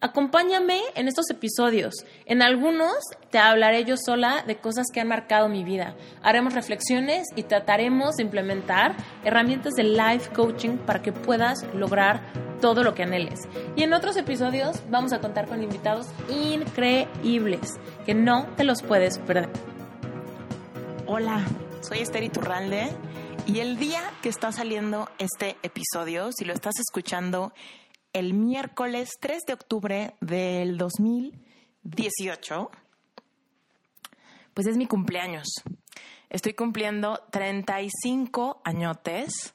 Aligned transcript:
Acompáñame 0.00 0.80
en 0.94 1.08
estos 1.08 1.28
episodios. 1.28 1.92
En 2.24 2.40
algunos 2.40 2.94
te 3.32 3.38
hablaré 3.38 3.84
yo 3.84 3.96
sola 3.96 4.44
de 4.46 4.56
cosas 4.56 4.86
que 4.94 5.00
han 5.00 5.08
marcado 5.08 5.48
mi 5.48 5.64
vida. 5.64 5.96
Haremos 6.22 6.54
reflexiones 6.54 7.26
y 7.34 7.42
trataremos 7.42 8.14
de 8.14 8.22
implementar 8.22 8.94
herramientas 9.24 9.74
de 9.74 9.82
life 9.82 10.32
coaching 10.32 10.76
para 10.76 11.02
que 11.02 11.10
puedas 11.10 11.66
lograr 11.74 12.22
todo 12.60 12.84
lo 12.84 12.94
que 12.94 13.02
anheles. 13.02 13.40
Y 13.74 13.82
en 13.82 13.92
otros 13.92 14.16
episodios 14.16 14.80
vamos 14.88 15.12
a 15.12 15.18
contar 15.18 15.48
con 15.48 15.64
invitados 15.64 16.06
increíbles 16.28 17.80
que 18.06 18.14
no 18.14 18.46
te 18.56 18.62
los 18.62 18.84
puedes 18.84 19.18
perder. 19.18 19.50
Hola, 21.06 21.44
soy 21.80 21.98
Esther 21.98 22.22
Iturralde 22.22 22.92
y 23.48 23.58
el 23.58 23.78
día 23.78 24.02
que 24.22 24.28
está 24.28 24.52
saliendo 24.52 25.08
este 25.18 25.56
episodio, 25.64 26.30
si 26.30 26.44
lo 26.44 26.52
estás 26.52 26.78
escuchando 26.78 27.52
el 28.12 28.34
miércoles 28.34 29.10
3 29.20 29.44
de 29.46 29.52
octubre 29.52 30.14
del 30.20 30.76
2018, 30.78 32.70
pues 34.54 34.66
es 34.66 34.76
mi 34.76 34.86
cumpleaños. 34.86 35.48
Estoy 36.30 36.54
cumpliendo 36.54 37.20
35 37.30 38.60
añotes 38.64 39.54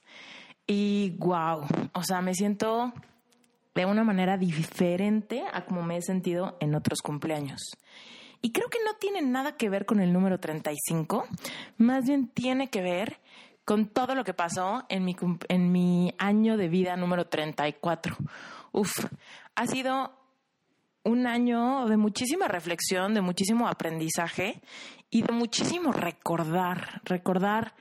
y 0.65 1.15
wow, 1.19 1.65
o 1.93 2.03
sea, 2.03 2.21
me 2.21 2.33
siento 2.33 2.93
de 3.75 3.85
una 3.85 4.03
manera 4.03 4.37
diferente 4.37 5.43
a 5.51 5.65
como 5.65 5.83
me 5.83 5.97
he 5.97 6.01
sentido 6.01 6.57
en 6.59 6.75
otros 6.75 7.01
cumpleaños. 7.01 7.61
Y 8.41 8.51
creo 8.51 8.69
que 8.69 8.79
no 8.83 8.95
tiene 8.95 9.21
nada 9.21 9.55
que 9.55 9.69
ver 9.69 9.85
con 9.85 10.01
el 10.01 10.11
número 10.11 10.39
35, 10.39 11.25
más 11.77 12.05
bien 12.05 12.27
tiene 12.27 12.69
que 12.69 12.81
ver 12.81 13.19
con 13.65 13.87
todo 13.87 14.15
lo 14.15 14.23
que 14.23 14.33
pasó 14.33 14.85
en 14.89 15.05
mi, 15.05 15.15
en 15.47 15.71
mi 15.71 16.13
año 16.17 16.57
de 16.57 16.67
vida 16.67 16.95
número 16.95 17.27
34. 17.27 18.17
Uf, 18.71 18.91
ha 19.55 19.67
sido 19.67 20.11
un 21.03 21.27
año 21.27 21.85
de 21.87 21.97
muchísima 21.97 22.47
reflexión, 22.47 23.13
de 23.13 23.21
muchísimo 23.21 23.67
aprendizaje 23.67 24.61
y 25.09 25.21
de 25.21 25.33
muchísimo 25.33 25.91
recordar, 25.91 27.01
recordar 27.03 27.75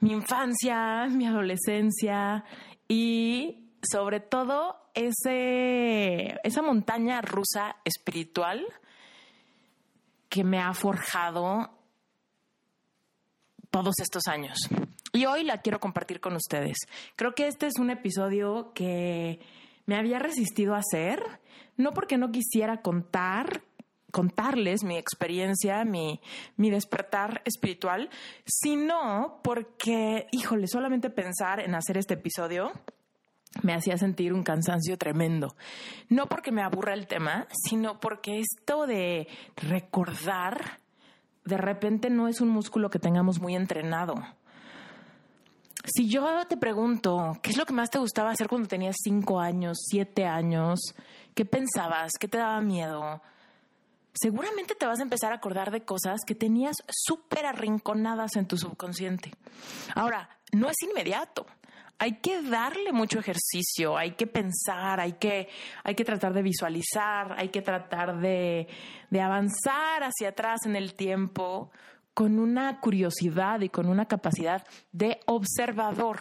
mi 0.00 0.12
infancia, 0.12 1.06
mi 1.08 1.26
adolescencia 1.26 2.44
y 2.88 3.70
sobre 3.82 4.20
todo 4.20 4.76
ese, 4.94 6.38
esa 6.42 6.62
montaña 6.62 7.20
rusa 7.20 7.76
espiritual 7.84 8.66
que 10.28 10.44
me 10.44 10.58
ha 10.58 10.72
forjado 10.72 11.79
todos 13.70 13.94
estos 14.00 14.26
años. 14.26 14.58
Y 15.12 15.26
hoy 15.26 15.44
la 15.44 15.58
quiero 15.58 15.80
compartir 15.80 16.20
con 16.20 16.34
ustedes. 16.36 16.78
Creo 17.16 17.34
que 17.34 17.46
este 17.46 17.66
es 17.66 17.78
un 17.78 17.90
episodio 17.90 18.72
que 18.74 19.40
me 19.86 19.96
había 19.96 20.18
resistido 20.18 20.74
a 20.74 20.78
hacer, 20.78 21.22
no 21.76 21.92
porque 21.92 22.18
no 22.18 22.30
quisiera 22.30 22.82
contar 22.82 23.62
contarles 24.10 24.82
mi 24.82 24.96
experiencia, 24.96 25.84
mi, 25.84 26.20
mi 26.56 26.70
despertar 26.70 27.42
espiritual, 27.44 28.10
sino 28.44 29.40
porque, 29.42 30.26
híjole, 30.32 30.66
solamente 30.66 31.10
pensar 31.10 31.60
en 31.60 31.74
hacer 31.76 31.96
este 31.96 32.14
episodio 32.14 32.72
me 33.62 33.74
hacía 33.74 33.96
sentir 33.96 34.32
un 34.32 34.42
cansancio 34.42 34.96
tremendo. 34.96 35.56
No 36.08 36.26
porque 36.26 36.52
me 36.52 36.62
aburra 36.62 36.94
el 36.94 37.06
tema, 37.06 37.46
sino 37.50 37.98
porque 38.00 38.40
esto 38.40 38.86
de 38.86 39.28
recordar 39.56 40.80
de 41.50 41.58
repente 41.58 42.08
no 42.08 42.28
es 42.28 42.40
un 42.40 42.48
músculo 42.48 42.88
que 42.88 42.98
tengamos 42.98 43.40
muy 43.40 43.54
entrenado. 43.54 44.14
Si 45.84 46.08
yo 46.08 46.46
te 46.48 46.56
pregunto, 46.56 47.38
¿qué 47.42 47.50
es 47.50 47.56
lo 47.56 47.66
que 47.66 47.72
más 47.72 47.90
te 47.90 47.98
gustaba 47.98 48.30
hacer 48.30 48.48
cuando 48.48 48.68
tenías 48.68 48.96
cinco 49.02 49.40
años, 49.40 49.78
siete 49.90 50.24
años? 50.24 50.78
¿Qué 51.34 51.44
pensabas? 51.44 52.12
¿Qué 52.18 52.28
te 52.28 52.38
daba 52.38 52.60
miedo? 52.60 53.20
Seguramente 54.14 54.74
te 54.74 54.86
vas 54.86 55.00
a 55.00 55.02
empezar 55.02 55.32
a 55.32 55.36
acordar 55.36 55.70
de 55.70 55.84
cosas 55.84 56.20
que 56.26 56.34
tenías 56.34 56.76
súper 56.88 57.46
arrinconadas 57.46 58.36
en 58.36 58.46
tu 58.46 58.56
subconsciente. 58.56 59.32
Ahora, 59.94 60.28
no 60.52 60.68
es 60.68 60.76
inmediato 60.88 61.46
hay 62.00 62.12
que 62.14 62.40
darle 62.40 62.92
mucho 62.92 63.18
ejercicio, 63.18 63.98
hay 63.98 64.12
que 64.12 64.26
pensar, 64.26 65.00
hay 65.00 65.12
que, 65.12 65.50
hay 65.84 65.94
que 65.94 66.04
tratar 66.04 66.32
de 66.32 66.40
visualizar, 66.40 67.34
hay 67.38 67.50
que 67.50 67.60
tratar 67.60 68.18
de, 68.18 68.66
de 69.10 69.20
avanzar 69.20 70.02
hacia 70.02 70.30
atrás 70.30 70.64
en 70.64 70.76
el 70.76 70.94
tiempo 70.94 71.70
con 72.14 72.38
una 72.38 72.80
curiosidad 72.80 73.60
y 73.60 73.68
con 73.68 73.86
una 73.86 74.06
capacidad 74.06 74.66
de 74.92 75.20
observador, 75.26 76.18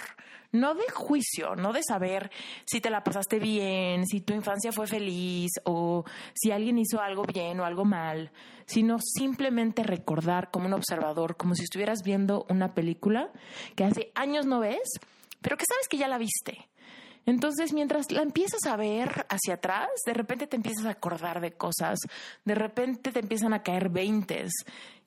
no 0.52 0.76
de 0.76 0.84
juicio, 0.94 1.56
no 1.56 1.72
de 1.72 1.82
saber 1.82 2.30
si 2.66 2.82
te 2.82 2.90
la 2.90 3.06
pasaste 3.06 3.40
bien, 3.40 4.06
si 4.06 4.20
tu 4.20 4.34
infancia 4.34 4.74
fue 4.74 4.86
feliz 4.86 5.52
o 5.64 6.04
si 6.34 6.52
alguien 6.52 6.78
hizo 6.78 7.00
algo 7.00 7.24
bien 7.24 7.58
o 7.62 7.66
algo 7.66 7.86
mal, 7.86 8.34
sino 8.66 8.98
simplemente 9.00 9.84
recordar 9.84 10.52
como 10.52 10.66
un 10.66 10.74
observador, 10.74 11.38
como 11.38 11.56
si 11.56 11.64
estuvieras 11.64 12.04
viendo 12.04 12.46
una 12.50 12.74
película 12.74 13.32
que 13.78 13.86
hace 13.86 14.12
años 14.14 14.46
no 14.46 14.60
ves 14.60 15.00
pero 15.42 15.58
que 15.58 15.66
sabes 15.68 15.88
que 15.88 15.98
ya 15.98 16.08
la 16.08 16.18
viste. 16.18 16.70
Entonces, 17.26 17.74
mientras 17.74 18.12
la 18.12 18.22
empiezas 18.22 18.66
a 18.66 18.76
ver 18.76 19.26
hacia 19.30 19.56
atrás, 19.56 19.90
de 20.06 20.14
repente 20.14 20.48
te 20.48 20.56
empiezas 20.56 20.86
a 20.86 20.92
acordar 20.92 21.42
de 21.42 21.52
cosas, 21.52 22.00
de 22.46 22.56
repente 22.56 23.12
te 23.12 23.20
empiezan 23.20 23.54
a 23.54 23.62
caer 23.62 23.90
veintes. 23.90 24.52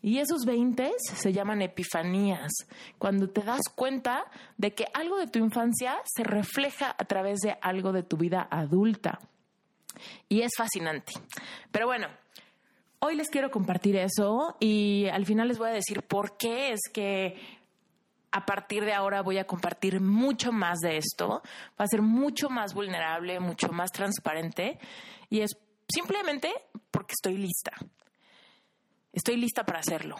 Y 0.02 0.18
esos 0.18 0.44
veintes 0.44 0.92
se 1.00 1.32
llaman 1.32 1.62
epifanías, 1.62 2.52
cuando 2.98 3.28
te 3.28 3.42
das 3.42 3.62
cuenta 3.74 4.26
de 4.56 4.74
que 4.74 4.86
algo 4.94 5.18
de 5.18 5.26
tu 5.26 5.38
infancia 5.38 6.00
se 6.04 6.22
refleja 6.22 6.94
a 6.96 7.04
través 7.04 7.40
de 7.40 7.56
algo 7.60 7.92
de 7.92 8.02
tu 8.02 8.16
vida 8.16 8.46
adulta. 8.50 9.20
Y 10.28 10.42
es 10.42 10.52
fascinante. 10.56 11.12
Pero 11.70 11.86
bueno, 11.86 12.08
hoy 13.00 13.16
les 13.16 13.30
quiero 13.30 13.50
compartir 13.50 13.96
eso 13.96 14.56
y 14.60 15.06
al 15.12 15.26
final 15.26 15.48
les 15.48 15.58
voy 15.58 15.70
a 15.70 15.72
decir 15.72 16.02
por 16.02 16.36
qué 16.36 16.72
es 16.72 16.80
que 16.92 17.61
a 18.32 18.46
partir 18.46 18.84
de 18.84 18.94
ahora 18.94 19.22
voy 19.22 19.38
a 19.38 19.46
compartir 19.46 20.00
mucho 20.00 20.52
más 20.52 20.80
de 20.80 20.96
esto, 20.96 21.42
va 21.78 21.84
a 21.84 21.86
ser 21.86 22.02
mucho 22.02 22.48
más 22.48 22.74
vulnerable, 22.74 23.38
mucho 23.40 23.68
más 23.68 23.92
transparente 23.92 24.78
y 25.28 25.40
es 25.40 25.56
simplemente 25.88 26.52
porque 26.90 27.12
estoy 27.12 27.36
lista. 27.36 27.72
Estoy 29.12 29.36
lista 29.36 29.64
para 29.64 29.80
hacerlo. 29.80 30.16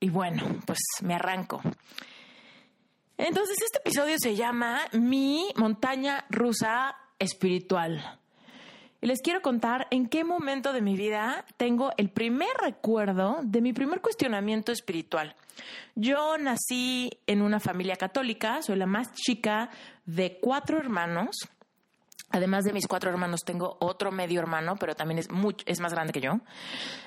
Y 0.00 0.08
bueno, 0.08 0.60
pues 0.66 0.78
me 1.02 1.14
arranco. 1.14 1.60
Entonces 3.16 3.56
este 3.62 3.78
episodio 3.78 4.16
se 4.18 4.34
llama 4.34 4.80
Mi 4.92 5.52
montaña 5.56 6.24
rusa 6.30 6.96
espiritual. 7.18 8.20
Y 9.04 9.06
les 9.06 9.20
quiero 9.20 9.42
contar 9.42 9.86
en 9.90 10.08
qué 10.08 10.24
momento 10.24 10.72
de 10.72 10.80
mi 10.80 10.96
vida 10.96 11.44
tengo 11.58 11.92
el 11.98 12.08
primer 12.08 12.48
recuerdo 12.62 13.40
de 13.42 13.60
mi 13.60 13.74
primer 13.74 14.00
cuestionamiento 14.00 14.72
espiritual. 14.72 15.36
Yo 15.94 16.38
nací 16.38 17.10
en 17.26 17.42
una 17.42 17.60
familia 17.60 17.96
católica, 17.96 18.62
soy 18.62 18.76
la 18.76 18.86
más 18.86 19.12
chica 19.12 19.68
de 20.06 20.38
cuatro 20.40 20.78
hermanos. 20.78 21.36
Además 22.30 22.64
de 22.64 22.72
mis 22.72 22.86
cuatro 22.86 23.10
hermanos, 23.10 23.42
tengo 23.44 23.76
otro 23.78 24.10
medio 24.10 24.40
hermano, 24.40 24.76
pero 24.76 24.94
también 24.94 25.18
es, 25.18 25.28
es 25.66 25.80
más 25.80 25.92
grande 25.92 26.14
que 26.14 26.22
yo. 26.22 26.40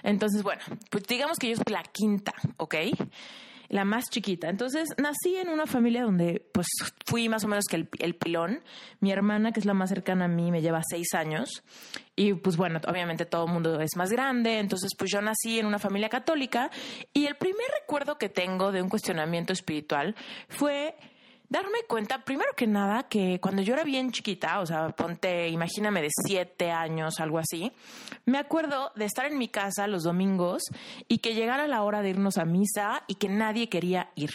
Entonces, 0.04 0.44
bueno, 0.44 0.62
pues 0.92 1.04
digamos 1.08 1.40
que 1.40 1.50
yo 1.50 1.56
soy 1.56 1.74
la 1.74 1.82
quinta, 1.82 2.36
¿ok? 2.58 2.76
La 3.70 3.86
más 3.86 4.06
chiquita. 4.10 4.50
Entonces 4.50 4.90
nací 4.98 5.36
en 5.36 5.50
una 5.50 5.66
familia 5.66 6.04
donde 6.04 6.46
pues 6.54 6.68
fui 7.06 7.30
más 7.30 7.44
o 7.44 7.48
menos 7.48 7.66
que 7.70 7.78
el, 7.78 7.90
el, 8.00 8.16
pilón. 8.16 8.62
Mi 9.00 9.12
hermana, 9.12 9.52
que 9.52 9.60
es 9.60 9.66
la 9.66 9.74
más 9.74 9.90
cercana 9.90 10.26
a 10.26 10.28
mí, 10.28 10.52
me 10.52 10.62
lleva 10.62 10.82
seis 10.90 11.14
años. 11.14 11.64
Y 12.16 12.34
pues 12.34 12.58
bueno, 12.58 12.80
obviamente 12.88 13.26
todo 13.26 13.46
el 13.46 13.54
mundo 13.54 13.80
es 13.82 13.96
más 13.96 14.12
grande. 14.12 14.60
Entonces 14.60 14.92
pues 14.98 15.12
yo 15.12 15.22
nací 15.22 15.60
en 15.60 15.66
una 15.66 15.80
familia 15.80 16.10
católica. 16.10 16.72
Y 17.14 17.26
el 17.26 17.36
primer 17.36 17.68
recuerdo 17.82 18.18
que 18.18 18.30
tengo 18.30 18.72
de 18.72 18.82
un 18.82 18.90
cuestionamiento 18.90 19.54
espiritual 19.54 20.16
fue 20.50 20.96
darme 21.50 21.80
cuenta, 21.88 22.24
primero 22.24 22.52
que 22.56 22.68
nada, 22.68 23.04
que 23.04 23.40
cuando 23.40 23.62
yo 23.62 23.74
era 23.74 23.84
bien 23.84 24.12
chiquita, 24.12 24.60
o 24.60 24.66
sea, 24.66 24.90
ponte, 24.90 25.48
imagíname 25.50 26.02
de 26.02 26.10
siete 26.26 26.72
años, 26.72 27.20
algo 27.20 27.40
así, 27.40 27.72
me 28.26 28.38
acuerdo 28.38 28.92
de 28.96 29.06
estar 29.06 29.26
en 29.26 29.38
mi 29.38 29.48
casa 29.48 29.88
los 29.88 30.04
domingos 30.04 30.64
y 31.08 31.20
que 31.20 31.34
llegara 31.34 31.68
la 31.68 31.84
hora 31.84 32.02
de 32.02 32.10
irnos 32.10 32.38
a 32.38 32.46
misa 32.46 33.04
y 33.08 33.16
que 33.16 33.30
nadie 33.30 33.70
quería 33.70 34.12
ir. 34.16 34.32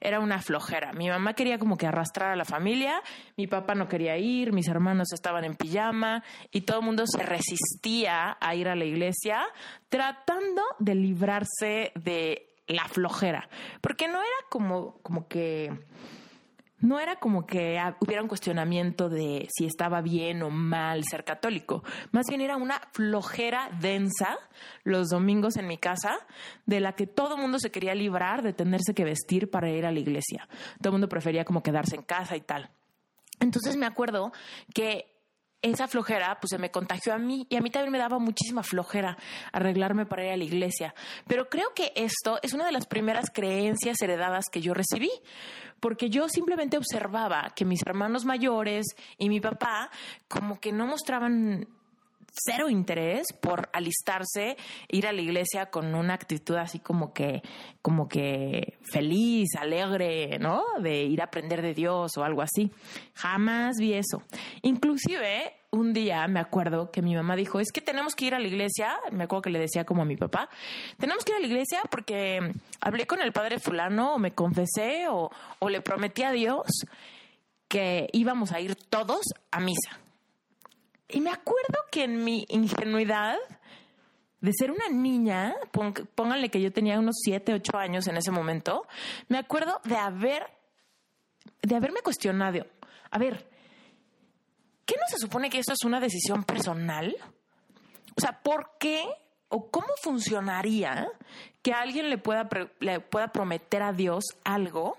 Era 0.00 0.20
una 0.20 0.42
flojera. 0.42 0.92
Mi 0.92 1.08
mamá 1.08 1.32
quería 1.32 1.58
como 1.58 1.78
que 1.78 1.86
arrastrar 1.86 2.30
a 2.30 2.36
la 2.36 2.44
familia, 2.44 3.02
mi 3.36 3.46
papá 3.46 3.74
no 3.74 3.88
quería 3.88 4.18
ir, 4.18 4.52
mis 4.52 4.68
hermanos 4.68 5.12
estaban 5.12 5.44
en 5.44 5.56
pijama 5.56 6.22
y 6.52 6.60
todo 6.60 6.80
el 6.80 6.84
mundo 6.84 7.04
se 7.06 7.22
resistía 7.22 8.36
a 8.38 8.54
ir 8.54 8.68
a 8.68 8.76
la 8.76 8.84
iglesia 8.84 9.40
tratando 9.88 10.62
de 10.78 10.94
librarse 10.94 11.92
de 11.94 12.54
la 12.66 12.86
flojera. 12.86 13.48
Porque 13.80 14.08
no 14.08 14.18
era 14.18 14.48
como, 14.50 14.98
como 15.02 15.26
que 15.26 15.72
no 16.78 17.00
era 17.00 17.16
como 17.16 17.46
que 17.46 17.80
hubiera 18.00 18.22
un 18.22 18.28
cuestionamiento 18.28 19.08
de 19.08 19.48
si 19.50 19.64
estaba 19.64 20.00
bien 20.02 20.42
o 20.42 20.50
mal 20.50 21.04
ser 21.04 21.24
católico. 21.24 21.82
Más 22.12 22.26
bien 22.28 22.40
era 22.40 22.56
una 22.56 22.80
flojera 22.92 23.70
densa 23.80 24.38
los 24.82 25.08
domingos 25.08 25.56
en 25.56 25.66
mi 25.66 25.78
casa 25.78 26.18
de 26.66 26.80
la 26.80 26.92
que 26.92 27.06
todo 27.06 27.36
mundo 27.36 27.58
se 27.58 27.70
quería 27.70 27.94
librar 27.94 28.42
de 28.42 28.52
tenerse 28.52 28.94
que 28.94 29.04
vestir 29.04 29.50
para 29.50 29.70
ir 29.70 29.86
a 29.86 29.92
la 29.92 30.00
iglesia. 30.00 30.48
Todo 30.78 30.90
el 30.90 30.92
mundo 30.92 31.08
prefería 31.08 31.44
como 31.44 31.62
quedarse 31.62 31.96
en 31.96 32.02
casa 32.02 32.36
y 32.36 32.40
tal. 32.40 32.70
Entonces 33.40 33.76
me 33.76 33.86
acuerdo 33.86 34.32
que 34.74 35.13
esa 35.70 35.88
flojera 35.88 36.38
pues 36.40 36.50
se 36.50 36.58
me 36.58 36.70
contagió 36.70 37.14
a 37.14 37.18
mí 37.18 37.46
y 37.48 37.56
a 37.56 37.60
mí 37.60 37.70
también 37.70 37.92
me 37.92 37.98
daba 37.98 38.18
muchísima 38.18 38.62
flojera 38.62 39.16
arreglarme 39.52 40.06
para 40.06 40.24
ir 40.24 40.32
a 40.32 40.36
la 40.36 40.44
iglesia. 40.44 40.94
Pero 41.26 41.48
creo 41.48 41.72
que 41.74 41.92
esto 41.96 42.38
es 42.42 42.52
una 42.52 42.66
de 42.66 42.72
las 42.72 42.86
primeras 42.86 43.30
creencias 43.30 44.00
heredadas 44.02 44.46
que 44.52 44.60
yo 44.60 44.74
recibí, 44.74 45.10
porque 45.80 46.10
yo 46.10 46.28
simplemente 46.28 46.76
observaba 46.76 47.52
que 47.56 47.64
mis 47.64 47.80
hermanos 47.86 48.24
mayores 48.24 48.86
y 49.18 49.28
mi 49.28 49.40
papá 49.40 49.90
como 50.28 50.60
que 50.60 50.72
no 50.72 50.86
mostraban 50.86 51.66
cero 52.34 52.68
interés 52.68 53.32
por 53.40 53.68
alistarse, 53.72 54.56
ir 54.88 55.06
a 55.06 55.12
la 55.12 55.20
iglesia 55.20 55.66
con 55.66 55.94
una 55.94 56.14
actitud 56.14 56.56
así 56.56 56.80
como 56.80 57.12
que, 57.12 57.42
como 57.80 58.08
que 58.08 58.78
feliz, 58.82 59.48
alegre, 59.58 60.38
¿no? 60.38 60.64
De 60.80 61.04
ir 61.04 61.20
a 61.20 61.24
aprender 61.24 61.62
de 61.62 61.74
Dios 61.74 62.16
o 62.16 62.24
algo 62.24 62.42
así. 62.42 62.70
Jamás 63.14 63.76
vi 63.78 63.94
eso. 63.94 64.22
Inclusive, 64.62 65.54
un 65.70 65.92
día 65.92 66.26
me 66.28 66.40
acuerdo 66.40 66.90
que 66.90 67.02
mi 67.02 67.14
mamá 67.14 67.36
dijo, 67.36 67.60
es 67.60 67.72
que 67.72 67.80
tenemos 67.80 68.14
que 68.14 68.26
ir 68.26 68.34
a 68.34 68.38
la 68.38 68.48
iglesia, 68.48 68.96
me 69.12 69.24
acuerdo 69.24 69.42
que 69.42 69.50
le 69.50 69.58
decía 69.58 69.84
como 69.84 70.02
a 70.02 70.04
mi 70.04 70.16
papá, 70.16 70.48
tenemos 70.98 71.24
que 71.24 71.32
ir 71.32 71.36
a 71.36 71.40
la 71.40 71.46
iglesia 71.46 71.80
porque 71.90 72.40
hablé 72.80 73.06
con 73.06 73.20
el 73.20 73.32
padre 73.32 73.58
fulano 73.58 74.14
o 74.14 74.18
me 74.18 74.32
confesé 74.32 75.08
o, 75.08 75.30
o 75.58 75.68
le 75.68 75.80
prometí 75.80 76.22
a 76.22 76.32
Dios 76.32 76.66
que 77.68 78.08
íbamos 78.12 78.52
a 78.52 78.60
ir 78.60 78.76
todos 78.76 79.22
a 79.50 79.60
misa. 79.60 80.03
Y 81.08 81.20
me 81.20 81.30
acuerdo 81.30 81.78
que 81.90 82.04
en 82.04 82.24
mi 82.24 82.46
ingenuidad 82.48 83.36
de 84.40 84.52
ser 84.52 84.70
una 84.70 84.88
niña, 84.90 85.54
pónganle 86.14 86.50
que 86.50 86.60
yo 86.60 86.70
tenía 86.70 86.98
unos 86.98 87.16
7, 87.24 87.54
8 87.54 87.78
años 87.78 88.06
en 88.08 88.18
ese 88.18 88.30
momento, 88.30 88.86
me 89.28 89.38
acuerdo 89.38 89.80
de 89.84 89.96
haber, 89.96 90.46
de 91.62 91.74
haberme 91.74 92.00
cuestionado, 92.00 92.66
a 93.10 93.18
ver, 93.18 93.48
¿qué 94.84 94.96
no 94.96 95.06
se 95.08 95.16
supone 95.16 95.48
que 95.48 95.60
esto 95.60 95.72
es 95.72 95.84
una 95.84 95.98
decisión 95.98 96.44
personal? 96.44 97.16
O 98.16 98.20
sea, 98.20 98.42
¿por 98.42 98.72
qué 98.78 99.02
o 99.48 99.70
cómo 99.70 99.88
funcionaría 100.02 101.08
que 101.62 101.72
alguien 101.72 102.10
le 102.10 102.18
pueda, 102.18 102.46
le 102.80 103.00
pueda 103.00 103.28
prometer 103.28 103.82
a 103.82 103.92
Dios 103.92 104.24
algo 104.44 104.98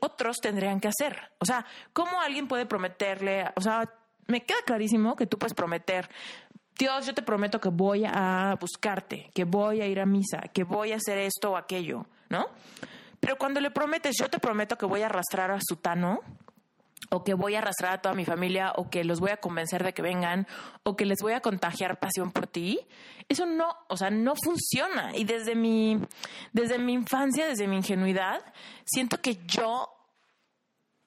otros 0.00 0.38
tendrían 0.40 0.80
que 0.80 0.88
hacer. 0.88 1.18
O 1.38 1.44
sea, 1.44 1.64
¿cómo 1.92 2.20
alguien 2.20 2.48
puede 2.48 2.66
prometerle? 2.66 3.50
O 3.56 3.60
sea, 3.60 3.88
me 4.26 4.44
queda 4.44 4.58
clarísimo 4.64 5.16
que 5.16 5.26
tú 5.26 5.38
puedes 5.38 5.54
prometer, 5.54 6.08
Dios, 6.78 7.06
yo 7.06 7.14
te 7.14 7.22
prometo 7.22 7.60
que 7.60 7.68
voy 7.68 8.04
a 8.04 8.56
buscarte, 8.60 9.30
que 9.34 9.44
voy 9.44 9.80
a 9.80 9.86
ir 9.86 10.00
a 10.00 10.06
misa, 10.06 10.40
que 10.52 10.64
voy 10.64 10.92
a 10.92 10.96
hacer 10.96 11.18
esto 11.18 11.52
o 11.52 11.56
aquello, 11.56 12.06
¿no? 12.28 12.48
Pero 13.20 13.36
cuando 13.36 13.60
le 13.60 13.70
prometes, 13.70 14.16
yo 14.18 14.28
te 14.28 14.38
prometo 14.38 14.76
que 14.76 14.86
voy 14.86 15.02
a 15.02 15.06
arrastrar 15.06 15.50
a 15.50 15.58
Sutano, 15.60 16.20
o 17.10 17.24
que 17.24 17.34
voy 17.34 17.54
a 17.54 17.58
arrastrar 17.58 17.92
a 17.94 18.02
toda 18.02 18.14
mi 18.14 18.24
familia, 18.24 18.72
o 18.76 18.90
que 18.90 19.04
los 19.04 19.20
voy 19.20 19.30
a 19.30 19.36
convencer 19.38 19.84
de 19.84 19.92
que 19.92 20.02
vengan, 20.02 20.46
o 20.82 20.96
que 20.96 21.04
les 21.04 21.18
voy 21.20 21.32
a 21.32 21.40
contagiar 21.40 21.98
pasión 21.98 22.32
por 22.32 22.46
ti, 22.46 22.80
eso 23.28 23.46
no, 23.46 23.74
o 23.88 23.96
sea, 23.96 24.10
no 24.10 24.34
funciona. 24.42 25.16
Y 25.16 25.24
desde 25.24 25.54
mi, 25.54 25.98
desde 26.52 26.78
mi 26.78 26.92
infancia, 26.92 27.46
desde 27.46 27.66
mi 27.66 27.76
ingenuidad, 27.76 28.42
siento 28.84 29.20
que 29.20 29.38
yo 29.46 29.88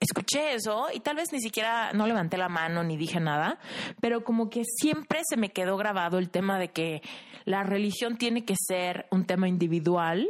escuché 0.00 0.54
eso 0.54 0.88
y 0.92 1.00
tal 1.00 1.16
vez 1.16 1.32
ni 1.32 1.40
siquiera 1.40 1.92
no 1.92 2.06
levanté 2.06 2.36
la 2.36 2.48
mano 2.48 2.84
ni 2.84 2.96
dije 2.96 3.18
nada, 3.18 3.58
pero 4.00 4.24
como 4.24 4.50
que 4.50 4.62
siempre 4.64 5.20
se 5.24 5.36
me 5.36 5.50
quedó 5.50 5.76
grabado 5.76 6.18
el 6.18 6.30
tema 6.30 6.58
de 6.58 6.68
que 6.68 7.02
la 7.44 7.62
religión 7.62 8.18
tiene 8.18 8.44
que 8.44 8.54
ser 8.58 9.06
un 9.10 9.24
tema 9.24 9.48
individual 9.48 10.28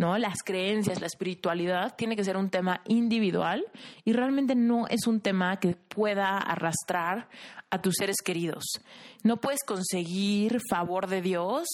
¿no? 0.00 0.16
Las 0.16 0.42
creencias, 0.42 0.98
la 0.98 1.06
espiritualidad 1.06 1.94
tiene 1.94 2.16
que 2.16 2.24
ser 2.24 2.38
un 2.38 2.48
tema 2.48 2.80
individual 2.86 3.66
y 4.02 4.14
realmente 4.14 4.54
no 4.54 4.86
es 4.88 5.06
un 5.06 5.20
tema 5.20 5.60
que 5.60 5.76
pueda 5.76 6.38
arrastrar 6.38 7.28
a 7.68 7.82
tus 7.82 7.96
seres 7.98 8.16
queridos. 8.24 8.64
No 9.24 9.42
puedes 9.42 9.62
conseguir 9.62 10.58
favor 10.70 11.06
de 11.06 11.20
Dios 11.20 11.68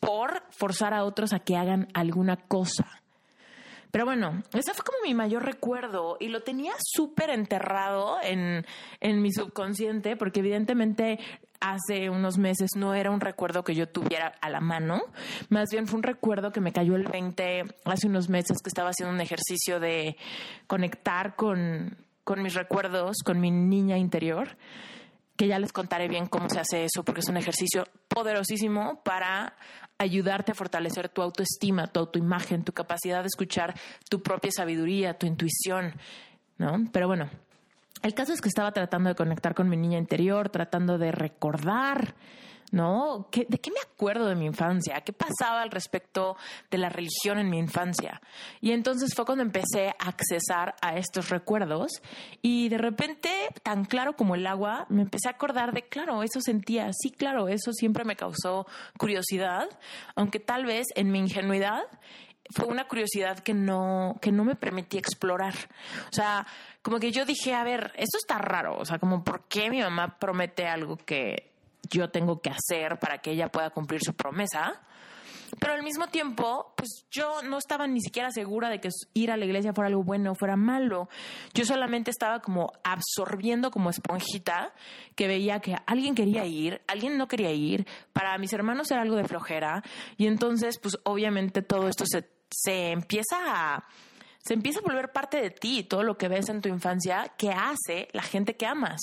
por 0.00 0.42
forzar 0.50 0.92
a 0.92 1.04
otros 1.04 1.32
a 1.32 1.38
que 1.38 1.56
hagan 1.56 1.86
alguna 1.94 2.36
cosa. 2.36 3.00
Pero 3.92 4.04
bueno, 4.04 4.42
ese 4.52 4.74
fue 4.74 4.84
como 4.84 4.98
mi 5.04 5.14
mayor 5.14 5.44
recuerdo 5.44 6.16
y 6.18 6.26
lo 6.26 6.40
tenía 6.40 6.72
súper 6.76 7.30
enterrado 7.30 8.16
en, 8.20 8.66
en 8.98 9.22
mi 9.22 9.32
subconsciente 9.32 10.16
porque 10.16 10.40
evidentemente 10.40 11.20
hace 11.60 12.10
unos 12.10 12.38
meses 12.38 12.70
no 12.76 12.94
era 12.94 13.10
un 13.10 13.20
recuerdo 13.20 13.64
que 13.64 13.74
yo 13.74 13.88
tuviera 13.88 14.32
a 14.40 14.50
la 14.50 14.60
mano, 14.60 15.02
más 15.48 15.68
bien 15.70 15.86
fue 15.86 15.98
un 15.98 16.02
recuerdo 16.02 16.52
que 16.52 16.60
me 16.60 16.72
cayó 16.72 16.96
el 16.96 17.04
20 17.04 17.64
hace 17.84 18.06
unos 18.06 18.28
meses 18.28 18.58
que 18.62 18.68
estaba 18.68 18.90
haciendo 18.90 19.14
un 19.14 19.20
ejercicio 19.20 19.78
de 19.78 20.16
conectar 20.66 21.36
con, 21.36 21.96
con 22.24 22.42
mis 22.42 22.54
recuerdos, 22.54 23.18
con 23.24 23.40
mi 23.40 23.50
niña 23.50 23.98
interior 23.98 24.56
que 25.40 25.48
ya 25.48 25.58
les 25.58 25.72
contaré 25.72 26.06
bien 26.06 26.26
cómo 26.26 26.50
se 26.50 26.60
hace 26.60 26.84
eso, 26.84 27.02
porque 27.02 27.20
es 27.20 27.28
un 27.30 27.38
ejercicio 27.38 27.84
poderosísimo 28.08 29.00
para 29.02 29.54
ayudarte 29.96 30.52
a 30.52 30.54
fortalecer 30.54 31.08
tu 31.08 31.22
autoestima, 31.22 31.86
tu 31.86 32.00
autoimagen, 32.00 32.62
tu 32.62 32.72
capacidad 32.72 33.22
de 33.22 33.28
escuchar 33.28 33.74
tu 34.10 34.22
propia 34.22 34.50
sabiduría, 34.50 35.14
tu 35.14 35.26
intuición, 35.26 35.94
¿no? 36.58 36.84
Pero 36.92 37.06
bueno, 37.06 37.30
el 38.02 38.14
caso 38.14 38.32
es 38.32 38.40
que 38.40 38.48
estaba 38.48 38.72
tratando 38.72 39.08
de 39.08 39.14
conectar 39.14 39.54
con 39.54 39.68
mi 39.68 39.76
niña 39.76 39.98
interior, 39.98 40.48
tratando 40.48 40.98
de 40.98 41.12
recordar 41.12 42.14
¿no? 42.70 43.28
¿De 43.32 43.58
qué 43.58 43.70
me 43.70 43.80
acuerdo 43.80 44.26
de 44.28 44.36
mi 44.36 44.46
infancia? 44.46 45.00
¿Qué 45.00 45.12
pasaba 45.12 45.62
al 45.62 45.70
respecto 45.70 46.36
de 46.70 46.78
la 46.78 46.88
religión 46.88 47.38
en 47.38 47.50
mi 47.50 47.58
infancia? 47.58 48.20
Y 48.60 48.72
entonces 48.72 49.12
fue 49.14 49.24
cuando 49.24 49.42
empecé 49.42 49.88
a 49.98 50.08
accesar 50.08 50.74
a 50.80 50.96
estos 50.96 51.30
recuerdos 51.30 51.90
y 52.42 52.68
de 52.68 52.78
repente, 52.78 53.30
tan 53.62 53.84
claro 53.84 54.14
como 54.14 54.34
el 54.34 54.46
agua, 54.46 54.86
me 54.88 55.02
empecé 55.02 55.28
a 55.28 55.32
acordar 55.32 55.72
de, 55.72 55.82
claro, 55.82 56.22
eso 56.22 56.40
sentía, 56.40 56.90
sí, 56.92 57.10
claro, 57.10 57.48
eso 57.48 57.72
siempre 57.72 58.04
me 58.04 58.16
causó 58.16 58.66
curiosidad, 58.98 59.68
aunque 60.14 60.38
tal 60.38 60.64
vez 60.64 60.86
en 60.94 61.10
mi 61.10 61.18
ingenuidad 61.18 61.82
fue 62.54 62.66
una 62.66 62.86
curiosidad 62.86 63.38
que 63.38 63.54
no, 63.54 64.16
que 64.20 64.32
no 64.32 64.44
me 64.44 64.56
permitía 64.56 65.00
explorar. 65.00 65.54
O 66.10 66.12
sea, 66.12 66.46
como 66.82 66.98
que 66.98 67.12
yo 67.12 67.24
dije, 67.24 67.54
a 67.54 67.64
ver, 67.64 67.92
esto 67.96 68.18
está 68.18 68.38
raro. 68.38 68.76
O 68.78 68.84
sea, 68.84 68.98
como, 68.98 69.22
¿por 69.22 69.44
qué 69.48 69.70
mi 69.70 69.80
mamá 69.80 70.18
promete 70.18 70.66
algo 70.66 70.96
que 70.96 71.50
yo 71.90 72.10
tengo 72.10 72.40
que 72.40 72.50
hacer 72.50 72.98
para 72.98 73.18
que 73.18 73.32
ella 73.32 73.48
pueda 73.48 73.70
cumplir 73.70 74.00
su 74.02 74.14
promesa. 74.14 74.80
Pero 75.58 75.72
al 75.72 75.82
mismo 75.82 76.06
tiempo, 76.06 76.72
pues 76.76 77.06
yo 77.10 77.42
no 77.42 77.58
estaba 77.58 77.88
ni 77.88 78.00
siquiera 78.00 78.30
segura 78.30 78.70
de 78.70 78.80
que 78.80 78.88
ir 79.14 79.32
a 79.32 79.36
la 79.36 79.44
iglesia 79.44 79.72
fuera 79.72 79.88
algo 79.88 80.04
bueno 80.04 80.30
o 80.30 80.34
fuera 80.36 80.54
malo. 80.54 81.08
Yo 81.54 81.64
solamente 81.64 82.12
estaba 82.12 82.38
como 82.38 82.72
absorbiendo 82.84 83.72
como 83.72 83.90
esponjita 83.90 84.72
que 85.16 85.26
veía 85.26 85.58
que 85.58 85.74
alguien 85.86 86.14
quería 86.14 86.46
ir, 86.46 86.82
alguien 86.86 87.18
no 87.18 87.26
quería 87.26 87.50
ir. 87.50 87.84
Para 88.12 88.38
mis 88.38 88.52
hermanos 88.52 88.92
era 88.92 89.02
algo 89.02 89.16
de 89.16 89.24
flojera. 89.24 89.82
Y 90.16 90.28
entonces, 90.28 90.78
pues 90.78 90.98
obviamente 91.02 91.62
todo 91.62 91.88
esto 91.88 92.04
se, 92.06 92.28
se 92.50 92.90
empieza 92.92 93.36
a 93.46 93.84
se 94.42 94.54
empieza 94.54 94.78
a 94.78 94.82
volver 94.82 95.12
parte 95.12 95.40
de 95.40 95.50
ti, 95.50 95.84
todo 95.84 96.02
lo 96.02 96.16
que 96.16 96.28
ves 96.28 96.48
en 96.48 96.62
tu 96.62 96.68
infancia, 96.70 97.32
que 97.36 97.50
hace 97.50 98.08
la 98.12 98.22
gente 98.22 98.56
que 98.56 98.66
amas. 98.66 99.00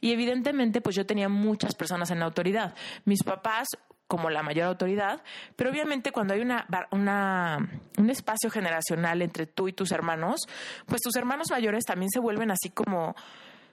Y 0.00 0.12
evidentemente, 0.12 0.80
pues 0.80 0.96
yo 0.96 1.04
tenía 1.04 1.28
muchas 1.28 1.74
personas 1.74 2.10
en 2.10 2.20
la 2.20 2.24
autoridad. 2.24 2.74
Mis 3.04 3.22
papás 3.22 3.68
como 4.06 4.30
la 4.30 4.42
mayor 4.42 4.68
autoridad, 4.68 5.22
pero 5.54 5.70
obviamente 5.70 6.12
cuando 6.12 6.32
hay 6.32 6.40
una, 6.40 6.66
una, 6.90 7.58
un 7.98 8.08
espacio 8.08 8.50
generacional 8.50 9.20
entre 9.20 9.46
tú 9.46 9.68
y 9.68 9.74
tus 9.74 9.92
hermanos, 9.92 10.40
pues 10.86 11.02
tus 11.02 11.14
hermanos 11.16 11.50
mayores 11.50 11.84
también 11.84 12.08
se 12.10 12.18
vuelven 12.18 12.50
así 12.50 12.70
como 12.70 13.14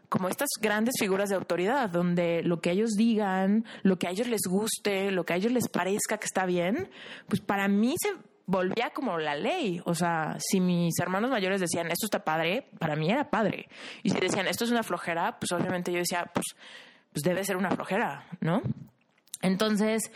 como 0.07 0.29
estas 0.29 0.49
grandes 0.61 0.95
figuras 0.99 1.29
de 1.29 1.35
autoridad, 1.35 1.89
donde 1.89 2.43
lo 2.43 2.61
que 2.61 2.69
ellos 2.69 2.91
digan, 2.91 3.65
lo 3.81 3.97
que 3.97 4.07
a 4.07 4.11
ellos 4.11 4.27
les 4.27 4.41
guste, 4.47 5.09
lo 5.09 5.25
que 5.25 5.33
a 5.33 5.35
ellos 5.35 5.51
les 5.51 5.67
parezca 5.67 6.19
que 6.19 6.25
está 6.25 6.45
bien, 6.45 6.89
pues 7.27 7.41
para 7.41 7.67
mí 7.67 7.95
se, 7.99 8.13
volvía 8.45 8.91
como 8.91 9.17
la 9.17 9.35
ley. 9.35 9.81
O 9.85 9.95
sea, 9.95 10.37
si 10.39 10.59
mis 10.59 10.97
hermanos 10.99 11.31
mayores 11.31 11.61
decían, 11.61 11.87
esto 11.87 12.05
está 12.05 12.23
padre, 12.23 12.69
para 12.79 12.95
mí 12.95 13.09
era 13.09 13.29
padre. 13.29 13.67
Y 14.03 14.09
si 14.09 14.19
decían, 14.19 14.47
esto 14.47 14.65
es 14.65 14.71
una 14.71 14.83
flojera, 14.83 15.37
pues 15.39 15.51
obviamente 15.51 15.91
yo 15.91 15.99
decía, 15.99 16.29
pues, 16.33 16.45
pues 17.11 17.23
debe 17.23 17.43
ser 17.43 17.57
una 17.57 17.71
flojera, 17.71 18.27
¿no? 18.41 18.61
Entonces, 19.41 20.11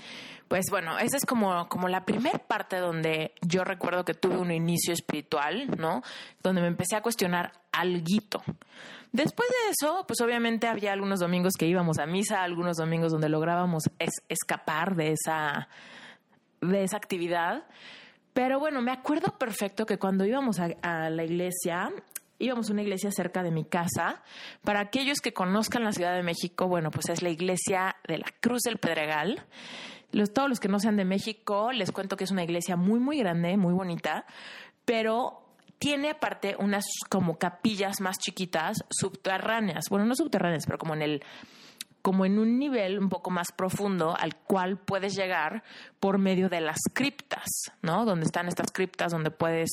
pues 0.48 0.66
bueno, 0.72 0.98
esa 0.98 1.18
es 1.18 1.26
como, 1.26 1.70
como 1.70 1.88
la 1.88 2.06
primera 2.06 2.40
parte 2.40 2.78
donde 2.78 3.36
yo 3.42 3.64
recuerdo 3.64 4.04
que 4.04 4.16
tuve 4.16 4.38
un 4.38 4.52
inicio 4.52 4.94
espiritual, 4.94 5.68
¿no? 5.78 6.02
Donde 6.42 6.62
me 6.62 6.68
empecé 6.68 6.96
a 6.96 7.02
cuestionar 7.02 7.52
alguito. 7.72 8.42
Después 9.12 9.48
de 9.50 9.72
eso, 9.72 10.06
pues 10.08 10.22
obviamente 10.22 10.68
había 10.68 10.92
algunos 10.94 11.20
domingos 11.20 11.54
que 11.58 11.68
íbamos 11.68 12.00
a 12.00 12.08
misa, 12.08 12.44
algunos 12.44 12.78
domingos 12.78 13.12
donde 13.12 13.30
lográbamos 13.30 13.84
escapar 14.28 14.96
de 14.96 15.14
esa, 15.14 15.68
de 16.62 16.84
esa 16.84 16.98
actividad. 16.98 17.64
Pero 18.40 18.58
bueno, 18.58 18.82
me 18.82 18.94
acuerdo 18.94 19.38
perfecto 19.38 19.86
que 19.86 19.98
cuando 19.98 20.24
íbamos 20.24 20.62
a, 20.62 21.10
la 21.10 21.26
iglesia, 21.26 21.92
íbamos 22.38 22.70
a 22.70 22.72
una 22.72 22.84
iglesia 22.84 23.12
cerca 23.12 23.44
de 23.44 23.52
mi 23.52 23.66
casa. 23.66 24.24
Para 24.64 24.80
aquellos 24.80 25.20
que 25.20 25.34
conozcan 25.34 25.84
la 25.84 25.92
Ciudad 25.92 26.16
de 26.16 26.24
México, 26.24 26.70
bueno, 26.70 26.90
pues 26.90 27.10
es 27.10 27.22
la 27.22 27.32
iglesia 27.32 27.98
de 28.08 28.18
la 28.18 28.28
Cruz 28.40 28.62
del 28.62 28.78
Pedregal. 28.78 29.46
Los, 30.14 30.32
todos 30.32 30.48
los 30.48 30.62
que 30.62 30.70
no 30.70 30.80
sean 30.80 30.96
de 30.96 31.04
México, 31.04 31.74
les 31.74 31.92
cuento 31.92 32.16
que 32.16 32.24
es 32.24 32.32
una 32.32 32.46
iglesia 32.46 32.78
muy, 32.78 33.02
muy 33.02 33.18
grande, 33.18 33.58
muy 33.58 33.74
bonita, 33.74 34.26
pero 34.86 35.44
tiene 35.78 36.12
aparte 36.12 36.56
unas 36.60 36.86
como 37.10 37.38
capillas 37.38 38.00
más 38.00 38.20
chiquitas, 38.20 38.86
subterráneas. 38.90 39.90
Bueno, 39.90 40.06
no 40.06 40.16
subterráneas, 40.16 40.66
pero 40.66 40.78
como 40.78 40.94
en 40.94 41.02
el 41.02 41.24
como 42.02 42.26
en 42.26 42.40
un 42.40 42.60
nivel 42.60 43.00
un 43.00 43.10
poco 43.10 43.30
más 43.30 43.52
profundo 43.52 44.16
al 44.18 44.36
cual 44.36 44.78
puedes 44.78 45.16
llegar 45.16 45.64
por 46.00 46.18
medio 46.18 46.50
de 46.50 46.62
las 46.62 46.80
criptas, 46.94 47.72
¿no? 47.82 48.06
Donde 48.06 48.26
están 48.26 48.48
estas 48.48 48.72
criptas 48.72 49.12
donde 49.12 49.32
puedes 49.32 49.70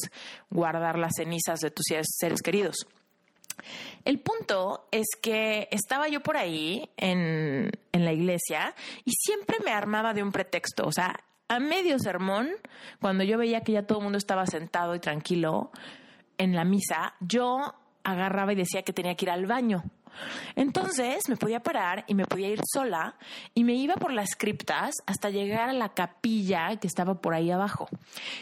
guardar 0.51 0.99
las 0.99 1.13
cenizas 1.17 1.61
de 1.61 1.71
tus 1.71 1.87
seres 2.03 2.43
queridos. 2.43 2.87
El 4.05 4.21
punto 4.21 4.87
es 4.91 5.07
que 5.21 5.69
estaba 5.71 6.09
yo 6.09 6.21
por 6.21 6.37
ahí 6.37 6.91
en, 6.97 7.71
en 7.93 8.05
la 8.05 8.13
iglesia 8.13 8.75
y 9.05 9.13
siempre 9.13 9.57
me 9.65 9.73
armaba 9.73 10.13
de 10.15 10.23
un 10.23 10.33
pretexto, 10.33 10.87
o 10.87 10.93
sea, 10.93 11.19
a 11.49 11.59
medio 11.61 11.99
sermón, 11.99 12.51
cuando 13.01 13.25
yo 13.25 13.39
veía 13.39 13.61
que 13.61 13.73
ya 13.73 13.87
todo 13.87 13.99
el 13.99 14.05
mundo 14.05 14.19
estaba 14.19 14.47
sentado 14.47 14.95
y 14.95 15.01
tranquilo 15.01 15.71
en 16.39 16.55
la 16.55 16.65
misa, 16.65 17.15
yo 17.21 17.75
agarraba 18.05 18.53
y 18.53 18.57
decía 18.57 18.83
que 18.83 18.93
tenía 18.93 19.15
que 19.15 19.27
ir 19.27 19.31
al 19.31 19.47
baño. 19.47 19.85
Entonces 20.55 21.29
me 21.29 21.37
podía 21.37 21.61
parar 21.61 22.05
y 22.07 22.15
me 22.15 22.25
podía 22.25 22.49
ir 22.49 22.61
sola 22.65 23.17
y 23.55 23.65
me 23.65 23.75
iba 23.75 23.95
por 23.95 24.13
las 24.13 24.35
criptas 24.37 24.95
hasta 25.07 25.31
llegar 25.31 25.69
a 25.69 25.73
la 25.73 25.91
capilla 25.91 26.77
que 26.77 26.87
estaba 26.87 27.21
por 27.21 27.35
ahí 27.35 27.51
abajo. 27.51 27.89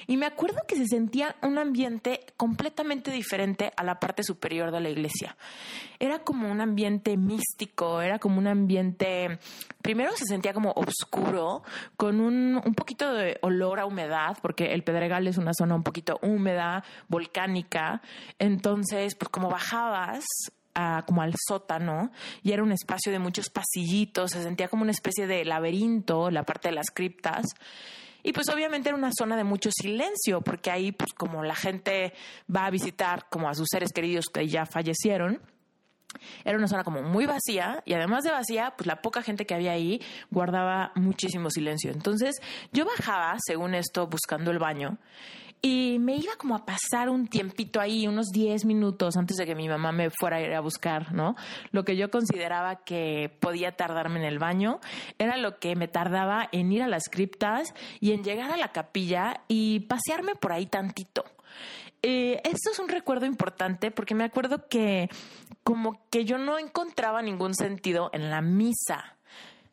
Y 0.06 0.16
me 0.16 0.26
acuerdo 0.26 0.61
que 0.66 0.76
se 0.76 0.87
sentía 0.87 1.37
un 1.42 1.59
ambiente 1.59 2.21
completamente 2.37 3.11
diferente 3.11 3.73
a 3.76 3.85
la 3.85 4.00
parte 4.00 4.23
superior 4.23 4.71
de 4.71 4.80
la 4.80 4.90
iglesia. 4.90 5.37
Era 5.99 6.21
como 6.21 6.50
un 6.50 6.61
ambiente 6.61 7.16
místico, 7.16 8.00
era 8.00 8.18
como 8.18 8.38
un 8.38 8.47
ambiente, 8.47 9.38
primero 9.83 10.12
se 10.12 10.25
sentía 10.26 10.52
como 10.52 10.73
oscuro, 10.73 11.62
con 11.97 12.21
un, 12.21 12.61
un 12.64 12.75
poquito 12.75 13.12
de 13.12 13.38
olor 13.42 13.80
a 13.80 13.87
humedad, 13.87 14.37
porque 14.42 14.73
el 14.73 14.83
Pedregal 14.83 15.26
es 15.26 15.38
una 15.38 15.52
zona 15.54 15.75
un 15.75 15.83
poquito 15.83 16.18
húmeda, 16.23 16.85
volcánica. 17.09 18.02
Entonces, 18.38 19.14
pues 19.14 19.28
como 19.28 19.49
bajabas, 19.49 20.25
como 21.07 21.23
al 21.23 21.35
sótano 21.49 22.11
y 22.43 22.52
era 22.52 22.62
un 22.62 22.73
espacio 22.73 23.12
de 23.12 23.19
muchos 23.19 23.49
pasillitos, 23.50 24.33
se 24.33 24.43
sentía 24.43 24.69
como 24.69 24.83
una 24.83 24.93
especie 24.93 25.26
de 25.26 25.45
laberinto, 25.45 26.31
la 26.31 26.43
parte 26.43 26.69
de 26.69 26.75
las 26.75 26.90
criptas. 26.90 27.47
Y 28.23 28.33
pues 28.33 28.49
obviamente 28.49 28.88
era 28.88 28.97
una 28.97 29.11
zona 29.16 29.37
de 29.37 29.45
mucho 29.45 29.71
silencio, 29.71 30.40
porque 30.40 30.71
ahí 30.71 30.93
pues 30.93 31.12
como 31.12 31.45
la 31.45 31.54
gente 31.54 32.14
va 32.54 32.66
a 32.66 32.71
visitar 32.71 33.26
como 33.28 33.49
a 33.49 33.54
sus 33.54 33.69
seres 33.71 33.93
queridos 33.93 34.26
que 34.33 34.49
ya 34.49 34.64
fallecieron, 34.64 35.40
era 36.45 36.57
una 36.57 36.69
zona 36.69 36.85
como 36.85 37.02
muy 37.02 37.26
vacía 37.26 37.83
y 37.85 37.95
además 37.95 38.25
de 38.25 38.31
vacía, 38.31 38.75
pues 38.76 38.87
la 38.87 39.02
poca 39.02 39.23
gente 39.23 39.47
que 39.47 39.54
había 39.54 39.73
ahí 39.73 40.00
guardaba 40.31 40.93
muchísimo 40.95 41.50
silencio. 41.50 41.90
Entonces 41.93 42.40
yo 42.73 42.85
bajaba, 42.85 43.37
según 43.45 43.75
esto, 43.75 44.07
buscando 44.07 44.50
el 44.50 44.59
baño 44.59 44.99
y 45.66 45.99
me 45.99 46.16
iba 46.16 46.37
como 46.37 46.54
a 46.56 46.66
pasar 46.66 47.09
un 47.09 47.26
tiempito 47.26 47.80
ahí, 47.80 48.06
unos 48.06 48.26
10 48.26 48.66
minutos 48.66 49.16
antes 49.16 49.38
de 49.38 49.47
que 49.47 49.54
mi 49.54 49.66
mamá 49.66 49.92
me 49.92 50.11
fuera 50.11 50.37
a 50.37 50.42
ir 50.42 50.52
a 50.52 50.61
buscar, 50.61 51.14
¿no? 51.14 51.37
Lo 51.71 51.87
que 51.87 51.97
yo 51.97 52.11
consideraba 52.11 52.85
que 52.85 53.35
podía 53.40 53.75
tardarme 53.75 54.18
en 54.18 54.26
el 54.26 54.38
baño 54.38 54.78
era 55.18 55.38
lo 55.38 55.59
que 55.59 55.75
me 55.75 55.88
tardaba 55.88 56.50
en 56.52 56.71
ir 56.71 56.83
a 56.83 56.87
las 56.87 57.04
criptas 57.04 57.73
y 57.99 58.12
en 58.12 58.23
llegar 58.23 58.50
a 58.50 58.59
la 58.59 58.73
capilla 58.73 59.40
y 59.49 59.80
pasearme 59.80 60.35
por 60.35 60.52
ahí 60.52 60.66
tantito. 60.66 61.25
Eh, 62.02 62.42
esto 62.44 62.71
es 62.71 62.78
un 62.78 62.90
recuerdo 62.90 63.25
importante 63.25 63.90
porque 63.90 64.14
me 64.14 64.25
acuerdo 64.25 64.68
que 64.68 65.09
como 65.62 66.06
que 66.11 66.26
yo 66.26 66.37
no 66.37 66.59
encontraba 66.59 67.23
ningún 67.23 67.54
sentido 67.54 68.11
en 68.12 68.28
la 68.28 68.42
misa 68.42 69.13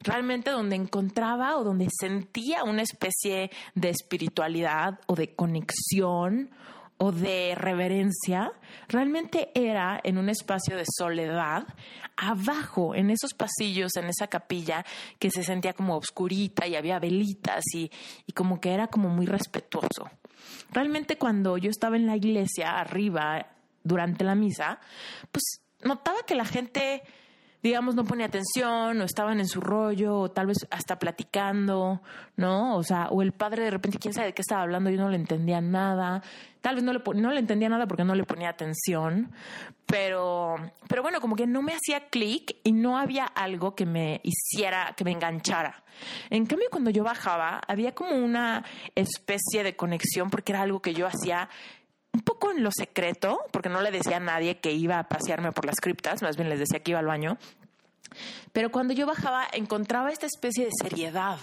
realmente 0.04 0.52
donde 0.52 0.76
encontraba 0.76 1.58
o 1.58 1.64
donde 1.64 1.88
sentía 1.90 2.64
una 2.64 2.82
especie 2.82 3.52
de 3.76 3.90
espiritualidad 3.90 5.00
o 5.08 5.16
de 5.16 5.36
conexión 5.36 6.52
o 6.98 7.12
de 7.12 7.56
reverencia, 7.56 8.52
realmente 8.88 9.50
era 9.56 10.00
en 10.04 10.20
un 10.20 10.30
espacio 10.30 10.78
de 10.78 10.86
soledad, 10.86 11.64
abajo, 12.16 12.94
en 12.94 13.10
esos 13.10 13.34
pasillos, 13.34 13.96
en 13.96 14.06
esa 14.06 14.28
capilla, 14.28 14.86
que 15.18 15.32
se 15.32 15.44
sentía 15.44 15.74
como 15.74 15.98
oscurita 15.98 16.68
y 16.68 16.76
había 16.76 17.00
velitas 17.00 17.64
y, 17.74 17.90
y 18.28 18.34
como 18.34 18.62
que 18.62 18.72
era 18.72 18.86
como 18.88 19.10
muy 19.10 19.26
respetuoso. 19.26 20.12
Realmente 20.72 21.18
cuando 21.18 21.58
yo 21.58 21.72
estaba 21.72 21.96
en 21.96 22.06
la 22.06 22.16
iglesia, 22.16 22.80
arriba, 22.80 23.48
durante 23.84 24.24
la 24.24 24.36
misa, 24.36 24.80
pues 25.32 25.62
notaba 25.84 26.20
que 26.28 26.36
la 26.36 26.46
gente 26.46 27.02
digamos, 27.64 27.96
no 27.96 28.04
ponía 28.04 28.26
atención 28.26 29.00
o 29.02 29.04
estaban 29.04 29.40
en 29.40 29.48
su 29.48 29.62
rollo 29.62 30.18
o 30.18 30.32
tal 30.32 30.48
vez 30.48 30.58
hasta 30.72 30.98
platicando, 30.98 32.02
¿no? 32.36 32.76
O 32.76 32.84
sea, 32.84 33.08
o 33.10 33.22
el 33.22 33.32
padre 33.32 33.64
de 33.64 33.72
repente, 33.72 34.00
quién 34.00 34.14
sabe 34.14 34.28
de 34.28 34.34
qué 34.34 34.42
estaba 34.42 34.64
hablando, 34.64 34.90
yo 34.90 34.98
no 34.98 35.10
le 35.10 35.18
entendía 35.18 35.62
nada. 35.62 36.24
Tal 36.62 36.76
vez 36.76 36.84
no 36.84 36.94
le, 36.94 37.02
no 37.16 37.32
le 37.32 37.40
entendía 37.40 37.70
nada 37.70 37.88
porque 37.88 38.04
no 38.04 38.14
le 38.16 38.24
ponía 38.24 38.50
atención, 38.50 39.32
pero, 39.86 40.56
pero 40.88 41.02
bueno, 41.02 41.20
como 41.20 41.36
que 41.36 41.48
no 41.48 41.62
me 41.62 41.74
hacía 41.74 42.10
clic 42.10 42.58
y 42.64 42.72
no 42.72 42.98
había 42.98 43.26
algo 43.26 43.76
que 43.76 43.86
me 43.86 44.22
hiciera, 44.24 44.94
que 44.96 45.04
me 45.04 45.12
enganchara. 45.12 45.84
En 46.30 46.46
cambio, 46.46 46.68
cuando 46.72 46.90
yo 46.90 47.04
bajaba, 47.04 47.62
había 47.68 47.94
como 47.94 48.16
una 48.16 48.64
especie 48.96 49.64
de 49.64 49.76
conexión 49.76 50.30
porque 50.30 50.52
era 50.52 50.62
algo 50.62 50.82
que 50.82 50.94
yo 50.94 51.08
hacía 51.08 51.50
un 52.14 52.22
poco 52.22 52.52
en 52.52 52.64
lo 52.64 52.72
secreto, 52.72 53.40
porque 53.52 53.70
no 53.70 53.82
le 53.82 53.92
decía 53.92 54.18
a 54.18 54.20
nadie 54.20 54.60
que 54.60 54.72
iba 54.72 55.00
a 55.00 55.08
pasearme 55.08 55.52
por 55.52 55.66
las 55.66 55.80
criptas, 55.80 56.22
más 56.22 56.36
bien 56.36 56.50
les 56.50 56.60
decía 56.60 56.82
que 56.82 56.92
iba 56.92 57.00
al 57.00 57.06
baño. 57.06 57.38
Pero 58.52 58.72
cuando 58.72 58.94
yo 58.94 59.06
bajaba 59.06 59.48
encontraba 59.54 60.12
esta 60.12 60.26
especie 60.26 60.66
de 60.66 60.72
seriedad. 60.82 61.40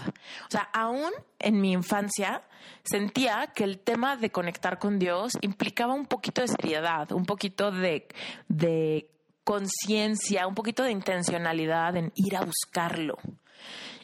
O 0.46 0.50
sea, 0.50 0.68
aún 0.74 1.10
en 1.38 1.60
mi 1.60 1.72
infancia 1.72 2.42
sentía 2.84 3.46
que 3.54 3.64
el 3.64 3.78
tema 3.78 4.16
de 4.16 4.30
conectar 4.30 4.78
con 4.78 4.98
Dios 4.98 5.32
implicaba 5.40 5.94
un 5.94 6.06
poquito 6.06 6.42
de 6.42 6.48
seriedad, 6.48 7.10
un 7.12 7.24
poquito 7.24 7.70
de, 7.70 8.06
de 8.48 9.08
conciencia, 9.48 10.46
un 10.46 10.54
poquito 10.54 10.82
de 10.82 10.90
intencionalidad 10.90 11.96
en 11.96 12.12
ir 12.14 12.36
a 12.36 12.42
buscarlo. 12.42 13.16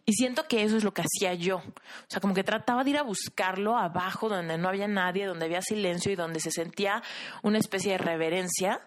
Y 0.06 0.14
siento 0.14 0.48
que 0.48 0.62
eso 0.62 0.78
es 0.78 0.84
lo 0.84 0.94
que 0.94 1.02
hacía 1.02 1.34
yo. 1.34 1.56
O 1.58 2.08
sea, 2.08 2.22
como 2.22 2.32
que 2.32 2.42
trataba 2.42 2.82
de 2.82 2.88
ir 2.88 2.96
a 2.96 3.02
buscarlo 3.02 3.76
abajo 3.76 4.30
donde 4.30 4.56
no 4.56 4.70
había 4.70 4.88
nadie, 4.88 5.26
donde 5.26 5.44
había 5.44 5.60
silencio 5.60 6.10
y 6.10 6.16
donde 6.16 6.40
se 6.40 6.50
sentía 6.50 7.02
una 7.42 7.58
especie 7.58 7.92
de 7.92 7.98
reverencia 7.98 8.80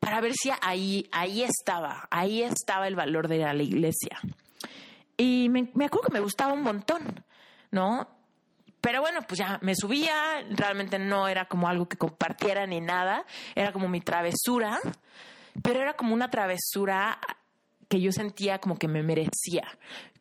para 0.00 0.20
ver 0.20 0.32
si 0.34 0.50
ahí, 0.60 1.08
ahí 1.12 1.44
estaba, 1.44 2.08
ahí 2.10 2.42
estaba 2.42 2.88
el 2.88 2.96
valor 2.96 3.28
de 3.28 3.38
la 3.38 3.54
iglesia. 3.54 4.18
Y 5.16 5.48
me, 5.50 5.70
me 5.74 5.84
acuerdo 5.84 6.08
que 6.08 6.14
me 6.14 6.20
gustaba 6.20 6.52
un 6.52 6.62
montón, 6.62 7.24
¿no? 7.70 8.08
Pero 8.80 9.02
bueno, 9.02 9.20
pues 9.22 9.38
ya 9.38 9.60
me 9.62 9.76
subía, 9.76 10.44
realmente 10.50 10.98
no 10.98 11.28
era 11.28 11.44
como 11.44 11.68
algo 11.68 11.88
que 11.88 11.96
compartiera 11.96 12.66
ni 12.66 12.80
nada, 12.80 13.24
era 13.54 13.72
como 13.72 13.86
mi 13.86 14.00
travesura, 14.00 14.80
pero 15.62 15.80
era 15.80 15.94
como 15.94 16.14
una 16.14 16.30
travesura 16.30 17.18
que 17.88 18.00
yo 18.00 18.12
sentía 18.12 18.58
como 18.58 18.78
que 18.78 18.88
me 18.88 19.02
merecía 19.02 19.66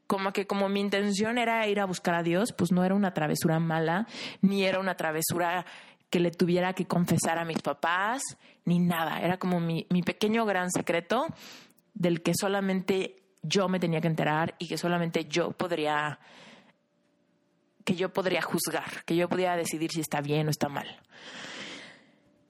como 0.07 0.31
que 0.33 0.45
como 0.45 0.69
mi 0.69 0.81
intención 0.81 1.37
era 1.37 1.67
ir 1.67 1.79
a 1.79 1.85
buscar 1.85 2.15
a 2.15 2.23
Dios, 2.23 2.53
pues 2.53 2.71
no 2.71 2.83
era 2.83 2.95
una 2.95 3.13
travesura 3.13 3.59
mala, 3.59 4.07
ni 4.41 4.63
era 4.63 4.79
una 4.79 4.95
travesura 4.95 5.65
que 6.09 6.19
le 6.19 6.31
tuviera 6.31 6.73
que 6.73 6.85
confesar 6.85 7.39
a 7.39 7.45
mis 7.45 7.61
papás, 7.61 8.21
ni 8.65 8.79
nada. 8.79 9.19
Era 9.21 9.37
como 9.37 9.59
mi, 9.59 9.87
mi 9.89 10.03
pequeño 10.03 10.45
gran 10.45 10.69
secreto 10.69 11.27
del 11.93 12.21
que 12.21 12.33
solamente 12.39 13.23
yo 13.41 13.67
me 13.67 13.79
tenía 13.79 14.01
que 14.01 14.07
enterar 14.07 14.55
y 14.59 14.67
que 14.67 14.77
solamente 14.77 15.25
yo 15.25 15.51
podría 15.51 16.19
que 17.83 17.95
yo 17.95 18.11
podría 18.11 18.41
juzgar, 18.41 19.03
que 19.05 19.15
yo 19.15 19.29
podría 19.29 19.55
decidir 19.55 19.91
si 19.91 20.01
está 20.01 20.19
bien 20.19 20.47
o 20.47 20.49
está 20.49 20.69
mal. 20.69 20.99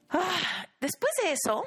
Ah, 0.08 0.66
después 0.80 1.12
de 1.22 1.32
eso, 1.32 1.64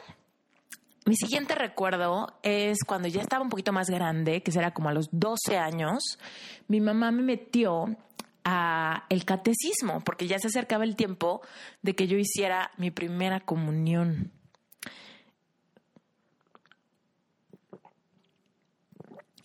mi 1.10 1.16
siguiente 1.16 1.56
recuerdo 1.56 2.28
es 2.44 2.84
cuando 2.86 3.08
ya 3.08 3.22
estaba 3.22 3.42
un 3.42 3.50
poquito 3.50 3.74
más 3.74 3.89
grande, 3.89 4.44
que 4.44 4.51
será 4.51 4.75
como 4.75 4.89
a 4.89 4.94
los 4.94 5.10
12 5.12 5.58
años, 5.58 6.20
mi 6.68 6.82
mamá 6.82 7.10
me 7.10 7.24
metió 7.24 7.98
a 8.46 9.06
el 9.10 9.25
catecismo, 9.25 10.01
porque 10.01 10.28
ya 10.28 10.38
se 10.38 10.50
acercaba 10.50 10.84
el 10.84 10.96
tiempo 10.96 11.42
de 11.82 11.96
que 11.96 12.06
yo 12.06 12.16
hiciera 12.16 12.70
mi 12.78 12.92
primera 12.92 13.39
comunión. 13.39 14.32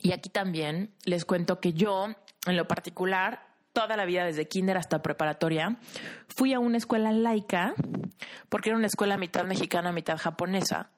Y 0.02 0.12
aquí 0.12 0.28
también 0.28 0.92
les 1.06 1.24
cuento 1.24 1.60
que 1.60 1.72
yo, 1.72 2.08
en 2.44 2.56
lo 2.58 2.68
particular, 2.68 3.43
toda 3.74 3.96
la 3.96 4.06
vida, 4.06 4.24
desde 4.24 4.48
kinder 4.48 4.78
hasta 4.78 5.02
preparatoria, 5.02 5.76
fui 6.28 6.54
a 6.54 6.60
una 6.60 6.78
escuela 6.78 7.12
laica, 7.12 7.74
porque 8.48 8.70
era 8.70 8.78
una 8.78 8.86
escuela 8.86 9.18
mitad 9.18 9.44
mexicana, 9.44 9.92
mitad 9.92 10.16
japonesa. 10.16 10.90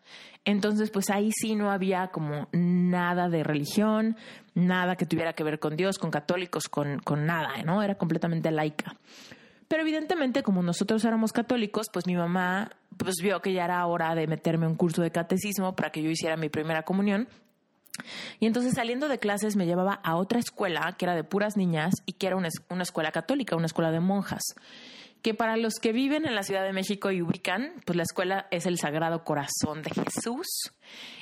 Entonces, 0.44 0.90
pues 0.90 1.10
ahí 1.10 1.30
sí 1.32 1.56
no 1.56 1.72
había 1.72 2.08
como 2.08 2.48
nada 2.52 3.28
de 3.28 3.42
religión, 3.42 4.16
nada 4.54 4.94
que 4.94 5.06
tuviera 5.06 5.32
que 5.32 5.42
ver 5.42 5.58
con 5.58 5.74
Dios, 5.76 5.98
con 5.98 6.12
católicos, 6.12 6.68
con, 6.68 7.00
con 7.00 7.26
nada, 7.26 7.62
¿no? 7.64 7.82
Era 7.82 7.96
completamente 7.96 8.52
laica. 8.52 8.94
Pero 9.66 9.82
evidentemente, 9.82 10.44
como 10.44 10.62
nosotros 10.62 11.04
éramos 11.04 11.32
católicos, 11.32 11.88
pues 11.92 12.06
mi 12.06 12.14
mamá 12.14 12.70
pues 12.96 13.16
vio 13.20 13.40
que 13.40 13.52
ya 13.52 13.64
era 13.64 13.84
hora 13.86 14.14
de 14.14 14.26
meterme 14.26 14.66
un 14.66 14.76
curso 14.76 15.02
de 15.02 15.10
catecismo 15.10 15.74
para 15.74 15.90
que 15.90 16.02
yo 16.02 16.10
hiciera 16.10 16.36
mi 16.36 16.48
primera 16.48 16.82
comunión 16.82 17.28
y 18.40 18.46
entonces 18.46 18.74
saliendo 18.74 19.08
de 19.08 19.18
clases 19.18 19.56
me 19.56 19.66
llevaba 19.66 19.94
a 19.94 20.16
otra 20.16 20.38
escuela 20.38 20.94
que 20.98 21.04
era 21.04 21.14
de 21.14 21.24
puras 21.24 21.56
niñas 21.56 21.94
y 22.06 22.12
que 22.12 22.26
era 22.26 22.36
una, 22.36 22.48
una, 22.70 22.82
escuela 22.82 23.12
católica, 23.12 23.56
una 23.56 23.66
escuela 23.66 23.90
de 23.90 24.00
monjas. 24.00 24.42
Que 25.22 25.34
para 25.34 25.56
los 25.56 25.74
que 25.80 25.92
viven 25.92 26.24
en 26.24 26.36
la 26.36 26.44
Ciudad 26.44 26.62
de 26.62 26.72
México 26.72 27.10
y 27.10 27.20
ubican, 27.20 27.72
pues 27.84 27.96
la 27.96 28.04
escuela 28.04 28.46
es 28.52 28.64
el 28.66 28.78
Sagrado 28.78 29.24
Corazón 29.24 29.82
de 29.82 29.90
Jesús 29.90 30.46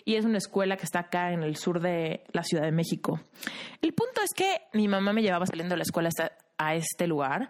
y 0.04 0.16
es 0.16 0.26
una 0.26 0.38
escuela 0.38 0.76
que 0.76 0.84
está 0.84 1.00
acá 1.00 1.32
en 1.32 1.42
el 1.42 1.56
sur 1.56 1.80
de 1.80 2.24
la 2.32 2.42
Ciudad 2.42 2.64
de 2.64 2.72
México. 2.72 3.20
El 3.80 3.94
punto 3.94 4.20
es 4.22 4.34
que 4.34 4.62
mi 4.74 4.88
mamá 4.88 5.14
me 5.14 5.22
llevaba 5.22 5.46
saliendo 5.46 5.72
de 5.72 5.78
la 5.78 5.84
escuela 5.84 6.10
a 6.58 6.74
este 6.74 7.06
lugar. 7.06 7.48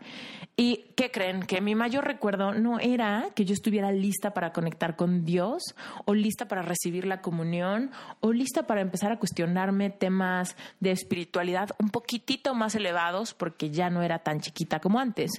¿Y 0.57 0.87
qué 0.97 1.11
creen? 1.11 1.43
Que 1.43 1.61
mi 1.61 1.75
mayor 1.75 2.05
recuerdo 2.05 2.53
no 2.53 2.79
era 2.79 3.29
que 3.35 3.45
yo 3.45 3.53
estuviera 3.53 3.93
lista 3.93 4.33
para 4.33 4.53
conectar 4.53 4.97
con 4.97 5.25
Dios 5.25 5.63
o 6.05 6.15
lista 6.15 6.47
para 6.49 6.63
recibir 6.63 7.07
la 7.07 7.21
comunión 7.21 7.91
o 8.21 8.33
lista 8.33 8.67
para 8.67 8.81
empezar 8.81 9.13
a 9.13 9.19
cuestionarme 9.19 9.91
temas 9.91 10.57
de 10.81 10.93
espiritualidad 10.93 11.71
un 11.79 11.91
poquitito 11.91 12.55
más 12.55 12.75
elevados 12.75 13.35
porque 13.35 13.71
ya 13.71 13.91
no 13.91 14.03
era 14.03 14.21
tan 14.21 14.41
chiquita 14.41 14.81
como 14.81 14.99
antes. 14.99 15.33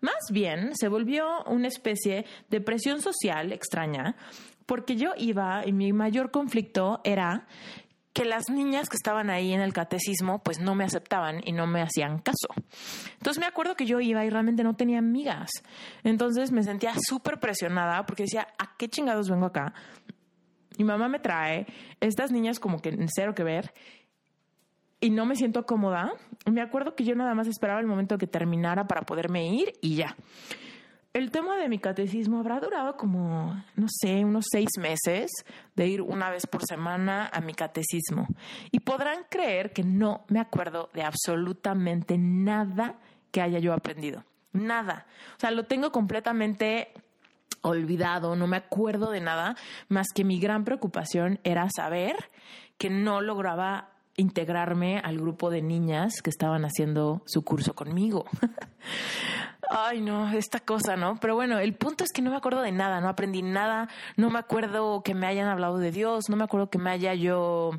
Más 0.00 0.30
bien 0.30 0.74
se 0.74 0.88
volvió 0.88 1.44
una 1.44 1.68
especie 1.68 2.24
de 2.50 2.60
presión 2.60 3.00
social 3.00 3.52
extraña 3.52 4.16
porque 4.66 4.96
yo 4.96 5.12
iba 5.18 5.66
y 5.66 5.72
mi 5.72 5.92
mayor 5.92 6.30
conflicto 6.30 7.00
era 7.04 7.46
que 8.12 8.24
las 8.24 8.50
niñas 8.50 8.88
que 8.88 8.96
estaban 8.96 9.30
ahí 9.30 9.52
en 9.52 9.60
el 9.60 9.72
catecismo 9.72 10.42
pues 10.42 10.60
no 10.60 10.74
me 10.74 10.84
aceptaban 10.84 11.40
y 11.44 11.52
no 11.52 11.66
me 11.66 11.80
hacían 11.80 12.18
caso. 12.18 12.48
Entonces 13.14 13.40
me 13.40 13.46
acuerdo 13.46 13.74
que 13.74 13.86
yo 13.86 14.00
iba 14.00 14.24
y 14.24 14.30
realmente 14.30 14.64
no 14.64 14.74
tenía 14.76 14.98
amigas. 14.98 15.50
Entonces 16.04 16.52
me 16.52 16.62
sentía 16.62 16.92
súper 17.00 17.40
presionada 17.40 18.04
porque 18.04 18.24
decía, 18.24 18.48
¿a 18.58 18.76
qué 18.76 18.88
chingados 18.88 19.30
vengo 19.30 19.46
acá? 19.46 19.72
Mi 20.78 20.84
mamá 20.84 21.08
me 21.08 21.18
trae 21.18 21.66
estas 22.00 22.32
niñas 22.32 22.58
como 22.58 22.80
que 22.80 22.96
cero 23.14 23.34
que 23.34 23.44
ver 23.44 23.72
y 25.00 25.10
no 25.10 25.26
me 25.26 25.36
siento 25.36 25.66
cómoda. 25.66 26.12
Me 26.50 26.62
acuerdo 26.62 26.94
que 26.94 27.04
yo 27.04 27.14
nada 27.14 27.34
más 27.34 27.48
esperaba 27.48 27.80
el 27.80 27.86
momento 27.86 28.18
que 28.18 28.26
terminara 28.26 28.86
para 28.86 29.02
poderme 29.02 29.48
ir 29.48 29.72
y 29.80 29.96
ya. 29.96 30.16
El 31.12 31.30
tema 31.30 31.58
de 31.58 31.68
mi 31.68 31.78
catecismo 31.78 32.38
habrá 32.38 32.58
durado 32.58 32.96
como, 32.96 33.62
no 33.76 33.86
sé, 33.88 34.24
unos 34.24 34.46
seis 34.50 34.70
meses 34.78 35.30
de 35.76 35.86
ir 35.86 36.00
una 36.00 36.30
vez 36.30 36.46
por 36.46 36.64
semana 36.64 37.28
a 37.30 37.42
mi 37.42 37.52
catecismo. 37.52 38.26
Y 38.70 38.80
podrán 38.80 39.26
creer 39.28 39.74
que 39.74 39.84
no 39.84 40.24
me 40.28 40.40
acuerdo 40.40 40.88
de 40.94 41.02
absolutamente 41.02 42.16
nada 42.16 42.94
que 43.30 43.42
haya 43.42 43.58
yo 43.58 43.74
aprendido. 43.74 44.24
Nada. 44.52 45.06
O 45.36 45.40
sea, 45.40 45.50
lo 45.50 45.64
tengo 45.64 45.92
completamente 45.92 46.94
olvidado, 47.60 48.34
no 48.34 48.46
me 48.46 48.56
acuerdo 48.56 49.10
de 49.10 49.20
nada, 49.20 49.54
más 49.88 50.06
que 50.14 50.24
mi 50.24 50.40
gran 50.40 50.64
preocupación 50.64 51.40
era 51.44 51.68
saber 51.74 52.30
que 52.78 52.88
no 52.88 53.20
lograba 53.20 53.91
integrarme 54.16 54.98
al 54.98 55.18
grupo 55.18 55.50
de 55.50 55.62
niñas 55.62 56.20
que 56.22 56.30
estaban 56.30 56.64
haciendo 56.64 57.22
su 57.26 57.42
curso 57.44 57.74
conmigo. 57.74 58.26
Ay, 59.70 60.00
no, 60.00 60.30
esta 60.32 60.60
cosa, 60.60 60.96
¿no? 60.96 61.16
Pero 61.20 61.34
bueno, 61.34 61.58
el 61.58 61.74
punto 61.74 62.04
es 62.04 62.12
que 62.12 62.20
no 62.20 62.30
me 62.30 62.36
acuerdo 62.36 62.60
de 62.60 62.72
nada, 62.72 63.00
no 63.00 63.08
aprendí 63.08 63.42
nada, 63.42 63.88
no 64.16 64.28
me 64.28 64.38
acuerdo 64.38 65.02
que 65.02 65.14
me 65.14 65.26
hayan 65.26 65.48
hablado 65.48 65.78
de 65.78 65.90
Dios, 65.90 66.24
no 66.28 66.36
me 66.36 66.44
acuerdo 66.44 66.68
que 66.68 66.78
me 66.78 66.90
haya 66.90 67.14
yo 67.14 67.70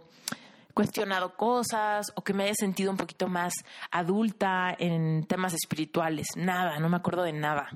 cuestionado 0.74 1.36
cosas 1.36 2.12
o 2.16 2.24
que 2.24 2.34
me 2.34 2.46
haya 2.46 2.56
sentido 2.56 2.90
un 2.90 2.98
poquito 2.98 3.28
más 3.28 3.54
adulta 3.92 4.76
en 4.78 5.24
temas 5.26 5.54
espirituales, 5.54 6.28
nada, 6.36 6.80
no 6.80 6.90
me 6.90 6.98
acuerdo 6.98 7.24
de 7.24 7.34
nada. 7.34 7.70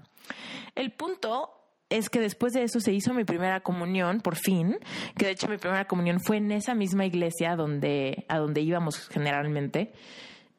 El 0.73 0.91
punto 0.91 1.56
es 1.89 2.09
que 2.09 2.19
después 2.19 2.53
de 2.53 2.63
eso 2.63 2.79
se 2.79 2.91
hizo 2.91 3.13
mi 3.13 3.23
primera 3.23 3.61
comunión, 3.61 4.19
por 4.21 4.35
fin, 4.35 4.77
que 5.17 5.25
de 5.25 5.31
hecho 5.31 5.47
mi 5.47 5.57
primera 5.57 5.85
comunión 5.85 6.19
fue 6.19 6.37
en 6.37 6.51
esa 6.51 6.75
misma 6.75 7.05
iglesia 7.05 7.55
donde, 7.55 8.25
a 8.27 8.39
donde 8.39 8.61
íbamos 8.61 9.07
generalmente. 9.09 9.93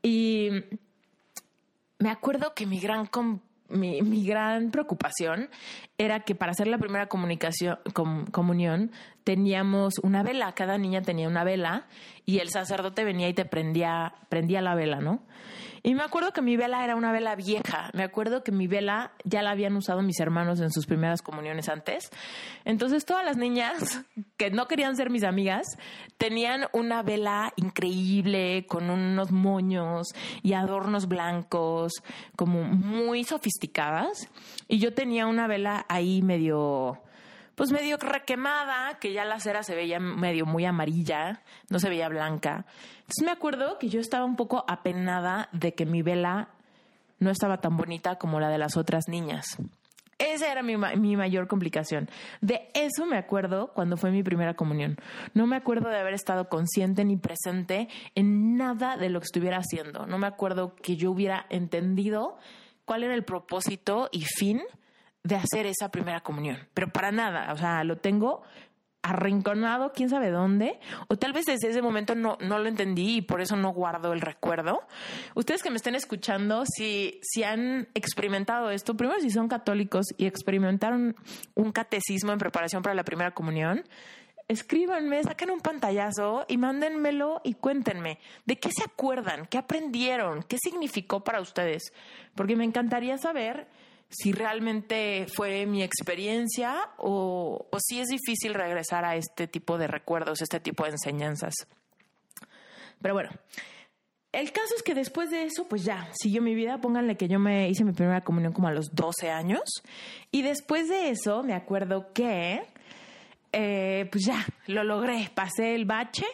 Y 0.03 0.51
me 1.99 2.11
acuerdo 2.11 2.55
que 2.55 2.67
mi 2.67 2.81
gran, 2.81 3.11
mi, 3.69 4.01
mi, 4.01 4.25
gran 4.25 4.71
preocupación 4.71 5.51
era 5.99 6.21
que 6.21 6.35
para 6.35 6.53
hacer 6.53 6.67
la 6.69 6.79
primera 6.79 7.09
comunicación, 7.09 7.79
comunión 8.33 8.93
teníamos 9.25 9.99
una 10.03 10.23
vela, 10.23 10.53
cada 10.53 10.79
niña 10.79 11.03
tenía 11.03 11.29
una 11.29 11.45
vela 11.45 11.87
y 12.25 12.39
el 12.39 12.49
sacerdote 12.49 13.05
venía 13.05 13.29
y 13.29 13.35
te 13.35 13.45
prendía, 13.45 14.15
prendía 14.31 14.63
la 14.63 14.75
vela, 14.75 15.01
¿no? 15.01 15.23
Y 15.89 15.95
me 15.95 16.03
acuerdo 16.03 16.35
que 16.35 16.43
mi 16.43 16.59
vela 16.59 16.85
era 16.85 16.97
una 16.97 17.13
vela 17.13 17.35
vieja. 17.35 17.89
Me 17.95 18.03
acuerdo 18.03 18.45
que 18.45 18.53
mi 18.53 18.67
vela 18.67 19.13
ya 19.25 19.41
la 19.41 19.53
habían 19.53 19.75
usado 19.75 20.03
mis 20.03 20.21
hermanos 20.21 20.61
en 20.61 20.71
sus 20.71 20.85
primeras 20.85 21.23
comuniones 21.23 21.71
antes. 21.71 22.11
Entonces 22.67 23.07
todas 23.07 23.25
las 23.25 23.39
niñas 23.39 24.05
que 24.37 24.51
no 24.51 24.69
querían 24.69 24.97
ser 24.97 25.09
mis 25.09 25.25
amigas 25.25 25.67
tenían 26.19 26.67
una 26.75 27.03
vela 27.03 27.55
increíble 27.57 28.67
con 28.69 28.91
unos 28.91 29.33
moños 29.33 30.09
y 30.43 30.53
adornos 30.53 31.09
blancos, 31.09 31.95
como 32.37 32.65
muy 32.65 33.25
sofisticadas. 33.25 34.29
Y 34.69 34.81
yo 34.81 34.93
tenía 34.93 35.27
una 35.27 35.47
vela 35.47 35.87
ahí 35.89 36.21
medio 36.21 37.01
pues 37.59 37.73
medio 37.73 37.97
requemada, 37.97 39.01
que 39.01 39.13
ya 39.13 39.25
la 39.25 39.41
cera 39.41 39.65
se 39.65 39.75
veía 39.75 39.99
medio 39.99 40.47
muy 40.47 40.65
amarilla, 40.65 41.43
no 41.69 41.81
se 41.81 41.89
veía 41.89 42.09
blanca. 42.09 42.67
Entonces 43.01 43.25
me 43.25 43.33
acuerdo 43.33 43.81
que 43.81 43.89
yo 43.89 43.99
estaba 43.99 44.25
un 44.25 44.37
poco 44.37 44.65
apenada 44.69 45.49
de 45.51 45.75
que 45.75 45.85
mi 45.85 46.03
vela 46.03 46.51
no 47.19 47.31
estaba 47.31 47.61
tan 47.61 47.77
bonita 47.77 48.15
como 48.15 48.39
la 48.39 48.49
de 48.49 48.59
las 48.59 48.77
otras 48.77 49.09
niñas. 49.09 49.59
Esa 50.19 50.53
era 50.53 50.63
mi, 50.63 50.77
mi, 50.77 51.17
mayor 51.17 51.49
complicación. 51.49 52.09
De 52.41 52.71
eso 52.75 53.07
me 53.07 53.19
acuerdo 53.19 53.73
cuando 53.75 53.97
fue 53.97 54.13
mi 54.13 54.23
primera 54.23 54.55
comunión. 54.55 54.97
No 55.35 55.49
me 55.49 55.57
acuerdo 55.57 55.89
de 55.89 55.99
haber 55.99 56.15
estado 56.15 56.49
consciente 56.49 57.05
ni 57.05 57.17
presente 57.17 57.89
en 58.15 58.57
nada 58.57 58.97
de 58.97 59.09
lo 59.09 59.19
que 59.19 59.25
estuviera 59.25 59.59
haciendo. 59.59 60.07
No 60.07 60.17
me 60.19 60.29
acuerdo 60.29 60.77
que 60.77 60.95
yo 60.95 61.11
hubiera 61.11 61.47
entendido 61.51 62.39
cuál 62.85 63.03
era 63.03 63.15
el 63.15 63.25
propósito 63.25 64.09
y 64.13 64.27
fin 64.27 64.63
de 65.29 65.37
hacer 65.37 65.67
esa 65.67 65.91
primera 65.91 66.21
comunión, 66.21 66.57
pero 66.73 66.89
para 66.89 67.13
nada, 67.13 67.53
o 67.53 67.57
sea, 67.57 67.85
lo 67.85 67.99
tengo 67.99 68.43
arrinconado, 69.03 69.93
quién 69.93 70.09
sabe 70.09 70.31
dónde, 70.31 70.81
o 71.09 71.17
tal 71.17 71.33
vez 71.33 71.45
desde 71.45 71.69
ese 71.69 71.83
momento 71.83 72.15
no, 72.15 72.37
no 72.41 72.59
lo 72.59 72.67
entendí 72.67 73.17
y 73.17 73.23
por 73.23 73.41
eso 73.41 73.57
no 73.57 73.71
guardo 73.73 74.13
el 74.13 74.21
recuerdo. 74.21 74.81
Ustedes 75.35 75.63
que 75.63 75.71
me 75.71 75.77
estén 75.77 75.95
escuchando, 75.95 76.65
si, 76.67 77.21
si 77.23 77.45
han 77.45 77.89
experimentado 77.95 78.71
esto, 78.71 78.97
primero 78.97 79.21
si 79.21 79.31
son 79.31 79.49
católicos 79.49 80.07
y 80.17 80.27
experimentaron 80.27 81.15
un 81.55 81.73
catecismo 81.73 82.33
en 82.33 82.39
preparación 82.39 82.83
para 82.83 82.95
la 82.95 83.05
primera 83.05 83.33
comunión, 83.33 83.85
escríbanme, 84.49 85.23
saquen 85.23 85.51
un 85.51 85.61
pantallazo 85.61 86.47
y 86.49 86.57
mándenmelo 86.57 87.43
y 87.45 87.55
cuéntenme 87.55 88.19
de 88.47 88.59
qué 88.59 88.71
se 88.73 88.83
acuerdan, 88.83 89.47
qué 89.47 89.59
aprendieron, 89.59 90.43
qué 90.43 90.57
significó 90.59 91.23
para 91.23 91.41
ustedes, 91.41 91.93
porque 92.35 92.57
me 92.57 92.65
encantaría 92.65 93.19
saber 93.19 93.69
si 94.09 94.33
realmente 94.33 95.27
fue 95.35 95.67
mi 95.67 95.83
experiencia 95.83 96.91
o, 96.97 97.69
si 97.79 98.01
es 98.01 98.09
difícil 98.09 98.55
regresar 98.55 99.05
a 99.05 99.17
este 99.17 99.47
tipo 99.47 99.79
de 99.79 99.87
recuerdos, 99.87 100.41
este 100.41 100.61
tipo 100.61 100.85
de 100.85 100.91
enseñanzas. 100.91 101.55
Pero 103.01 103.15
bueno, 103.15 103.31
el 104.33 104.51
caso 104.53 104.75
es 104.77 104.83
que 104.83 104.95
después 104.95 105.31
de 105.31 105.45
eso, 105.45 105.69
pues 105.69 105.85
ya, 105.85 106.09
siguió 106.13 106.43
mi 106.43 106.55
vida. 106.55 106.81
Pónganle 106.81 107.17
que 107.17 107.29
yo 107.29 107.39
me 107.39 107.69
hice 107.69 107.85
mi 107.85 107.93
primera 107.93 108.23
comunión 108.23 108.53
como 108.53 108.69
a 108.69 108.73
los 108.73 108.95
12 108.95 109.31
años. 109.31 109.63
Y 110.31 110.43
después 110.43 110.89
de 110.89 111.11
eso, 111.11 111.43
me 111.43 111.55
acuerdo 111.55 112.13
que 112.13 112.63
eh, 113.53 114.09
pues 114.13 114.25
ya, 114.27 114.45
lo 114.67 114.85
logré, 114.85 115.31
pasé 115.35 115.75
el 115.75 115.85
bache 115.87 116.27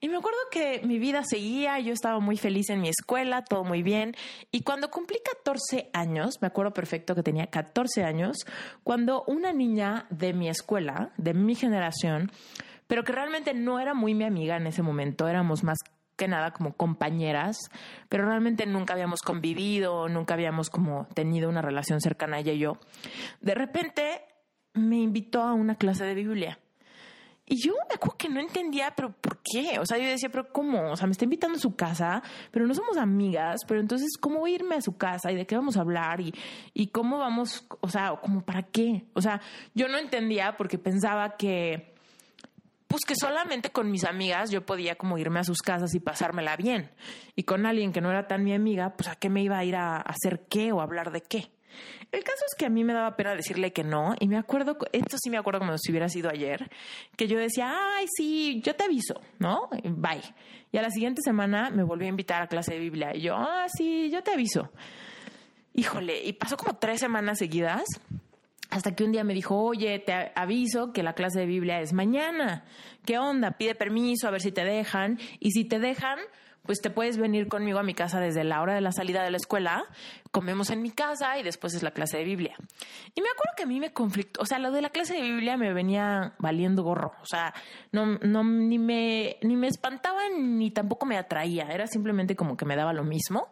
y 0.00 0.08
me 0.08 0.16
acuerdo 0.16 0.38
que 0.50 0.80
mi 0.84 0.98
vida 0.98 1.22
seguía, 1.24 1.78
yo 1.78 1.92
estaba 1.92 2.20
muy 2.20 2.36
feliz 2.36 2.70
en 2.70 2.80
mi 2.80 2.88
escuela, 2.88 3.42
todo 3.44 3.64
muy 3.64 3.82
bien. 3.82 4.14
Y 4.50 4.62
cuando 4.62 4.90
cumplí 4.90 5.18
14 5.24 5.90
años, 5.92 6.36
me 6.40 6.48
acuerdo 6.48 6.72
perfecto 6.72 7.14
que 7.14 7.22
tenía 7.22 7.46
14 7.46 8.04
años, 8.04 8.38
cuando 8.82 9.24
una 9.26 9.52
niña 9.52 10.06
de 10.10 10.32
mi 10.32 10.48
escuela, 10.48 11.12
de 11.16 11.34
mi 11.34 11.54
generación, 11.54 12.30
pero 12.86 13.04
que 13.04 13.12
realmente 13.12 13.54
no 13.54 13.78
era 13.78 13.94
muy 13.94 14.14
mi 14.14 14.24
amiga 14.24 14.56
en 14.56 14.66
ese 14.66 14.82
momento, 14.82 15.28
éramos 15.28 15.62
más 15.62 15.78
que 16.16 16.28
nada 16.28 16.50
como 16.50 16.74
compañeras, 16.74 17.56
pero 18.10 18.26
realmente 18.26 18.66
nunca 18.66 18.92
habíamos 18.92 19.20
convivido, 19.22 20.08
nunca 20.08 20.34
habíamos 20.34 20.68
como 20.68 21.06
tenido 21.14 21.48
una 21.48 21.62
relación 21.62 22.00
cercana 22.02 22.38
ella 22.38 22.52
y 22.52 22.58
yo. 22.58 22.78
De 23.40 23.54
repente 23.54 24.20
me 24.74 24.96
invitó 24.96 25.42
a 25.42 25.54
una 25.54 25.74
clase 25.76 26.04
de 26.04 26.14
Biblia. 26.14 26.58
Y 27.52 27.56
yo 27.60 27.72
me 27.88 27.96
acuerdo 27.96 28.16
que 28.16 28.28
no 28.28 28.38
entendía, 28.38 28.92
pero 28.94 29.10
¿por 29.10 29.40
qué? 29.42 29.80
O 29.80 29.84
sea, 29.84 29.98
yo 29.98 30.06
decía, 30.06 30.28
pero 30.30 30.52
¿cómo? 30.52 30.92
O 30.92 30.96
sea, 30.96 31.08
me 31.08 31.12
está 31.12 31.24
invitando 31.24 31.58
a 31.58 31.60
su 31.60 31.74
casa, 31.74 32.22
pero 32.52 32.64
no 32.64 32.74
somos 32.74 32.96
amigas, 32.96 33.62
pero 33.66 33.80
entonces, 33.80 34.10
¿cómo 34.20 34.46
irme 34.46 34.76
a 34.76 34.80
su 34.80 34.96
casa 34.96 35.32
y 35.32 35.34
de 35.34 35.48
qué 35.48 35.56
vamos 35.56 35.76
a 35.76 35.80
hablar 35.80 36.20
y, 36.20 36.32
y 36.74 36.86
cómo 36.88 37.18
vamos, 37.18 37.66
o 37.80 37.88
sea, 37.88 38.14
como 38.22 38.42
para 38.44 38.62
qué? 38.62 39.04
O 39.14 39.20
sea, 39.20 39.40
yo 39.74 39.88
no 39.88 39.98
entendía 39.98 40.56
porque 40.56 40.78
pensaba 40.78 41.36
que, 41.36 41.96
pues 42.86 43.00
que 43.04 43.16
solamente 43.16 43.70
con 43.70 43.90
mis 43.90 44.04
amigas 44.04 44.52
yo 44.52 44.64
podía 44.64 44.94
como 44.94 45.18
irme 45.18 45.40
a 45.40 45.44
sus 45.44 45.58
casas 45.58 45.92
y 45.96 45.98
pasármela 45.98 46.56
bien. 46.56 46.92
Y 47.34 47.42
con 47.42 47.66
alguien 47.66 47.92
que 47.92 48.00
no 48.00 48.10
era 48.10 48.28
tan 48.28 48.44
mi 48.44 48.54
amiga, 48.54 48.94
pues 48.96 49.08
a 49.08 49.16
qué 49.16 49.28
me 49.28 49.42
iba 49.42 49.58
a 49.58 49.64
ir 49.64 49.74
a 49.74 49.96
hacer 49.96 50.46
qué 50.48 50.70
o 50.70 50.80
hablar 50.80 51.10
de 51.10 51.22
qué. 51.22 51.50
El 52.12 52.24
caso 52.24 52.44
es 52.48 52.54
que 52.56 52.66
a 52.66 52.68
mí 52.68 52.84
me 52.84 52.92
daba 52.92 53.16
pena 53.16 53.34
decirle 53.34 53.72
que 53.72 53.84
no, 53.84 54.14
y 54.18 54.26
me 54.28 54.36
acuerdo, 54.36 54.76
esto 54.92 55.16
sí 55.22 55.30
me 55.30 55.38
acuerdo 55.38 55.60
como 55.60 55.78
si 55.78 55.90
hubiera 55.92 56.08
sido 56.08 56.28
ayer, 56.30 56.70
que 57.16 57.28
yo 57.28 57.38
decía, 57.38 57.72
ay, 57.72 58.06
sí, 58.16 58.60
yo 58.64 58.74
te 58.74 58.84
aviso, 58.84 59.20
¿no? 59.38 59.68
Bye. 59.84 60.22
Y 60.72 60.78
a 60.78 60.82
la 60.82 60.90
siguiente 60.90 61.20
semana 61.22 61.70
me 61.70 61.82
volvió 61.82 62.06
a 62.06 62.10
invitar 62.10 62.42
a 62.42 62.46
clase 62.48 62.74
de 62.74 62.80
Biblia, 62.80 63.14
y 63.14 63.22
yo, 63.22 63.36
ah, 63.36 63.66
sí, 63.68 64.10
yo 64.10 64.22
te 64.22 64.32
aviso. 64.32 64.70
Híjole, 65.74 66.24
y 66.24 66.32
pasó 66.32 66.56
como 66.56 66.76
tres 66.76 67.00
semanas 67.00 67.38
seguidas, 67.38 67.84
hasta 68.70 68.94
que 68.94 69.04
un 69.04 69.12
día 69.12 69.24
me 69.24 69.34
dijo, 69.34 69.56
oye, 69.56 69.98
te 69.98 70.32
aviso 70.34 70.92
que 70.92 71.02
la 71.02 71.14
clase 71.14 71.40
de 71.40 71.46
Biblia 71.46 71.80
es 71.80 71.92
mañana. 71.92 72.64
¿Qué 73.04 73.18
onda? 73.18 73.52
Pide 73.52 73.74
permiso 73.74 74.28
a 74.28 74.30
ver 74.30 74.40
si 74.40 74.52
te 74.52 74.64
dejan, 74.64 75.18
y 75.38 75.50
si 75.50 75.64
te 75.64 75.78
dejan, 75.78 76.18
pues 76.64 76.80
te 76.80 76.90
puedes 76.90 77.18
venir 77.18 77.48
conmigo 77.48 77.78
a 77.78 77.82
mi 77.82 77.94
casa 77.94 78.20
desde 78.20 78.44
la 78.44 78.60
hora 78.60 78.74
de 78.74 78.80
la 78.80 78.92
salida 78.92 79.22
de 79.22 79.30
la 79.30 79.36
escuela, 79.36 79.84
comemos 80.30 80.70
en 80.70 80.82
mi 80.82 80.90
casa 80.90 81.38
y 81.38 81.42
después 81.42 81.74
es 81.74 81.82
la 81.82 81.90
clase 81.90 82.18
de 82.18 82.24
Biblia. 82.24 82.54
Y 83.14 83.20
me 83.20 83.28
acuerdo 83.28 83.52
que 83.56 83.62
a 83.64 83.66
mí 83.66 83.80
me 83.80 83.92
conflictó, 83.92 84.42
o 84.42 84.46
sea, 84.46 84.58
lo 84.58 84.70
de 84.70 84.82
la 84.82 84.90
clase 84.90 85.14
de 85.14 85.22
Biblia 85.22 85.56
me 85.56 85.72
venía 85.72 86.34
valiendo 86.38 86.82
gorro, 86.82 87.12
o 87.22 87.26
sea, 87.26 87.54
no, 87.92 88.06
no, 88.06 88.44
ni 88.44 88.78
me, 88.78 89.36
ni 89.42 89.56
me 89.56 89.68
espantaba 89.68 90.22
ni 90.38 90.70
tampoco 90.70 91.06
me 91.06 91.16
atraía, 91.16 91.68
era 91.70 91.86
simplemente 91.86 92.36
como 92.36 92.56
que 92.56 92.64
me 92.64 92.76
daba 92.76 92.92
lo 92.92 93.04
mismo. 93.04 93.48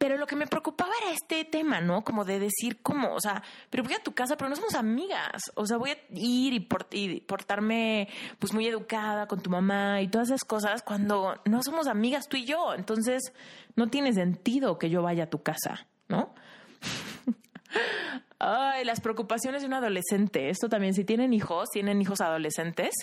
Pero 0.00 0.16
lo 0.16 0.26
que 0.26 0.34
me 0.34 0.46
preocupaba 0.46 0.92
era 1.02 1.12
este 1.12 1.44
tema, 1.44 1.82
¿no? 1.82 2.02
Como 2.04 2.24
de 2.24 2.38
decir, 2.38 2.78
¿cómo? 2.82 3.12
O 3.12 3.20
sea, 3.20 3.42
pero 3.68 3.82
voy 3.82 3.92
a 3.92 4.02
tu 4.02 4.12
casa, 4.12 4.34
pero 4.34 4.48
no 4.48 4.56
somos 4.56 4.74
amigas. 4.74 5.52
O 5.56 5.66
sea, 5.66 5.76
voy 5.76 5.90
a 5.90 5.98
ir 6.14 6.54
y, 6.90 7.20
portarme 7.20 8.08
pues 8.38 8.54
muy 8.54 8.66
educada 8.66 9.26
con 9.26 9.42
tu 9.42 9.50
mamá 9.50 10.00
y 10.00 10.08
todas 10.08 10.28
esas 10.28 10.44
cosas 10.44 10.82
cuando 10.82 11.38
no 11.44 11.62
somos 11.62 11.86
amigas 11.86 12.30
tú 12.30 12.38
y 12.38 12.46
yo. 12.46 12.72
Entonces, 12.72 13.34
no 13.76 13.88
tiene 13.88 14.14
sentido 14.14 14.78
que 14.78 14.88
yo 14.88 15.02
vaya 15.02 15.24
a 15.24 15.30
tu 15.30 15.42
casa, 15.42 15.86
¿no? 16.08 16.34
Ay, 18.38 18.86
las 18.86 19.02
preocupaciones 19.02 19.60
de 19.60 19.68
un 19.68 19.74
adolescente. 19.74 20.48
Esto 20.48 20.70
también, 20.70 20.94
si 20.94 21.04
tienen 21.04 21.34
hijos, 21.34 21.68
tienen 21.68 22.00
hijos 22.00 22.22
adolescentes 22.22 22.94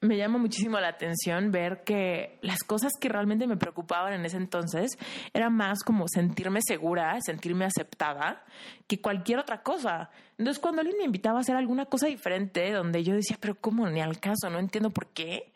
me 0.00 0.16
llama 0.16 0.38
muchísimo 0.38 0.78
la 0.78 0.88
atención 0.88 1.50
ver 1.50 1.82
que 1.84 2.38
las 2.42 2.62
cosas 2.62 2.92
que 3.00 3.08
realmente 3.08 3.46
me 3.46 3.56
preocupaban 3.56 4.12
en 4.12 4.24
ese 4.24 4.36
entonces 4.36 4.98
era 5.32 5.48
más 5.50 5.82
como 5.82 6.06
sentirme 6.08 6.60
segura, 6.62 7.16
sentirme 7.20 7.64
aceptada, 7.64 8.44
que 8.86 9.00
cualquier 9.00 9.38
otra 9.38 9.62
cosa. 9.62 10.10
Entonces, 10.38 10.60
cuando 10.60 10.82
alguien 10.82 10.98
me 10.98 11.04
invitaba 11.04 11.38
a 11.38 11.40
hacer 11.40 11.56
alguna 11.56 11.86
cosa 11.86 12.06
diferente, 12.08 12.70
donde 12.72 13.02
yo 13.04 13.14
decía, 13.14 13.38
pero 13.40 13.54
¿cómo? 13.54 13.88
Ni 13.88 14.00
al 14.00 14.20
caso, 14.20 14.50
no 14.50 14.58
entiendo 14.58 14.90
por 14.90 15.08
qué, 15.08 15.52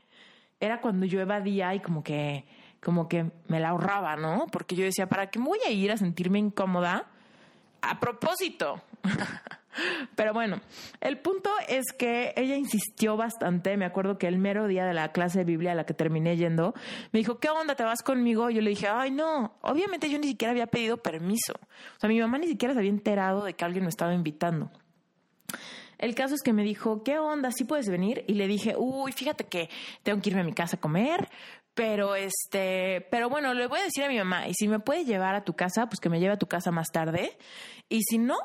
era 0.58 0.80
cuando 0.80 1.06
yo 1.06 1.20
evadía 1.20 1.74
y 1.74 1.80
como 1.80 2.02
que, 2.02 2.44
como 2.82 3.08
que 3.08 3.30
me 3.48 3.60
la 3.60 3.70
ahorraba, 3.70 4.16
¿no? 4.16 4.46
Porque 4.50 4.74
yo 4.74 4.84
decía, 4.84 5.06
¿para 5.06 5.30
qué 5.30 5.38
me 5.38 5.46
voy 5.46 5.60
a 5.66 5.70
ir 5.70 5.92
a 5.92 5.96
sentirme 5.96 6.38
incómoda? 6.38 7.08
A 7.82 8.00
propósito. 8.00 8.82
Pero 10.14 10.32
bueno, 10.32 10.60
el 11.00 11.18
punto 11.18 11.50
es 11.68 11.92
que 11.92 12.32
ella 12.36 12.56
insistió 12.56 13.16
bastante. 13.16 13.76
Me 13.76 13.84
acuerdo 13.84 14.18
que 14.18 14.26
el 14.26 14.38
mero 14.38 14.66
día 14.66 14.84
de 14.84 14.94
la 14.94 15.12
clase 15.12 15.40
de 15.40 15.44
Biblia 15.44 15.72
a 15.72 15.74
la 15.74 15.86
que 15.86 15.94
terminé 15.94 16.36
yendo, 16.36 16.74
me 17.12 17.18
dijo, 17.18 17.38
¿qué 17.38 17.48
onda? 17.50 17.74
¿Te 17.74 17.84
vas 17.84 18.02
conmigo? 18.02 18.50
Yo 18.50 18.60
le 18.60 18.70
dije, 18.70 18.88
ay, 18.88 19.10
no. 19.10 19.54
Obviamente 19.62 20.10
yo 20.10 20.18
ni 20.18 20.28
siquiera 20.28 20.52
había 20.52 20.66
pedido 20.66 20.96
permiso. 20.98 21.54
O 21.96 22.00
sea, 22.00 22.08
mi 22.08 22.20
mamá 22.20 22.38
ni 22.38 22.48
siquiera 22.48 22.74
se 22.74 22.80
había 22.80 22.90
enterado 22.90 23.44
de 23.44 23.54
que 23.54 23.64
alguien 23.64 23.84
me 23.84 23.90
estaba 23.90 24.14
invitando. 24.14 24.70
El 25.98 26.14
caso 26.14 26.34
es 26.34 26.40
que 26.42 26.54
me 26.54 26.64
dijo, 26.64 27.02
¿qué 27.02 27.18
onda? 27.18 27.50
¿Sí 27.52 27.64
puedes 27.64 27.88
venir? 27.90 28.24
Y 28.26 28.34
le 28.34 28.46
dije, 28.46 28.74
uy, 28.76 29.12
fíjate 29.12 29.44
que 29.44 29.68
tengo 30.02 30.20
que 30.22 30.30
irme 30.30 30.40
a 30.40 30.44
mi 30.44 30.54
casa 30.54 30.76
a 30.76 30.80
comer, 30.80 31.28
pero 31.74 32.14
este, 32.14 33.06
pero 33.10 33.28
bueno, 33.28 33.52
le 33.52 33.66
voy 33.66 33.80
a 33.80 33.84
decir 33.84 34.04
a 34.04 34.08
mi 34.08 34.16
mamá, 34.16 34.48
y 34.48 34.54
si 34.54 34.66
me 34.66 34.80
puede 34.80 35.04
llevar 35.04 35.34
a 35.34 35.44
tu 35.44 35.54
casa, 35.54 35.86
pues 35.86 36.00
que 36.00 36.08
me 36.08 36.18
lleve 36.18 36.32
a 36.32 36.38
tu 36.38 36.46
casa 36.46 36.70
más 36.70 36.88
tarde. 36.90 37.36
Y 37.90 38.00
si 38.02 38.16
no, 38.16 38.38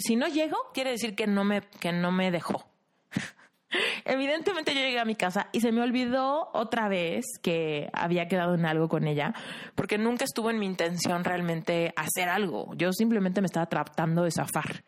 si 0.00 0.16
no 0.16 0.28
llego, 0.28 0.56
quiere 0.74 0.90
decir 0.90 1.14
que 1.14 1.26
no 1.26 1.44
me, 1.44 1.62
que 1.80 1.92
no 1.92 2.12
me 2.12 2.30
dejó. 2.30 2.66
Evidentemente 4.04 4.74
yo 4.74 4.80
llegué 4.80 4.98
a 4.98 5.04
mi 5.04 5.14
casa 5.14 5.48
y 5.52 5.60
se 5.60 5.72
me 5.72 5.82
olvidó 5.82 6.50
otra 6.52 6.88
vez 6.88 7.24
que 7.42 7.88
había 7.92 8.26
quedado 8.26 8.54
en 8.54 8.66
algo 8.66 8.88
con 8.88 9.06
ella, 9.06 9.34
porque 9.74 9.98
nunca 9.98 10.24
estuvo 10.24 10.50
en 10.50 10.58
mi 10.58 10.66
intención 10.66 11.24
realmente 11.24 11.92
hacer 11.96 12.28
algo. 12.28 12.74
Yo 12.74 12.92
simplemente 12.92 13.40
me 13.40 13.46
estaba 13.46 13.66
tratando 13.66 14.24
de 14.24 14.32
zafar. 14.32 14.84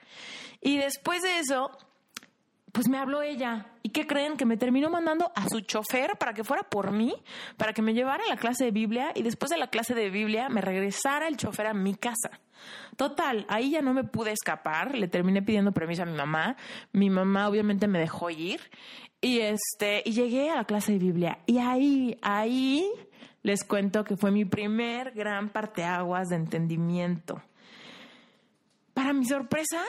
Y 0.61 0.79
después 0.79 1.23
de 1.23 1.39
eso, 1.39 1.71
pues 2.73 2.89
me 2.89 2.99
habló 2.99 3.23
ella. 3.23 3.67
¿Y 3.83 3.91
qué 3.91 4.07
creen? 4.07 4.37
Que 4.37 4.47
me 4.47 4.57
terminó 4.57 4.91
mandando 4.91 5.31
a 5.35 5.49
su 5.49 5.61
chofer 5.61 6.17
para 6.19 6.33
que 6.33 6.43
fuera 6.43 6.63
por 6.63 6.91
mí, 6.91 7.15
para 7.57 7.73
que 7.73 7.83
me 7.83 7.95
llevara 7.95 8.25
a 8.25 8.29
la 8.29 8.37
clase 8.37 8.65
de 8.65 8.71
Biblia 8.71 9.13
y 9.15 9.23
después 9.23 9.51
de 9.51 9.59
la 9.59 9.69
clase 9.69 9.95
de 9.95 10.11
Biblia 10.11 10.49
me 10.49 10.61
regresara 10.61 11.29
el 11.29 11.37
chofer 11.37 11.67
a 11.67 11.75
mi 11.75 11.95
casa. 11.95 12.41
Total, 12.97 13.47
ahí 13.49 13.71
ya 13.71 13.83
no 13.83 13.95
me 13.95 14.05
pude 14.05 14.33
escapar, 14.33 14.95
le 14.97 15.09
terminé 15.09 15.43
pidiendo 15.43 15.73
permiso 15.73 16.03
a 16.03 16.07
mi 16.07 16.17
mamá. 16.17 16.57
Mi 16.93 17.11
mamá 17.11 17.49
obviamente 17.49 17.89
me 17.89 17.99
dejó 17.99 18.31
ir 18.31 18.61
y 19.21 19.41
este 19.41 20.03
y 20.05 20.13
llegué 20.13 20.51
a 20.51 20.57
la 20.57 20.65
clase 20.65 20.93
de 20.93 20.99
Biblia 20.99 21.39
y 21.47 21.59
ahí 21.59 22.19
ahí 22.23 22.91
les 23.43 23.65
cuento 23.65 24.05
que 24.05 24.17
fue 24.17 24.31
mi 24.31 24.45
primer 24.45 25.13
gran 25.13 25.49
parteaguas 25.49 26.29
de 26.29 26.37
entendimiento. 26.37 27.43
Para 28.95 29.13
mi 29.13 29.25
sorpresa, 29.25 29.83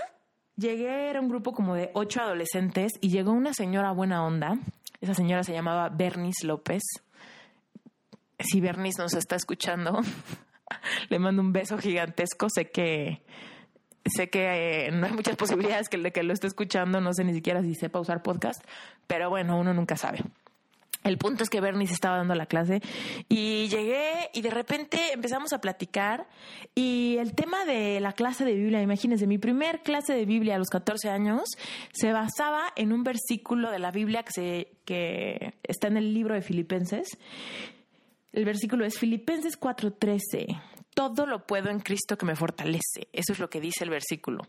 Llegué, 0.55 1.09
era 1.09 1.19
un 1.19 1.29
grupo 1.29 1.51
como 1.51 1.73
de 1.73 1.89
ocho 1.93 2.21
adolescentes 2.21 2.91
y 3.01 3.09
llegó 3.09 3.31
una 3.31 3.53
señora 3.53 3.91
buena 3.91 4.23
onda. 4.23 4.59
Esa 5.01 5.15
señora 5.15 5.43
se 5.43 5.51
llamaba 5.51 5.89
Bernice 5.89 6.45
López. 6.45 6.83
Si 8.37 8.61
Bernice 8.61 9.01
nos 9.01 9.15
está 9.15 9.35
escuchando, 9.35 10.01
le 11.09 11.19
mando 11.19 11.41
un 11.41 11.53
beso 11.53 11.77
gigantesco. 11.77 12.47
Sé 12.49 12.69
que 12.69 13.21
sé 14.05 14.29
que 14.29 14.87
eh, 14.87 14.91
no 14.91 15.05
hay 15.05 15.13
muchas 15.13 15.35
posibilidades 15.37 15.89
que, 15.89 16.11
que 16.11 16.23
lo 16.23 16.33
esté 16.33 16.47
escuchando. 16.47 17.01
No 17.01 17.13
sé 17.13 17.23
ni 17.23 17.33
siquiera 17.33 17.61
si 17.61 17.75
sepa 17.75 17.99
usar 17.99 18.21
podcast, 18.21 18.63
pero 19.07 19.29
bueno, 19.29 19.57
uno 19.57 19.73
nunca 19.73 19.97
sabe. 19.97 20.23
El 21.03 21.17
punto 21.17 21.43
es 21.43 21.49
que 21.49 21.59
Bernie 21.59 21.87
se 21.87 21.93
estaba 21.93 22.17
dando 22.17 22.33
la 22.33 22.45
clase 22.45 22.81
y 23.27 23.67
llegué 23.67 24.29
y 24.33 24.41
de 24.41 24.49
repente 24.49 25.11
empezamos 25.13 25.51
a 25.51 25.59
platicar 25.59 26.27
y 26.75 27.17
el 27.19 27.33
tema 27.33 27.65
de 27.65 27.99
la 27.99 28.13
clase 28.13 28.45
de 28.45 28.53
Biblia, 28.53 28.81
imagínense, 28.81 29.27
mi 29.27 29.37
primer 29.37 29.81
clase 29.81 30.13
de 30.13 30.25
Biblia 30.25 30.55
a 30.55 30.59
los 30.59 30.69
14 30.69 31.09
años 31.09 31.43
se 31.91 32.13
basaba 32.13 32.71
en 32.77 32.93
un 32.93 33.03
versículo 33.03 33.69
de 33.69 33.79
la 33.79 33.91
Biblia 33.91 34.23
que, 34.23 34.31
se, 34.31 34.67
que 34.85 35.53
está 35.63 35.87
en 35.87 35.97
el 35.97 36.13
libro 36.13 36.35
de 36.35 36.41
Filipenses. 36.41 37.17
El 38.33 38.45
versículo 38.45 38.83
es 38.83 38.97
Filipenses 38.97 39.57
4:13. 39.59 40.47
Todo 40.93 41.25
lo 41.25 41.45
puedo 41.45 41.69
en 41.69 41.79
Cristo 41.79 42.17
que 42.17 42.25
me 42.25 42.35
fortalece. 42.35 43.07
Eso 43.13 43.33
es 43.33 43.39
lo 43.39 43.49
que 43.49 43.61
dice 43.61 43.83
el 43.83 43.89
versículo. 43.89 44.43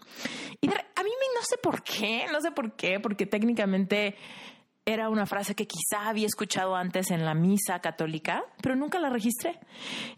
Y 0.61 0.69
a 0.69 1.03
mí 1.03 1.11
no 1.35 1.43
sé 1.43 1.57
por 1.59 1.83
qué, 1.83 2.27
no 2.33 2.41
sé 2.41 2.51
por 2.51 2.77
qué, 2.77 3.01
porque 3.01 3.27
técnicamente 3.27 4.17
era 4.87 5.09
una 5.09 5.27
frase 5.27 5.55
que 5.55 5.67
quizá 5.67 6.09
había 6.09 6.27
escuchado 6.27 6.77
antes 6.77 7.11
en 7.11 7.25
la 7.25 7.35
misa 7.35 7.81
católica, 7.81 8.45
pero 8.63 8.77
nunca 8.77 8.99
la 9.01 9.09
registré. 9.09 9.59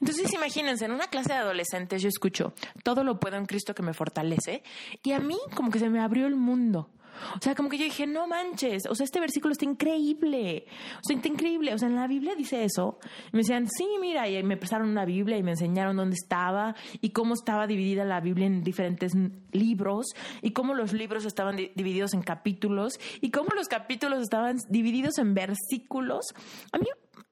Entonces 0.00 0.32
imagínense, 0.32 0.84
en 0.84 0.92
una 0.92 1.06
clase 1.06 1.32
de 1.32 1.38
adolescentes 1.38 2.02
yo 2.02 2.08
escucho, 2.08 2.52
todo 2.82 3.04
lo 3.04 3.20
puedo 3.20 3.36
en 3.36 3.46
Cristo 3.46 3.74
que 3.74 3.82
me 3.82 3.94
fortalece, 3.94 4.62
y 5.04 5.12
a 5.12 5.20
mí 5.20 5.38
como 5.54 5.70
que 5.70 5.78
se 5.78 5.88
me 5.88 6.00
abrió 6.00 6.26
el 6.26 6.34
mundo. 6.34 6.90
O 7.36 7.40
sea, 7.40 7.54
como 7.54 7.68
que 7.68 7.78
yo 7.78 7.84
dije, 7.84 8.06
no 8.06 8.26
manches, 8.26 8.86
o 8.86 8.94
sea, 8.94 9.04
este 9.04 9.20
versículo 9.20 9.52
está 9.52 9.64
increíble, 9.64 10.66
o 10.98 11.00
sea, 11.02 11.16
está 11.16 11.28
increíble, 11.28 11.74
o 11.74 11.78
sea, 11.78 11.88
en 11.88 11.96
la 11.96 12.06
Biblia 12.06 12.34
dice 12.36 12.64
eso. 12.64 12.98
Y 13.32 13.36
me 13.36 13.38
decían, 13.38 13.68
sí, 13.68 13.86
mira, 14.00 14.28
y 14.28 14.42
me 14.42 14.56
prestaron 14.56 14.88
una 14.88 15.04
Biblia 15.04 15.36
y 15.36 15.42
me 15.42 15.52
enseñaron 15.52 15.96
dónde 15.96 16.14
estaba 16.14 16.74
y 17.00 17.10
cómo 17.10 17.34
estaba 17.34 17.66
dividida 17.66 18.04
la 18.04 18.20
Biblia 18.20 18.46
en 18.46 18.62
diferentes 18.62 19.12
libros 19.52 20.06
y 20.42 20.52
cómo 20.52 20.74
los 20.74 20.92
libros 20.92 21.24
estaban 21.24 21.56
divididos 21.56 22.14
en 22.14 22.22
capítulos 22.22 22.94
y 23.20 23.30
cómo 23.30 23.50
los 23.54 23.68
capítulos 23.68 24.20
estaban 24.20 24.56
divididos 24.68 25.18
en 25.18 25.34
versículos. 25.34 26.26
A 26.72 26.78
mí 26.78 26.86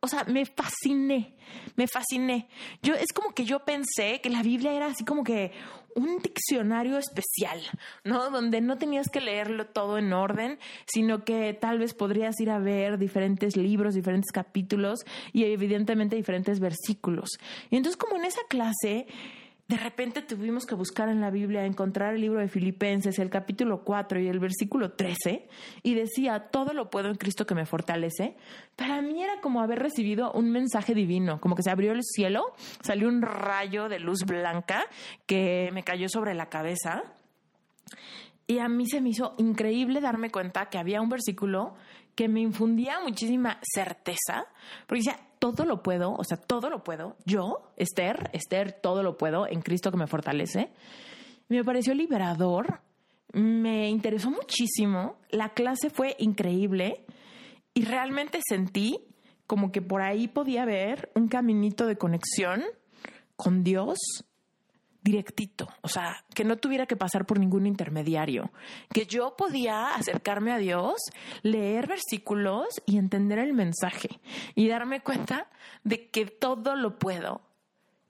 o 0.04 0.06
sea, 0.06 0.24
me 0.24 0.44
fasciné, 0.44 1.34
me 1.76 1.86
fasciné. 1.86 2.46
Yo 2.82 2.92
es 2.92 3.10
como 3.14 3.32
que 3.32 3.46
yo 3.46 3.60
pensé 3.60 4.20
que 4.20 4.28
la 4.28 4.42
Biblia 4.42 4.74
era 4.74 4.86
así 4.86 5.02
como 5.02 5.24
que 5.24 5.50
un 5.94 6.18
diccionario 6.18 6.98
especial, 6.98 7.60
¿no? 8.04 8.30
Donde 8.30 8.60
no 8.60 8.78
tenías 8.78 9.08
que 9.08 9.20
leerlo 9.20 9.66
todo 9.66 9.98
en 9.98 10.12
orden, 10.12 10.58
sino 10.86 11.24
que 11.24 11.54
tal 11.54 11.78
vez 11.78 11.94
podrías 11.94 12.38
ir 12.40 12.50
a 12.50 12.58
ver 12.58 12.98
diferentes 12.98 13.56
libros, 13.56 13.94
diferentes 13.94 14.32
capítulos 14.32 15.00
y 15.32 15.44
evidentemente 15.44 16.16
diferentes 16.16 16.60
versículos. 16.60 17.30
Y 17.70 17.76
entonces 17.76 17.96
como 17.96 18.16
en 18.16 18.24
esa 18.24 18.42
clase 18.48 19.06
de 19.66 19.76
repente 19.78 20.20
tuvimos 20.20 20.66
que 20.66 20.74
buscar 20.74 21.08
en 21.08 21.22
la 21.22 21.30
Biblia, 21.30 21.64
encontrar 21.64 22.14
el 22.14 22.20
libro 22.20 22.40
de 22.40 22.48
Filipenses, 22.48 23.18
el 23.18 23.30
capítulo 23.30 23.82
4 23.82 24.20
y 24.20 24.28
el 24.28 24.38
versículo 24.38 24.92
13, 24.92 25.48
y 25.82 25.94
decía, 25.94 26.50
todo 26.50 26.74
lo 26.74 26.90
puedo 26.90 27.08
en 27.08 27.14
Cristo 27.14 27.46
que 27.46 27.54
me 27.54 27.64
fortalece. 27.64 28.36
Para 28.76 29.00
mí 29.00 29.22
era 29.22 29.40
como 29.40 29.62
haber 29.62 29.78
recibido 29.78 30.32
un 30.32 30.50
mensaje 30.50 30.94
divino, 30.94 31.40
como 31.40 31.54
que 31.54 31.62
se 31.62 31.70
abrió 31.70 31.92
el 31.92 32.02
cielo, 32.02 32.52
salió 32.82 33.08
un 33.08 33.22
rayo 33.22 33.88
de 33.88 34.00
luz 34.00 34.24
blanca 34.26 34.84
que 35.24 35.70
me 35.72 35.82
cayó 35.82 36.10
sobre 36.10 36.34
la 36.34 36.50
cabeza. 36.50 37.02
Y 38.46 38.58
a 38.58 38.68
mí 38.68 38.86
se 38.86 39.00
me 39.00 39.08
hizo 39.08 39.34
increíble 39.38 40.02
darme 40.02 40.30
cuenta 40.30 40.66
que 40.66 40.76
había 40.76 41.00
un 41.00 41.08
versículo 41.08 41.74
que 42.14 42.28
me 42.28 42.40
infundía 42.40 43.00
muchísima 43.00 43.58
certeza, 43.62 44.46
porque 44.86 45.00
decía, 45.04 45.18
todo 45.44 45.66
lo 45.66 45.82
puedo, 45.82 46.14
o 46.14 46.24
sea, 46.24 46.38
todo 46.38 46.70
lo 46.70 46.82
puedo. 46.82 47.18
Yo, 47.26 47.70
Esther, 47.76 48.30
Esther, 48.32 48.72
todo 48.72 49.02
lo 49.02 49.18
puedo 49.18 49.46
en 49.46 49.60
Cristo 49.60 49.90
que 49.90 49.98
me 49.98 50.06
fortalece. 50.06 50.70
Me 51.48 51.62
pareció 51.62 51.92
liberador, 51.92 52.80
me 53.34 53.90
interesó 53.90 54.30
muchísimo, 54.30 55.18
la 55.28 55.50
clase 55.50 55.90
fue 55.90 56.16
increíble 56.18 57.04
y 57.74 57.84
realmente 57.84 58.40
sentí 58.48 59.04
como 59.46 59.70
que 59.70 59.82
por 59.82 60.00
ahí 60.00 60.28
podía 60.28 60.62
haber 60.62 61.12
un 61.14 61.28
caminito 61.28 61.84
de 61.84 61.98
conexión 61.98 62.62
con 63.36 63.62
Dios 63.64 63.98
directito, 65.04 65.68
o 65.82 65.88
sea, 65.88 66.24
que 66.34 66.44
no 66.44 66.56
tuviera 66.56 66.86
que 66.86 66.96
pasar 66.96 67.26
por 67.26 67.38
ningún 67.38 67.66
intermediario, 67.66 68.50
que 68.90 69.04
yo 69.04 69.36
podía 69.36 69.94
acercarme 69.94 70.50
a 70.50 70.58
Dios, 70.58 70.94
leer 71.42 71.86
versículos 71.86 72.68
y 72.86 72.96
entender 72.96 73.38
el 73.38 73.52
mensaje 73.52 74.08
y 74.54 74.66
darme 74.66 75.02
cuenta 75.02 75.50
de 75.84 76.08
que 76.08 76.24
todo 76.24 76.74
lo 76.74 76.98
puedo 76.98 77.42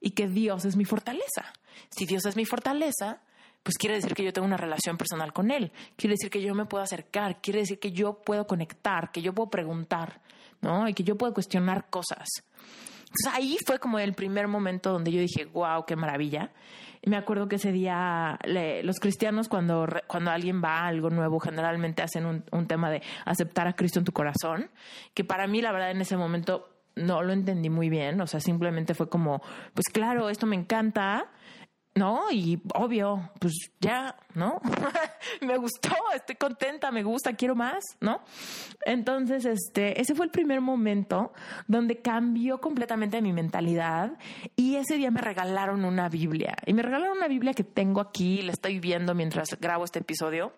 y 0.01 0.13
que 0.13 0.29
Dios 0.29 0.65
es 0.65 0.77
mi 0.77 0.85
fortaleza. 0.85 1.53
Si 1.91 2.07
Dios 2.07 2.25
es 2.27 2.37
mi 2.37 2.45
fortaleza, 2.45 3.21
pues 3.65 3.77
quiere 3.77 3.97
decir 3.97 4.15
que 4.15 4.23
yo 4.23 4.33
tengo 4.33 4.47
una 4.47 4.57
relación 4.57 4.97
personal 4.97 5.33
con 5.33 5.51
Él, 5.51 5.73
quiere 5.97 6.13
decir 6.15 6.31
que 6.31 6.43
yo 6.43 6.55
me 6.55 6.67
puedo 6.67 6.85
acercar, 6.85 7.41
quiere 7.41 7.61
decir 7.61 7.81
que 7.81 7.91
yo 7.91 8.23
puedo 8.23 8.47
conectar, 8.47 9.11
que 9.11 9.21
yo 9.21 9.35
puedo 9.35 9.51
preguntar, 9.51 10.21
¿no? 10.61 10.89
Y 10.89 10.95
que 10.95 11.03
yo 11.03 11.17
puedo 11.17 11.35
cuestionar 11.35 11.91
cosas. 11.91 12.29
Entonces 13.15 13.33
ahí 13.33 13.57
fue 13.65 13.79
como 13.79 13.99
el 13.99 14.13
primer 14.15 14.49
momento 14.49 14.91
donde 14.91 15.13
yo 15.13 15.21
dije, 15.21 15.45
wow, 15.47 15.85
qué 15.87 15.95
maravilla. 15.95 16.51
Y 17.01 17.11
me 17.11 17.17
acuerdo 17.17 17.49
que 17.49 17.57
ese 17.57 17.71
día 17.71 18.39
los 18.83 18.99
cristianos 18.99 19.49
cuando, 19.49 19.87
cuando 20.07 20.31
alguien 20.31 20.63
va 20.65 20.81
a 20.81 20.87
algo 20.87 21.11
nuevo 21.11 21.39
generalmente 21.39 22.03
hacen 22.03 22.25
un, 22.27 22.45
un 22.51 22.67
tema 22.67 22.91
de 22.91 23.03
aceptar 23.27 23.69
a 23.69 23.75
Cristo 23.75 23.99
en 23.99 24.05
tu 24.05 24.13
corazón, 24.13 24.71
que 25.13 25.23
para 25.23 25.47
mí 25.47 25.61
la 25.61 25.71
verdad 25.71 25.91
en 25.91 26.01
ese 26.01 26.17
momento 26.17 26.71
no 26.97 27.23
lo 27.23 27.33
entendí 27.33 27.71
muy 27.71 27.89
bien, 27.89 28.21
o 28.21 28.27
sea, 28.27 28.41
simplemente 28.41 28.95
fue 28.95 29.09
como, 29.09 29.43
pues 29.75 29.87
claro, 29.93 30.31
esto 30.31 30.47
me 30.47 30.57
encanta, 30.57 31.27
¿no? 31.95 32.31
Y 32.31 32.61
obvio, 32.75 33.31
pues 33.39 33.55
ya, 33.81 34.17
¿no? 34.35 34.61
me 35.41 35.57
gustó, 35.59 35.91
estoy 36.15 36.37
contenta, 36.37 36.91
me 36.91 37.03
gusta, 37.03 37.35
quiero 37.35 37.55
más, 37.55 37.85
¿no? 38.01 38.21
Entonces, 38.85 39.45
este, 39.45 40.01
ese 40.01 40.15
fue 40.15 40.27
el 40.27 40.33
primer 40.33 40.61
momento 40.61 41.33
donde 41.69 42.01
cambió 42.03 42.61
completamente 42.61 43.23
mi 43.23 43.33
mentalidad 43.33 44.19
y 44.57 44.77
ese 44.77 44.97
día 44.97 45.11
me 45.11 45.21
regalaron 45.21 45.85
una 45.85 46.09
Biblia. 46.09 46.57
Y 46.67 46.75
me 46.75 46.83
regalaron 46.83 47.17
una 47.17 47.29
Biblia 47.29 47.55
que 47.55 47.65
tengo 47.65 48.01
aquí, 48.01 48.43
la 48.43 48.53
estoy 48.53 48.81
viendo 48.81 49.15
mientras 49.15 49.49
grabo 49.61 49.85
este 49.85 50.01
episodio 50.01 50.53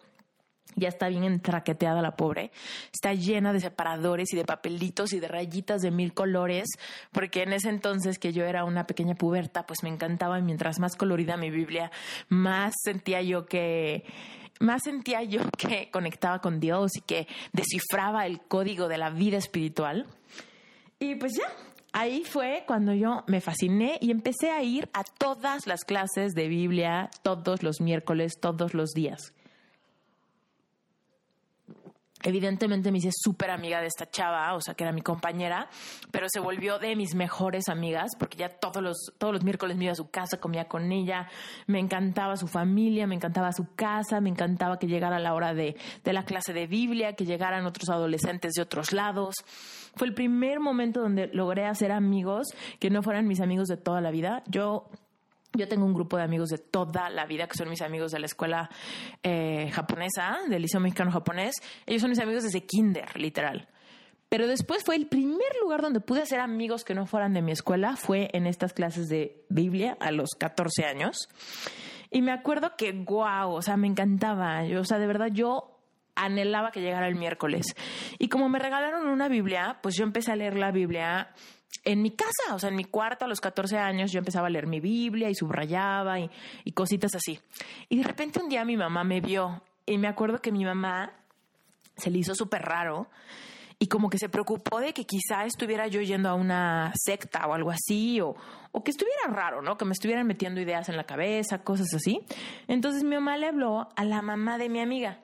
ya 0.74 0.88
está 0.88 1.08
bien 1.08 1.24
entraqueteada 1.24 2.02
la 2.02 2.16
pobre, 2.16 2.50
está 2.92 3.14
llena 3.14 3.52
de 3.52 3.60
separadores 3.60 4.32
y 4.32 4.36
de 4.36 4.44
papelitos 4.44 5.12
y 5.12 5.20
de 5.20 5.28
rayitas 5.28 5.80
de 5.80 5.90
mil 5.90 6.12
colores, 6.12 6.68
porque 7.12 7.42
en 7.42 7.52
ese 7.52 7.70
entonces 7.70 8.18
que 8.18 8.32
yo 8.32 8.44
era 8.44 8.64
una 8.64 8.86
pequeña 8.86 9.14
puberta, 9.14 9.66
pues 9.66 9.82
me 9.82 9.88
encantaba 9.88 10.40
mientras 10.40 10.78
más 10.78 10.96
colorida 10.96 11.36
mi 11.36 11.50
Biblia, 11.50 11.90
más 12.28 12.74
sentía 12.84 13.22
yo 13.22 13.46
que 13.46 14.04
más 14.60 14.82
sentía 14.84 15.22
yo 15.22 15.40
que 15.58 15.90
conectaba 15.90 16.40
con 16.40 16.60
Dios 16.60 16.92
y 16.96 17.00
que 17.00 17.26
descifraba 17.52 18.26
el 18.26 18.40
código 18.40 18.88
de 18.88 18.98
la 18.98 19.10
vida 19.10 19.38
espiritual. 19.38 20.06
Y 20.98 21.14
pues 21.16 21.32
ya, 21.36 21.52
ahí 21.92 22.24
fue 22.24 22.64
cuando 22.66 22.94
yo 22.94 23.22
me 23.26 23.40
fasciné 23.40 23.98
y 24.00 24.10
empecé 24.10 24.50
a 24.50 24.62
ir 24.62 24.88
a 24.94 25.04
todas 25.04 25.66
las 25.66 25.84
clases 25.84 26.32
de 26.32 26.48
Biblia 26.48 27.10
todos 27.22 27.62
los 27.62 27.80
miércoles, 27.80 28.38
todos 28.40 28.72
los 28.72 28.92
días. 28.92 29.34
Evidentemente 32.22 32.90
me 32.90 32.98
hice 32.98 33.10
súper 33.12 33.50
amiga 33.50 33.80
de 33.80 33.86
esta 33.86 34.08
chava, 34.08 34.54
o 34.54 34.60
sea, 34.60 34.74
que 34.74 34.84
era 34.84 34.92
mi 34.92 35.02
compañera, 35.02 35.68
pero 36.10 36.28
se 36.30 36.40
volvió 36.40 36.78
de 36.78 36.96
mis 36.96 37.14
mejores 37.14 37.68
amigas 37.68 38.12
porque 38.18 38.38
ya 38.38 38.48
todos 38.48 38.82
los, 38.82 39.12
todos 39.18 39.34
los 39.34 39.44
miércoles 39.44 39.76
me 39.76 39.84
iba 39.84 39.92
a 39.92 39.96
su 39.96 40.10
casa, 40.10 40.40
comía 40.40 40.66
con 40.66 40.90
ella, 40.92 41.28
me 41.66 41.78
encantaba 41.78 42.36
su 42.36 42.48
familia, 42.48 43.06
me 43.06 43.14
encantaba 43.14 43.52
su 43.52 43.74
casa, 43.76 44.20
me 44.20 44.30
encantaba 44.30 44.78
que 44.78 44.86
llegara 44.86 45.18
la 45.18 45.34
hora 45.34 45.52
de, 45.52 45.76
de 46.04 46.12
la 46.12 46.24
clase 46.24 46.54
de 46.54 46.66
Biblia, 46.66 47.12
que 47.12 47.26
llegaran 47.26 47.66
otros 47.66 47.90
adolescentes 47.90 48.54
de 48.54 48.62
otros 48.62 48.92
lados. 48.92 49.34
Fue 49.94 50.06
el 50.06 50.14
primer 50.14 50.58
momento 50.58 51.00
donde 51.00 51.28
logré 51.28 51.66
hacer 51.66 51.92
amigos 51.92 52.48
que 52.80 52.90
no 52.90 53.02
fueran 53.02 53.28
mis 53.28 53.40
amigos 53.40 53.68
de 53.68 53.76
toda 53.76 54.00
la 54.00 54.10
vida. 54.10 54.42
Yo 54.46 54.88
yo 55.54 55.68
tengo 55.68 55.84
un 55.84 55.94
grupo 55.94 56.16
de 56.16 56.22
amigos 56.22 56.48
de 56.50 56.58
toda 56.58 57.10
la 57.10 57.26
vida, 57.26 57.46
que 57.46 57.56
son 57.56 57.68
mis 57.68 57.82
amigos 57.82 58.12
de 58.12 58.18
la 58.18 58.26
escuela 58.26 58.70
eh, 59.22 59.70
japonesa, 59.72 60.38
del 60.48 60.62
Liceo 60.62 60.80
Mexicano 60.80 61.10
Japonés. 61.10 61.54
Ellos 61.86 62.02
son 62.02 62.10
mis 62.10 62.20
amigos 62.20 62.44
desde 62.44 62.64
kinder, 62.66 63.18
literal. 63.18 63.68
Pero 64.28 64.48
después 64.48 64.82
fue 64.84 64.96
el 64.96 65.06
primer 65.06 65.54
lugar 65.62 65.82
donde 65.82 66.00
pude 66.00 66.22
hacer 66.22 66.40
amigos 66.40 66.84
que 66.84 66.94
no 66.94 67.06
fueran 67.06 67.32
de 67.32 67.42
mi 67.42 67.52
escuela, 67.52 67.96
fue 67.96 68.28
en 68.32 68.46
estas 68.46 68.72
clases 68.72 69.08
de 69.08 69.44
Biblia 69.48 69.96
a 70.00 70.10
los 70.10 70.30
14 70.38 70.84
años. 70.84 71.28
Y 72.10 72.22
me 72.22 72.32
acuerdo 72.32 72.72
que, 72.76 72.92
wow, 72.92 73.52
o 73.52 73.62
sea, 73.62 73.76
me 73.76 73.86
encantaba. 73.86 74.64
Yo, 74.64 74.80
o 74.80 74.84
sea, 74.84 74.98
de 74.98 75.06
verdad, 75.06 75.28
yo 75.32 75.76
anhelaba 76.16 76.72
que 76.72 76.80
llegara 76.80 77.06
el 77.06 77.14
miércoles. 77.14 77.66
Y 78.18 78.28
como 78.28 78.48
me 78.48 78.58
regalaron 78.58 79.06
una 79.06 79.28
Biblia, 79.28 79.78
pues 79.82 79.96
yo 79.96 80.04
empecé 80.04 80.32
a 80.32 80.36
leer 80.36 80.56
la 80.56 80.72
Biblia 80.72 81.28
en 81.86 82.02
mi 82.02 82.10
casa, 82.10 82.54
o 82.54 82.58
sea, 82.58 82.68
en 82.68 82.76
mi 82.76 82.84
cuarto 82.84 83.24
a 83.24 83.28
los 83.28 83.40
14 83.40 83.78
años 83.78 84.10
yo 84.10 84.18
empezaba 84.18 84.48
a 84.48 84.50
leer 84.50 84.66
mi 84.66 84.80
Biblia 84.80 85.30
y 85.30 85.34
subrayaba 85.34 86.18
y, 86.18 86.28
y 86.64 86.72
cositas 86.72 87.14
así. 87.14 87.38
Y 87.88 87.98
de 87.98 88.02
repente 88.02 88.40
un 88.40 88.48
día 88.48 88.64
mi 88.64 88.76
mamá 88.76 89.04
me 89.04 89.20
vio 89.20 89.62
y 89.86 89.96
me 89.96 90.08
acuerdo 90.08 90.40
que 90.42 90.50
mi 90.50 90.64
mamá 90.64 91.12
se 91.96 92.10
le 92.10 92.18
hizo 92.18 92.34
súper 92.34 92.62
raro 92.62 93.08
y 93.78 93.86
como 93.86 94.10
que 94.10 94.18
se 94.18 94.28
preocupó 94.28 94.80
de 94.80 94.92
que 94.92 95.04
quizá 95.04 95.44
estuviera 95.44 95.86
yo 95.86 96.00
yendo 96.00 96.28
a 96.28 96.34
una 96.34 96.92
secta 96.96 97.46
o 97.46 97.54
algo 97.54 97.70
así, 97.70 98.20
o, 98.20 98.34
o, 98.72 98.82
que 98.82 98.90
estuviera 98.90 99.28
raro, 99.28 99.62
¿no? 99.62 99.76
Que 99.76 99.84
me 99.84 99.92
estuvieran 99.92 100.26
metiendo 100.26 100.60
ideas 100.60 100.88
en 100.88 100.96
la 100.96 101.04
cabeza, 101.04 101.62
cosas 101.62 101.92
así. 101.94 102.20
Entonces 102.68 103.04
mi 103.04 103.14
mamá 103.14 103.36
le 103.36 103.46
habló 103.46 103.88
a 103.94 104.04
la 104.04 104.22
mamá 104.22 104.58
de 104.58 104.68
mi 104.68 104.80
amiga. 104.80 105.20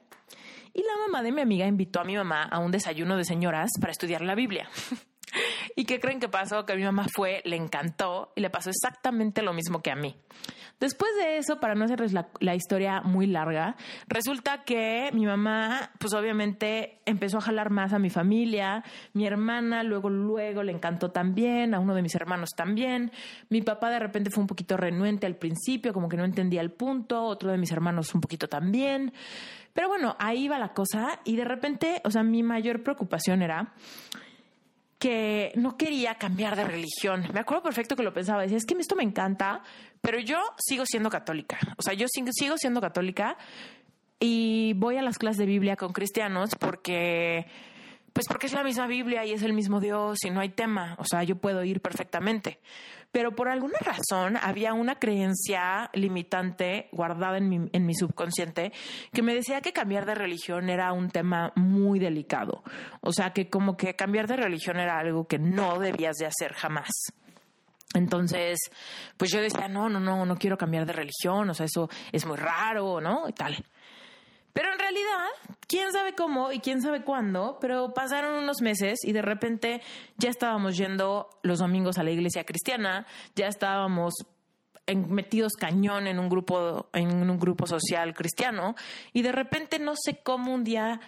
Y 0.74 0.82
la 0.82 0.96
mamá 1.06 1.22
de 1.22 1.32
mi 1.32 1.40
amiga 1.40 1.66
invitó 1.66 2.00
a 2.00 2.04
mi 2.04 2.16
mamá 2.16 2.44
a 2.44 2.58
un 2.58 2.70
desayuno 2.70 3.16
de 3.16 3.24
señoras 3.24 3.70
para 3.80 3.90
estudiar 3.90 4.22
la 4.22 4.34
Biblia. 4.34 4.68
¿Y 5.76 5.84
qué 5.84 6.00
creen 6.00 6.20
que 6.20 6.28
pasó? 6.28 6.64
Que 6.64 6.76
mi 6.76 6.84
mamá 6.84 7.06
fue, 7.14 7.42
le 7.44 7.56
encantó 7.56 8.32
y 8.36 8.40
le 8.40 8.50
pasó 8.50 8.70
exactamente 8.70 9.42
lo 9.42 9.52
mismo 9.52 9.82
que 9.82 9.90
a 9.90 9.96
mí. 9.96 10.16
Después 10.82 11.12
de 11.14 11.36
eso, 11.36 11.60
para 11.60 11.76
no 11.76 11.84
hacerles 11.84 12.12
la, 12.12 12.54
historia 12.56 13.02
muy 13.02 13.28
larga, 13.28 13.76
resulta 14.08 14.64
que 14.64 15.10
mi 15.12 15.26
mamá, 15.26 15.92
pues 16.00 16.12
obviamente 16.12 16.98
empezó 17.06 17.38
a 17.38 17.40
jalar 17.40 17.70
más 17.70 17.92
a 17.92 18.00
mi 18.00 18.10
familia, 18.10 18.82
mi 19.12 19.24
hermana 19.24 19.84
luego, 19.84 20.10
luego 20.10 20.64
le 20.64 20.72
encantó 20.72 21.12
también, 21.12 21.74
a 21.74 21.78
uno 21.78 21.94
de 21.94 22.02
mis 22.02 22.16
hermanos 22.16 22.50
también, 22.56 23.12
mi 23.48 23.62
papá 23.62 23.90
de 23.90 24.00
repente 24.00 24.30
fue 24.30 24.40
un 24.40 24.48
poquito 24.48 24.76
renuente 24.76 25.24
al 25.24 25.36
principio, 25.36 25.92
como 25.92 26.08
que 26.08 26.16
no 26.16 26.24
entendía 26.24 26.60
el 26.60 26.72
punto, 26.72 27.22
otro 27.22 27.52
de 27.52 27.58
mis 27.58 27.70
hermanos 27.70 28.12
un 28.12 28.20
poquito 28.20 28.48
también, 28.48 29.12
pero 29.74 29.86
bueno, 29.86 30.16
ahí 30.18 30.48
va 30.48 30.58
la 30.58 30.74
cosa 30.74 31.20
y 31.24 31.36
de 31.36 31.44
repente, 31.44 32.00
o 32.02 32.10
sea, 32.10 32.24
mi 32.24 32.42
mayor 32.42 32.82
preocupación 32.82 33.42
era 33.42 33.72
que 35.02 35.50
no 35.56 35.76
quería 35.76 36.14
cambiar 36.14 36.54
de 36.54 36.62
religión. 36.62 37.26
Me 37.32 37.40
acuerdo 37.40 37.64
perfecto 37.64 37.96
que 37.96 38.04
lo 38.04 38.14
pensaba. 38.14 38.42
Decía, 38.42 38.56
es 38.56 38.64
que 38.64 38.74
esto 38.78 38.94
me 38.94 39.02
encanta, 39.02 39.60
pero 40.00 40.20
yo 40.20 40.38
sigo 40.58 40.86
siendo 40.86 41.10
católica. 41.10 41.58
O 41.76 41.82
sea, 41.82 41.92
yo 41.92 42.06
sigo 42.06 42.56
siendo 42.56 42.80
católica 42.80 43.36
y 44.20 44.74
voy 44.76 44.98
a 44.98 45.02
las 45.02 45.18
clases 45.18 45.38
de 45.38 45.46
Biblia 45.46 45.74
con 45.74 45.92
cristianos 45.92 46.50
porque 46.54 47.46
pues 48.12 48.28
porque 48.28 48.46
es 48.46 48.52
la 48.52 48.62
misma 48.62 48.86
Biblia 48.86 49.24
y 49.24 49.32
es 49.32 49.42
el 49.42 49.54
mismo 49.54 49.80
Dios 49.80 50.18
y 50.24 50.30
no 50.30 50.38
hay 50.38 50.50
tema, 50.50 50.94
o 50.98 51.04
sea, 51.04 51.24
yo 51.24 51.34
puedo 51.34 51.64
ir 51.64 51.80
perfectamente. 51.80 52.60
Pero 53.12 53.32
por 53.36 53.48
alguna 53.48 53.78
razón 53.80 54.38
había 54.40 54.72
una 54.72 54.98
creencia 54.98 55.90
limitante 55.92 56.88
guardada 56.92 57.36
en 57.36 57.48
mi, 57.48 57.68
en 57.72 57.86
mi 57.86 57.94
subconsciente 57.94 58.72
que 59.12 59.22
me 59.22 59.34
decía 59.34 59.60
que 59.60 59.74
cambiar 59.74 60.06
de 60.06 60.14
religión 60.14 60.70
era 60.70 60.92
un 60.92 61.10
tema 61.10 61.52
muy 61.54 61.98
delicado. 61.98 62.62
O 63.02 63.12
sea, 63.12 63.34
que 63.34 63.50
como 63.50 63.76
que 63.76 63.94
cambiar 63.94 64.26
de 64.26 64.36
religión 64.36 64.78
era 64.78 64.98
algo 64.98 65.26
que 65.26 65.38
no 65.38 65.78
debías 65.78 66.16
de 66.16 66.26
hacer 66.26 66.54
jamás. 66.54 66.90
Entonces, 67.94 68.58
pues 69.16 69.30
yo 69.30 69.40
decía, 69.40 69.68
no, 69.68 69.88
no, 69.88 70.00
no, 70.00 70.24
no 70.24 70.36
quiero 70.36 70.56
cambiar 70.56 70.86
de 70.86 70.94
religión, 70.94 71.50
o 71.50 71.54
sea, 71.54 71.66
eso 71.66 71.90
es 72.10 72.24
muy 72.24 72.36
raro, 72.36 73.00
¿no? 73.00 73.28
Y 73.28 73.32
tal. 73.32 73.62
Pero 74.52 74.72
en 74.72 74.78
realidad, 74.78 75.28
quién 75.66 75.92
sabe 75.92 76.14
cómo 76.14 76.52
y 76.52 76.60
quién 76.60 76.82
sabe 76.82 77.02
cuándo, 77.02 77.58
pero 77.60 77.94
pasaron 77.94 78.42
unos 78.42 78.60
meses 78.60 79.00
y 79.04 79.12
de 79.12 79.22
repente 79.22 79.80
ya 80.18 80.28
estábamos 80.28 80.76
yendo 80.76 81.28
los 81.42 81.60
domingos 81.60 81.98
a 81.98 82.02
la 82.02 82.10
iglesia 82.10 82.44
cristiana, 82.44 83.06
ya 83.34 83.46
estábamos 83.46 84.14
metidos 85.08 85.52
cañón 85.52 86.06
en 86.06 86.18
un 86.18 86.28
grupo 86.28 86.90
en 86.92 87.30
un 87.30 87.38
grupo 87.38 87.66
social 87.66 88.12
cristiano 88.14 88.74
y 89.12 89.22
de 89.22 89.30
repente 89.30 89.78
no 89.78 89.92
sé 89.96 90.18
cómo 90.24 90.52
un 90.52 90.64
día 90.64 91.00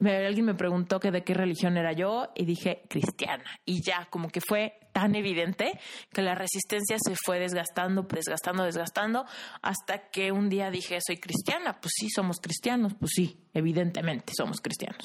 alguien 0.00 0.44
me 0.44 0.54
preguntó 0.54 1.00
que 1.00 1.10
de 1.10 1.24
qué 1.24 1.34
religión 1.34 1.76
era 1.76 1.92
yo 1.92 2.30
y 2.34 2.44
dije 2.44 2.82
cristiana. 2.88 3.44
Y 3.64 3.82
ya, 3.82 4.06
como 4.10 4.28
que 4.28 4.40
fue 4.40 4.77
tan 4.98 5.14
evidente 5.14 5.78
que 6.12 6.22
la 6.22 6.34
resistencia 6.34 6.96
se 6.98 7.14
fue 7.24 7.38
desgastando, 7.38 8.02
desgastando, 8.02 8.64
desgastando, 8.64 9.26
hasta 9.62 10.10
que 10.10 10.32
un 10.32 10.48
día 10.48 10.70
dije, 10.70 10.98
soy 11.00 11.18
cristiana. 11.18 11.80
Pues 11.80 11.92
sí, 11.96 12.10
somos 12.10 12.40
cristianos. 12.40 12.94
Pues 12.98 13.12
sí, 13.14 13.38
evidentemente 13.54 14.32
somos 14.36 14.60
cristianos. 14.60 15.04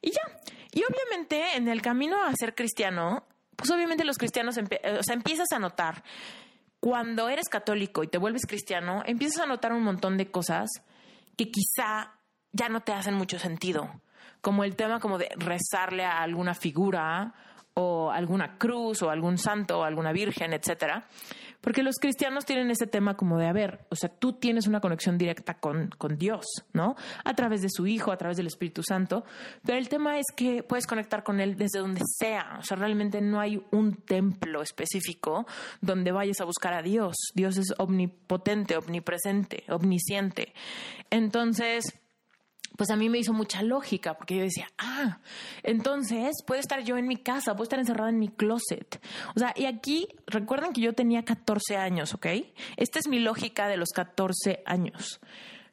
Y 0.00 0.10
ya. 0.10 0.22
Y 0.72 0.82
obviamente 0.84 1.56
en 1.56 1.68
el 1.68 1.82
camino 1.82 2.22
a 2.24 2.32
ser 2.34 2.54
cristiano, 2.54 3.26
pues 3.56 3.70
obviamente 3.70 4.04
los 4.04 4.16
cristianos, 4.16 4.56
o 4.56 5.02
sea, 5.02 5.14
empiezas 5.14 5.48
a 5.52 5.58
notar, 5.58 6.02
cuando 6.80 7.28
eres 7.28 7.48
católico 7.48 8.02
y 8.04 8.08
te 8.08 8.18
vuelves 8.18 8.46
cristiano, 8.46 9.02
empiezas 9.04 9.42
a 9.42 9.46
notar 9.46 9.72
un 9.72 9.82
montón 9.82 10.16
de 10.16 10.30
cosas 10.30 10.70
que 11.36 11.50
quizá 11.50 12.14
ya 12.52 12.68
no 12.68 12.80
te 12.80 12.92
hacen 12.92 13.14
mucho 13.14 13.38
sentido. 13.38 14.00
Como 14.40 14.64
el 14.64 14.76
tema 14.76 15.00
como 15.00 15.18
de 15.18 15.28
rezarle 15.36 16.04
a 16.04 16.22
alguna 16.22 16.54
figura 16.54 17.34
o 17.78 18.10
alguna 18.10 18.58
cruz 18.58 19.02
o 19.02 19.10
algún 19.10 19.38
santo 19.38 19.78
o 19.78 19.84
alguna 19.84 20.12
virgen, 20.12 20.52
etcétera. 20.52 21.06
Porque 21.60 21.82
los 21.82 21.96
cristianos 21.96 22.44
tienen 22.44 22.70
ese 22.70 22.86
tema 22.86 23.16
como 23.16 23.36
de, 23.36 23.46
a 23.46 23.52
ver, 23.52 23.86
o 23.90 23.96
sea, 23.96 24.08
tú 24.08 24.34
tienes 24.34 24.68
una 24.68 24.80
conexión 24.80 25.18
directa 25.18 25.54
con, 25.54 25.90
con 25.98 26.16
Dios, 26.16 26.46
¿no? 26.72 26.94
A 27.24 27.34
través 27.34 27.62
de 27.62 27.68
su 27.68 27.86
Hijo, 27.86 28.12
a 28.12 28.16
través 28.16 28.36
del 28.36 28.46
Espíritu 28.46 28.82
Santo. 28.82 29.24
Pero 29.64 29.76
el 29.76 29.88
tema 29.88 30.18
es 30.18 30.26
que 30.36 30.62
puedes 30.62 30.86
conectar 30.86 31.24
con 31.24 31.40
Él 31.40 31.56
desde 31.56 31.80
donde 31.80 32.00
sea. 32.04 32.58
O 32.60 32.62
sea, 32.62 32.76
realmente 32.76 33.20
no 33.20 33.40
hay 33.40 33.60
un 33.72 33.96
templo 33.96 34.62
específico 34.62 35.46
donde 35.80 36.12
vayas 36.12 36.40
a 36.40 36.44
buscar 36.44 36.74
a 36.74 36.82
Dios. 36.82 37.16
Dios 37.34 37.56
es 37.56 37.74
omnipotente, 37.78 38.76
omnipresente, 38.76 39.64
omnisciente. 39.68 40.54
Entonces, 41.10 41.98
pues 42.78 42.90
a 42.90 42.96
mí 42.96 43.08
me 43.08 43.18
hizo 43.18 43.32
mucha 43.32 43.60
lógica, 43.60 44.14
porque 44.14 44.36
yo 44.36 44.42
decía, 44.42 44.68
ah, 44.78 45.18
entonces 45.64 46.44
puedo 46.46 46.60
estar 46.60 46.84
yo 46.84 46.96
en 46.96 47.08
mi 47.08 47.16
casa, 47.16 47.54
puedo 47.54 47.64
estar 47.64 47.80
encerrada 47.80 48.10
en 48.10 48.20
mi 48.20 48.28
closet. 48.28 49.04
O 49.34 49.38
sea, 49.40 49.52
y 49.56 49.64
aquí 49.64 50.06
recuerden 50.28 50.72
que 50.72 50.80
yo 50.80 50.92
tenía 50.92 51.24
14 51.24 51.76
años, 51.76 52.14
¿ok? 52.14 52.26
Esta 52.76 53.00
es 53.00 53.08
mi 53.08 53.18
lógica 53.18 53.66
de 53.66 53.78
los 53.78 53.88
14 53.88 54.62
años. 54.64 55.18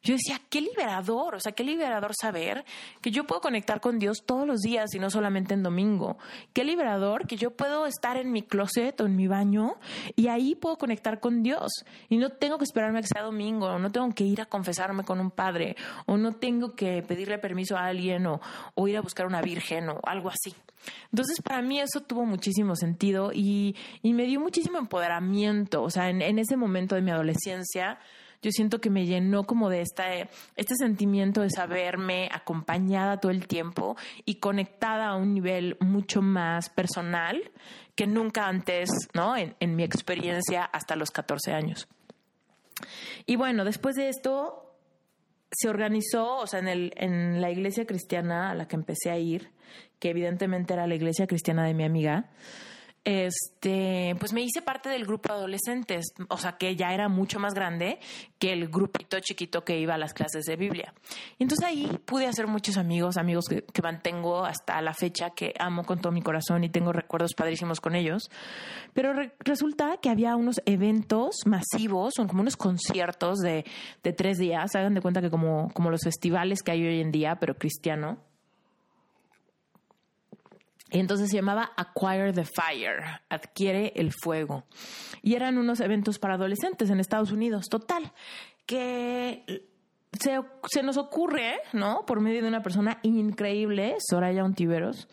Yo 0.06 0.14
decía, 0.14 0.40
qué 0.48 0.60
liberador, 0.60 1.34
o 1.34 1.40
sea, 1.40 1.50
qué 1.50 1.64
liberador 1.64 2.12
saber 2.14 2.64
que 3.00 3.10
yo 3.10 3.26
puedo 3.26 3.40
conectar 3.40 3.80
con 3.80 3.98
Dios 3.98 4.22
todos 4.24 4.46
los 4.46 4.60
días 4.60 4.94
y 4.94 5.00
no 5.00 5.10
solamente 5.10 5.52
en 5.52 5.64
domingo. 5.64 6.16
Qué 6.52 6.62
liberador 6.62 7.26
que 7.26 7.36
yo 7.36 7.50
puedo 7.50 7.86
estar 7.86 8.16
en 8.16 8.30
mi 8.30 8.42
closet 8.42 9.00
o 9.00 9.06
en 9.06 9.16
mi 9.16 9.26
baño 9.26 9.74
y 10.14 10.28
ahí 10.28 10.54
puedo 10.54 10.78
conectar 10.78 11.18
con 11.18 11.42
Dios. 11.42 11.72
Y 12.08 12.18
no 12.18 12.30
tengo 12.30 12.56
que 12.56 12.62
esperarme 12.62 13.00
a 13.00 13.02
que 13.02 13.08
sea 13.08 13.22
domingo, 13.22 13.80
no 13.80 13.90
tengo 13.90 14.08
que 14.14 14.22
ir 14.22 14.40
a 14.40 14.46
confesarme 14.46 15.02
con 15.02 15.18
un 15.18 15.32
padre, 15.32 15.74
o 16.06 16.16
no 16.16 16.36
tengo 16.36 16.76
que 16.76 17.02
pedirle 17.02 17.38
permiso 17.38 17.76
a 17.76 17.86
alguien, 17.86 18.26
o, 18.26 18.40
ir 18.86 18.96
a 18.96 19.00
buscar 19.00 19.26
una 19.26 19.42
virgen, 19.42 19.88
o 19.88 19.98
algo 20.04 20.28
así. 20.28 20.54
Entonces, 21.10 21.42
para 21.42 21.62
mí 21.62 21.80
eso 21.80 22.00
tuvo 22.02 22.24
muchísimo 22.24 22.76
sentido 22.76 23.32
y, 23.34 23.74
me 24.04 24.26
dio 24.26 24.38
muchísimo 24.38 24.78
empoderamiento. 24.78 25.82
O 25.82 25.90
sea, 25.90 26.10
en 26.10 26.38
ese 26.38 26.56
momento 26.56 26.94
de 26.94 27.02
mi 27.02 27.10
adolescencia, 27.10 27.98
yo 28.42 28.50
siento 28.50 28.80
que 28.80 28.90
me 28.90 29.06
llenó 29.06 29.44
como 29.44 29.68
de 29.68 29.80
esta, 29.80 30.12
este 30.12 30.74
sentimiento 30.76 31.40
de 31.40 31.50
saberme 31.50 32.28
acompañada 32.32 33.18
todo 33.18 33.32
el 33.32 33.46
tiempo 33.46 33.96
y 34.24 34.36
conectada 34.36 35.08
a 35.08 35.16
un 35.16 35.34
nivel 35.34 35.76
mucho 35.80 36.22
más 36.22 36.68
personal 36.70 37.50
que 37.94 38.06
nunca 38.06 38.46
antes, 38.46 38.90
¿no? 39.14 39.36
En, 39.36 39.54
en 39.60 39.74
mi 39.74 39.82
experiencia 39.82 40.64
hasta 40.64 40.96
los 40.96 41.10
14 41.10 41.52
años. 41.52 41.88
Y 43.24 43.36
bueno, 43.36 43.64
después 43.64 43.96
de 43.96 44.08
esto 44.08 44.66
se 45.50 45.68
organizó, 45.68 46.36
o 46.36 46.46
sea, 46.46 46.60
en, 46.60 46.68
el, 46.68 46.92
en 46.96 47.40
la 47.40 47.50
iglesia 47.50 47.86
cristiana 47.86 48.50
a 48.50 48.54
la 48.54 48.68
que 48.68 48.76
empecé 48.76 49.10
a 49.10 49.18
ir, 49.18 49.50
que 49.98 50.10
evidentemente 50.10 50.74
era 50.74 50.86
la 50.86 50.94
iglesia 50.94 51.26
cristiana 51.26 51.64
de 51.64 51.74
mi 51.74 51.84
amiga, 51.84 52.30
este, 53.06 54.16
pues 54.18 54.32
me 54.32 54.42
hice 54.42 54.62
parte 54.62 54.88
del 54.88 55.06
grupo 55.06 55.28
de 55.28 55.38
adolescentes, 55.38 56.06
o 56.28 56.36
sea 56.38 56.56
que 56.58 56.74
ya 56.74 56.92
era 56.92 57.08
mucho 57.08 57.38
más 57.38 57.54
grande 57.54 58.00
que 58.40 58.52
el 58.52 58.66
grupito 58.66 59.20
chiquito 59.20 59.62
que 59.62 59.78
iba 59.78 59.94
a 59.94 59.98
las 59.98 60.12
clases 60.12 60.44
de 60.44 60.56
Biblia. 60.56 60.92
Y 61.38 61.44
entonces 61.44 61.64
ahí 61.64 61.88
pude 62.04 62.26
hacer 62.26 62.48
muchos 62.48 62.76
amigos, 62.76 63.16
amigos 63.16 63.44
que, 63.48 63.62
mantengo 63.80 64.44
hasta 64.44 64.82
la 64.82 64.92
fecha, 64.92 65.30
que 65.30 65.54
amo 65.60 65.84
con 65.84 66.00
todo 66.00 66.10
mi 66.10 66.20
corazón 66.20 66.64
y 66.64 66.68
tengo 66.68 66.92
recuerdos 66.92 67.34
padrísimos 67.34 67.80
con 67.80 67.94
ellos. 67.94 68.28
Pero 68.92 69.12
resulta 69.38 69.98
que 70.02 70.10
había 70.10 70.34
unos 70.34 70.60
eventos 70.66 71.36
masivos, 71.46 72.14
son 72.16 72.26
como 72.26 72.40
unos 72.40 72.56
conciertos 72.56 73.38
de, 73.38 73.64
de 74.02 74.12
tres 74.14 74.38
días, 74.38 74.74
hagan 74.74 74.94
de 74.94 75.00
cuenta 75.00 75.20
que 75.20 75.30
como, 75.30 75.70
como 75.74 75.92
los 75.92 76.02
festivales 76.02 76.64
que 76.64 76.72
hay 76.72 76.84
hoy 76.84 77.00
en 77.00 77.12
día, 77.12 77.36
pero 77.38 77.54
cristiano 77.54 78.18
entonces 81.00 81.30
se 81.30 81.36
llamaba 81.36 81.72
Acquire 81.76 82.32
the 82.32 82.44
Fire, 82.44 83.02
adquiere 83.28 83.92
el 83.96 84.12
fuego. 84.12 84.64
Y 85.22 85.34
eran 85.34 85.58
unos 85.58 85.80
eventos 85.80 86.18
para 86.18 86.34
adolescentes 86.34 86.90
en 86.90 87.00
Estados 87.00 87.32
Unidos, 87.32 87.68
total, 87.68 88.12
que 88.66 89.44
se, 90.20 90.40
se, 90.68 90.82
nos 90.82 90.96
ocurre, 90.96 91.60
¿no? 91.72 92.04
Por 92.06 92.20
medio 92.20 92.42
de 92.42 92.48
una 92.48 92.62
persona 92.62 92.98
increíble, 93.02 93.96
Soraya 93.98 94.44
Ontiveros, 94.44 95.08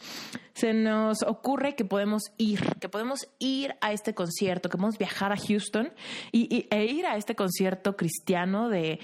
se 0.54 0.74
nos 0.74 1.24
ocurre 1.24 1.76
que 1.76 1.86
podemos 1.86 2.24
ir, 2.38 2.78
que 2.80 2.90
podemos 2.90 3.28
ir 3.40 3.76
a 3.82 3.92
este 3.92 4.14
concierto, 4.14 4.70
que 4.70 4.78
podemos 4.78 4.98
viajar 4.98 5.32
a 5.32 5.38
Houston 5.38 5.92
y, 6.32 6.68
e 6.70 6.86
ir 6.86 7.06
a 7.06 7.18
este 7.18 7.36
concierto 7.36 7.96
cristiano 7.96 8.70
de, 8.70 8.94
eh, 8.94 9.00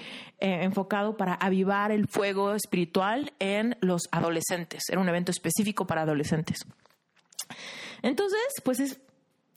enfocado 0.62 1.16
para 1.16 1.34
avivar 1.34 1.90
el 1.90 2.06
fuego 2.08 2.54
espiritual 2.54 3.32
en 3.38 3.76
los 3.80 4.02
adolescentes. 4.12 4.84
Era 4.88 5.00
un 5.00 5.08
evento 5.08 5.32
específico 5.32 5.86
para 5.86 6.02
adolescentes. 6.02 6.58
Entonces, 8.02 8.40
pues 8.64 8.80
es 8.80 9.00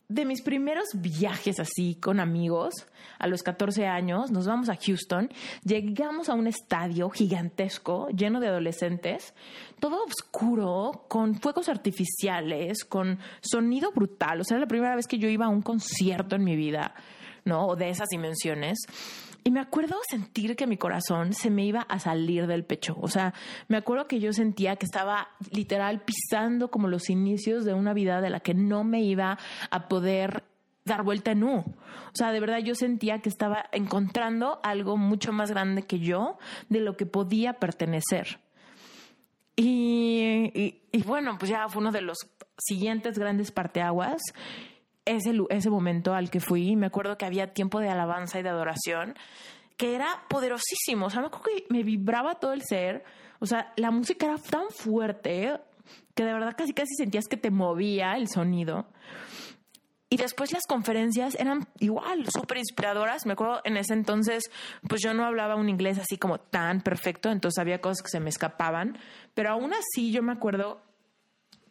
de 0.09 0.25
mis 0.25 0.41
primeros 0.41 0.89
viajes 0.93 1.59
así 1.59 1.95
con 1.95 2.19
amigos 2.19 2.73
a 3.19 3.27
los 3.27 3.41
14 3.41 3.87
años, 3.87 4.31
nos 4.31 4.45
vamos 4.45 4.69
a 4.69 4.75
Houston, 4.75 5.29
llegamos 5.63 6.29
a 6.29 6.33
un 6.33 6.47
estadio 6.47 7.09
gigantesco 7.09 8.09
lleno 8.09 8.39
de 8.39 8.47
adolescentes, 8.47 9.33
todo 9.79 10.03
oscuro, 10.03 11.05
con 11.07 11.35
fuegos 11.35 11.69
artificiales, 11.69 12.83
con 12.83 13.19
sonido 13.41 13.91
brutal. 13.91 14.41
O 14.41 14.43
sea, 14.43 14.55
era 14.55 14.65
la 14.65 14.69
primera 14.69 14.95
vez 14.95 15.07
que 15.07 15.17
yo 15.17 15.29
iba 15.29 15.45
a 15.45 15.49
un 15.49 15.61
concierto 15.61 16.35
en 16.35 16.43
mi 16.43 16.55
vida, 16.55 16.93
¿no? 17.45 17.67
O 17.67 17.75
de 17.75 17.89
esas 17.89 18.09
dimensiones. 18.09 18.79
Y 19.43 19.51
me 19.51 19.59
acuerdo 19.59 19.97
sentir 20.09 20.55
que 20.55 20.67
mi 20.67 20.77
corazón 20.77 21.33
se 21.33 21.49
me 21.49 21.65
iba 21.65 21.81
a 21.81 21.99
salir 21.99 22.47
del 22.47 22.63
pecho. 22.63 22.95
O 23.01 23.09
sea, 23.09 23.33
me 23.67 23.77
acuerdo 23.77 24.07
que 24.07 24.19
yo 24.19 24.31
sentía 24.31 24.77
que 24.77 24.85
estaba 24.85 25.29
literal 25.51 26.01
pisando 26.01 26.71
como 26.71 26.87
los 26.87 27.09
inicios 27.09 27.65
de 27.65 27.73
una 27.73 27.93
vida 27.93 28.21
de 28.21 28.29
la 28.29 28.39
que 28.39 28.53
no 28.53 28.85
me 28.85 29.01
iba 29.01 29.37
a 29.69 29.87
poder 29.89 30.45
dar 30.85 31.03
vuelta 31.03 31.31
en 31.31 31.43
U. 31.43 31.57
O 31.57 32.15
sea, 32.15 32.31
de 32.31 32.39
verdad 32.39 32.59
yo 32.59 32.73
sentía 32.75 33.19
que 33.19 33.29
estaba 33.29 33.65
encontrando 33.73 34.59
algo 34.63 34.95
mucho 34.95 35.33
más 35.33 35.51
grande 35.51 35.83
que 35.83 35.99
yo 35.99 36.37
de 36.69 36.79
lo 36.79 36.95
que 36.95 37.05
podía 37.05 37.53
pertenecer. 37.53 38.39
Y, 39.55 40.81
y 40.91 41.03
bueno, 41.03 41.37
pues 41.37 41.51
ya 41.51 41.67
fue 41.67 41.81
uno 41.81 41.91
de 41.91 42.01
los 42.01 42.17
siguientes 42.57 43.19
grandes 43.19 43.51
parteaguas 43.51 44.21
ese, 45.05 45.33
ese 45.49 45.69
momento 45.69 46.13
al 46.13 46.29
que 46.29 46.39
fui, 46.39 46.75
me 46.75 46.87
acuerdo 46.87 47.17
que 47.17 47.25
había 47.25 47.53
tiempo 47.53 47.79
de 47.79 47.89
alabanza 47.89 48.39
y 48.39 48.43
de 48.43 48.49
adoración 48.49 49.15
que 49.77 49.95
era 49.95 50.23
poderosísimo. 50.29 51.07
O 51.07 51.09
sea, 51.09 51.21
me 51.21 51.27
acuerdo 51.27 51.45
que 51.45 51.65
me 51.69 51.83
vibraba 51.83 52.35
todo 52.35 52.53
el 52.53 52.61
ser. 52.63 53.03
O 53.39 53.45
sea, 53.45 53.73
la 53.75 53.91
música 53.91 54.25
era 54.25 54.37
tan 54.37 54.69
fuerte 54.69 55.59
que 56.15 56.23
de 56.23 56.33
verdad 56.33 56.55
casi 56.55 56.73
casi 56.73 56.95
sentías 56.95 57.27
que 57.27 57.37
te 57.37 57.51
movía 57.51 58.13
el 58.13 58.27
sonido. 58.27 58.87
Y 60.09 60.17
después 60.17 60.51
las 60.51 60.67
conferencias 60.67 61.33
eran 61.39 61.67
igual, 61.79 62.27
súper 62.31 62.59
inspiradoras. 62.59 63.25
Me 63.25 63.33
acuerdo 63.33 63.61
en 63.63 63.77
ese 63.77 63.93
entonces, 63.93 64.43
pues 64.87 65.01
yo 65.01 65.13
no 65.15 65.25
hablaba 65.25 65.55
un 65.55 65.69
inglés 65.69 65.97
así 65.97 66.17
como 66.17 66.39
tan 66.39 66.81
perfecto, 66.81 67.31
entonces 67.31 67.59
había 67.59 67.81
cosas 67.81 68.03
que 68.03 68.09
se 68.09 68.19
me 68.19 68.29
escapaban. 68.29 68.99
Pero 69.33 69.49
aún 69.49 69.73
así 69.73 70.11
yo 70.11 70.21
me 70.21 70.31
acuerdo 70.31 70.83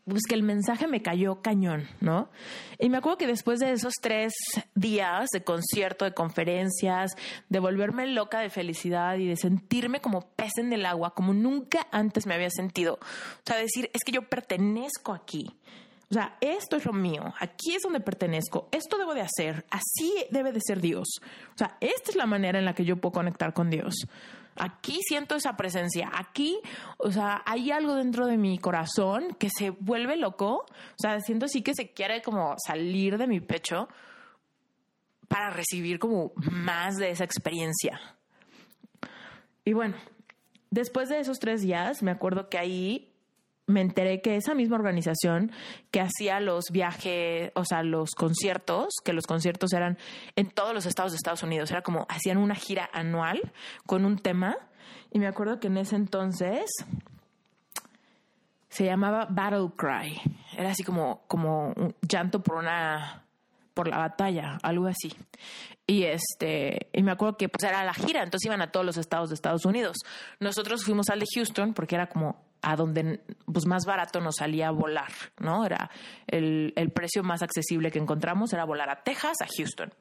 pues 0.04 0.22
que 0.28 0.34
el 0.34 0.42
mensaje 0.42 0.88
me 0.88 1.02
cayó 1.02 1.42
cañón, 1.42 1.86
¿no? 2.00 2.28
Y 2.78 2.88
me 2.88 2.98
acuerdo 2.98 3.18
que 3.18 3.26
después 3.26 3.60
de 3.60 3.72
esos 3.72 3.94
tres 4.00 4.32
días 4.74 5.28
de 5.32 5.44
concierto, 5.44 6.04
de 6.04 6.12
conferencias, 6.12 7.12
de 7.48 7.58
volverme 7.60 8.06
loca 8.08 8.40
de 8.40 8.50
felicidad 8.50 9.16
y 9.18 9.26
de 9.26 9.36
sentirme 9.36 10.00
como 10.00 10.28
pez 10.34 10.52
en 10.58 10.72
el 10.72 10.86
agua, 10.86 11.14
como 11.14 11.32
nunca 11.32 11.86
antes 11.92 12.26
me 12.26 12.34
había 12.34 12.50
sentido. 12.50 12.94
O 12.94 13.42
sea, 13.44 13.56
decir, 13.56 13.90
es 13.92 14.02
que 14.04 14.12
yo 14.12 14.28
pertenezco 14.28 15.12
aquí. 15.12 15.54
O 16.10 16.14
sea, 16.14 16.36
esto 16.42 16.76
es 16.76 16.84
lo 16.84 16.92
mío, 16.92 17.32
aquí 17.40 17.74
es 17.74 17.80
donde 17.82 18.00
pertenezco, 18.00 18.68
esto 18.70 18.98
debo 18.98 19.14
de 19.14 19.22
hacer, 19.22 19.64
así 19.70 20.12
debe 20.30 20.52
de 20.52 20.60
ser 20.60 20.78
Dios. 20.78 21.08
O 21.54 21.56
sea, 21.56 21.78
esta 21.80 22.10
es 22.10 22.16
la 22.16 22.26
manera 22.26 22.58
en 22.58 22.66
la 22.66 22.74
que 22.74 22.84
yo 22.84 22.98
puedo 22.98 23.14
conectar 23.14 23.54
con 23.54 23.70
Dios. 23.70 23.94
Aquí 24.56 25.00
siento 25.02 25.34
esa 25.34 25.56
presencia, 25.56 26.10
aquí, 26.12 26.60
o 26.98 27.10
sea, 27.10 27.42
hay 27.46 27.70
algo 27.70 27.94
dentro 27.94 28.26
de 28.26 28.36
mi 28.36 28.58
corazón 28.58 29.34
que 29.38 29.48
se 29.48 29.70
vuelve 29.70 30.16
loco, 30.16 30.66
o 30.66 30.96
sea, 30.98 31.20
siento 31.20 31.46
así 31.46 31.62
que 31.62 31.74
se 31.74 31.92
quiere 31.92 32.20
como 32.22 32.54
salir 32.64 33.16
de 33.16 33.26
mi 33.26 33.40
pecho 33.40 33.88
para 35.28 35.50
recibir 35.50 35.98
como 35.98 36.32
más 36.50 36.96
de 36.96 37.10
esa 37.10 37.24
experiencia. 37.24 37.98
Y 39.64 39.72
bueno, 39.72 39.96
después 40.70 41.08
de 41.08 41.20
esos 41.20 41.38
tres 41.38 41.62
días, 41.62 42.02
me 42.02 42.10
acuerdo 42.10 42.48
que 42.48 42.58
ahí 42.58 43.11
me 43.66 43.80
enteré 43.80 44.20
que 44.20 44.36
esa 44.36 44.54
misma 44.54 44.76
organización 44.76 45.52
que 45.90 46.00
hacía 46.00 46.40
los 46.40 46.66
viajes, 46.70 47.52
o 47.54 47.64
sea, 47.64 47.82
los 47.82 48.10
conciertos, 48.10 48.94
que 49.04 49.12
los 49.12 49.26
conciertos 49.26 49.72
eran 49.72 49.98
en 50.36 50.50
todos 50.50 50.74
los 50.74 50.86
estados 50.86 51.12
de 51.12 51.16
Estados 51.16 51.42
Unidos, 51.42 51.70
era 51.70 51.82
como 51.82 52.06
hacían 52.08 52.38
una 52.38 52.54
gira 52.54 52.88
anual 52.92 53.52
con 53.86 54.04
un 54.04 54.18
tema. 54.18 54.56
Y 55.10 55.18
me 55.18 55.26
acuerdo 55.26 55.60
que 55.60 55.68
en 55.68 55.76
ese 55.76 55.96
entonces 55.96 56.64
se 58.68 58.84
llamaba 58.84 59.26
Battle 59.30 59.70
Cry. 59.76 60.20
Era 60.56 60.70
así 60.70 60.82
como, 60.82 61.22
como 61.28 61.68
un 61.76 61.94
llanto 62.08 62.42
por 62.42 62.56
una 62.56 63.22
por 63.74 63.88
la 63.88 63.98
batalla, 63.98 64.58
algo 64.62 64.86
así. 64.86 65.12
Y 65.86 66.04
este, 66.04 66.88
y 66.92 67.02
me 67.02 67.12
acuerdo 67.12 67.36
que 67.36 67.48
pues 67.48 67.68
era 67.68 67.84
la 67.84 67.92
gira, 67.92 68.22
entonces 68.22 68.46
iban 68.46 68.62
a 68.62 68.70
todos 68.70 68.86
los 68.86 68.96
estados 68.96 69.30
de 69.30 69.34
Estados 69.34 69.64
Unidos. 69.64 69.96
Nosotros 70.38 70.84
fuimos 70.84 71.08
al 71.10 71.18
de 71.18 71.26
Houston 71.34 71.74
porque 71.74 71.96
era 71.96 72.08
como 72.08 72.44
a 72.62 72.76
donde 72.76 73.20
pues 73.52 73.66
más 73.66 73.84
barato 73.84 74.20
nos 74.20 74.36
salía 74.36 74.70
volar, 74.70 75.12
¿no? 75.38 75.66
Era 75.66 75.90
el, 76.28 76.72
el 76.76 76.90
precio 76.92 77.24
más 77.24 77.42
accesible 77.42 77.90
que 77.90 77.98
encontramos 77.98 78.52
era 78.52 78.64
volar 78.64 78.90
a 78.90 79.02
Texas, 79.02 79.38
a 79.42 79.46
Houston. 79.56 79.92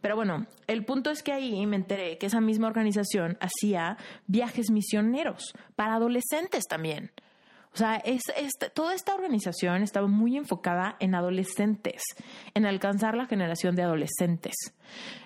Pero 0.00 0.14
bueno, 0.14 0.46
el 0.68 0.84
punto 0.84 1.10
es 1.10 1.22
que 1.22 1.32
ahí 1.32 1.66
me 1.66 1.76
enteré 1.76 2.18
que 2.18 2.26
esa 2.26 2.40
misma 2.40 2.68
organización 2.68 3.38
hacía 3.40 3.96
viajes 4.26 4.70
misioneros 4.70 5.54
para 5.74 5.96
adolescentes 5.96 6.64
también. 6.68 7.10
O 7.76 7.78
sea, 7.78 7.96
es, 7.96 8.22
toda 8.72 8.94
esta 8.94 9.14
organización 9.14 9.82
estaba 9.82 10.06
muy 10.06 10.38
enfocada 10.38 10.96
en 10.98 11.14
adolescentes, 11.14 12.00
en 12.54 12.64
alcanzar 12.64 13.14
la 13.14 13.26
generación 13.26 13.76
de 13.76 13.82
adolescentes. 13.82 14.54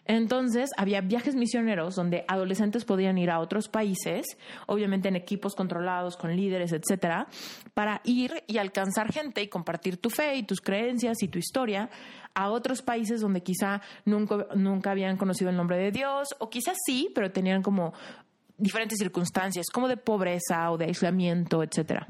Entonces, 0.04 0.70
había 0.76 1.00
viajes 1.00 1.36
misioneros 1.36 1.94
donde 1.94 2.24
adolescentes 2.26 2.84
podían 2.84 3.18
ir 3.18 3.30
a 3.30 3.38
otros 3.38 3.68
países, 3.68 4.36
obviamente 4.66 5.06
en 5.06 5.14
equipos 5.14 5.54
controlados, 5.54 6.16
con 6.16 6.34
líderes, 6.34 6.72
etcétera, 6.72 7.28
para 7.72 8.00
ir 8.02 8.42
y 8.48 8.58
alcanzar 8.58 9.12
gente 9.12 9.42
y 9.42 9.46
compartir 9.46 9.98
tu 9.98 10.10
fe 10.10 10.34
y 10.34 10.42
tus 10.42 10.60
creencias 10.60 11.22
y 11.22 11.28
tu 11.28 11.38
historia 11.38 11.88
a 12.34 12.50
otros 12.50 12.82
países 12.82 13.20
donde 13.20 13.44
quizá 13.44 13.80
nunca, 14.04 14.48
nunca 14.56 14.90
habían 14.90 15.16
conocido 15.16 15.50
el 15.50 15.56
nombre 15.56 15.76
de 15.76 15.92
Dios, 15.92 16.34
o 16.40 16.50
quizás 16.50 16.76
sí, 16.84 17.12
pero 17.14 17.30
tenían 17.30 17.62
como 17.62 17.94
diferentes 18.58 18.98
circunstancias, 18.98 19.66
como 19.72 19.86
de 19.86 19.98
pobreza 19.98 20.68
o 20.72 20.76
de 20.76 20.86
aislamiento, 20.86 21.62
etcétera. 21.62 22.08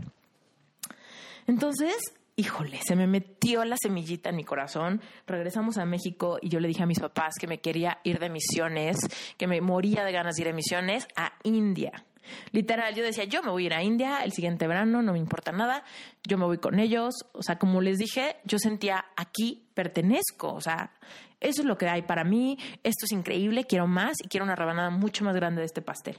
Entonces, 1.51 1.97
híjole, 2.37 2.79
se 2.81 2.95
me 2.95 3.09
metió 3.09 3.65
la 3.65 3.77
semillita 3.77 4.31
en 4.31 4.37
mi 4.37 4.45
corazón. 4.45 5.03
Regresamos 5.27 5.79
a 5.79 5.85
México 5.85 6.39
y 6.41 6.49
yo 6.49 6.61
le 6.61 6.69
dije 6.69 6.85
a 6.85 6.87
mis 6.87 7.01
papás 7.01 7.35
que 7.41 7.49
me 7.49 7.61
quería 7.61 7.99
ir 8.05 8.21
de 8.21 8.31
misiones, 8.31 8.97
que 9.37 9.49
me 9.49 9.61
moría 9.61 10.05
de 10.05 10.13
ganas 10.13 10.37
de 10.37 10.43
ir 10.43 10.47
de 10.47 10.55
misiones 10.55 11.09
a 11.17 11.33
India. 11.43 12.07
Literal, 12.53 12.95
yo 12.95 13.03
decía, 13.03 13.25
yo 13.25 13.43
me 13.43 13.51
voy 13.51 13.65
a 13.65 13.67
ir 13.67 13.75
a 13.75 13.83
India 13.83 14.19
el 14.23 14.31
siguiente 14.31 14.69
verano, 14.69 15.03
no 15.03 15.13
me 15.13 15.19
importa 15.19 15.51
nada, 15.51 15.83
yo 16.23 16.39
me 16.39 16.45
voy 16.45 16.59
con 16.59 16.79
ellos. 16.79 17.15
O 17.33 17.43
sea, 17.43 17.59
como 17.59 17.81
les 17.81 17.99
dije, 17.99 18.37
yo 18.45 18.61
sentía 18.61 19.07
aquí 19.17 19.67
pertenezco, 19.75 20.55
o 20.55 20.61
sea, 20.61 20.93
eso 21.41 21.63
es 21.63 21.67
lo 21.67 21.77
que 21.77 21.89
hay 21.89 22.03
para 22.03 22.23
mí, 22.23 22.59
esto 22.85 23.07
es 23.07 23.11
increíble, 23.11 23.65
quiero 23.65 23.89
más 23.89 24.19
y 24.23 24.29
quiero 24.29 24.45
una 24.45 24.55
rebanada 24.55 24.91
mucho 24.91 25.25
más 25.25 25.35
grande 25.35 25.63
de 25.63 25.67
este 25.67 25.83
pastel. 25.83 26.17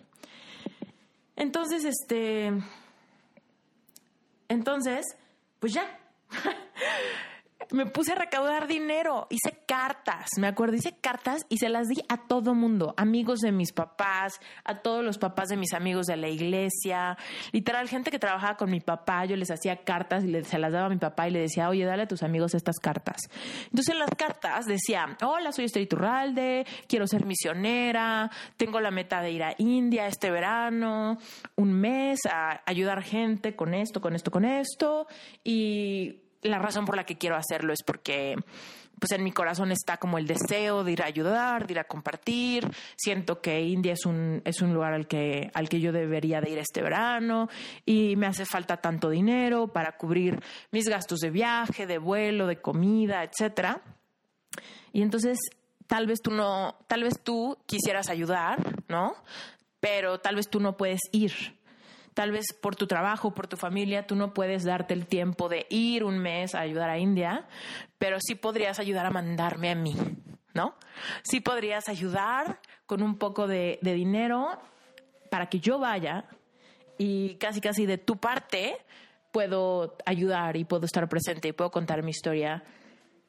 Entonces, 1.38 1.86
este, 1.86 2.52
entonces, 4.52 5.18
pues 5.60 5.74
ya. 5.74 6.00
Me 7.72 7.86
puse 7.86 8.14
a 8.14 8.16
recaudar 8.16 8.68
dinero, 8.68 9.28
hice 9.30 9.58
cartas, 9.66 10.30
me 10.38 10.48
acuerdo, 10.48 10.76
hice 10.76 10.96
cartas 11.00 11.46
y 11.50 11.58
se 11.58 11.70
las 11.70 11.88
di 11.88 12.02
a 12.10 12.28
todo 12.28 12.54
mundo, 12.54 12.94
amigos 12.98 13.40
de 13.40 13.52
mis 13.52 13.72
papás, 13.72 14.40
a 14.64 14.80
todos 14.80 15.04
los 15.04 15.18
papás 15.18 15.50
de 15.50 15.58
mis 15.58 15.74
amigos 15.74 16.08
de 16.08 16.18
la 16.18 16.28
iglesia, 16.28 17.18
literal, 17.52 17.88
gente 17.88 18.12
que 18.12 18.20
trabajaba 18.20 18.58
con 18.58 18.70
mi 18.70 18.80
papá, 18.80 19.26
yo 19.26 19.36
les 19.36 19.52
hacía 19.52 19.84
cartas 19.84 20.24
y 20.24 20.44
se 20.44 20.60
las 20.60 20.72
daba 20.74 20.88
a 20.88 20.90
mi 20.90 20.98
papá 20.98 21.28
y 21.28 21.32
le 21.32 21.40
decía, 21.40 21.70
oye, 21.70 21.86
dale 21.86 22.04
a 22.04 22.08
tus 22.08 22.24
amigos 22.24 22.54
estas 22.54 22.80
cartas. 22.80 23.30
Entonces 23.66 23.90
en 23.90 24.00
las 24.00 24.12
cartas 24.12 24.66
decía, 24.66 25.18
hola, 25.24 25.52
soy 25.52 25.66
Esther 25.66 25.84
Iturralde, 25.84 26.66
quiero 26.88 27.08
ser 27.08 27.26
misionera, 27.26 28.30
tengo 28.58 28.80
la 28.80 28.92
meta 28.92 29.22
de 29.22 29.32
ir 29.32 29.44
a 29.44 29.56
India 29.58 30.08
este 30.08 30.32
verano, 30.32 31.18
un 31.56 31.74
mes 31.74 32.20
a 32.30 32.62
ayudar 32.66 33.02
gente 33.02 33.56
con 33.56 33.74
esto, 33.74 34.02
con 34.02 34.16
esto, 34.16 34.32
con 34.32 34.46
esto, 34.46 35.08
y 35.44 36.21
la 36.42 36.60
razón 36.60 36.86
por 36.86 36.96
la 36.96 37.06
que 37.06 37.18
quiero 37.18 37.36
hacerlo 37.36 37.74
es 37.74 37.84
porque 37.86 38.36
pues 39.00 39.14
en 39.14 39.24
mi 39.24 39.32
corazón 39.32 39.72
está 39.72 39.98
como 39.98 40.20
el 40.20 40.28
deseo 40.28 40.84
de 40.84 40.92
ir 40.92 41.02
a 41.02 41.08
ayudar, 41.08 41.66
de 41.66 41.74
ir 41.74 41.80
a 41.80 41.86
compartir. 41.86 42.70
Siento 42.96 43.42
que 43.42 43.62
India 43.62 43.94
es 43.94 44.06
un, 44.06 44.44
es 44.46 44.62
un 44.62 44.76
lugar 44.76 44.94
al 44.94 45.08
que, 45.08 45.50
al 45.56 45.70
que 45.70 45.80
yo 45.80 45.92
debería 45.92 46.40
de 46.40 46.52
ir 46.52 46.60
este 46.60 46.84
verano 46.84 47.50
y 47.84 48.16
me 48.16 48.28
hace 48.28 48.46
falta 48.46 48.78
tanto 48.78 49.10
dinero 49.10 49.70
para 49.70 49.98
cubrir 49.98 50.40
mis 50.70 50.88
gastos 50.88 51.20
de 51.20 51.32
viaje, 51.32 51.88
de 51.88 51.98
vuelo, 51.98 52.46
de 52.46 52.62
comida, 52.62 53.24
etcétera. 53.24 53.82
Y 54.94 55.02
entonces 55.02 55.40
tal 55.88 56.06
vez 56.06 56.22
tú 56.22 56.30
no, 56.30 56.76
tal 56.86 57.02
vez 57.02 57.20
tú 57.24 57.58
quisieras 57.66 58.08
ayudar, 58.08 58.84
¿no? 58.88 59.16
Pero 59.80 60.20
tal 60.20 60.36
vez 60.36 60.48
tú 60.48 60.60
no 60.60 60.78
puedes 60.78 61.02
ir 61.12 61.60
tal 62.14 62.32
vez 62.32 62.46
por 62.62 62.76
tu 62.76 62.88
trabajo, 62.88 63.34
por 63.34 63.48
tu 63.48 63.58
familia, 63.58 64.06
tú 64.06 64.16
no 64.16 64.34
puedes 64.34 64.64
darte 64.64 64.94
el 64.94 65.08
tiempo 65.08 65.50
de 65.50 65.66
ir 65.70 66.04
un 66.04 66.20
mes 66.20 66.56
a 66.56 66.62
ayudar 66.62 66.90
a 66.90 66.98
India, 66.98 67.48
pero 67.98 68.18
sí 68.20 68.36
podrías 68.36 68.80
ayudar 68.80 69.06
a 69.06 69.12
mandarme 69.12 69.72
a 69.72 69.76
mí, 69.76 69.96
¿no? 70.54 70.76
Sí 71.24 71.40
podrías 71.40 71.88
ayudar 71.90 72.60
con 72.86 73.02
un 73.02 73.18
poco 73.18 73.48
de, 73.48 73.80
dinero 73.82 74.60
para 75.30 75.48
que 75.48 75.60
yo 75.60 75.80
vaya 75.80 76.26
y 76.98 77.36
casi 77.36 77.62
casi 77.62 77.86
de 77.86 77.98
tu 77.98 78.18
parte 78.18 78.78
puedo 79.32 79.96
ayudar 80.06 80.58
y 80.58 80.66
puedo 80.66 80.86
estar 80.86 81.08
presente 81.08 81.48
y 81.48 81.54
puedo 81.54 81.72
contar 81.72 82.04
mi 82.04 82.12
historia, 82.12 82.64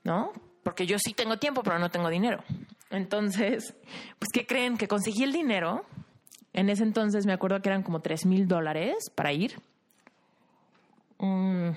¿no? 0.03 0.33
Porque 0.65 0.87
yo 0.87 0.97
sí 0.99 1.15
tengo 1.15 1.39
tiempo, 1.39 1.63
pero 1.63 1.79
no 1.79 1.91
tengo 1.91 2.09
dinero. 2.09 2.43
Entonces, 2.91 3.75
pues, 4.19 4.29
¿qué 4.33 4.47
creen? 4.47 4.77
Que 4.77 4.89
conseguí 4.89 5.23
el 5.23 5.33
dinero 5.33 5.87
en 6.53 6.69
ese 6.69 6.83
entonces 6.83 7.27
me 7.27 7.33
acuerdo 7.33 7.61
que 7.63 7.69
eran 7.69 7.83
como 7.83 8.01
3 8.01 8.27
mil 8.27 8.47
dólares 8.47 9.11
para 9.15 9.33
ir. 9.33 9.61
Mm, 11.19 11.71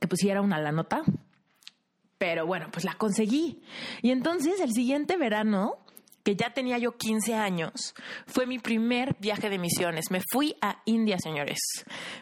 que 0.00 0.08
pusiera 0.08 0.40
una 0.40 0.58
la 0.58 0.72
nota. 0.72 1.02
Pero 2.18 2.46
bueno, 2.46 2.68
pues 2.70 2.84
la 2.84 2.94
conseguí. 2.94 3.62
Y 4.02 4.10
entonces 4.10 4.60
el 4.60 4.72
siguiente 4.72 5.16
verano, 5.16 5.78
que 6.22 6.36
ya 6.36 6.52
tenía 6.52 6.78
yo 6.78 6.96
15 6.96 7.34
años, 7.34 7.94
fue 8.26 8.46
mi 8.46 8.58
primer 8.58 9.16
viaje 9.20 9.50
de 9.50 9.58
misiones. 9.58 10.10
Me 10.10 10.20
fui 10.30 10.56
a 10.60 10.82
India, 10.84 11.18
señores. 11.18 11.58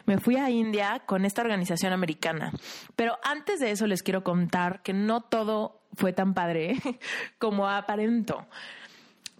Me 0.05 0.17
fui 0.17 0.37
a 0.37 0.49
India 0.49 1.03
con 1.05 1.25
esta 1.25 1.41
organización 1.41 1.93
americana. 1.93 2.51
Pero 2.95 3.17
antes 3.23 3.59
de 3.59 3.71
eso 3.71 3.87
les 3.87 4.03
quiero 4.03 4.23
contar 4.23 4.81
que 4.83 4.93
no 4.93 5.21
todo 5.21 5.81
fue 5.93 6.13
tan 6.13 6.33
padre 6.33 6.75
como 7.37 7.67
aparento. 7.67 8.47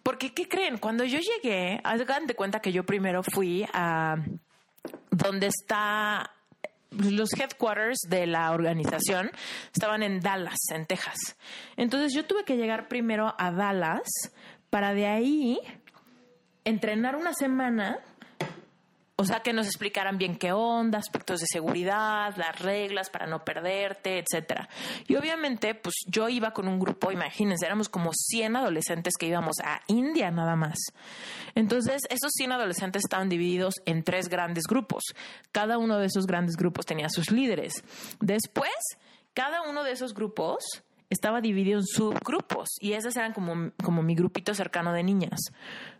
Porque, 0.04 0.34
¿qué 0.34 0.48
creen? 0.48 0.78
Cuando 0.78 1.04
yo 1.04 1.20
llegué, 1.20 1.80
hagan 1.84 2.28
de 2.28 2.36
cuenta 2.36 2.62
que 2.62 2.72
yo 2.72 2.86
primero 2.86 3.24
fui 3.24 3.66
a 3.74 4.16
donde 5.12 5.48
está 5.48 6.32
los 6.92 7.30
headquarters 7.34 8.00
de 8.08 8.26
la 8.26 8.52
organización 8.52 9.32
estaban 9.74 10.02
en 10.02 10.22
Dallas, 10.22 10.58
en 10.74 10.86
Texas. 10.86 11.38
Entonces 11.78 12.14
yo 12.16 12.26
tuve 12.26 12.46
que 12.46 12.58
llegar 12.58 12.88
primero 12.88 13.36
a 13.38 13.52
Dallas 13.52 14.10
para 14.70 14.94
de 14.94 15.06
ahí 15.06 15.60
entrenar 16.66 17.16
una 17.16 17.34
semana 17.34 18.00
o 19.20 19.26
sea, 19.26 19.42
que 19.42 19.52
nos 19.52 19.68
explicaran 19.68 20.18
bien 20.18 20.38
qué 20.38 20.54
onda, 20.54 20.98
aspectos 20.98 21.42
de 21.42 21.48
seguridad, 21.52 22.34
las 22.38 22.58
reglas 22.58 23.10
para 23.10 23.28
no 23.28 23.44
perderte, 23.44 24.20
etcétera. 24.20 24.70
Y 25.10 25.18
obviamente, 25.18 25.76
pues 25.76 25.96
yo 26.08 26.30
iba 26.30 26.52
con 26.52 26.70
un 26.70 26.80
grupo, 26.80 27.12
imagínense, 27.12 27.66
éramos 27.66 27.90
como 27.90 28.12
100 28.14 28.56
adolescentes 28.56 29.16
que 29.20 29.28
íbamos 29.28 29.58
a 29.62 29.82
India 29.88 30.32
nada 30.32 30.56
más. 30.56 30.78
Entonces, 31.54 32.04
esos 32.10 32.32
100 32.32 32.54
adolescentes 32.54 33.02
estaban 33.04 33.28
divididos 33.28 33.74
en 33.86 34.04
tres 34.04 34.30
grandes 34.30 34.64
grupos. 34.64 35.04
Cada 35.52 35.78
uno 35.78 35.98
de 35.98 36.06
esos 36.06 36.26
grandes 36.26 36.56
grupos 36.56 36.86
tenía 36.86 37.10
sus 37.10 37.30
líderes. 37.30 37.74
Después, 38.22 38.72
cada 39.34 39.64
uno 39.64 39.84
de 39.84 39.92
esos 39.92 40.14
grupos 40.14 40.64
estaba 41.10 41.42
dividido 41.42 41.80
en 41.80 41.86
subgrupos 41.86 42.68
y 42.80 42.94
esos 42.94 43.16
eran 43.16 43.34
como, 43.34 43.72
como 43.84 44.04
mi 44.04 44.16
grupito 44.16 44.54
cercano 44.54 44.94
de 44.94 45.04
niñas, 45.04 45.40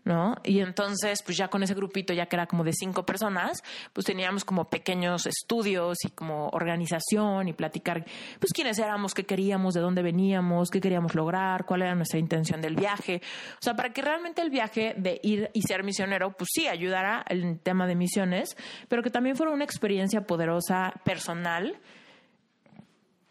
¿no? 0.04 0.36
Y 0.44 0.60
entonces, 0.60 1.22
pues 1.24 1.36
ya 1.36 1.48
con 1.48 1.62
ese 1.62 1.74
grupito, 1.74 2.12
ya 2.12 2.26
que 2.26 2.36
era 2.36 2.46
como 2.46 2.62
de 2.62 2.72
cinco 2.72 3.04
personas, 3.04 3.62
pues 3.92 4.06
teníamos 4.06 4.44
como 4.44 4.70
pequeños 4.70 5.26
estudios 5.26 5.98
y 6.04 6.10
como 6.10 6.48
organización 6.50 7.48
y 7.48 7.52
platicar, 7.52 8.04
pues 8.38 8.52
quiénes 8.52 8.78
éramos, 8.78 9.12
qué 9.12 9.24
queríamos, 9.24 9.74
de 9.74 9.80
dónde 9.80 10.02
veníamos, 10.02 10.70
qué 10.70 10.80
queríamos 10.80 11.14
lograr, 11.14 11.64
cuál 11.64 11.82
era 11.82 11.94
nuestra 11.94 12.18
intención 12.18 12.60
del 12.60 12.76
viaje. 12.76 13.20
O 13.54 13.62
sea, 13.62 13.74
para 13.74 13.92
que 13.92 14.02
realmente 14.02 14.42
el 14.42 14.50
viaje 14.50 14.94
de 14.96 15.20
ir 15.22 15.50
y 15.52 15.62
ser 15.62 15.82
misionero, 15.82 16.32
pues 16.32 16.50
sí, 16.52 16.68
ayudara 16.68 17.24
el 17.28 17.58
tema 17.58 17.86
de 17.86 17.96
misiones, 17.96 18.56
pero 18.88 19.02
que 19.02 19.10
también 19.10 19.36
fuera 19.36 19.52
una 19.52 19.64
experiencia 19.64 20.22
poderosa, 20.22 20.92
personal, 21.04 21.80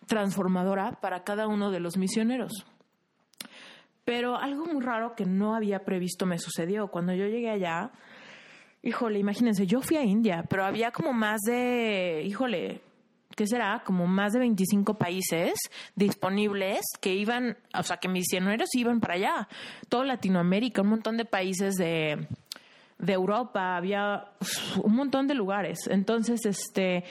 transformadora 0.10 1.00
para 1.00 1.24
cada 1.24 1.48
uno 1.48 1.72
de 1.72 1.80
los 1.80 1.96
misioneros. 1.98 2.66
Pero 4.04 4.36
algo 4.36 4.66
muy 4.66 4.84
raro 4.84 5.16
que 5.16 5.26
no 5.26 5.56
había 5.56 5.86
previsto 5.86 6.26
me 6.26 6.40
sucedió. 6.40 6.88
Cuando 6.88 7.14
yo 7.14 7.28
llegué 7.28 7.50
allá, 7.50 7.92
híjole, 8.82 9.20
imagínense, 9.20 9.68
yo 9.68 9.82
fui 9.82 9.98
a 9.98 10.04
India, 10.04 10.44
pero 10.50 10.66
había 10.66 10.92
como 10.92 11.14
más 11.14 11.40
de, 11.42 12.24
híjole, 12.26 12.82
¿qué 13.36 13.46
será? 13.46 13.84
Como 13.86 14.08
más 14.08 14.34
de 14.34 14.40
25 14.40 14.98
países 14.98 15.54
disponibles 15.96 16.82
que 17.00 17.14
iban, 17.14 17.56
o 17.78 17.84
sea, 17.84 17.98
que 17.98 18.10
misioneros 18.10 18.70
iban 18.74 19.00
para 19.00 19.14
allá. 19.14 19.48
Todo 19.90 20.04
Latinoamérica, 20.04 20.82
un 20.82 20.90
montón 20.90 21.16
de 21.16 21.26
países 21.26 21.76
de, 21.76 22.28
de 22.98 23.14
Europa, 23.14 23.78
había 23.78 24.32
un 24.84 24.96
montón 24.96 25.28
de 25.28 25.36
lugares. 25.36 25.80
Entonces, 25.88 26.48
este, 26.48 27.04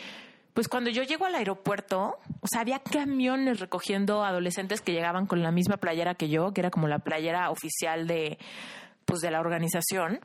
pues 0.58 0.66
cuando 0.66 0.90
yo 0.90 1.04
llego 1.04 1.24
al 1.24 1.36
aeropuerto, 1.36 2.18
o 2.40 2.46
sea, 2.50 2.62
había 2.62 2.80
camiones 2.80 3.60
recogiendo 3.60 4.24
adolescentes 4.24 4.80
que 4.80 4.90
llegaban 4.90 5.26
con 5.26 5.40
la 5.40 5.52
misma 5.52 5.76
playera 5.76 6.16
que 6.16 6.28
yo, 6.28 6.52
que 6.52 6.62
era 6.62 6.70
como 6.72 6.88
la 6.88 6.98
playera 6.98 7.50
oficial 7.50 8.08
de, 8.08 8.38
pues 9.04 9.20
de 9.20 9.30
la 9.30 9.38
organización. 9.38 10.18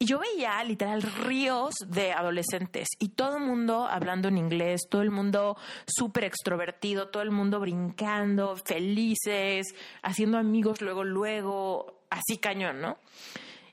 Y 0.00 0.06
yo 0.06 0.18
veía 0.18 0.64
literal 0.64 1.02
ríos 1.02 1.76
de 1.86 2.10
adolescentes 2.10 2.88
y 2.98 3.10
todo 3.10 3.36
el 3.36 3.44
mundo 3.44 3.86
hablando 3.86 4.26
en 4.26 4.38
inglés, 4.38 4.88
todo 4.90 5.02
el 5.02 5.12
mundo 5.12 5.56
súper 5.86 6.24
extrovertido, 6.24 7.06
todo 7.06 7.22
el 7.22 7.30
mundo 7.30 7.60
brincando, 7.60 8.56
felices, 8.56 9.72
haciendo 10.02 10.36
amigos 10.36 10.80
luego, 10.80 11.04
luego, 11.04 12.00
así 12.10 12.38
cañón, 12.38 12.80
¿no? 12.80 12.98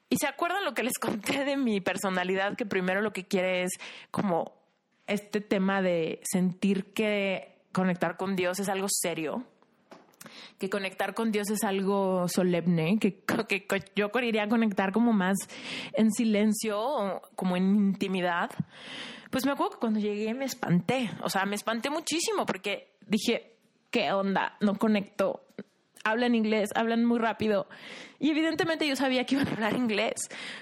Y 0.09 0.17
se 0.17 0.27
acuerdan 0.27 0.63
lo 0.63 0.75
que 0.75 0.83
les 0.83 0.97
conté 1.01 1.43
de 1.43 1.57
mi 1.57 1.81
personalidad, 1.81 2.55
que 2.55 2.67
primero 2.67 3.01
lo 3.01 3.13
que 3.13 3.25
quiere 3.25 3.63
es 3.63 3.71
como 4.11 4.56
este 5.07 5.41
tema 5.41 5.81
de 5.81 6.19
sentir 6.23 6.93
que 6.93 7.55
conectar 7.71 8.17
con 8.17 8.35
Dios 8.35 8.59
es 8.59 8.69
algo 8.69 8.87
serio, 8.89 9.43
que 10.59 10.69
conectar 10.69 11.13
con 11.13 11.31
Dios 11.31 11.49
es 11.49 11.63
algo 11.63 12.27
solemne, 12.27 12.97
que, 12.99 13.19
que, 13.47 13.65
yo 13.95 14.11
quería 14.11 14.47
conectar 14.47 14.91
como 14.91 15.13
más 15.13 15.37
en 15.93 16.11
silencio, 16.11 17.21
como 17.35 17.55
en 17.55 17.75
intimidad. 17.75 18.51
Pues 19.31 19.45
me 19.45 19.51
acuerdo 19.51 19.73
que 19.73 19.79
cuando 19.79 19.99
llegué 19.99 20.33
me 20.33 20.45
espanté, 20.45 21.11
o 21.23 21.29
sea, 21.29 21.45
me 21.45 21.55
espanté 21.55 21.89
muchísimo 21.89 22.45
porque 22.45 22.95
dije, 23.05 23.57
¿qué 23.91 24.11
onda? 24.11 24.57
No 24.61 24.75
conecto, 24.75 25.46
hablan 26.09 26.35
inglés, 26.35 26.69
hablan 26.75 27.05
muy 27.05 27.19
rápido. 27.19 27.67
Y 28.19 28.31
evidentemente 28.31 28.87
yo 28.87 28.95
sabía 28.95 29.25
que 29.25 29.35
iban 29.35 29.47
a 29.47 29.51
hablar 29.51 29.73
inglés, 29.75 30.15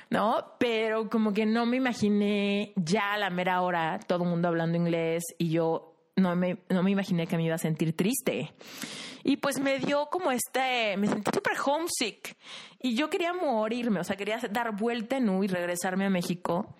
¿no? 0.09 0.53
Pero 0.59 1.09
como 1.09 1.33
que 1.33 1.45
no 1.45 1.65
me 1.65 1.77
imaginé 1.77 2.73
ya 2.75 3.13
a 3.13 3.17
la 3.17 3.29
mera 3.29 3.61
hora 3.61 3.99
todo 4.05 4.23
el 4.23 4.29
mundo 4.29 4.47
hablando 4.47 4.77
inglés 4.77 5.23
y 5.37 5.49
yo 5.49 5.93
no 6.15 6.35
me, 6.35 6.57
no 6.69 6.83
me 6.83 6.91
imaginé 6.91 7.27
que 7.27 7.37
me 7.37 7.45
iba 7.45 7.55
a 7.55 7.59
sentir 7.59 7.95
triste. 7.95 8.53
Y 9.23 9.37
pues 9.37 9.59
me 9.59 9.79
dio 9.79 10.07
como 10.11 10.31
este, 10.31 10.95
me 10.97 11.07
sentí 11.07 11.31
súper 11.33 11.53
homesick 11.65 12.35
y 12.79 12.95
yo 12.95 13.09
quería 13.09 13.33
morirme, 13.33 13.99
o 13.99 14.03
sea, 14.03 14.15
quería 14.15 14.39
dar 14.51 14.75
vuelta 14.75 15.17
en 15.17 15.29
U 15.29 15.43
y 15.43 15.47
regresarme 15.47 16.05
a 16.05 16.09
México 16.11 16.75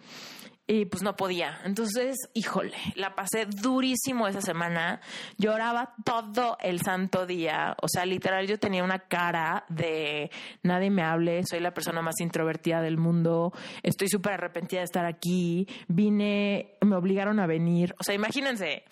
y 0.68 0.86
pues 0.86 1.04
no 1.04 1.16
podía. 1.16 1.60
Entonces, 1.64 2.18
híjole, 2.34 2.76
la 2.96 3.14
pasé 3.14 3.46
durísimo 3.46 4.28
esa 4.28 4.42
semana. 4.42 5.00
Lloraba 5.38 5.94
todo 6.04 6.58
el 6.62 6.82
santo 6.82 7.26
día. 7.26 7.76
O 7.82 7.88
sea, 7.88 8.06
literal, 8.06 8.48
yo 8.48 8.58
tenía 8.58 8.84
una 8.84 9.00
cara 9.00 9.66
de 9.70 10.32
nadie 10.64 10.90
me 10.90 11.04
hable, 11.04 11.44
soy 11.46 11.60
la 11.60 11.74
persona 11.74 12.02
más 12.02 12.20
introvertida 12.20 12.82
del 12.82 12.98
mundo, 12.98 13.54
estoy 13.84 14.08
súper 14.10 14.34
arrepentida 14.34 14.80
de 14.80 14.86
estar 14.86 15.06
aquí, 15.06 15.68
vine, 15.88 16.78
me 16.82 16.96
obligaron 16.96 17.40
a 17.40 17.48
venir. 17.48 17.94
O 18.00 18.04
sea, 18.04 18.16
imagínense, 18.16 18.84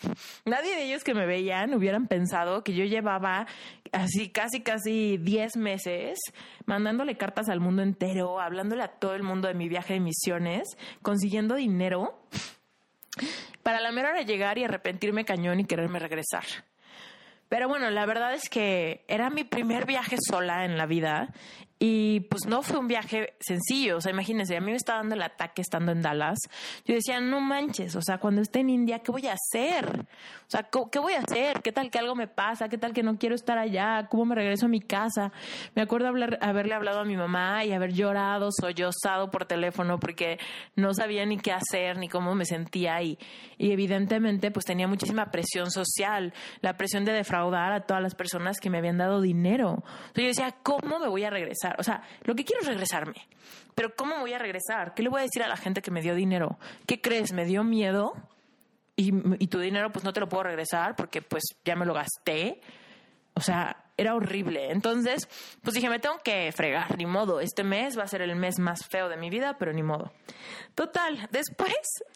nadie 0.46 0.76
de 0.76 0.86
ellos 0.86 1.04
que 1.04 1.14
me 1.14 1.26
veían 1.26 1.74
hubieran 1.74 2.08
pensado 2.08 2.64
que 2.64 2.74
yo 2.74 2.86
llevaba 2.86 3.48
así 3.92 4.30
casi, 4.30 4.62
casi 4.62 5.18
10 5.18 5.58
meses 5.58 6.20
mandándole 6.66 7.18
cartas 7.18 7.50
al 7.50 7.60
mundo 7.60 7.82
entero, 7.82 8.40
hablándole 8.40 8.84
a 8.84 8.88
todo 8.88 9.16
el 9.16 9.24
mundo 9.24 9.48
de 9.48 9.54
mi 9.54 9.70
viaje 9.70 9.94
de 9.94 10.00
misiones, 10.00 10.78
consiguiendo 11.02 11.58
dinero 11.64 12.20
para 13.64 13.80
la 13.80 13.92
mera 13.92 14.10
hora 14.10 14.22
llegar 14.22 14.58
y 14.58 14.66
arrepentirme 14.66 15.26
cañón 15.26 15.60
y 15.62 15.66
quererme 15.66 16.00
regresar. 16.00 16.44
Pero 17.48 17.68
bueno, 17.68 17.90
la 17.90 18.06
verdad 18.06 18.34
es 18.34 18.50
que 18.50 19.06
era 19.08 19.30
mi 19.30 19.44
primer 19.44 19.86
viaje 19.86 20.18
sola 20.20 20.66
en 20.66 20.78
la 20.78 20.86
vida 20.86 21.34
y 21.86 22.22
pues 22.22 22.46
no 22.48 22.62
fue 22.62 22.80
un 22.80 22.88
viaje 22.88 23.34
sencillo. 23.42 23.98
O 23.98 24.02
sea, 24.02 24.14
imagínense, 24.14 24.56
a 24.56 24.62
mí 24.62 24.72
me 24.72 24.78
estaba 24.78 25.00
dando 25.00 25.16
el 25.16 25.22
ataque 25.22 25.62
estando 25.62 25.92
en 25.92 26.02
Dallas. 26.02 26.40
Yo 26.86 26.96
decía, 26.96 27.20
no 27.20 27.42
manches, 27.42 27.98
o 27.98 28.02
sea, 28.02 28.20
cuando 28.20 28.42
esté 28.42 28.62
en 28.62 28.70
India, 28.70 29.00
¿qué 29.00 29.12
voy 29.12 29.28
a 29.28 29.34
hacer? 29.34 30.06
O 30.48 30.50
sea, 30.50 30.70
¿qué 30.90 31.00
voy 31.00 31.12
a 31.12 31.20
hacer? 31.20 31.62
¿Qué 31.62 31.74
tal 31.74 31.92
que 31.92 32.00
algo 32.00 32.16
me 32.16 32.30
pasa? 32.30 32.70
¿Qué 32.70 32.78
tal 32.78 32.94
que 32.94 33.04
no 33.04 33.18
quiero 33.18 33.36
estar 33.36 33.58
allá? 33.58 34.08
¿Cómo 34.10 34.24
me 34.24 34.36
regreso 34.36 34.68
a 34.68 34.70
mi 34.70 34.80
casa? 34.80 35.34
Me 35.76 35.82
acuerdo 35.82 36.08
hablar, 36.08 36.38
haberle 36.40 36.74
hablado 36.74 37.02
a 37.02 37.04
mi 37.04 37.18
mamá 37.18 37.66
y 37.66 37.74
haber 37.74 37.92
llorado, 37.92 38.48
sollozado 38.58 39.30
por 39.30 39.44
teléfono 39.44 40.00
porque 40.00 40.40
no 40.78 40.94
sabía 40.94 41.26
ni 41.26 41.38
qué 41.38 41.52
hacer 41.52 41.98
ni 41.98 42.08
cómo 42.08 42.34
me 42.34 42.46
sentía 42.46 43.02
y, 43.02 43.20
y 43.58 43.74
evidentemente 43.74 44.52
pues 44.52 44.64
tenía 44.64 44.88
muchísima 44.88 45.32
presión 45.32 45.70
social, 45.70 46.34
la 46.62 46.78
presión 46.78 47.04
de 47.04 47.12
defraudar 47.12 47.74
a 47.74 47.82
todas 47.82 48.02
las 48.02 48.16
personas 48.16 48.62
que 48.62 48.70
me 48.70 48.78
habían 48.78 49.00
dado 49.00 49.20
dinero. 49.20 49.84
Entonces 50.08 50.24
yo 50.24 50.28
decía, 50.28 50.56
¿cómo 50.64 51.00
me 51.00 51.10
voy 51.10 51.26
a 51.26 51.30
regresar? 51.30 51.73
O 51.78 51.84
sea, 51.84 52.04
lo 52.24 52.36
que 52.36 52.46
quiero 52.46 52.62
es 52.62 52.68
regresarme. 52.68 53.28
Pero 53.76 53.96
¿cómo 53.96 54.20
voy 54.20 54.34
a 54.34 54.40
regresar? 54.40 54.94
¿Qué 54.94 55.04
le 55.04 55.10
voy 55.10 55.20
a 55.20 55.24
decir 55.24 55.44
a 55.44 55.48
la 55.48 55.58
gente 55.58 55.82
que 55.82 55.92
me 55.92 56.02
dio 56.02 56.16
dinero? 56.16 56.60
¿Qué 56.86 57.02
crees? 57.02 57.34
¿Me 57.34 57.46
dio 57.46 57.64
miedo? 57.64 58.14
Y, 58.96 59.12
y 59.40 59.48
tu 59.48 59.60
dinero 59.60 59.92
pues 59.92 60.06
no 60.06 60.14
te 60.14 60.20
lo 60.20 60.30
puedo 60.30 60.44
regresar 60.44 60.96
porque 60.96 61.22
pues 61.22 61.44
ya 61.66 61.76
me 61.76 61.86
lo 61.86 61.94
gasté. 61.94 62.62
O 63.34 63.42
sea, 63.42 63.83
era 63.98 64.16
horrible. 64.16 64.72
Entonces, 64.72 65.28
pues 65.62 65.76
dije, 65.76 65.90
me 65.90 66.00
tengo 66.00 66.18
que 66.24 66.52
fregar, 66.52 66.98
ni 66.98 67.06
modo. 67.06 67.40
Este 67.40 67.64
mes 67.64 67.98
va 67.98 68.04
a 68.04 68.08
ser 68.08 68.22
el 68.22 68.36
mes 68.36 68.60
más 68.60 68.86
feo 68.88 69.10
de 69.10 69.18
mi 69.18 69.30
vida, 69.30 69.58
pero 69.60 69.74
ni 69.74 69.84
modo. 69.84 70.12
Total, 70.76 71.28
después 71.32 71.76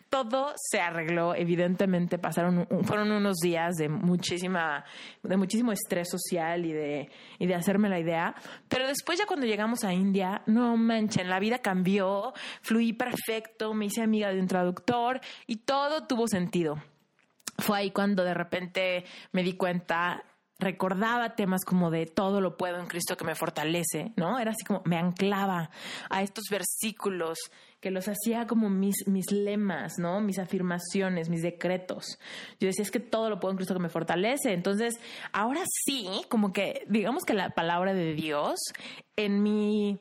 todo 0.10 0.54
se 0.56 0.80
arregló. 0.80 1.36
Evidentemente 1.36 2.18
pasaron, 2.18 2.68
fueron 2.84 3.12
unos 3.12 3.38
días 3.38 3.76
de 3.76 3.90
muchísima, 3.90 4.84
de 5.22 5.38
muchísimo 5.38 5.72
estrés 5.72 6.10
social 6.10 6.66
y 6.66 6.74
de, 6.74 7.10
y 7.38 7.46
de 7.46 7.56
hacerme 7.56 7.90
la 7.90 8.00
idea. 8.00 8.36
Pero 8.68 8.88
después 8.88 9.20
ya 9.20 9.26
cuando 9.28 9.46
llegamos 9.46 9.84
a 9.84 9.94
India, 9.94 10.42
no 10.48 10.76
manchen, 10.78 11.30
la 11.30 11.40
vida 11.40 11.60
cambió, 11.60 12.34
fluí 12.62 12.94
perfecto, 12.94 13.74
me 13.74 13.86
hice 13.86 14.02
amiga 14.02 14.32
de 14.32 14.40
un 14.40 14.48
traductor 14.48 15.22
y 15.46 15.58
todo 15.58 16.08
tuvo 16.08 16.28
sentido. 16.28 16.82
Fue 17.60 17.78
ahí 17.78 17.92
cuando 17.92 18.24
de 18.24 18.34
repente 18.34 19.06
me 19.32 19.44
di 19.44 19.54
cuenta 19.54 20.24
recordaba 20.60 21.36
temas 21.36 21.64
como 21.64 21.92
de 21.92 22.06
todo 22.06 22.42
lo 22.42 22.58
puedo 22.58 22.80
en 22.80 22.88
Cristo 22.88 23.16
que 23.16 23.26
me 23.26 23.36
fortalece, 23.36 24.14
¿no? 24.16 24.40
Era 24.40 24.52
así 24.52 24.64
como 24.66 24.82
me 24.86 24.98
anclaba 24.98 25.70
a 26.10 26.22
estos 26.24 26.46
versículos 26.50 27.38
que 27.80 27.92
los 27.92 28.08
hacía 28.08 28.48
como 28.48 28.70
mis, 28.70 29.08
mis 29.08 29.32
lemas, 29.32 30.00
¿no? 30.00 30.20
Mis 30.20 30.40
afirmaciones, 30.40 31.30
mis 31.30 31.44
decretos. 31.44 32.20
Yo 32.60 32.68
decía, 32.68 32.84
es 32.84 32.92
que 32.92 33.00
todo 33.00 33.30
lo 33.30 33.40
puedo 33.40 33.52
en 33.52 33.58
Cristo 33.58 33.76
que 33.76 33.80
me 33.80 33.90
fortalece. 33.90 34.54
Entonces, 34.54 35.00
ahora 35.32 35.62
sí, 35.86 36.08
como 36.30 36.54
que 36.54 36.86
digamos 36.88 37.24
que 37.24 37.34
la 37.34 37.52
palabra 37.52 37.94
de 37.94 38.14
Dios 38.14 38.60
en 39.16 39.44
mi, 39.44 40.00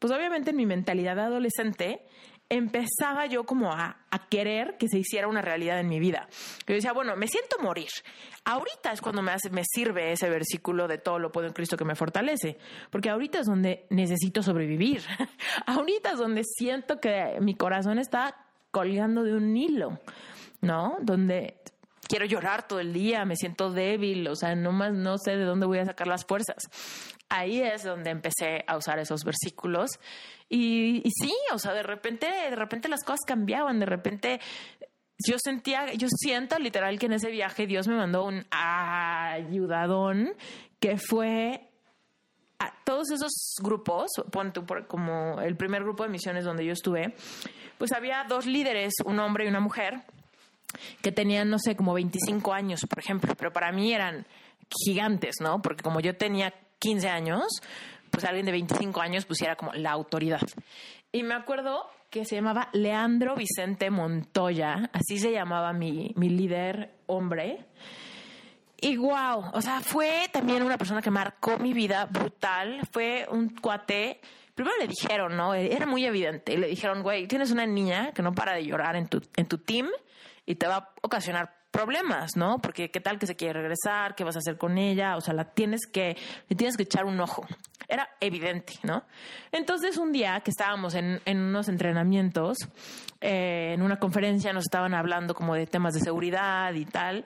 pues 0.00 0.12
obviamente 0.12 0.50
en 0.50 0.56
mi 0.56 0.66
mentalidad 0.66 1.18
adolescente, 1.20 2.04
empezaba 2.52 3.24
yo 3.26 3.44
como 3.44 3.72
a, 3.72 3.96
querer 4.28 4.76
que 4.78 4.88
se 4.88 4.98
hiciera 4.98 5.26
una 5.26 5.42
realidad 5.42 5.78
en 5.80 5.88
mi 5.88 5.98
vida. 5.98 6.28
Yo 6.66 6.74
decía, 6.74 6.92
bueno, 6.92 7.16
me 7.16 7.28
siento 7.28 7.58
morir. 7.60 7.90
Ahorita 8.44 8.92
es 8.92 9.00
cuando 9.00 9.20
me, 9.20 9.32
me 9.50 9.62
sirve 9.64 10.12
ese 10.12 10.28
versículo 10.30 10.88
de 10.88 10.98
todo 10.98 11.18
lo 11.18 11.32
puedo 11.32 11.46
en 11.46 11.52
Cristo 11.52 11.76
que 11.76 11.84
me 11.84 11.94
fortalece, 11.94 12.58
porque 12.90 13.10
ahorita 13.10 13.40
es 13.40 13.46
donde 13.46 13.86
necesito 13.90 14.42
sobrevivir. 14.42 15.02
ahorita 15.66 16.12
es 16.12 16.18
donde 16.18 16.44
siento 16.44 16.98
que 17.00 17.38
mi 17.40 17.54
corazón 17.54 17.98
está 17.98 18.36
colgando 18.70 19.22
de 19.22 19.34
un 19.34 19.54
hilo, 19.56 19.98
¿no? 20.60 20.96
Donde 21.00 21.56
quiero 22.12 22.26
llorar 22.26 22.68
todo 22.68 22.78
el 22.78 22.92
día, 22.92 23.24
me 23.24 23.36
siento 23.36 23.70
débil, 23.70 24.28
o 24.28 24.36
sea, 24.36 24.54
no 24.54 24.70
más 24.70 24.92
no 24.92 25.16
sé 25.16 25.34
de 25.34 25.44
dónde 25.44 25.64
voy 25.64 25.78
a 25.78 25.86
sacar 25.86 26.06
las 26.06 26.26
fuerzas 26.26 26.68
ahí 27.32 27.62
es 27.62 27.82
donde 27.82 28.10
empecé 28.10 28.64
a 28.66 28.76
usar 28.76 28.98
esos 28.98 29.24
versículos. 29.24 29.98
Y, 30.48 31.02
sí, 31.20 31.34
o 31.52 31.58
sea, 31.58 31.72
de 31.72 31.82
repente, 31.82 32.26
de 32.26 32.56
repente 32.56 32.88
las 32.88 33.02
cosas 33.02 33.20
cambiaban, 33.26 33.80
de 33.80 33.86
repente 33.86 34.40
yo 35.26 35.36
sentía, 35.42 35.92
yo 35.94 36.08
siento 36.10 36.58
literal 36.58 36.98
que 36.98 37.06
en 37.06 37.14
ese 37.14 37.30
viaje 37.30 37.66
Dios 37.66 37.88
me 37.88 37.96
mandó 37.96 38.24
un 38.24 38.44
ayudadón 38.50 40.34
que 40.78 40.98
fue 40.98 41.68
a 42.58 42.72
todos 42.84 43.10
esos 43.10 43.32
grupos, 43.62 44.10
como 44.88 45.40
el 45.40 45.56
primer 45.56 45.82
grupo 45.82 46.02
de 46.02 46.10
misiones 46.10 46.44
donde 46.44 46.66
yo 46.66 46.72
estuve, 46.72 47.14
pues 47.78 47.92
había 47.92 48.24
dos 48.28 48.46
líderes, 48.46 48.92
un 49.04 49.18
hombre 49.20 49.46
y 49.46 49.48
una 49.48 49.60
mujer, 49.60 50.02
que 51.02 51.12
tenían, 51.12 51.50
no 51.50 51.58
sé, 51.58 51.76
como 51.76 51.94
25 51.94 52.52
años, 52.52 52.86
por 52.88 52.98
ejemplo, 52.98 53.34
pero 53.36 53.52
para 53.52 53.72
mí 53.72 53.92
eran 53.92 54.26
gigantes, 54.84 55.36
¿no? 55.40 55.60
Porque 55.62 55.82
como 55.82 56.00
yo 56.00 56.16
tenía 56.16 56.54
15 56.78 57.08
años, 57.08 57.44
pues 58.10 58.24
alguien 58.24 58.46
de 58.46 58.52
25 58.52 59.00
años 59.00 59.24
pusiera 59.24 59.56
como 59.56 59.72
la 59.72 59.90
autoridad. 59.90 60.42
Y 61.12 61.22
me 61.22 61.34
acuerdo 61.34 61.90
que 62.10 62.24
se 62.24 62.34
llamaba 62.34 62.68
Leandro 62.72 63.34
Vicente 63.36 63.90
Montoya, 63.90 64.90
así 64.92 65.18
se 65.18 65.32
llamaba 65.32 65.72
mi, 65.72 66.12
mi 66.16 66.28
líder 66.28 66.90
hombre. 67.06 67.66
Y 68.84 68.96
wow, 68.96 69.44
o 69.52 69.62
sea, 69.62 69.80
fue 69.80 70.28
también 70.32 70.64
una 70.64 70.76
persona 70.76 71.00
que 71.00 71.10
marcó 71.10 71.56
mi 71.56 71.72
vida 71.72 72.06
brutal. 72.06 72.80
Fue 72.90 73.28
un 73.30 73.50
cuate. 73.50 74.20
Primero 74.56 74.76
le 74.80 74.88
dijeron, 74.88 75.36
¿no? 75.36 75.54
Era 75.54 75.86
muy 75.86 76.04
evidente. 76.04 76.58
Le 76.58 76.66
dijeron, 76.66 77.04
güey, 77.04 77.28
tienes 77.28 77.52
una 77.52 77.64
niña 77.64 78.10
que 78.12 78.22
no 78.22 78.34
para 78.34 78.54
de 78.54 78.66
llorar 78.66 78.96
en 78.96 79.06
tu, 79.06 79.22
en 79.36 79.46
tu 79.46 79.58
team 79.58 79.88
y 80.46 80.56
te 80.56 80.66
va 80.66 80.76
a 80.76 80.88
ocasionar 81.02 81.62
problemas, 81.72 82.36
¿no? 82.36 82.60
Porque 82.60 82.90
qué 82.90 83.00
tal 83.00 83.18
que 83.18 83.26
se 83.26 83.34
quiere 83.34 83.54
regresar, 83.54 84.14
qué 84.14 84.24
vas 84.24 84.36
a 84.36 84.40
hacer 84.40 84.58
con 84.58 84.78
ella, 84.78 85.16
o 85.16 85.20
sea, 85.20 85.34
la 85.34 85.44
tienes 85.44 85.86
que, 85.86 86.16
le 86.48 86.54
tienes 86.54 86.76
que 86.76 86.84
echar 86.84 87.06
un 87.06 87.18
ojo. 87.18 87.46
Era 87.88 88.08
evidente, 88.20 88.74
¿no? 88.82 89.04
Entonces 89.50 89.96
un 89.96 90.12
día 90.12 90.40
que 90.40 90.50
estábamos 90.50 90.94
en, 90.94 91.20
en 91.24 91.38
unos 91.38 91.68
entrenamientos, 91.68 92.58
eh, 93.20 93.72
en 93.74 93.82
una 93.82 93.98
conferencia 93.98 94.52
nos 94.52 94.64
estaban 94.64 94.94
hablando 94.94 95.34
como 95.34 95.54
de 95.54 95.66
temas 95.66 95.94
de 95.94 96.00
seguridad 96.00 96.74
y 96.74 96.84
tal, 96.84 97.24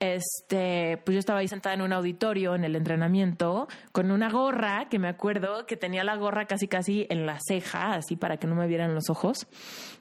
este, 0.00 1.00
pues 1.04 1.14
yo 1.14 1.18
estaba 1.18 1.40
ahí 1.40 1.48
sentada 1.48 1.74
en 1.74 1.82
un 1.82 1.92
auditorio 1.92 2.54
en 2.54 2.64
el 2.64 2.76
entrenamiento 2.76 3.66
con 3.92 4.10
una 4.10 4.30
gorra 4.30 4.88
que 4.88 4.98
me 4.98 5.08
acuerdo 5.08 5.66
que 5.66 5.76
tenía 5.76 6.04
la 6.04 6.16
gorra 6.16 6.46
casi 6.46 6.68
casi 6.68 7.06
en 7.10 7.26
la 7.26 7.38
ceja, 7.40 7.94
así 7.94 8.16
para 8.16 8.36
que 8.36 8.46
no 8.46 8.54
me 8.54 8.66
vieran 8.68 8.94
los 8.94 9.10
ojos, 9.10 9.46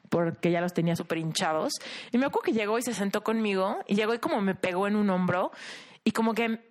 porque 0.10 0.52
ya 0.52 0.62
los 0.62 0.74
tenía 0.74 0.96
súper 0.96 1.18
hinchados. 1.18 1.74
Y 2.12 2.18
me 2.18 2.28
acuerdo 2.28 2.46
que 2.46 2.54
llegó 2.54 2.78
y 2.78 2.84
se 2.84 2.94
sentó 2.94 3.24
conmigo 3.24 3.78
y 3.88 3.96
llegó 3.96 4.14
y 4.14 4.20
como 4.20 4.42
me 4.42 4.56
pegó 4.56 4.88
en 4.88 4.96
un 4.96 5.10
hombro 5.10 5.52
y 6.04 6.12
como 6.12 6.34
que 6.34 6.68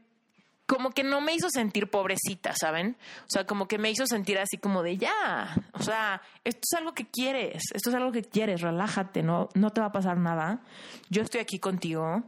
como 0.67 0.91
que 0.91 1.05
no 1.05 1.21
me 1.21 1.33
hizo 1.33 1.49
sentir 1.49 1.89
pobrecita, 1.91 2.53
¿saben? 2.53 2.97
O 3.21 3.29
sea, 3.29 3.47
como 3.47 3.69
que 3.69 3.79
me 3.79 3.89
hizo 3.89 4.05
sentir 4.05 4.37
así 4.39 4.59
como 4.59 4.83
de 4.83 4.97
ya, 4.97 5.55
o 5.73 5.81
sea, 5.81 6.21
esto 6.43 6.63
es 6.65 6.79
algo 6.79 6.93
que 6.93 7.07
quieres, 7.09 7.63
esto 7.73 7.91
es 7.91 7.95
algo 7.95 8.11
que 8.11 8.23
quieres, 8.23 8.63
relájate, 8.63 9.23
no, 9.23 9.49
no 9.55 9.71
te 9.71 9.81
va 9.81 9.89
a 9.89 9.93
pasar 9.93 10.19
nada. 10.19 10.63
Yo 11.09 11.23
estoy 11.23 11.41
aquí 11.41 11.61
contigo 11.61 12.25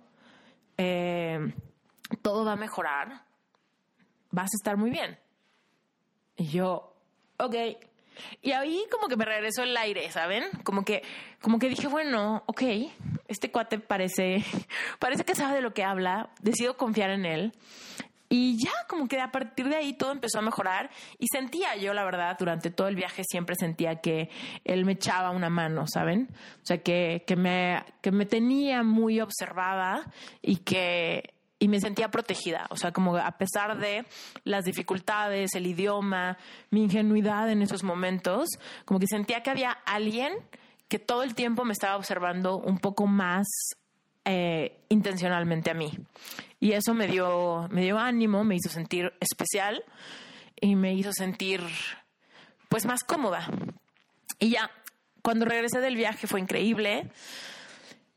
eh, 0.78 1.52
todo 2.22 2.44
va 2.44 2.52
a 2.52 2.56
mejorar, 2.56 3.24
vas 4.30 4.50
a 4.52 4.56
estar 4.58 4.76
muy 4.76 4.90
bien. 4.90 5.18
Y 6.36 6.46
yo, 6.46 6.94
ok. 7.38 7.54
Y 8.42 8.52
ahí 8.52 8.84
como 8.90 9.08
que 9.08 9.16
me 9.16 9.24
regresó 9.24 9.62
el 9.62 9.76
aire, 9.76 10.10
¿saben? 10.10 10.44
Como 10.64 10.84
que, 10.84 11.02
como 11.40 11.58
que 11.58 11.68
dije, 11.68 11.88
bueno, 11.88 12.42
ok, 12.46 12.62
este 13.28 13.50
cuate 13.50 13.78
parece, 13.78 14.44
parece 14.98 15.24
que 15.24 15.34
sabe 15.34 15.56
de 15.56 15.62
lo 15.62 15.74
que 15.74 15.84
habla, 15.84 16.30
decido 16.40 16.76
confiar 16.76 17.10
en 17.10 17.26
él. 17.26 17.52
Y 18.28 18.62
ya, 18.62 18.72
como 18.88 19.08
que 19.08 19.20
a 19.20 19.30
partir 19.30 19.68
de 19.68 19.76
ahí 19.76 19.94
todo 19.94 20.12
empezó 20.12 20.38
a 20.38 20.42
mejorar 20.42 20.90
y 21.18 21.26
sentía 21.32 21.76
yo, 21.76 21.94
la 21.94 22.04
verdad, 22.04 22.36
durante 22.38 22.70
todo 22.70 22.88
el 22.88 22.96
viaje 22.96 23.22
siempre 23.24 23.56
sentía 23.56 24.00
que 24.00 24.28
él 24.64 24.84
me 24.84 24.92
echaba 24.92 25.30
una 25.30 25.48
mano, 25.48 25.86
¿saben? 25.86 26.28
O 26.62 26.66
sea, 26.66 26.78
que, 26.82 27.24
que, 27.26 27.36
me, 27.36 27.82
que 28.02 28.12
me 28.12 28.26
tenía 28.26 28.82
muy 28.82 29.20
observada 29.20 30.10
y 30.42 30.56
que 30.56 31.34
y 31.60 31.68
me 31.68 31.80
sentía 31.80 32.08
protegida, 32.08 32.66
o 32.70 32.76
sea, 32.76 32.92
como 32.92 33.16
a 33.16 33.32
pesar 33.32 33.78
de 33.78 34.06
las 34.44 34.64
dificultades, 34.64 35.54
el 35.54 35.66
idioma, 35.66 36.38
mi 36.70 36.84
ingenuidad 36.84 37.50
en 37.50 37.62
esos 37.62 37.82
momentos, 37.82 38.48
como 38.84 39.00
que 39.00 39.08
sentía 39.08 39.42
que 39.42 39.50
había 39.50 39.72
alguien 39.84 40.34
que 40.88 40.98
todo 40.98 41.22
el 41.22 41.34
tiempo 41.34 41.64
me 41.64 41.72
estaba 41.72 41.96
observando 41.96 42.58
un 42.58 42.78
poco 42.78 43.06
más 43.06 43.46
eh, 44.30 44.76
intencionalmente 44.90 45.70
a 45.70 45.74
mí. 45.74 45.90
Y 46.60 46.72
eso 46.72 46.92
me 46.92 47.06
dio, 47.06 47.66
me 47.70 47.82
dio 47.82 47.98
ánimo, 47.98 48.44
me 48.44 48.56
hizo 48.56 48.68
sentir 48.68 49.14
especial 49.20 49.82
y 50.60 50.76
me 50.76 50.92
hizo 50.92 51.12
sentir 51.12 51.62
pues 52.68 52.84
más 52.84 53.04
cómoda. 53.04 53.48
Y 54.38 54.50
ya, 54.50 54.70
cuando 55.22 55.46
regresé 55.46 55.80
del 55.80 55.96
viaje 55.96 56.26
fue 56.26 56.40
increíble. 56.40 57.10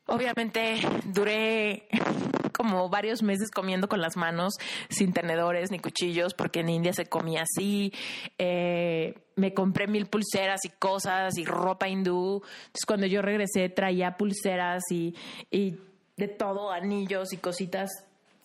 Obviamente 0.06 0.82
duré 1.06 1.88
como 2.58 2.90
varios 2.90 3.24
meses 3.24 3.50
comiendo 3.50 3.88
con 3.88 4.02
las 4.02 4.18
manos, 4.18 4.56
sin 4.90 5.14
tenedores 5.14 5.72
ni 5.72 5.80
cuchillos, 5.80 6.34
porque 6.34 6.60
en 6.60 6.68
India 6.68 6.92
se 6.92 7.06
comía 7.06 7.44
así. 7.44 7.94
Eh, 8.38 9.18
me 9.38 9.54
compré 9.54 9.88
mil 9.88 10.08
pulseras 10.08 10.66
y 10.66 10.70
cosas 10.72 11.38
y 11.38 11.46
ropa 11.46 11.88
hindú. 11.88 12.42
Entonces 12.44 12.86
cuando 12.86 13.08
yo 13.08 13.22
regresé 13.22 13.70
traía 13.70 14.18
pulseras 14.18 14.84
y, 14.92 15.16
y 15.50 15.78
de 16.18 16.28
todo, 16.28 16.72
anillos 16.72 17.34
y 17.34 17.38
cositas 17.38 17.90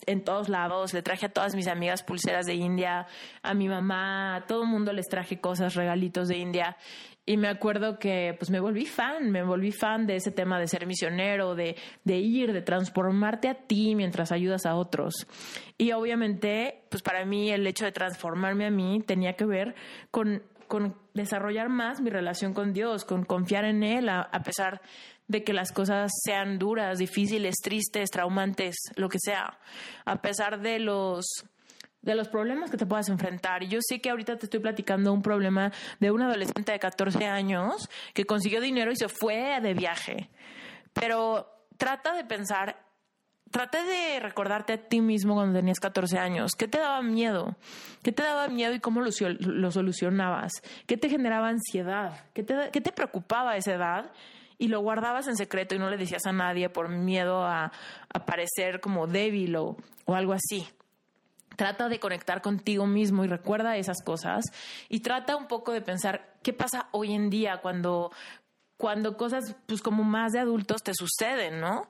en 0.05 0.23
todos 0.23 0.49
lados. 0.49 0.93
Le 0.93 1.01
traje 1.01 1.27
a 1.27 1.29
todas 1.29 1.55
mis 1.55 1.67
amigas 1.67 2.03
pulseras 2.03 2.45
de 2.45 2.55
India, 2.55 3.07
a 3.41 3.53
mi 3.53 3.67
mamá, 3.67 4.35
a 4.35 4.45
todo 4.45 4.63
el 4.63 4.69
mundo 4.69 4.93
les 4.93 5.07
traje 5.07 5.39
cosas, 5.39 5.75
regalitos 5.75 6.27
de 6.27 6.37
India. 6.37 6.77
Y 7.29 7.35
me 7.35 7.49
acuerdo 7.49 7.99
que 7.99 8.33
pues 8.39 8.49
me 8.49 8.61
volví 8.61 8.85
fan, 8.85 9.31
me 9.31 9.43
volví 9.43 9.73
fan 9.73 10.07
de 10.07 10.15
ese 10.15 10.31
tema 10.31 10.59
de 10.59 10.67
ser 10.67 10.87
misionero, 10.87 11.55
de, 11.55 11.75
de 12.05 12.17
ir, 12.19 12.53
de 12.53 12.61
transformarte 12.61 13.49
a 13.49 13.55
ti 13.55 13.95
mientras 13.95 14.31
ayudas 14.31 14.65
a 14.65 14.75
otros. 14.75 15.27
Y 15.77 15.91
obviamente, 15.91 16.83
pues 16.89 17.03
para 17.03 17.25
mí 17.25 17.51
el 17.51 17.67
hecho 17.67 17.83
de 17.83 17.91
transformarme 17.91 18.65
a 18.65 18.71
mí 18.71 19.03
tenía 19.05 19.33
que 19.33 19.45
ver 19.45 19.75
con, 20.09 20.41
con 20.69 20.95
desarrollar 21.13 21.67
más 21.67 21.99
mi 21.99 22.09
relación 22.09 22.53
con 22.53 22.71
Dios, 22.71 23.03
con 23.03 23.25
confiar 23.25 23.65
en 23.65 23.83
Él, 23.83 24.07
a, 24.07 24.21
a 24.21 24.43
pesar 24.43 24.79
de 24.79 24.81
que 25.29 25.53
las 25.53 25.71
cosas 25.71 26.11
sean 26.23 26.57
duras, 26.57 26.99
difíciles, 26.99 27.55
tristes, 27.61 28.09
traumantes, 28.09 28.75
lo 28.95 29.09
que 29.09 29.19
sea, 29.19 29.59
a 30.05 30.21
pesar 30.21 30.61
de 30.61 30.79
los 30.79 31.25
de 32.01 32.15
los 32.15 32.29
problemas 32.29 32.71
que 32.71 32.77
te 32.77 32.85
puedas 32.85 33.09
enfrentar. 33.09 33.65
Yo 33.65 33.79
sé 33.81 33.99
que 33.99 34.09
ahorita 34.09 34.37
te 34.37 34.45
estoy 34.45 34.61
platicando 34.61 35.11
un 35.11 35.21
problema 35.21 35.73
de 35.99 36.09
un 36.09 36.21
adolescente 36.21 36.71
de 36.71 36.79
14 36.79 37.25
años 37.25 37.89
que 38.13 38.25
consiguió 38.25 38.61
dinero 38.61 38.91
y 38.91 38.95
se 38.95 39.09
fue 39.09 39.59
de 39.61 39.73
viaje. 39.73 40.29
Pero 40.93 41.51
trata 41.77 42.13
de 42.13 42.23
pensar, 42.23 42.77
trata 43.51 43.83
de 43.83 44.21
recordarte 44.21 44.73
a 44.73 44.77
ti 44.77 45.01
mismo 45.01 45.35
cuando 45.35 45.59
tenías 45.59 45.79
14 45.81 46.17
años. 46.17 46.53
¿Qué 46.57 46.69
te 46.69 46.77
daba 46.77 47.01
miedo? 47.01 47.57
¿Qué 48.03 48.13
te 48.13 48.23
daba 48.23 48.47
miedo 48.47 48.73
y 48.73 48.79
cómo 48.79 49.01
lo, 49.01 49.09
lo 49.39 49.71
solucionabas? 49.71 50.53
¿Qué 50.85 50.95
te 50.95 51.09
generaba 51.09 51.49
ansiedad? 51.49 52.25
¿Qué 52.33 52.43
te, 52.43 52.69
¿Qué 52.71 52.79
te 52.79 52.93
preocupaba 52.93 53.51
a 53.51 53.57
esa 53.57 53.73
edad? 53.73 54.11
Y 54.57 54.67
lo 54.69 54.79
guardabas 54.79 55.27
en 55.27 55.35
secreto 55.35 55.75
y 55.75 55.79
no 55.79 55.89
le 55.89 55.97
decías 55.97 56.25
a 56.25 56.31
nadie 56.31 56.69
por 56.69 56.89
miedo 56.89 57.43
a, 57.45 57.71
parecer 58.25 58.79
como 58.79 59.07
débil 59.07 59.55
o, 59.55 59.77
o 60.05 60.15
algo 60.15 60.33
así. 60.33 60.67
Trata 61.55 61.89
de 61.89 61.99
conectar 61.99 62.41
contigo 62.41 62.85
mismo 62.85 63.23
y 63.23 63.27
recuerda 63.27 63.77
esas 63.77 64.01
cosas 64.03 64.45
y 64.89 64.99
trata 64.99 65.35
un 65.35 65.47
poco 65.47 65.71
de 65.71 65.81
pensar 65.81 66.35
qué 66.43 66.53
pasa 66.53 66.87
hoy 66.91 67.13
en 67.13 67.29
día 67.29 67.57
cuando, 67.61 68.11
cuando 68.77 69.17
cosas 69.17 69.55
pues 69.65 69.81
como 69.81 70.03
más 70.03 70.33
de 70.33 70.39
adultos 70.39 70.83
te 70.83 70.93
suceden, 70.93 71.59
¿no? 71.59 71.89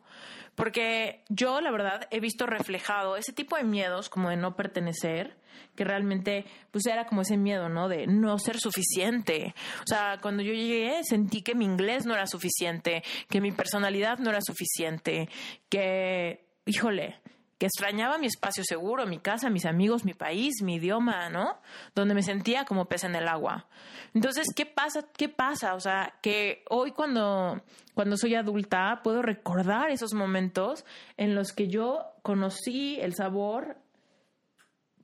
Porque 0.55 1.23
yo 1.29 1.61
la 1.61 1.69
verdad 1.69 2.07
he 2.11 2.19
visto 2.19 2.47
reflejado 2.47 3.17
ese 3.17 3.33
tipo 3.33 3.57
de 3.57 3.63
miedos 3.63 4.09
como 4.09 4.29
de 4.29 4.37
no 4.37 4.55
pertenecer, 4.55 5.37
que 5.75 5.83
realmente 5.83 6.45
pues 6.71 6.85
era 6.85 7.05
como 7.05 7.21
ese 7.21 7.37
miedo, 7.37 7.69
¿no? 7.69 7.87
De 7.87 8.07
no 8.07 8.37
ser 8.39 8.59
suficiente. 8.59 9.53
O 9.79 9.87
sea, 9.87 10.19
cuando 10.21 10.43
yo 10.43 10.53
llegué 10.53 11.03
sentí 11.03 11.41
que 11.41 11.55
mi 11.55 11.65
inglés 11.65 12.05
no 12.05 12.13
era 12.13 12.27
suficiente, 12.27 13.03
que 13.29 13.41
mi 13.41 13.51
personalidad 13.51 14.19
no 14.19 14.29
era 14.29 14.41
suficiente, 14.41 15.29
que, 15.69 16.45
híjole, 16.65 17.19
que 17.57 17.65
extrañaba 17.65 18.17
mi 18.17 18.27
espacio 18.27 18.63
seguro, 18.63 19.07
mi 19.07 19.19
casa, 19.19 19.49
mis 19.49 19.65
amigos, 19.65 20.05
mi 20.05 20.13
país, 20.13 20.61
mi 20.61 20.75
idioma, 20.75 21.29
¿no? 21.29 21.57
Donde 21.95 22.13
me 22.13 22.21
sentía 22.21 22.65
como 22.65 22.85
pez 22.85 23.03
en 23.03 23.15
el 23.15 23.27
agua. 23.27 23.67
Entonces, 24.13 24.47
¿qué 24.55 24.65
pasa? 24.65 25.05
¿Qué 25.15 25.27
pasa? 25.27 25.73
O 25.73 25.79
sea, 25.79 26.13
que 26.21 26.63
hoy 26.69 26.91
cuando, 26.91 27.61
cuando 27.95 28.17
soy 28.17 28.35
adulta 28.35 29.01
puedo 29.03 29.21
recordar 29.21 29.89
esos 29.89 30.13
momentos 30.13 30.85
en 31.17 31.33
los 31.33 31.51
que 31.51 31.67
yo 31.67 32.05
conocí 32.21 32.99
el 33.01 33.15
sabor 33.15 33.77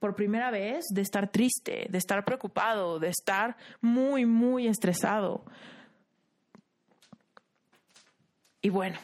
por 0.03 0.15
primera 0.15 0.51
vez 0.51 0.87
de 0.89 0.99
estar 0.99 1.31
triste, 1.31 1.87
de 1.89 1.97
estar 1.97 2.25
preocupado, 2.25 2.99
de 2.99 3.07
estar 3.07 3.55
muy, 3.79 4.25
muy 4.25 4.67
estresado. 4.67 5.45
Y 8.61 8.67
bueno, 8.67 8.99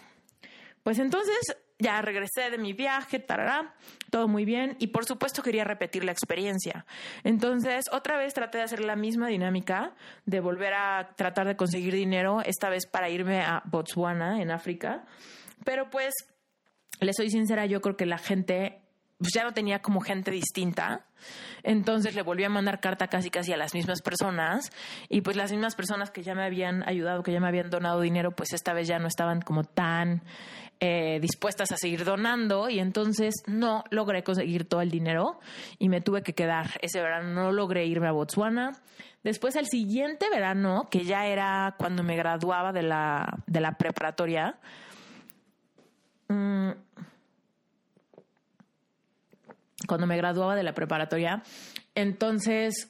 pues 0.84 1.00
entonces 1.00 1.56
ya 1.78 2.02
regresé 2.02 2.52
de 2.52 2.58
mi 2.58 2.74
viaje, 2.74 3.18
tarará, 3.18 3.76
todo 4.10 4.28
muy 4.28 4.44
bien 4.44 4.76
y 4.78 4.88
por 4.88 5.06
supuesto 5.06 5.42
quería 5.42 5.64
repetir 5.64 6.04
la 6.04 6.12
experiencia. 6.12 6.86
Entonces, 7.24 7.86
otra 7.94 8.18
vez 8.18 8.34
traté 8.34 8.58
de 8.58 8.66
hacer 8.66 8.82
la 8.82 8.98
misma 8.98 9.30
dinámica 9.30 9.96
de 10.26 10.42
volver 10.42 10.74
a 10.74 11.14
tratar 11.16 11.48
de 11.48 11.56
conseguir 11.56 11.94
dinero, 11.94 12.42
esta 12.42 12.68
vez 12.68 12.86
para 12.88 13.10
irme 13.10 13.40
a 13.40 13.64
Botswana, 13.64 14.42
en 14.42 14.52
África. 14.52 15.06
Pero 15.64 15.90
pues, 15.90 16.14
le 17.00 17.14
soy 17.14 17.30
sincera, 17.30 17.66
yo 17.68 17.80
creo 17.80 17.96
que 17.96 18.06
la 18.06 18.18
gente 18.18 18.82
pues 19.20 19.34
ya 19.34 19.44
no 19.44 19.54
tenía 19.54 19.82
como 19.82 20.00
gente 20.02 20.32
distinta. 20.32 21.06
Entonces 21.64 22.16
le 22.16 22.22
volví 22.22 22.46
a 22.46 22.50
mandar 22.50 22.80
carta 22.80 23.08
casi 23.08 23.30
casi 23.30 23.52
a 23.52 23.58
las 23.58 23.74
mismas 23.74 24.02
personas 24.02 24.72
y 25.10 25.22
pues 25.22 25.36
las 25.36 25.52
mismas 25.52 25.76
personas 25.76 26.10
que 26.10 26.24
ya 26.24 26.34
me 26.34 26.44
habían 26.44 26.88
ayudado, 26.88 27.22
que 27.22 27.34
ya 27.34 27.42
me 27.42 27.48
habían 27.48 27.70
donado 27.70 28.00
dinero, 28.00 28.32
pues 28.32 28.54
esta 28.54 28.74
vez 28.74 28.88
ya 28.88 28.98
no 28.98 29.08
estaban 29.08 29.42
como 29.42 29.66
tan 29.66 30.24
eh, 30.80 31.20
dispuestas 31.22 31.74
a 31.74 31.78
seguir 31.78 32.06
donando 32.06 32.70
y 32.70 32.80
entonces 32.80 33.44
no 33.46 33.84
logré 33.90 34.24
conseguir 34.24 34.64
todo 34.64 34.80
el 34.82 34.90
dinero 34.90 35.42
y 35.78 35.90
me 35.90 36.00
tuve 36.00 36.24
que 36.24 36.34
quedar. 36.34 36.80
Ese 36.82 37.02
verano 37.02 37.34
no 37.34 37.52
logré 37.52 37.86
irme 37.86 38.08
a 38.08 38.14
Botswana. 38.14 38.72
Después 39.22 39.58
el 39.58 39.68
siguiente 39.68 40.28
verano, 40.30 40.88
que 40.90 41.04
ya 41.04 41.28
era 41.28 41.76
cuando 41.78 42.04
me 42.04 42.16
graduaba 42.16 42.72
de 42.72 42.84
la, 42.84 43.44
de 43.48 43.60
la 43.60 43.74
preparatoria, 43.74 44.58
mmm, 46.30 46.72
cuando 49.88 50.08
me 50.08 50.18
graduaba 50.18 50.56
de 50.56 50.64
la 50.64 50.74
preparatoria. 50.74 51.44
Entonces, 51.96 52.90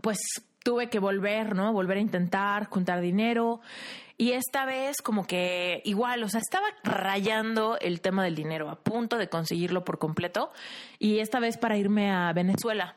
pues 0.00 0.18
tuve 0.62 0.88
que 0.88 0.98
volver, 0.98 1.54
¿no? 1.54 1.72
Volver 1.72 1.98
a 1.98 2.00
intentar 2.00 2.66
juntar 2.66 3.00
dinero. 3.00 3.60
Y 4.18 4.32
esta 4.32 4.64
vez 4.64 4.96
como 5.02 5.26
que 5.26 5.82
igual, 5.84 6.22
o 6.22 6.28
sea, 6.28 6.40
estaba 6.40 6.66
rayando 6.82 7.78
el 7.78 8.00
tema 8.00 8.24
del 8.24 8.34
dinero, 8.34 8.70
a 8.70 8.76
punto 8.76 9.18
de 9.18 9.28
conseguirlo 9.28 9.84
por 9.84 9.98
completo. 9.98 10.52
Y 10.98 11.18
esta 11.18 11.38
vez 11.38 11.58
para 11.58 11.76
irme 11.76 12.10
a 12.10 12.32
Venezuela. 12.32 12.94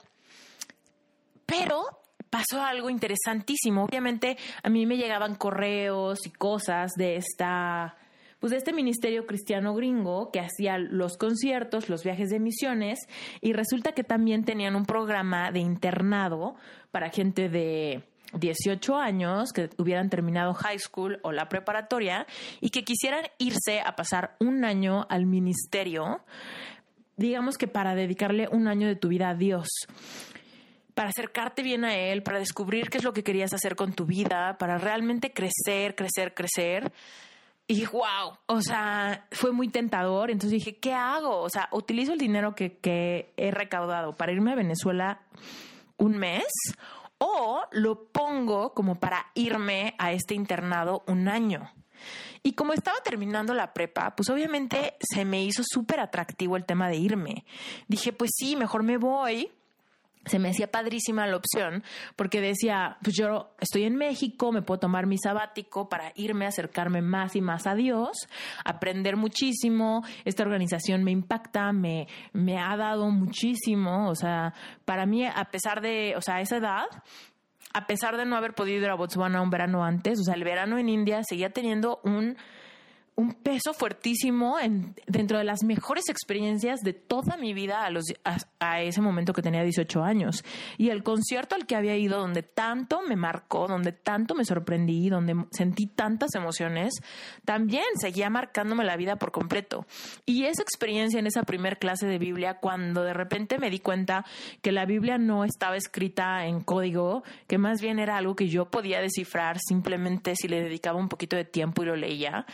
Pero 1.46 2.00
pasó 2.30 2.64
algo 2.64 2.90
interesantísimo. 2.90 3.84
Obviamente 3.84 4.38
a 4.64 4.70
mí 4.70 4.86
me 4.86 4.98
llegaban 4.98 5.36
correos 5.36 6.26
y 6.26 6.32
cosas 6.32 6.92
de 6.96 7.18
esta 7.18 7.98
pues 8.40 8.52
de 8.52 8.58
este 8.58 8.74
ministerio 8.74 9.26
cristiano 9.26 9.74
gringo 9.76 10.32
que 10.32 10.40
hacía 10.40 10.78
los 10.78 11.18
conciertos, 11.18 11.90
los 11.90 12.04
viajes 12.04 12.30
de 12.30 12.40
misiones 12.40 13.00
y 13.42 13.54
resulta 13.54 13.92
que 13.92 14.04
también 14.04 14.46
tenían 14.46 14.76
un 14.76 14.86
programa 14.86 15.52
de 15.52 15.60
internado 15.60 16.56
para 16.92 17.10
gente 17.10 17.50
de 17.50 18.04
18 18.34 18.98
años 18.98 19.52
que 19.52 19.70
hubieran 19.78 20.10
terminado 20.10 20.54
high 20.54 20.80
school 20.80 21.20
o 21.24 21.32
la 21.32 21.50
preparatoria 21.50 22.28
y 22.62 22.70
que 22.70 22.84
quisieran 22.84 23.26
irse 23.40 23.82
a 23.86 23.96
pasar 23.96 24.36
un 24.40 24.64
año 24.64 25.06
al 25.10 25.26
ministerio, 25.26 26.22
digamos 27.18 27.58
que 27.58 27.68
para 27.68 27.96
dedicarle 27.96 28.48
un 28.52 28.68
año 28.68 28.88
de 28.88 28.96
tu 28.96 29.10
vida 29.10 29.30
a 29.30 29.36
Dios 29.36 29.68
para 31.00 31.12
acercarte 31.12 31.64
bien 31.64 31.86
a 31.86 31.96
Él, 31.96 32.24
para 32.24 32.40
descubrir 32.40 32.90
qué 32.90 32.98
es 32.98 33.06
lo 33.06 33.14
que 33.14 33.24
querías 33.24 33.54
hacer 33.54 33.78
con 33.78 33.94
tu 33.94 34.06
vida, 34.06 34.58
para 34.58 34.78
realmente 34.78 35.32
crecer, 35.32 35.96
crecer, 35.96 36.34
crecer. 36.34 36.92
Y 37.72 37.86
wow, 37.86 38.36
o 38.48 38.62
sea, 38.64 39.28
fue 39.32 39.52
muy 39.52 39.70
tentador. 39.70 40.32
Entonces 40.32 40.54
dije, 40.54 40.78
¿qué 40.78 40.92
hago? 40.92 41.42
O 41.42 41.50
sea, 41.52 41.70
utilizo 41.72 42.14
el 42.14 42.18
dinero 42.18 42.56
que, 42.56 42.80
que 42.80 43.32
he 43.38 43.52
recaudado 43.52 44.16
para 44.16 44.32
irme 44.32 44.52
a 44.52 44.56
Venezuela 44.56 45.22
un 45.98 46.18
mes 46.18 46.48
o 47.20 47.62
lo 47.72 48.06
pongo 48.06 48.74
como 48.74 48.96
para 48.96 49.28
irme 49.36 49.94
a 50.00 50.14
este 50.14 50.34
internado 50.34 51.04
un 51.06 51.28
año. 51.28 51.72
Y 52.42 52.54
como 52.54 52.74
estaba 52.74 52.98
terminando 53.04 53.54
la 53.54 53.72
prepa, 53.72 54.16
pues 54.16 54.32
obviamente 54.32 54.96
se 55.00 55.24
me 55.24 55.44
hizo 55.44 55.62
súper 55.64 56.00
atractivo 56.00 56.58
el 56.58 56.66
tema 56.66 56.90
de 56.90 56.96
irme. 56.96 57.46
Dije, 57.88 58.14
pues 58.14 58.32
sí, 58.36 58.56
mejor 58.56 58.82
me 58.82 58.98
voy 58.98 59.52
se 60.26 60.40
me 60.40 60.50
hacía 60.50 60.70
padrísima 60.70 61.26
la 61.28 61.38
opción 61.38 61.84
porque 62.16 62.42
decía, 62.42 62.98
pues 63.02 63.16
yo 63.16 63.52
estoy 63.60 63.84
en 63.84 63.96
México, 63.96 64.52
me 64.52 64.62
puedo 64.62 64.80
tomar 64.80 65.08
mi 65.08 65.18
sabático 65.18 65.90
para 65.90 66.12
irme 66.16 66.46
acercarme 66.46 67.02
más 67.02 67.36
y 67.36 67.42
más 67.42 67.68
a 67.68 67.76
Dios, 67.76 68.28
aprender 68.66 69.16
muchísimo, 69.16 70.04
esta 70.26 70.44
organización 70.44 71.04
me 71.04 71.12
impacta, 71.12 71.72
me, 71.72 72.08
me 72.34 72.58
ha 72.60 72.76
dado 72.76 73.10
muchísimo, 73.10 74.10
o 74.10 74.16
sea, 74.16 74.54
para 74.86 75.06
mí, 75.06 75.26
a 75.26 75.46
pesar 75.52 75.82
de, 75.82 76.16
o 76.18 76.22
sea, 76.22 76.36
a 76.36 76.42
esa 76.42 76.58
edad, 76.58 76.86
a 77.74 77.88
pesar 77.88 78.18
de 78.18 78.26
no 78.26 78.36
haber 78.36 78.54
podido 78.54 78.84
ir 78.84 78.90
a 78.90 78.96
Botswana 78.96 79.42
un 79.42 79.50
verano 79.50 79.84
antes, 79.84 80.20
o 80.20 80.24
sea, 80.24 80.34
el 80.34 80.44
verano 80.44 80.78
en 80.78 80.90
India 80.90 81.22
seguía 81.24 81.52
teniendo 81.52 82.02
un 82.04 82.38
un 83.20 83.34
peso 83.34 83.74
fuertísimo 83.74 84.58
en, 84.60 84.96
dentro 85.06 85.38
de 85.38 85.44
las 85.44 85.66
mejores 85.66 86.08
experiencias 86.08 86.80
de 86.80 86.94
toda 86.94 87.36
mi 87.36 87.54
vida 87.54 87.86
a, 88.60 88.82
ese 88.82 89.02
momento 89.02 89.34
que 89.34 89.42
tenía 89.42 89.62
18 89.62 90.02
años. 90.02 90.46
Y 90.78 90.90
el 90.90 91.04
concierto 91.04 91.56
al 91.56 91.66
que 91.66 91.76
había 91.76 91.98
ido, 91.98 92.18
donde 92.18 92.44
tanto 92.44 93.02
me 93.02 93.18
marcó, 93.18 93.68
donde 93.68 93.92
tanto 93.92 94.36
me 94.36 94.46
sorprendí, 94.46 95.10
donde 95.10 95.36
sentí 95.52 95.88
tantas 95.88 96.34
emociones, 96.34 96.94
también 97.44 97.84
seguía 98.00 98.30
marcándome 98.30 98.86
la 98.86 98.96
vida 98.96 99.18
por 99.18 99.34
completo. 99.34 99.86
Y 100.26 100.46
esa 100.46 100.62
experiencia 100.62 101.20
en 101.20 101.28
esa 101.28 101.44
primer 101.44 101.78
clase 101.78 102.08
de 102.08 102.20
Biblia, 102.20 102.60
cuando 102.62 103.04
de 103.04 103.14
repente 103.14 103.58
me 103.58 103.70
di 103.70 103.80
cuenta 103.80 104.26
que 104.62 104.72
la 104.72 104.86
Biblia 104.86 105.18
no 105.18 105.44
estaba 105.44 105.76
escrita 105.76 106.46
en 106.46 106.62
código, 106.62 107.24
que 107.48 107.58
más 107.58 107.82
bien 107.82 108.00
era 108.00 108.16
algo 108.16 108.38
que 108.38 108.48
yo 108.48 108.72
podía 108.72 109.02
descifrar 109.02 109.58
simplemente 109.60 110.36
si 110.38 110.48
le 110.48 110.62
dedicaba 110.62 110.98
un 110.98 111.10
poquito 111.10 111.36
de 111.36 111.44
tiempo 111.44 111.84
y 111.84 111.88
lo 111.88 111.98
leía, 111.98 112.46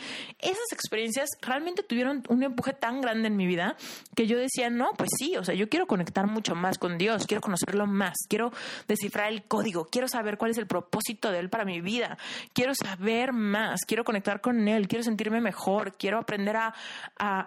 esas 0.56 0.72
experiencias 0.72 1.30
realmente 1.40 1.82
tuvieron 1.82 2.22
un 2.28 2.42
empuje 2.42 2.72
tan 2.72 3.00
grande 3.00 3.28
en 3.28 3.36
mi 3.36 3.46
vida 3.46 3.76
que 4.14 4.26
yo 4.26 4.38
decía, 4.38 4.70
no, 4.70 4.90
pues 4.96 5.10
sí, 5.18 5.36
o 5.36 5.44
sea, 5.44 5.54
yo 5.54 5.68
quiero 5.68 5.86
conectar 5.86 6.26
mucho 6.26 6.54
más 6.54 6.78
con 6.78 6.98
Dios, 6.98 7.26
quiero 7.26 7.40
conocerlo 7.40 7.86
más, 7.86 8.16
quiero 8.28 8.52
descifrar 8.88 9.32
el 9.32 9.44
código, 9.44 9.86
quiero 9.86 10.08
saber 10.08 10.38
cuál 10.38 10.50
es 10.50 10.58
el 10.58 10.66
propósito 10.66 11.30
de 11.30 11.38
Él 11.38 11.50
para 11.50 11.64
mi 11.64 11.80
vida, 11.80 12.18
quiero 12.52 12.74
saber 12.74 13.32
más, 13.32 13.80
quiero 13.86 14.04
conectar 14.04 14.40
con 14.40 14.66
Él, 14.68 14.88
quiero 14.88 15.04
sentirme 15.04 15.40
mejor, 15.40 15.96
quiero 15.96 16.18
aprender 16.18 16.56
a, 16.56 16.74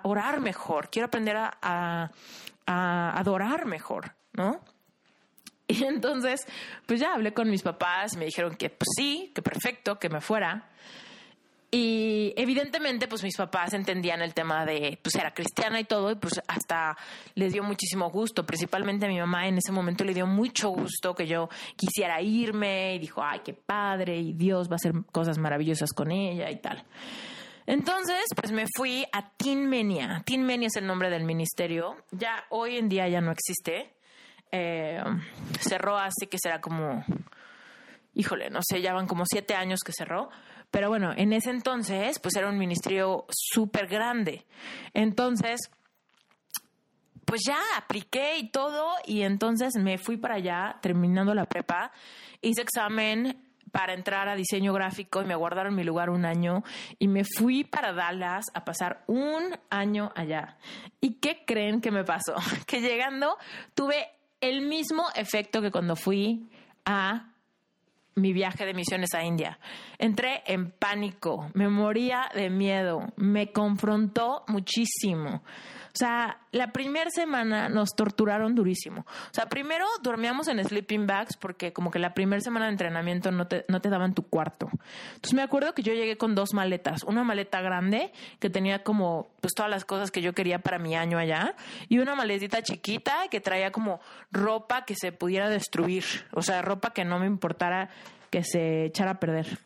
orar 0.03 0.39
mejor, 0.39 0.89
quiero 0.89 1.07
aprender 1.07 1.37
a, 1.37 2.11
a 2.65 3.19
adorar 3.19 3.65
mejor, 3.65 4.15
¿no? 4.33 4.61
Y 5.69 5.83
entonces, 5.83 6.47
pues 6.87 6.99
ya 6.99 7.13
hablé 7.13 7.31
con 7.31 7.47
mis 7.47 7.61
papás, 7.61 8.17
me 8.17 8.25
dijeron 8.25 8.55
que 8.55 8.71
pues 8.71 8.89
sí, 8.97 9.31
que 9.35 9.43
perfecto, 9.43 9.99
que 9.99 10.09
me 10.09 10.19
fuera. 10.19 10.67
Y 11.71 12.33
evidentemente, 12.35 13.07
pues 13.07 13.21
mis 13.23 13.37
papás 13.37 13.73
entendían 13.73 14.23
el 14.23 14.33
tema 14.33 14.65
de, 14.65 14.97
pues 15.03 15.13
era 15.15 15.33
cristiana 15.35 15.79
y 15.79 15.83
todo, 15.83 16.09
y 16.09 16.15
pues 16.15 16.41
hasta 16.47 16.97
les 17.35 17.53
dio 17.53 17.63
muchísimo 17.63 18.09
gusto, 18.09 18.43
principalmente 18.43 19.05
a 19.05 19.09
mi 19.09 19.19
mamá 19.19 19.47
en 19.47 19.59
ese 19.59 19.71
momento 19.71 20.03
le 20.03 20.15
dio 20.15 20.25
mucho 20.25 20.69
gusto 20.69 21.13
que 21.13 21.27
yo 21.27 21.47
quisiera 21.75 22.21
irme 22.21 22.95
y 22.95 22.99
dijo, 22.99 23.21
ay, 23.23 23.41
qué 23.45 23.53
padre, 23.53 24.17
y 24.17 24.33
Dios 24.33 24.67
va 24.67 24.73
a 24.73 24.75
hacer 24.77 24.93
cosas 25.11 25.37
maravillosas 25.37 25.93
con 25.93 26.11
ella 26.11 26.49
y 26.49 26.55
tal. 26.59 26.83
Entonces, 27.67 28.23
pues 28.35 28.51
me 28.51 28.65
fui 28.75 29.05
a 29.11 29.29
Teen 29.37 29.69
Menia. 29.69 30.23
Teen 30.25 30.43
Menia 30.43 30.69
es 30.69 30.75
el 30.75 30.87
nombre 30.87 31.11
del 31.11 31.23
ministerio. 31.23 31.97
Ya 32.09 32.45
hoy 32.49 32.77
en 32.77 32.89
día 32.89 33.07
ya 33.07 33.21
no 33.21 33.31
existe. 33.31 33.93
Eh, 34.51 35.03
cerró 35.59 35.99
así 35.99 36.25
que 36.25 36.39
será 36.41 36.61
como, 36.61 37.05
híjole, 38.15 38.49
no 38.49 38.61
sé, 38.67 38.81
ya 38.81 38.93
van 38.93 39.05
como 39.05 39.23
siete 39.27 39.53
años 39.53 39.81
que 39.85 39.91
cerró 39.91 40.31
pero 40.71 40.89
bueno, 40.89 41.11
en 41.15 41.33
ese 41.33 41.49
entonces, 41.49 42.19
pues 42.19 42.35
era 42.35 42.47
un 42.47 42.57
ministerio 42.57 43.25
súper 43.29 43.87
grande. 43.87 44.45
Entonces, 44.93 45.71
pues 47.25 47.41
ya 47.47 47.59
apliqué 47.77 48.37
y 48.37 48.49
todo, 48.49 48.87
y 49.05 49.21
entonces 49.21 49.75
me 49.75 49.97
fui 49.97 50.17
para 50.17 50.35
allá, 50.35 50.77
terminando 50.81 51.33
la 51.33 51.45
prepa, 51.45 51.91
hice 52.41 52.61
examen 52.61 53.49
para 53.71 53.93
entrar 53.93 54.27
a 54.29 54.35
diseño 54.35 54.73
gráfico 54.73 55.21
y 55.21 55.25
me 55.25 55.35
guardaron 55.35 55.75
mi 55.75 55.83
lugar 55.83 56.09
un 56.09 56.25
año 56.25 56.63
y 56.97 57.07
me 57.07 57.23
fui 57.23 57.63
para 57.63 57.93
Dallas 57.93 58.45
a 58.53 58.65
pasar 58.65 59.03
un 59.07 59.55
año 59.69 60.11
allá. 60.15 60.57
¿Y 61.01 61.19
qué 61.19 61.43
creen 61.45 61.81
que 61.81 61.91
me 61.91 62.03
pasó? 62.03 62.33
Que 62.65 62.81
llegando 62.81 63.37
tuve 63.73 64.07
el 64.41 64.61
mismo 64.61 65.03
efecto 65.15 65.61
que 65.61 65.71
cuando 65.71 65.95
fui 65.95 66.49
a 66.85 67.28
mi 68.19 68.33
viaje 68.33 68.65
de 68.65 68.73
misiones 68.73 69.13
a 69.13 69.23
India. 69.23 69.59
Entré 69.97 70.43
en 70.45 70.71
pánico, 70.71 71.49
me 71.53 71.67
moría 71.69 72.29
de 72.33 72.49
miedo, 72.49 73.11
me 73.15 73.51
confrontó 73.51 74.43
muchísimo. 74.47 75.41
O 75.89 75.97
sea, 75.97 76.39
la 76.51 76.71
primera 76.71 77.09
semana 77.09 77.69
nos 77.69 77.95
torturaron 77.95 78.55
durísimo. 78.55 79.01
O 79.01 79.33
sea, 79.33 79.47
primero 79.47 79.85
dormíamos 80.01 80.47
en 80.47 80.63
sleeping 80.63 81.07
bags 81.07 81.35
porque 81.37 81.73
como 81.73 81.91
que 81.91 81.99
la 81.99 82.13
primera 82.13 82.39
semana 82.41 82.65
de 82.65 82.71
entrenamiento 82.71 83.31
no 83.31 83.47
te, 83.47 83.65
no 83.67 83.81
te 83.81 83.89
daban 83.89 84.13
tu 84.13 84.23
cuarto. 84.23 84.69
Entonces 85.15 85.33
me 85.33 85.41
acuerdo 85.41 85.73
que 85.73 85.81
yo 85.81 85.93
llegué 85.93 86.17
con 86.17 86.35
dos 86.35 86.53
maletas. 86.53 87.03
Una 87.03 87.23
maleta 87.23 87.61
grande 87.61 88.11
que 88.39 88.49
tenía 88.49 88.83
como 88.83 89.29
pues 89.41 89.53
todas 89.53 89.69
las 89.69 89.85
cosas 89.85 90.11
que 90.11 90.21
yo 90.21 90.33
quería 90.33 90.59
para 90.59 90.79
mi 90.79 90.95
año 90.95 91.17
allá 91.17 91.55
y 91.87 91.99
una 91.99 92.15
maletita 92.15 92.61
chiquita 92.61 93.27
que 93.29 93.41
traía 93.41 93.71
como 93.71 93.99
ropa 94.31 94.85
que 94.85 94.95
se 94.95 95.11
pudiera 95.11 95.49
destruir. 95.49 96.03
O 96.33 96.41
sea, 96.41 96.61
ropa 96.61 96.91
que 96.91 97.05
no 97.05 97.19
me 97.19 97.25
importara 97.25 97.89
que 98.29 98.43
se 98.43 98.85
echara 98.85 99.11
a 99.11 99.19
perder. 99.19 99.59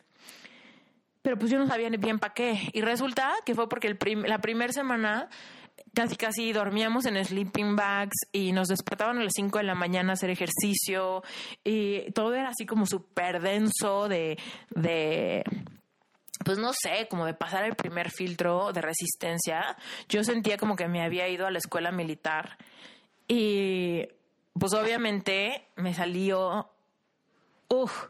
Pero 1.22 1.38
pues 1.38 1.50
yo 1.50 1.58
no 1.58 1.66
sabía 1.66 1.88
bien 1.88 2.18
para 2.18 2.34
qué. 2.34 2.68
Y 2.74 2.82
resulta 2.82 3.32
que 3.46 3.54
fue 3.54 3.66
porque 3.68 3.88
el 3.88 3.98
la 4.26 4.40
primera 4.40 4.72
semana 4.74 5.30
casi 5.94 6.16
casi 6.16 6.52
dormíamos 6.52 7.06
en 7.06 7.22
sleeping 7.24 7.76
bags 7.76 8.16
y 8.32 8.52
nos 8.52 8.68
despertaban 8.68 9.18
a 9.18 9.24
las 9.24 9.32
5 9.34 9.58
de 9.58 9.64
la 9.64 9.74
mañana 9.74 10.10
a 10.10 10.14
hacer 10.14 10.30
ejercicio 10.30 11.22
y 11.62 12.10
todo 12.12 12.34
era 12.34 12.48
así 12.48 12.66
como 12.66 12.86
súper 12.86 13.40
denso 13.40 14.08
de, 14.08 14.38
de 14.70 15.44
pues 16.44 16.58
no 16.58 16.72
sé, 16.72 17.08
como 17.08 17.26
de 17.26 17.34
pasar 17.34 17.64
el 17.64 17.74
primer 17.74 18.10
filtro 18.10 18.72
de 18.72 18.82
resistencia, 18.82 19.76
yo 20.08 20.22
sentía 20.24 20.56
como 20.56 20.76
que 20.76 20.88
me 20.88 21.02
había 21.02 21.28
ido 21.28 21.46
a 21.46 21.50
la 21.50 21.58
escuela 21.58 21.90
militar 21.90 22.58
y 23.26 24.06
pues 24.58 24.74
obviamente 24.74 25.68
me 25.76 25.94
salió, 25.94 26.70
uff, 27.68 28.08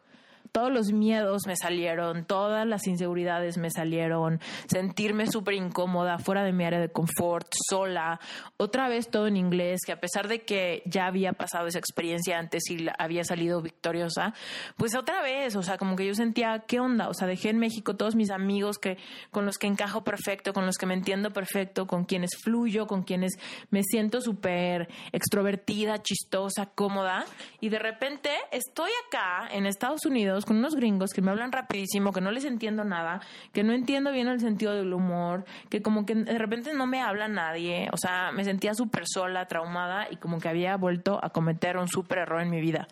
todos 0.54 0.70
los 0.70 0.92
miedos 0.92 1.48
me 1.48 1.56
salieron, 1.56 2.24
todas 2.26 2.64
las 2.64 2.86
inseguridades 2.86 3.58
me 3.58 3.70
salieron, 3.70 4.38
sentirme 4.68 5.26
súper 5.26 5.54
incómoda, 5.54 6.18
fuera 6.18 6.44
de 6.44 6.52
mi 6.52 6.64
área 6.64 6.78
de 6.78 6.90
confort, 6.90 7.48
sola, 7.68 8.20
otra 8.56 8.88
vez 8.88 9.10
todo 9.10 9.26
en 9.26 9.36
inglés, 9.36 9.80
que 9.84 9.90
a 9.90 9.98
pesar 9.98 10.28
de 10.28 10.44
que 10.44 10.84
ya 10.86 11.06
había 11.06 11.32
pasado 11.32 11.66
esa 11.66 11.80
experiencia 11.80 12.38
antes 12.38 12.70
y 12.70 12.86
había 13.00 13.24
salido 13.24 13.60
victoriosa, 13.62 14.32
pues 14.76 14.94
otra 14.94 15.22
vez, 15.22 15.56
o 15.56 15.62
sea, 15.64 15.76
como 15.76 15.96
que 15.96 16.06
yo 16.06 16.14
sentía, 16.14 16.62
¿qué 16.68 16.78
onda? 16.78 17.08
O 17.08 17.14
sea, 17.14 17.26
dejé 17.26 17.48
en 17.50 17.58
México 17.58 17.96
todos 17.96 18.14
mis 18.14 18.30
amigos 18.30 18.78
que 18.78 18.96
con 19.32 19.46
los 19.46 19.58
que 19.58 19.66
encajo 19.66 20.04
perfecto, 20.04 20.52
con 20.52 20.66
los 20.66 20.78
que 20.78 20.86
me 20.86 20.94
entiendo 20.94 21.32
perfecto, 21.32 21.88
con 21.88 22.04
quienes 22.04 22.30
fluyo, 22.40 22.86
con 22.86 23.02
quienes 23.02 23.32
me 23.70 23.82
siento 23.82 24.20
súper 24.20 24.88
extrovertida, 25.10 26.00
chistosa, 26.00 26.66
cómoda, 26.66 27.24
y 27.60 27.70
de 27.70 27.80
repente 27.80 28.30
estoy 28.52 28.90
acá 29.08 29.48
en 29.52 29.66
Estados 29.66 30.06
Unidos 30.06 30.43
con 30.44 30.56
unos 30.56 30.74
gringos 30.74 31.12
que 31.12 31.22
me 31.22 31.30
hablan 31.30 31.52
rapidísimo, 31.52 32.12
que 32.12 32.20
no 32.20 32.30
les 32.30 32.44
entiendo 32.44 32.84
nada, 32.84 33.20
que 33.52 33.62
no 33.62 33.72
entiendo 33.72 34.12
bien 34.12 34.28
el 34.28 34.40
sentido 34.40 34.74
del 34.74 34.92
humor, 34.92 35.44
que 35.68 35.82
como 35.82 36.06
que 36.06 36.14
de 36.14 36.38
repente 36.38 36.72
no 36.74 36.86
me 36.86 37.00
habla 37.00 37.28
nadie, 37.28 37.88
o 37.92 37.96
sea, 37.96 38.32
me 38.32 38.44
sentía 38.44 38.74
súper 38.74 39.04
sola, 39.06 39.46
traumada 39.46 40.06
y 40.10 40.16
como 40.16 40.38
que 40.38 40.48
había 40.48 40.76
vuelto 40.76 41.18
a 41.22 41.30
cometer 41.30 41.76
un 41.76 41.88
súper 41.88 42.18
error 42.18 42.40
en 42.40 42.50
mi 42.50 42.60
vida. 42.60 42.86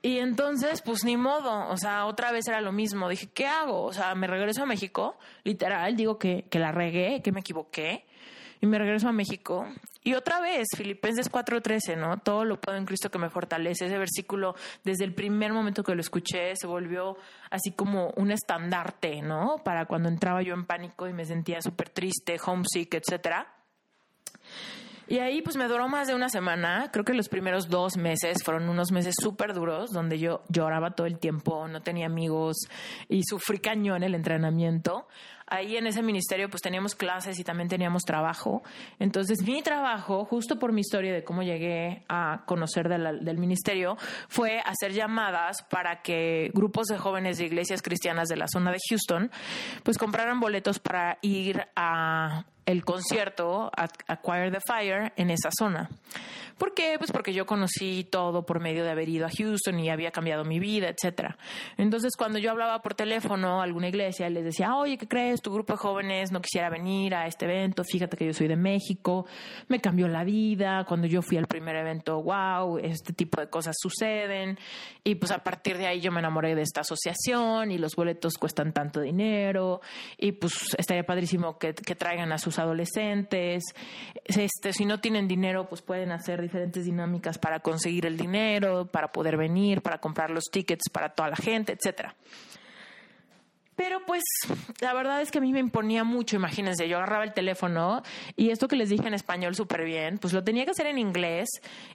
Y 0.00 0.18
entonces, 0.18 0.80
pues 0.82 1.04
ni 1.04 1.16
modo, 1.16 1.68
o 1.68 1.76
sea, 1.76 2.06
otra 2.06 2.30
vez 2.30 2.46
era 2.46 2.60
lo 2.60 2.70
mismo. 2.70 3.08
Dije, 3.08 3.28
¿qué 3.34 3.46
hago? 3.46 3.82
O 3.82 3.92
sea, 3.92 4.14
me 4.14 4.28
regreso 4.28 4.62
a 4.62 4.66
México, 4.66 5.18
literal, 5.42 5.96
digo 5.96 6.18
que, 6.18 6.46
que 6.48 6.60
la 6.60 6.70
regué, 6.70 7.20
que 7.20 7.32
me 7.32 7.40
equivoqué, 7.40 8.06
y 8.60 8.66
me 8.66 8.78
regreso 8.78 9.08
a 9.08 9.12
México 9.12 9.66
y 10.04 10.14
otra 10.14 10.40
vez, 10.40 10.68
Filipenses 10.76 11.30
4:13, 11.30 11.96
¿no? 11.96 12.18
Todo 12.18 12.44
lo 12.44 12.60
puedo 12.60 12.78
en 12.78 12.86
Cristo 12.86 13.10
que 13.10 13.18
me 13.18 13.30
fortalece. 13.30 13.86
Ese 13.86 13.98
versículo, 13.98 14.54
desde 14.84 15.04
el 15.04 15.14
primer 15.14 15.52
momento 15.52 15.82
que 15.82 15.94
lo 15.94 16.00
escuché, 16.00 16.54
se 16.56 16.66
volvió 16.66 17.16
así 17.50 17.72
como 17.72 18.10
un 18.16 18.30
estandarte, 18.30 19.22
¿no? 19.22 19.56
Para 19.64 19.86
cuando 19.86 20.08
entraba 20.08 20.42
yo 20.42 20.54
en 20.54 20.64
pánico 20.64 21.08
y 21.08 21.12
me 21.12 21.24
sentía 21.24 21.60
súper 21.60 21.90
triste, 21.90 22.36
homesick, 22.44 22.94
etcétera. 22.94 23.54
Y 25.10 25.20
ahí 25.20 25.40
pues 25.40 25.56
me 25.56 25.66
duró 25.68 25.88
más 25.88 26.06
de 26.06 26.14
una 26.14 26.28
semana. 26.28 26.90
Creo 26.92 27.02
que 27.02 27.14
los 27.14 27.30
primeros 27.30 27.70
dos 27.70 27.96
meses 27.96 28.44
fueron 28.44 28.68
unos 28.68 28.92
meses 28.92 29.14
súper 29.18 29.54
duros, 29.54 29.90
donde 29.90 30.18
yo 30.18 30.42
lloraba 30.50 30.90
todo 30.90 31.06
el 31.06 31.18
tiempo, 31.18 31.66
no 31.66 31.80
tenía 31.80 32.06
amigos 32.06 32.56
y 33.08 33.22
sufrí 33.24 33.58
cañón 33.58 34.02
el 34.02 34.14
entrenamiento 34.14 35.08
ahí 35.50 35.76
en 35.76 35.86
ese 35.86 36.02
ministerio 36.02 36.48
pues 36.48 36.62
teníamos 36.62 36.94
clases 36.94 37.38
y 37.38 37.44
también 37.44 37.68
teníamos 37.68 38.04
trabajo. 38.04 38.62
Entonces 38.98 39.42
mi 39.42 39.62
trabajo, 39.62 40.24
justo 40.24 40.58
por 40.58 40.72
mi 40.72 40.80
historia 40.80 41.12
de 41.12 41.24
cómo 41.24 41.42
llegué 41.42 42.04
a 42.08 42.42
conocer 42.46 42.88
del 42.88 43.38
ministerio, 43.38 43.96
fue 44.28 44.60
hacer 44.64 44.92
llamadas 44.92 45.62
para 45.62 46.02
que 46.02 46.50
grupos 46.54 46.86
de 46.86 46.98
jóvenes 46.98 47.38
de 47.38 47.46
iglesias 47.46 47.82
cristianas 47.82 48.28
de 48.28 48.36
la 48.36 48.48
zona 48.48 48.72
de 48.72 48.78
Houston 48.88 49.30
pues 49.82 49.98
compraran 49.98 50.40
boletos 50.40 50.78
para 50.78 51.18
ir 51.22 51.66
a 51.76 52.44
el 52.68 52.84
concierto 52.84 53.70
Acquire 53.74 54.50
the 54.50 54.60
Fire 54.60 55.12
en 55.16 55.30
esa 55.30 55.48
zona. 55.58 55.88
¿Por 56.58 56.74
qué? 56.74 56.96
Pues 56.98 57.12
porque 57.12 57.32
yo 57.32 57.46
conocí 57.46 58.04
todo 58.10 58.44
por 58.44 58.60
medio 58.60 58.82
de 58.82 58.90
haber 58.90 59.08
ido 59.08 59.26
a 59.26 59.30
Houston 59.30 59.78
y 59.78 59.90
había 59.90 60.10
cambiado 60.10 60.44
mi 60.44 60.58
vida, 60.58 60.88
etcétera. 60.88 61.38
Entonces, 61.76 62.16
cuando 62.16 62.40
yo 62.40 62.50
hablaba 62.50 62.82
por 62.82 62.94
teléfono 62.94 63.60
a 63.60 63.64
alguna 63.64 63.88
iglesia, 63.88 64.28
les 64.28 64.44
decía, 64.44 64.74
oye, 64.74 64.98
¿qué 64.98 65.06
crees? 65.06 65.40
Tu 65.40 65.52
grupo 65.52 65.74
de 65.74 65.78
jóvenes 65.78 66.32
no 66.32 66.40
quisiera 66.40 66.68
venir 66.68 67.14
a 67.14 67.26
este 67.26 67.44
evento. 67.44 67.84
Fíjate 67.84 68.16
que 68.16 68.26
yo 68.26 68.34
soy 68.34 68.48
de 68.48 68.56
México. 68.56 69.24
Me 69.68 69.80
cambió 69.80 70.08
la 70.08 70.24
vida. 70.24 70.84
Cuando 70.84 71.06
yo 71.06 71.22
fui 71.22 71.36
al 71.36 71.46
primer 71.46 71.76
evento, 71.76 72.20
wow, 72.20 72.78
este 72.78 73.12
tipo 73.12 73.40
de 73.40 73.48
cosas 73.48 73.76
suceden. 73.78 74.58
Y 75.04 75.14
pues 75.14 75.30
a 75.30 75.38
partir 75.38 75.78
de 75.78 75.86
ahí 75.86 76.00
yo 76.00 76.10
me 76.10 76.18
enamoré 76.18 76.56
de 76.56 76.62
esta 76.62 76.80
asociación 76.80 77.70
y 77.70 77.78
los 77.78 77.94
boletos 77.94 78.34
cuestan 78.34 78.72
tanto 78.72 79.00
dinero. 79.00 79.80
Y 80.18 80.32
pues 80.32 80.74
estaría 80.76 81.04
padrísimo 81.04 81.56
que, 81.56 81.72
que 81.72 81.94
traigan 81.94 82.32
a 82.32 82.38
sus 82.38 82.57
adolescentes. 82.58 83.64
Este, 84.24 84.72
si 84.72 84.84
no 84.84 85.00
tienen 85.00 85.28
dinero, 85.28 85.68
pues 85.68 85.82
pueden 85.82 86.12
hacer 86.12 86.42
diferentes 86.42 86.84
dinámicas 86.84 87.38
para 87.38 87.60
conseguir 87.60 88.06
el 88.06 88.16
dinero, 88.16 88.86
para 88.86 89.12
poder 89.12 89.36
venir, 89.36 89.82
para 89.82 89.98
comprar 89.98 90.30
los 90.30 90.44
tickets 90.44 90.90
para 90.90 91.10
toda 91.10 91.30
la 91.30 91.36
gente, 91.36 91.72
etcétera. 91.72 92.14
Pero 93.78 94.04
pues 94.04 94.24
la 94.80 94.92
verdad 94.92 95.22
es 95.22 95.30
que 95.30 95.38
a 95.38 95.40
mí 95.40 95.52
me 95.52 95.60
imponía 95.60 96.02
mucho, 96.02 96.34
imagínense, 96.34 96.88
yo 96.88 96.96
agarraba 96.96 97.22
el 97.22 97.32
teléfono 97.32 98.02
y 98.34 98.50
esto 98.50 98.66
que 98.66 98.74
les 98.74 98.88
dije 98.88 99.06
en 99.06 99.14
español 99.14 99.54
súper 99.54 99.84
bien, 99.84 100.18
pues 100.18 100.32
lo 100.32 100.42
tenía 100.42 100.64
que 100.64 100.72
hacer 100.72 100.86
en 100.86 100.98
inglés 100.98 101.48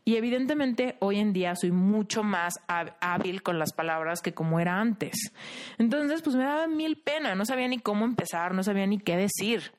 y 0.05 0.16
evidentemente 0.16 0.95
hoy 1.01 1.20
en 1.20 1.34
día 1.34 1.57
soy 1.57 1.72
mucho 1.72 2.24
más 2.24 2.53
hábil 2.70 3.43
con 3.43 3.59
las 3.59 3.74
palabras 3.74 4.22
que 4.22 4.34
como 4.34 4.61
era 4.61 4.80
antes. 4.80 5.34
Entonces 5.78 6.22
pues 6.22 6.38
me 6.38 6.45
daba 6.45 6.68
mil 6.68 6.95
pena, 6.95 7.36
no 7.36 7.43
sabía 7.43 7.68
ni 7.68 7.80
cómo 7.80 8.05
empezar, 8.05 8.53
no 8.53 8.64
sabía 8.64 8.88
ni 8.88 8.99
qué 8.99 9.18
decir. 9.18 9.74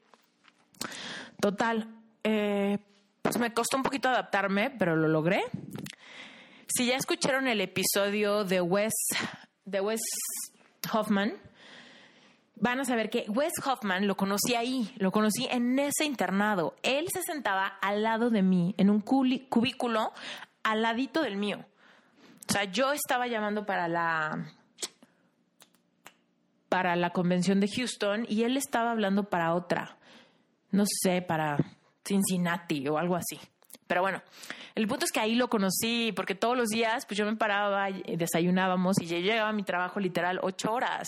Total, 1.40 1.88
eh, 2.22 2.78
pues 3.22 3.38
me 3.38 3.52
costó 3.52 3.76
un 3.76 3.82
poquito 3.82 4.08
adaptarme, 4.08 4.70
pero 4.70 4.96
lo 4.96 5.08
logré. 5.08 5.42
Si 6.66 6.86
ya 6.86 6.96
escucharon 6.96 7.46
el 7.46 7.60
episodio 7.60 8.44
de 8.44 8.60
Wes, 8.60 8.92
de 9.64 9.80
Wes 9.80 10.00
Hoffman, 10.92 11.34
van 12.56 12.80
a 12.80 12.84
saber 12.84 13.10
que 13.10 13.26
Wes 13.28 13.52
Hoffman 13.64 14.06
lo 14.06 14.16
conocí 14.16 14.54
ahí, 14.54 14.92
lo 14.96 15.12
conocí 15.12 15.46
en 15.50 15.78
ese 15.78 16.04
internado. 16.04 16.74
Él 16.82 17.06
se 17.12 17.22
sentaba 17.22 17.66
al 17.66 18.02
lado 18.02 18.30
de 18.30 18.42
mí, 18.42 18.74
en 18.78 18.90
un 18.90 19.00
cubículo 19.00 20.12
al 20.62 20.82
ladito 20.82 21.22
del 21.22 21.36
mío. 21.36 21.64
O 22.48 22.52
sea, 22.52 22.64
yo 22.64 22.92
estaba 22.92 23.26
llamando 23.26 23.66
para 23.66 23.88
la 23.88 24.52
para 26.68 26.96
la 26.96 27.10
convención 27.10 27.60
de 27.60 27.68
Houston 27.68 28.26
y 28.28 28.42
él 28.42 28.56
estaba 28.56 28.90
hablando 28.90 29.30
para 29.30 29.54
otra 29.54 29.96
no 30.74 30.84
sé, 30.86 31.22
para 31.22 31.56
Cincinnati 32.04 32.86
o 32.88 32.98
algo 32.98 33.16
así. 33.16 33.38
Pero 33.86 34.00
bueno, 34.00 34.22
el 34.74 34.88
punto 34.88 35.04
es 35.04 35.12
que 35.12 35.20
ahí 35.20 35.34
lo 35.34 35.48
conocí 35.48 36.12
porque 36.16 36.34
todos 36.34 36.56
los 36.56 36.68
días 36.68 37.06
pues 37.06 37.16
yo 37.18 37.26
me 37.26 37.36
paraba, 37.36 37.88
desayunábamos 37.90 39.00
y 39.00 39.06
yo 39.06 39.18
llegaba 39.18 39.50
a 39.50 39.52
mi 39.52 39.62
trabajo 39.62 40.00
literal 40.00 40.40
ocho 40.42 40.72
horas, 40.72 41.06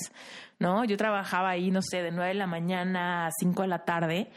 ¿no? 0.58 0.84
Yo 0.84 0.96
trabajaba 0.96 1.50
ahí, 1.50 1.70
no 1.70 1.80
sé, 1.82 2.02
de 2.02 2.12
nueve 2.12 2.28
de 2.28 2.34
la 2.34 2.46
mañana 2.46 3.26
a 3.26 3.30
cinco 3.38 3.62
de 3.62 3.68
la 3.68 3.84
tarde 3.84 4.30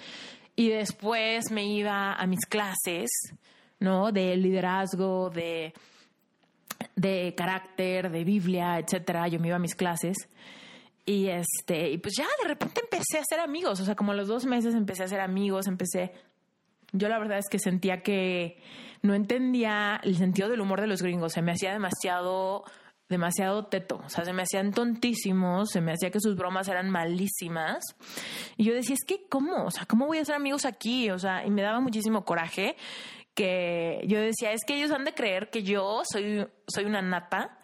y 0.55 0.69
después 0.69 1.51
me 1.51 1.65
iba 1.65 2.13
a 2.13 2.25
mis 2.27 2.45
clases, 2.45 3.09
¿no? 3.79 4.11
De 4.11 4.35
liderazgo, 4.35 5.29
de, 5.29 5.73
de 6.95 7.35
carácter, 7.35 8.09
de 8.09 8.23
Biblia, 8.23 8.79
etcétera. 8.79 9.27
Yo 9.27 9.39
me 9.39 9.49
iba 9.49 9.57
a 9.57 9.59
mis 9.59 9.75
clases 9.75 10.15
y 11.05 11.27
este, 11.27 11.89
y 11.89 11.97
pues 11.97 12.15
ya 12.17 12.27
de 12.41 12.47
repente 12.47 12.81
empecé 12.81 13.17
a 13.17 13.21
hacer 13.21 13.39
amigos. 13.39 13.79
O 13.79 13.85
sea, 13.85 13.95
como 13.95 14.11
a 14.11 14.15
los 14.15 14.27
dos 14.27 14.45
meses 14.45 14.75
empecé 14.75 15.03
a 15.03 15.05
hacer 15.05 15.19
amigos, 15.19 15.67
empecé. 15.67 16.13
Yo 16.91 17.09
la 17.09 17.19
verdad 17.19 17.37
es 17.37 17.47
que 17.49 17.59
sentía 17.59 18.01
que 18.01 18.57
no 19.01 19.13
entendía 19.13 19.99
el 20.03 20.17
sentido 20.17 20.49
del 20.49 20.61
humor 20.61 20.81
de 20.81 20.87
los 20.87 21.01
gringos. 21.01 21.33
Se 21.33 21.41
me 21.41 21.51
hacía 21.51 21.71
demasiado, 21.71 22.63
demasiado 23.07 23.65
teto. 23.67 24.01
O 24.05 24.09
sea, 24.09 24.25
se 24.25 24.33
me 24.33 24.43
hacían 24.43 24.71
tontísimos, 24.71 25.69
se 25.71 25.81
me 25.81 25.93
hacía 25.93 26.11
que 26.11 26.19
sus 26.19 26.35
bromas 26.35 26.67
eran 26.67 26.89
malísimas. 26.89 27.83
Y 28.57 28.63
yo 28.65 28.73
decía, 28.73 28.95
es 28.95 29.05
que, 29.05 29.27
¿cómo? 29.29 29.65
O 29.65 29.71
sea, 29.71 29.85
¿cómo 29.85 30.07
voy 30.07 30.19
a 30.19 30.21
hacer 30.21 30.35
amigos 30.35 30.65
aquí? 30.65 31.09
O 31.11 31.19
sea, 31.19 31.45
y 31.45 31.49
me 31.49 31.61
daba 31.61 31.79
muchísimo 31.79 32.25
coraje 32.25 32.75
que 33.39 34.01
yo 34.05 34.19
decía, 34.19 34.51
es 34.51 34.65
que 34.67 34.75
ellos 34.75 34.91
han 34.91 35.05
de 35.05 35.13
creer 35.13 35.49
que 35.49 35.63
yo 35.63 36.01
soy, 36.03 36.45
soy 36.67 36.83
una 36.83 37.01
nata 37.01 37.57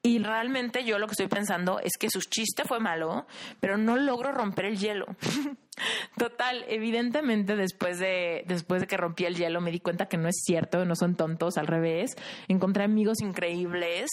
y 0.00 0.20
realmente 0.20 0.84
yo 0.84 1.00
lo 1.00 1.08
que 1.08 1.14
estoy 1.14 1.26
pensando 1.26 1.80
es 1.80 1.94
que 1.98 2.08
su 2.10 2.20
chiste 2.20 2.62
fue 2.62 2.78
malo, 2.78 3.26
pero 3.58 3.76
no 3.76 3.96
logro 3.96 4.30
romper 4.30 4.66
el 4.66 4.78
hielo. 4.78 5.06
Total, 6.16 6.64
evidentemente 6.68 7.56
después 7.56 7.98
de, 7.98 8.44
después 8.46 8.82
de 8.82 8.86
que 8.86 8.96
rompí 8.96 9.24
el 9.24 9.34
hielo 9.34 9.60
me 9.60 9.72
di 9.72 9.80
cuenta 9.80 10.06
que 10.06 10.16
no 10.16 10.28
es 10.28 10.36
cierto, 10.44 10.84
no 10.84 10.94
son 10.94 11.16
tontos, 11.16 11.58
al 11.58 11.66
revés. 11.66 12.14
Encontré 12.46 12.84
amigos 12.84 13.20
increíbles, 13.20 14.08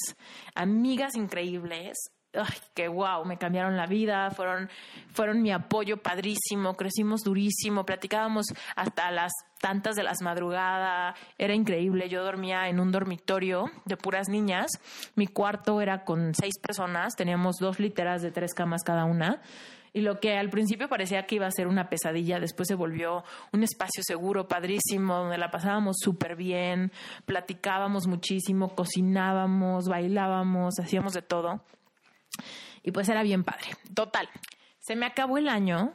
amigas 0.56 1.14
increíbles 1.16 2.12
ay, 2.34 2.58
que 2.74 2.88
wow, 2.88 3.26
me 3.26 3.38
cambiaron 3.38 3.78
la 3.78 3.86
vida, 3.86 4.32
fueron, 4.32 4.70
fueron 5.12 5.42
mi 5.42 5.52
apoyo 5.52 5.98
padrísimo, 5.98 6.76
crecimos 6.76 7.22
durísimo, 7.22 7.86
platicábamos 7.86 8.48
hasta 8.76 9.12
las 9.12 9.32
tantas 9.60 9.96
de 9.96 10.04
las 10.04 10.22
madrugadas, 10.22 11.18
era 11.38 11.54
increíble, 11.54 12.10
yo 12.10 12.24
dormía 12.24 12.68
en 12.68 12.80
un 12.80 12.92
dormitorio 12.92 13.72
de 13.86 13.96
puras 13.96 14.28
niñas, 14.28 14.68
mi 15.16 15.28
cuarto 15.28 15.80
era 15.80 16.04
con 16.04 16.34
seis 16.36 16.56
personas, 16.62 17.16
teníamos 17.16 17.56
dos 17.60 17.80
literas 17.80 18.22
de 18.22 18.32
tres 18.32 18.54
camas 18.54 18.84
cada 18.84 19.06
una. 19.06 19.42
Y 19.96 20.02
lo 20.02 20.20
que 20.20 20.36
al 20.38 20.50
principio 20.50 20.90
parecía 20.90 21.28
que 21.28 21.36
iba 21.36 21.46
a 21.46 21.52
ser 21.52 21.68
una 21.68 21.88
pesadilla, 21.88 22.40
después 22.40 22.68
se 22.68 22.74
volvió 22.74 23.24
un 23.52 23.62
espacio 23.62 24.02
seguro, 24.04 24.48
padrísimo, 24.48 25.14
donde 25.16 25.38
la 25.38 25.52
pasábamos 25.52 25.98
súper 26.00 26.36
bien, 26.36 26.92
platicábamos 27.28 28.08
muchísimo, 28.08 28.74
cocinábamos, 28.74 29.88
bailábamos, 29.88 30.80
hacíamos 30.80 31.14
de 31.14 31.22
todo. 31.22 31.62
Y 32.84 32.92
pues 32.92 33.10
era 33.10 33.24
bien 33.24 33.44
padre. 33.44 33.78
Total. 33.94 34.30
se 34.80 34.96
me 34.96 35.06
acabó 35.06 35.38
el 35.38 35.48
año 35.48 35.94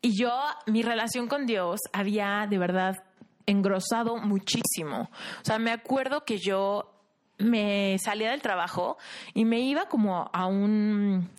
y 0.00 0.16
yo, 0.16 0.30
mi 0.66 0.82
relación 0.82 1.28
con 1.28 1.46
Dios 1.46 1.80
había 1.92 2.46
de 2.48 2.58
verdad 2.58 3.04
engrosado 3.46 4.18
muchísimo. 4.18 5.10
O 5.40 5.44
sea, 5.44 5.58
me 5.58 5.70
acuerdo 5.70 6.24
que 6.24 6.38
yo 6.38 6.92
me 7.38 7.96
salía 7.98 8.30
del 8.30 8.42
trabajo 8.42 8.98
y 9.32 9.44
me 9.44 9.60
iba 9.60 9.88
como 9.88 10.30
a 10.32 10.46
un, 10.46 11.30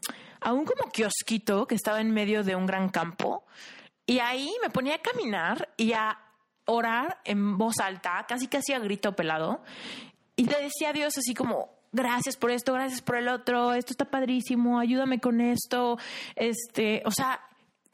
a 0.41 0.51
un 0.51 0.65
como 0.65 0.91
kiosquito 0.91 1.67
que 1.67 1.76
estaba 1.76 2.01
en 2.01 2.11
medio 2.11 2.43
de 2.43 2.55
un 2.55 2.65
gran 2.65 2.89
campo 2.89 3.45
y 4.05 4.19
ahí 4.19 4.51
me 4.61 4.69
ponía 4.69 4.95
a 4.95 4.99
caminar 4.99 5.69
y 5.78 5.93
a 5.93 6.19
orar 6.65 7.19
en 7.23 7.57
voz 7.57 7.80
alta, 7.80 8.26
casi 8.28 8.47
casi 8.47 8.73
a 8.73 8.80
grito 8.80 9.15
pelado 9.15 9.61
y 10.36 10.45
le 10.45 10.61
decía 10.61 10.89
a 10.89 10.93
Dios 10.93 11.17
así 11.17 11.34
como, 11.34 11.69
gracias 11.95 12.35
por 12.35 12.51
esto, 12.51 12.73
gracias 12.73 13.01
por 13.01 13.15
el 13.15 13.29
otro, 13.29 13.73
esto 13.73 13.93
está 13.93 14.05
padrísimo, 14.05 14.79
ayúdame 14.79 15.19
con 15.19 15.41
esto. 15.41 15.97
Este, 16.35 17.01
o 17.05 17.11
sea, 17.11 17.39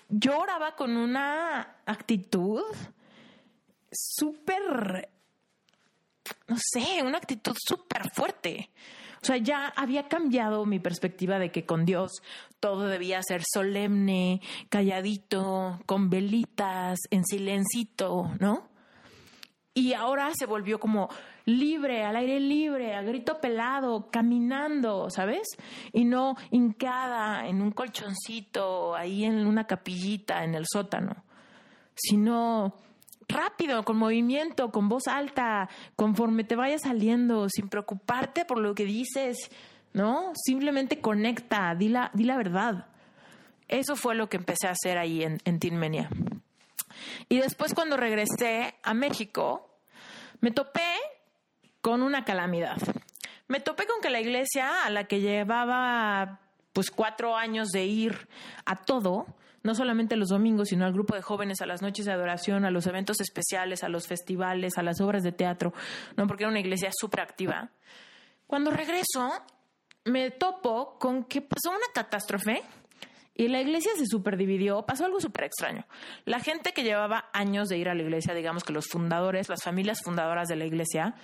yo 0.09 0.39
oraba 0.39 0.75
con 0.75 0.97
una 0.97 1.77
actitud 1.85 2.63
súper, 3.91 5.09
no 6.47 6.57
sé, 6.57 7.03
una 7.03 7.19
actitud 7.19 7.55
súper 7.57 8.09
fuerte. 8.13 8.71
O 9.21 9.25
sea, 9.25 9.37
ya 9.37 9.67
había 9.75 10.07
cambiado 10.07 10.65
mi 10.65 10.79
perspectiva 10.79 11.37
de 11.37 11.51
que 11.51 11.65
con 11.67 11.85
Dios 11.85 12.23
todo 12.59 12.87
debía 12.87 13.21
ser 13.21 13.43
solemne, 13.53 14.41
calladito, 14.69 15.79
con 15.85 16.09
velitas, 16.09 16.97
en 17.11 17.23
silencito, 17.25 18.31
¿no? 18.39 18.70
Y 19.73 19.93
ahora 19.93 20.31
se 20.37 20.45
volvió 20.45 20.79
como 20.81 21.07
libre, 21.45 22.03
al 22.03 22.17
aire 22.17 22.41
libre, 22.41 22.93
a 22.93 23.01
grito 23.03 23.39
pelado, 23.39 24.09
caminando, 24.11 25.09
¿sabes? 25.09 25.47
Y 25.93 26.03
no 26.03 26.35
hincada 26.51 27.47
en 27.47 27.61
un 27.61 27.71
colchoncito, 27.71 28.95
ahí 28.95 29.23
en 29.23 29.47
una 29.47 29.67
capillita, 29.67 30.43
en 30.43 30.55
el 30.55 30.65
sótano, 30.67 31.23
sino 31.95 32.73
rápido, 33.29 33.83
con 33.83 33.95
movimiento, 33.97 34.71
con 34.71 34.89
voz 34.89 35.07
alta, 35.07 35.69
conforme 35.95 36.43
te 36.43 36.57
vayas 36.57 36.81
saliendo, 36.81 37.47
sin 37.49 37.69
preocuparte 37.69 38.43
por 38.43 38.59
lo 38.59 38.75
que 38.75 38.83
dices, 38.83 39.51
¿no? 39.93 40.33
Simplemente 40.35 40.99
conecta, 40.99 41.73
di 41.75 41.87
la, 41.87 42.11
la 42.13 42.35
verdad. 42.35 42.87
Eso 43.69 43.95
fue 43.95 44.15
lo 44.15 44.27
que 44.27 44.35
empecé 44.35 44.67
a 44.67 44.71
hacer 44.71 44.97
ahí 44.97 45.23
en, 45.23 45.37
en 45.45 45.59
Tinmenia. 45.59 46.09
Y 47.29 47.39
después 47.39 47.73
cuando 47.73 47.97
regresé 47.97 48.75
a 48.83 48.93
México, 48.93 49.77
me 50.39 50.51
topé 50.51 50.95
con 51.81 52.03
una 52.03 52.25
calamidad. 52.25 52.77
Me 53.47 53.59
topé 53.59 53.85
con 53.85 54.01
que 54.01 54.09
la 54.09 54.21
iglesia 54.21 54.85
a 54.85 54.89
la 54.89 55.05
que 55.05 55.19
llevaba 55.19 56.39
pues 56.73 56.89
cuatro 56.89 57.35
años 57.35 57.69
de 57.69 57.85
ir 57.85 58.29
a 58.65 58.83
todo, 58.83 59.25
no 59.63 59.75
solamente 59.75 60.15
los 60.15 60.29
domingos, 60.29 60.69
sino 60.69 60.85
al 60.85 60.93
grupo 60.93 61.15
de 61.15 61.21
jóvenes, 61.21 61.61
a 61.61 61.65
las 61.65 61.81
noches 61.81 62.05
de 62.05 62.13
adoración, 62.13 62.65
a 62.65 62.71
los 62.71 62.87
eventos 62.87 63.19
especiales, 63.19 63.83
a 63.83 63.89
los 63.89 64.07
festivales, 64.07 64.77
a 64.77 64.83
las 64.83 65.01
obras 65.01 65.23
de 65.23 65.31
teatro, 65.31 65.73
no 66.15 66.27
porque 66.27 66.43
era 66.43 66.49
una 66.49 66.59
iglesia 66.59 66.89
súper 66.97 67.21
activa. 67.21 67.69
Cuando 68.47 68.71
regreso, 68.71 69.31
me 70.05 70.31
topo 70.31 70.97
con 70.97 71.25
que 71.25 71.41
pasó 71.41 71.69
una 71.69 71.91
catástrofe 71.93 72.63
y 73.41 73.47
la 73.47 73.59
iglesia 73.59 73.91
se 73.97 74.05
superdividió, 74.05 74.83
pasó 74.85 75.03
algo 75.03 75.19
súper 75.19 75.45
extraño. 75.45 75.87
La 76.25 76.39
gente 76.39 76.73
que 76.73 76.83
llevaba 76.83 77.29
años 77.33 77.69
de 77.69 77.77
ir 77.79 77.89
a 77.89 77.95
la 77.95 78.03
iglesia, 78.03 78.35
digamos 78.35 78.63
que 78.63 78.71
los 78.71 78.85
fundadores, 78.87 79.49
las 79.49 79.63
familias 79.63 80.01
fundadoras 80.03 80.47
de 80.47 80.55
la 80.55 80.65
iglesia, 80.65 81.15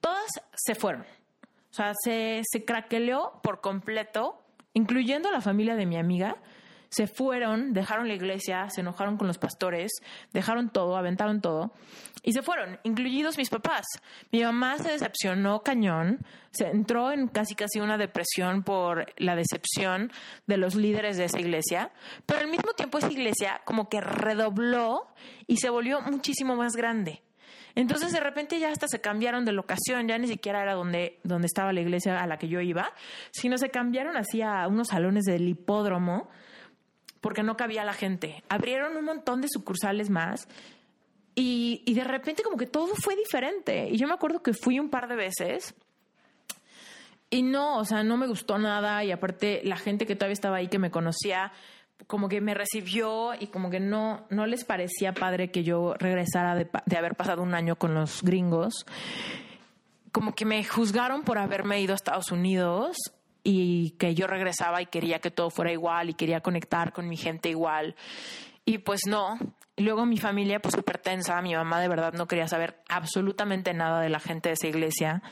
todas 0.00 0.24
se 0.54 0.74
fueron. 0.74 1.02
O 1.02 1.74
sea, 1.74 1.92
se, 2.02 2.40
se 2.50 2.64
craqueleó 2.64 3.40
por 3.42 3.60
completo, 3.60 4.42
incluyendo 4.72 5.30
la 5.30 5.42
familia 5.42 5.76
de 5.76 5.84
mi 5.84 5.98
amiga, 5.98 6.36
se 6.90 7.06
fueron, 7.06 7.72
dejaron 7.72 8.08
la 8.08 8.14
iglesia, 8.14 8.68
se 8.70 8.80
enojaron 8.80 9.16
con 9.16 9.26
los 9.26 9.38
pastores, 9.38 9.92
dejaron 10.32 10.70
todo, 10.70 10.96
aventaron 10.96 11.40
todo 11.40 11.72
y 12.22 12.32
se 12.32 12.42
fueron, 12.42 12.78
incluidos 12.82 13.38
mis 13.38 13.50
papás. 13.50 13.86
Mi 14.32 14.42
mamá 14.42 14.78
se 14.78 14.90
decepcionó 14.90 15.62
cañón, 15.62 16.18
se 16.50 16.66
entró 16.68 17.12
en 17.12 17.28
casi 17.28 17.54
casi 17.54 17.80
una 17.80 17.98
depresión 17.98 18.62
por 18.62 19.06
la 19.16 19.36
decepción 19.36 20.10
de 20.46 20.56
los 20.56 20.74
líderes 20.74 21.16
de 21.16 21.24
esa 21.24 21.40
iglesia, 21.40 21.90
pero 22.26 22.40
al 22.40 22.48
mismo 22.48 22.72
tiempo 22.72 22.98
esa 22.98 23.10
iglesia 23.10 23.60
como 23.64 23.88
que 23.88 24.00
redobló 24.00 25.08
y 25.46 25.58
se 25.58 25.70
volvió 25.70 26.00
muchísimo 26.00 26.56
más 26.56 26.74
grande. 26.74 27.22
Entonces 27.74 28.10
de 28.12 28.20
repente 28.20 28.58
ya 28.58 28.72
hasta 28.72 28.88
se 28.88 29.00
cambiaron 29.00 29.44
de 29.44 29.52
locación, 29.52 30.08
ya 30.08 30.18
ni 30.18 30.26
siquiera 30.26 30.62
era 30.62 30.74
donde, 30.74 31.20
donde 31.22 31.46
estaba 31.46 31.72
la 31.72 31.80
iglesia 31.80 32.20
a 32.20 32.26
la 32.26 32.36
que 32.36 32.48
yo 32.48 32.60
iba, 32.60 32.92
sino 33.30 33.56
se 33.56 33.70
cambiaron 33.70 34.16
así 34.16 34.42
a 34.42 34.66
unos 34.66 34.88
salones 34.88 35.24
del 35.24 35.46
hipódromo 35.46 36.28
porque 37.20 37.42
no 37.42 37.56
cabía 37.56 37.84
la 37.84 37.92
gente. 37.92 38.42
Abrieron 38.48 38.96
un 38.96 39.04
montón 39.04 39.40
de 39.40 39.48
sucursales 39.48 40.10
más 40.10 40.48
y, 41.34 41.82
y 41.86 41.94
de 41.94 42.04
repente 42.04 42.42
como 42.42 42.56
que 42.56 42.66
todo 42.66 42.94
fue 42.94 43.16
diferente. 43.16 43.88
Y 43.90 43.96
yo 43.96 44.06
me 44.06 44.14
acuerdo 44.14 44.42
que 44.42 44.52
fui 44.52 44.78
un 44.78 44.90
par 44.90 45.08
de 45.08 45.16
veces 45.16 45.74
y 47.30 47.42
no, 47.42 47.78
o 47.78 47.84
sea, 47.84 48.02
no 48.02 48.16
me 48.16 48.26
gustó 48.26 48.58
nada 48.58 49.04
y 49.04 49.12
aparte 49.12 49.60
la 49.64 49.76
gente 49.76 50.06
que 50.06 50.16
todavía 50.16 50.32
estaba 50.32 50.56
ahí 50.56 50.68
que 50.68 50.78
me 50.78 50.90
conocía 50.90 51.52
como 52.06 52.28
que 52.28 52.40
me 52.40 52.54
recibió 52.54 53.32
y 53.38 53.48
como 53.48 53.70
que 53.70 53.80
no, 53.80 54.26
no 54.30 54.46
les 54.46 54.64
parecía 54.64 55.12
padre 55.12 55.50
que 55.50 55.64
yo 55.64 55.94
regresara 55.94 56.54
de, 56.54 56.68
de 56.86 56.96
haber 56.96 57.16
pasado 57.16 57.42
un 57.42 57.54
año 57.54 57.76
con 57.76 57.92
los 57.92 58.22
gringos. 58.22 58.86
Como 60.12 60.34
que 60.34 60.44
me 60.44 60.64
juzgaron 60.64 61.22
por 61.22 61.38
haberme 61.38 61.80
ido 61.80 61.92
a 61.92 61.96
Estados 61.96 62.30
Unidos 62.30 62.96
y 63.50 63.92
que 63.92 64.14
yo 64.14 64.26
regresaba 64.26 64.82
y 64.82 64.86
quería 64.86 65.20
que 65.20 65.30
todo 65.30 65.48
fuera 65.48 65.72
igual 65.72 66.10
y 66.10 66.14
quería 66.14 66.42
conectar 66.42 66.92
con 66.92 67.08
mi 67.08 67.16
gente 67.16 67.48
igual. 67.48 67.96
Y 68.66 68.76
pues 68.76 69.06
no, 69.06 69.38
y 69.78 69.84
luego 69.84 70.04
mi 70.06 70.18
familia, 70.18 70.60
pues 70.60 70.74
súper 70.74 70.98
tensa, 70.98 71.40
mi 71.40 71.54
mamá 71.54 71.80
de 71.80 71.86
verdad 71.86 72.12
no 72.12 72.26
quería 72.26 72.48
saber 72.48 72.82
absolutamente 72.88 73.72
nada 73.74 74.00
de 74.00 74.08
la 74.08 74.18
gente 74.18 74.48
de 74.48 74.54
esa 74.54 74.66
iglesia. 74.66 75.22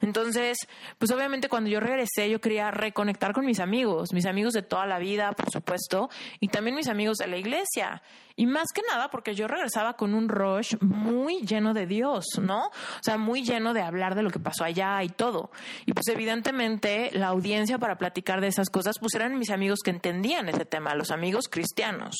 Entonces, 0.00 0.56
pues 0.98 1.10
obviamente 1.10 1.48
cuando 1.48 1.68
yo 1.68 1.80
regresé, 1.80 2.30
yo 2.30 2.40
quería 2.40 2.70
reconectar 2.70 3.32
con 3.32 3.44
mis 3.44 3.58
amigos, 3.58 4.12
mis 4.12 4.26
amigos 4.26 4.54
de 4.54 4.62
toda 4.62 4.86
la 4.86 5.00
vida, 5.00 5.32
por 5.32 5.50
supuesto, 5.50 6.10
y 6.38 6.46
también 6.46 6.76
mis 6.76 6.86
amigos 6.86 7.18
de 7.18 7.26
la 7.26 7.38
iglesia. 7.38 8.00
Y 8.38 8.46
más 8.46 8.68
que 8.72 8.82
nada 8.88 9.10
porque 9.10 9.34
yo 9.34 9.48
regresaba 9.48 9.94
con 9.94 10.14
un 10.14 10.28
rush 10.28 10.76
muy 10.80 11.40
lleno 11.40 11.74
de 11.74 11.86
Dios, 11.86 12.24
¿no? 12.40 12.66
O 12.66 13.02
sea, 13.02 13.18
muy 13.18 13.42
lleno 13.42 13.74
de 13.74 13.82
hablar 13.82 14.14
de 14.14 14.22
lo 14.22 14.30
que 14.30 14.38
pasó 14.38 14.62
allá 14.62 15.02
y 15.02 15.08
todo. 15.08 15.50
Y 15.86 15.92
pues 15.92 16.06
evidentemente 16.06 17.10
la 17.14 17.26
audiencia 17.26 17.78
para 17.78 17.98
platicar 17.98 18.40
de 18.40 18.46
esas 18.46 18.70
cosas, 18.70 19.00
pues 19.00 19.12
eran 19.16 19.36
mis 19.40 19.50
amigos 19.50 19.80
que 19.84 19.90
entendían 19.90 20.48
ese 20.48 20.64
tema, 20.64 20.94
los 20.94 21.10
amigos 21.10 21.48
cristianos. 21.50 22.14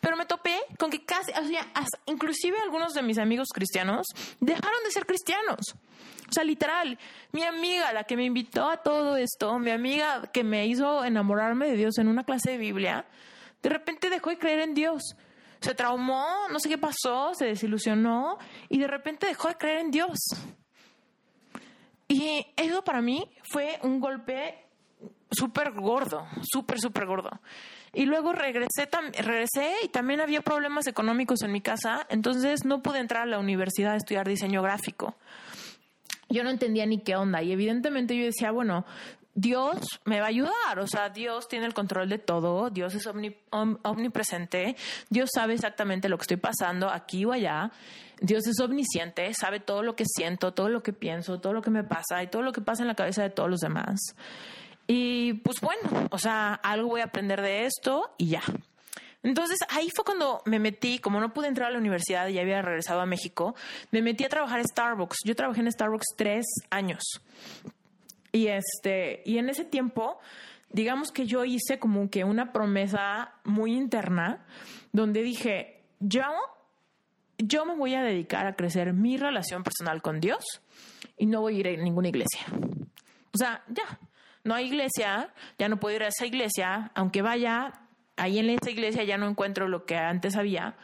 Pero 0.00 0.16
me 0.16 0.26
topé 0.26 0.58
con 0.76 0.90
que 0.90 1.03
inclusive 2.06 2.56
algunos 2.62 2.92
de 2.94 3.02
mis 3.02 3.18
amigos 3.18 3.48
cristianos 3.52 4.06
dejaron 4.40 4.82
de 4.84 4.90
ser 4.90 5.06
cristianos. 5.06 5.60
O 6.28 6.32
sea, 6.32 6.44
literal, 6.44 6.98
mi 7.32 7.42
amiga, 7.42 7.92
la 7.92 8.04
que 8.04 8.16
me 8.16 8.24
invitó 8.24 8.68
a 8.68 8.78
todo 8.78 9.16
esto, 9.16 9.58
mi 9.58 9.70
amiga 9.70 10.30
que 10.32 10.42
me 10.42 10.66
hizo 10.66 11.04
enamorarme 11.04 11.66
de 11.66 11.76
Dios 11.76 11.98
en 11.98 12.08
una 12.08 12.24
clase 12.24 12.52
de 12.52 12.58
Biblia, 12.58 13.06
de 13.62 13.68
repente 13.68 14.10
dejó 14.10 14.30
de 14.30 14.38
creer 14.38 14.60
en 14.60 14.74
Dios. 14.74 15.16
Se 15.60 15.74
traumó, 15.74 16.26
no 16.50 16.58
sé 16.58 16.68
qué 16.68 16.78
pasó, 16.78 17.32
se 17.34 17.46
desilusionó 17.46 18.38
y 18.68 18.78
de 18.78 18.86
repente 18.86 19.26
dejó 19.26 19.48
de 19.48 19.54
creer 19.54 19.78
en 19.78 19.90
Dios. 19.90 20.18
Y 22.08 22.46
eso 22.56 22.82
para 22.84 23.00
mí 23.00 23.30
fue 23.50 23.78
un 23.82 24.00
golpe 24.00 24.66
súper 25.30 25.72
gordo, 25.72 26.26
súper, 26.42 26.80
súper 26.80 27.06
gordo. 27.06 27.30
Y 27.94 28.06
luego 28.06 28.32
regresé, 28.32 28.88
regresé 29.18 29.72
y 29.84 29.88
también 29.88 30.20
había 30.20 30.40
problemas 30.40 30.86
económicos 30.86 31.42
en 31.42 31.52
mi 31.52 31.60
casa, 31.60 32.06
entonces 32.10 32.64
no 32.64 32.82
pude 32.82 32.98
entrar 32.98 33.22
a 33.22 33.26
la 33.26 33.38
universidad 33.38 33.92
a 33.92 33.96
estudiar 33.96 34.26
diseño 34.26 34.62
gráfico. 34.62 35.14
Yo 36.28 36.42
no 36.42 36.50
entendía 36.50 36.86
ni 36.86 36.98
qué 36.98 37.16
onda 37.16 37.42
y 37.42 37.52
evidentemente 37.52 38.16
yo 38.16 38.24
decía, 38.24 38.50
bueno, 38.50 38.84
Dios 39.34 40.00
me 40.04 40.20
va 40.20 40.26
a 40.26 40.28
ayudar, 40.28 40.78
o 40.78 40.86
sea, 40.86 41.08
Dios 41.10 41.48
tiene 41.48 41.66
el 41.66 41.74
control 41.74 42.08
de 42.08 42.18
todo, 42.18 42.70
Dios 42.70 42.94
es 42.94 43.06
omnipresente, 43.06 44.76
Dios 45.10 45.30
sabe 45.34 45.54
exactamente 45.54 46.08
lo 46.08 46.16
que 46.18 46.22
estoy 46.22 46.36
pasando 46.36 46.88
aquí 46.88 47.24
o 47.24 47.32
allá, 47.32 47.72
Dios 48.20 48.46
es 48.46 48.60
omnisciente, 48.60 49.32
sabe 49.34 49.58
todo 49.58 49.82
lo 49.82 49.96
que 49.96 50.04
siento, 50.06 50.54
todo 50.54 50.68
lo 50.68 50.82
que 50.82 50.92
pienso, 50.92 51.40
todo 51.40 51.52
lo 51.52 51.62
que 51.62 51.70
me 51.70 51.82
pasa 51.82 52.22
y 52.22 52.28
todo 52.28 52.42
lo 52.42 52.52
que 52.52 52.60
pasa 52.60 52.82
en 52.82 52.88
la 52.88 52.94
cabeza 52.94 53.22
de 53.22 53.30
todos 53.30 53.50
los 53.50 53.60
demás. 53.60 54.00
Y 54.86 55.34
pues 55.34 55.60
bueno, 55.60 56.08
o 56.10 56.18
sea, 56.18 56.54
algo 56.54 56.88
voy 56.88 57.00
a 57.00 57.04
aprender 57.04 57.40
de 57.40 57.64
esto 57.66 58.14
y 58.18 58.28
ya. 58.28 58.42
Entonces 59.22 59.58
ahí 59.70 59.88
fue 59.94 60.04
cuando 60.04 60.42
me 60.44 60.58
metí, 60.58 60.98
como 60.98 61.18
no 61.18 61.32
pude 61.32 61.48
entrar 61.48 61.68
a 61.68 61.72
la 61.72 61.78
universidad 61.78 62.28
y 62.28 62.34
ya 62.34 62.42
había 62.42 62.60
regresado 62.60 63.00
a 63.00 63.06
México, 63.06 63.54
me 63.90 64.02
metí 64.02 64.24
a 64.24 64.28
trabajar 64.28 64.60
en 64.60 64.68
Starbucks. 64.68 65.16
Yo 65.24 65.34
trabajé 65.34 65.60
en 65.60 65.72
Starbucks 65.72 66.14
tres 66.16 66.44
años. 66.70 67.02
Y 68.32 68.48
este, 68.48 69.22
y 69.24 69.38
en 69.38 69.48
ese 69.48 69.64
tiempo, 69.64 70.18
digamos 70.70 71.10
que 71.10 71.26
yo 71.26 71.44
hice 71.46 71.78
como 71.78 72.10
que 72.10 72.24
una 72.24 72.52
promesa 72.52 73.32
muy 73.44 73.72
interna 73.72 74.44
donde 74.92 75.22
dije, 75.22 75.82
yo, 76.00 76.24
yo 77.38 77.64
me 77.64 77.76
voy 77.76 77.94
a 77.94 78.02
dedicar 78.02 78.46
a 78.46 78.56
crecer 78.56 78.92
mi 78.92 79.16
relación 79.16 79.62
personal 79.62 80.02
con 80.02 80.20
Dios 80.20 80.44
y 81.16 81.26
no 81.26 81.40
voy 81.40 81.56
a 81.56 81.60
ir 81.60 81.68
a 81.68 81.82
ninguna 81.82 82.08
iglesia. 82.08 82.44
O 83.32 83.38
sea, 83.38 83.64
ya, 83.68 83.98
no 84.44 84.54
hay 84.54 84.66
iglesia, 84.66 85.32
ya 85.58 85.68
no 85.68 85.80
puedo 85.80 85.96
ir 85.96 86.02
a 86.04 86.08
esa 86.08 86.26
iglesia, 86.26 86.90
aunque 86.94 87.22
vaya 87.22 87.80
ahí 88.16 88.38
en 88.38 88.50
esa 88.50 88.70
iglesia 88.70 89.02
ya 89.04 89.16
no 89.16 89.28
encuentro 89.28 89.68
lo 89.68 89.84
que 89.86 89.96
antes 89.96 90.36
había. 90.36 90.76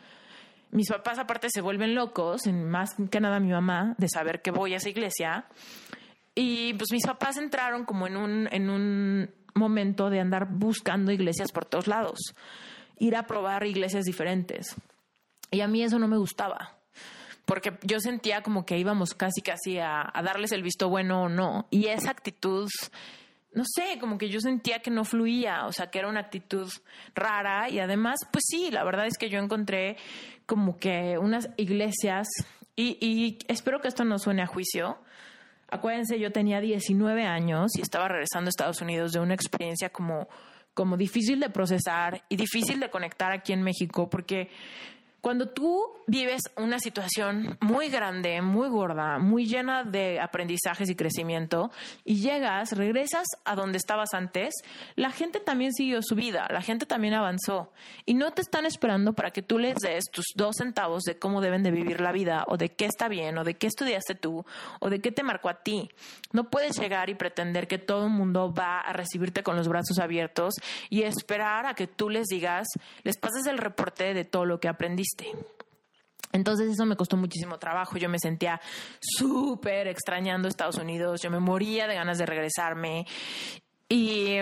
Mis 0.72 0.88
papás 0.88 1.18
aparte 1.18 1.48
se 1.50 1.60
vuelven 1.60 1.94
locos, 1.94 2.46
más 2.46 2.94
que 3.10 3.20
nada 3.20 3.40
mi 3.40 3.50
mamá, 3.50 3.94
de 3.98 4.08
saber 4.08 4.40
que 4.40 4.50
voy 4.50 4.74
a 4.74 4.76
esa 4.76 4.88
iglesia. 4.88 5.46
Y 6.34 6.74
pues 6.74 6.90
mis 6.92 7.04
papás 7.04 7.36
entraron 7.36 7.84
como 7.84 8.06
en 8.06 8.16
un, 8.16 8.48
en 8.52 8.70
un 8.70 9.30
momento 9.54 10.10
de 10.10 10.20
andar 10.20 10.46
buscando 10.48 11.12
iglesias 11.12 11.52
por 11.52 11.64
todos 11.64 11.86
lados, 11.86 12.18
ir 12.98 13.16
a 13.16 13.26
probar 13.26 13.66
iglesias 13.66 14.04
diferentes. 14.04 14.76
Y 15.50 15.60
a 15.60 15.68
mí 15.68 15.82
eso 15.82 15.98
no 15.98 16.06
me 16.06 16.16
gustaba, 16.16 16.78
porque 17.44 17.76
yo 17.82 17.98
sentía 17.98 18.42
como 18.42 18.64
que 18.64 18.78
íbamos 18.78 19.14
casi 19.14 19.42
casi 19.42 19.78
a, 19.78 20.08
a 20.14 20.22
darles 20.22 20.52
el 20.52 20.62
visto 20.62 20.88
bueno 20.88 21.24
o 21.24 21.28
no. 21.28 21.66
Y 21.70 21.86
esa 21.86 22.12
actitud 22.12 22.68
no 23.52 23.64
sé, 23.64 23.98
como 23.98 24.16
que 24.16 24.28
yo 24.28 24.40
sentía 24.40 24.80
que 24.80 24.90
no 24.90 25.04
fluía, 25.04 25.66
o 25.66 25.72
sea, 25.72 25.90
que 25.90 25.98
era 25.98 26.08
una 26.08 26.20
actitud 26.20 26.70
rara 27.14 27.68
y 27.68 27.80
además, 27.80 28.20
pues 28.30 28.44
sí, 28.46 28.70
la 28.70 28.84
verdad 28.84 29.06
es 29.06 29.18
que 29.18 29.28
yo 29.28 29.38
encontré 29.38 29.96
como 30.46 30.76
que 30.76 31.18
unas 31.18 31.48
iglesias 31.56 32.28
y, 32.76 32.96
y 33.00 33.38
espero 33.48 33.80
que 33.80 33.88
esto 33.88 34.04
no 34.04 34.18
suene 34.18 34.42
a 34.42 34.46
juicio, 34.46 34.98
Acuérdense, 35.70 36.18
yo 36.18 36.32
tenía 36.32 36.60
19 36.60 37.24
años 37.24 37.70
y 37.78 37.80
estaba 37.80 38.08
regresando 38.08 38.48
a 38.48 38.50
Estados 38.50 38.80
Unidos 38.82 39.12
de 39.12 39.20
una 39.20 39.34
experiencia 39.34 39.90
como, 39.90 40.28
como 40.74 40.96
difícil 40.96 41.38
de 41.38 41.48
procesar 41.48 42.24
y 42.28 42.34
difícil 42.34 42.80
de 42.80 42.90
conectar 42.90 43.30
aquí 43.30 43.52
en 43.52 43.62
México, 43.62 44.10
porque 44.10 44.50
cuando 45.20 45.48
tú 45.48 45.82
vives 46.06 46.42
una 46.56 46.78
situación 46.78 47.58
muy 47.60 47.88
grande, 47.88 48.40
muy 48.42 48.68
gorda, 48.68 49.18
muy 49.18 49.46
llena 49.46 49.84
de 49.84 50.18
aprendizajes 50.18 50.88
y 50.88 50.96
crecimiento, 50.96 51.70
y 52.04 52.20
llegas, 52.20 52.72
regresas 52.72 53.26
a 53.44 53.54
donde 53.54 53.78
estabas 53.78 54.14
antes, 54.14 54.54
la 54.96 55.10
gente 55.10 55.38
también 55.40 55.72
siguió 55.72 56.00
su 56.02 56.14
vida, 56.14 56.46
la 56.50 56.62
gente 56.62 56.86
también 56.86 57.14
avanzó, 57.14 57.70
y 58.06 58.14
no 58.14 58.32
te 58.32 58.40
están 58.40 58.64
esperando 58.64 59.12
para 59.12 59.30
que 59.30 59.42
tú 59.42 59.58
les 59.58 59.76
des 59.76 60.06
tus 60.10 60.24
dos 60.34 60.56
centavos 60.56 61.02
de 61.02 61.18
cómo 61.18 61.40
deben 61.40 61.62
de 61.62 61.70
vivir 61.70 62.00
la 62.00 62.12
vida, 62.12 62.44
o 62.48 62.56
de 62.56 62.70
qué 62.70 62.86
está 62.86 63.08
bien, 63.08 63.36
o 63.36 63.44
de 63.44 63.54
qué 63.54 63.66
estudiaste 63.66 64.14
tú, 64.14 64.44
o 64.80 64.88
de 64.88 65.00
qué 65.00 65.12
te 65.12 65.22
marcó 65.22 65.48
a 65.48 65.62
ti. 65.62 65.90
No 66.32 66.48
puedes 66.48 66.78
llegar 66.78 67.10
y 67.10 67.14
pretender 67.14 67.68
que 67.68 67.78
todo 67.78 68.06
el 68.06 68.10
mundo 68.10 68.52
va 68.52 68.80
a 68.80 68.92
recibirte 68.92 69.42
con 69.42 69.56
los 69.56 69.68
brazos 69.68 69.98
abiertos 69.98 70.54
y 70.88 71.02
esperar 71.02 71.66
a 71.66 71.74
que 71.74 71.86
tú 71.86 72.08
les 72.08 72.26
digas, 72.26 72.66
les 73.02 73.18
pases 73.18 73.46
el 73.46 73.58
reporte 73.58 74.14
de 74.14 74.24
todo 74.24 74.46
lo 74.46 74.60
que 74.60 74.68
aprendiste 74.68 75.09
entonces 76.32 76.70
eso 76.70 76.86
me 76.86 76.96
costó 76.96 77.16
muchísimo 77.16 77.58
trabajo, 77.58 77.96
yo 77.96 78.08
me 78.08 78.18
sentía 78.18 78.60
súper 79.00 79.88
extrañando 79.88 80.48
Estados 80.48 80.76
Unidos, 80.76 81.20
yo 81.22 81.30
me 81.30 81.40
moría 81.40 81.86
de 81.86 81.94
ganas 81.96 82.18
de 82.18 82.26
regresarme. 82.26 83.06
Y 83.88 84.36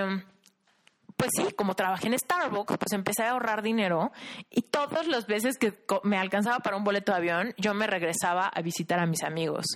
pues 1.16 1.30
sí, 1.34 1.52
como 1.56 1.74
trabajé 1.74 2.06
en 2.06 2.16
Starbucks, 2.16 2.76
pues 2.78 2.92
empecé 2.92 3.24
a 3.24 3.30
ahorrar 3.30 3.62
dinero. 3.62 4.12
Y 4.50 4.62
todas 4.62 5.08
las 5.08 5.26
veces 5.26 5.56
que 5.58 5.72
me 6.04 6.16
alcanzaba 6.18 6.58
para 6.60 6.76
un 6.76 6.84
boleto 6.84 7.10
de 7.10 7.18
avión, 7.18 7.54
yo 7.56 7.74
me 7.74 7.88
regresaba 7.88 8.46
a 8.46 8.62
visitar 8.62 9.00
a 9.00 9.06
mis 9.06 9.24
amigos. 9.24 9.66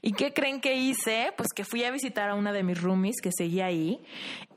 ¿Y 0.00 0.12
qué 0.12 0.32
creen 0.32 0.60
que 0.60 0.74
hice? 0.74 1.32
Pues 1.36 1.48
que 1.56 1.64
fui 1.64 1.82
a 1.84 1.90
visitar 1.90 2.28
a 2.28 2.34
una 2.34 2.52
de 2.52 2.62
mis 2.62 2.80
roomies 2.80 3.16
que 3.20 3.30
seguía 3.36 3.66
ahí. 3.66 4.00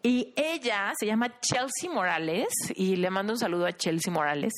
Y 0.03 0.33
ella 0.35 0.93
se 0.99 1.07
llama 1.07 1.39
Chelsea 1.39 1.89
Morales. 1.91 2.49
Y 2.75 2.97
le 2.97 3.09
mando 3.09 3.33
un 3.33 3.39
saludo 3.39 3.65
a 3.65 3.73
Chelsea 3.73 4.13
Morales. 4.13 4.53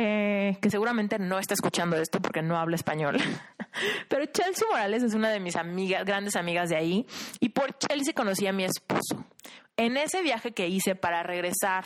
Eh, 0.00 0.56
que 0.62 0.70
seguramente 0.70 1.18
no 1.18 1.40
está 1.40 1.54
escuchando 1.54 1.96
esto 1.96 2.22
porque 2.22 2.40
no 2.40 2.56
habla 2.56 2.76
español. 2.76 3.16
Pero 4.08 4.26
Chelsea 4.26 4.64
Morales 4.70 5.02
es 5.02 5.12
una 5.14 5.28
de 5.30 5.40
mis 5.40 5.56
amigas, 5.56 6.04
grandes 6.04 6.36
amigas 6.36 6.68
de 6.68 6.76
ahí, 6.76 7.06
y 7.40 7.48
por 7.48 7.76
Chelsea 7.78 8.14
conocí 8.14 8.46
a 8.46 8.52
mi 8.52 8.62
esposo. 8.62 9.24
En 9.76 9.96
ese 9.96 10.22
viaje 10.22 10.52
que 10.52 10.68
hice 10.68 10.94
para 10.94 11.24
regresar, 11.24 11.84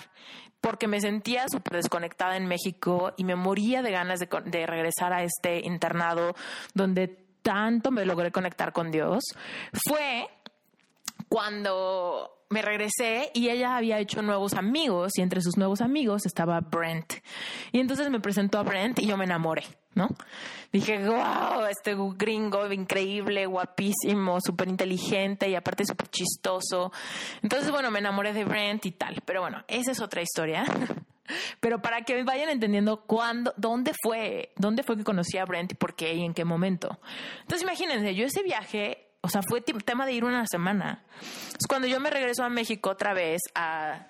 porque 0.61 0.89
me 0.89 1.01
sentía 1.01 1.47
súper 1.49 1.77
desconectada 1.77 2.37
en 2.37 2.45
México 2.45 3.15
y 3.17 3.25
me 3.25 3.35
moría 3.35 3.81
de 3.81 3.93
ganas 3.93 4.21
de, 4.21 4.29
de 4.45 4.67
regresar 4.67 5.15
a 5.15 5.23
este 5.23 5.61
internado 5.67 6.35
donde 6.75 7.09
tanto 7.41 7.91
me 7.91 8.05
logré 8.05 8.31
conectar 8.31 8.75
con 8.75 8.91
Dios, 8.91 9.23
fue 9.89 10.29
cuando 11.31 12.42
me 12.53 12.61
regresé 12.63 13.31
y 13.33 13.49
ella 13.49 13.77
había 13.77 13.99
hecho 13.99 14.21
nuevos 14.21 14.53
amigos 14.53 15.13
y 15.17 15.23
entre 15.23 15.41
sus 15.41 15.57
nuevos 15.57 15.81
amigos 15.81 16.27
estaba 16.27 16.61
Brent. 16.61 17.15
Y 17.73 17.81
entonces 17.81 18.11
me 18.11 18.21
presentó 18.21 18.59
a 18.59 18.63
Brent 18.63 18.99
y 18.99 19.07
yo 19.07 19.17
me 19.17 19.25
enamoré, 19.25 19.65
¿no? 19.95 20.09
Dije, 20.71 20.99
wow, 21.09 21.65
este 21.71 21.97
gringo 22.17 22.71
increíble, 22.71 23.47
guapísimo, 23.47 24.39
súper 24.41 24.69
inteligente 24.69 25.49
y 25.49 25.55
aparte 25.55 25.87
súper 25.87 26.09
chistoso. 26.09 26.93
Entonces, 27.43 27.71
bueno, 27.71 27.91
me 27.91 28.01
enamoré 28.01 28.35
de 28.35 28.45
Brent 28.45 28.85
y 28.85 28.93
tal. 28.93 29.23
Pero 29.25 29.41
bueno, 29.41 29.65
esa 29.67 29.93
es 29.93 30.01
otra 30.01 30.21
historia. 30.21 30.65
Pero 31.61 31.81
para 31.81 32.03
que 32.03 32.23
vayan 32.23 32.51
entendiendo 32.51 33.07
cuándo, 33.07 33.55
dónde 33.57 33.93
fue, 34.03 34.53
dónde 34.57 34.83
fue 34.83 34.99
que 34.99 35.05
conocí 35.05 35.39
a 35.39 35.47
Brent 35.47 35.73
y 35.73 35.75
por 35.75 35.95
qué 35.95 36.15
y 36.15 36.25
en 36.25 36.35
qué 36.35 36.45
momento. 36.45 37.01
Entonces 37.41 37.63
imagínense, 37.63 38.15
yo 38.15 38.27
ese 38.27 38.43
viaje 38.43 39.12
o 39.23 39.29
sea, 39.29 39.41
fue 39.43 39.61
tema 39.61 40.05
de 40.05 40.13
ir 40.13 40.25
una 40.25 40.47
semana. 40.47 41.03
Es 41.59 41.67
cuando 41.69 41.87
yo 41.87 42.01
me 42.01 42.11
regreso 42.11 42.45
a 42.45 42.49
México 42.49 42.91
otra 42.91 43.15
vez 43.15 43.41
a 43.55 44.07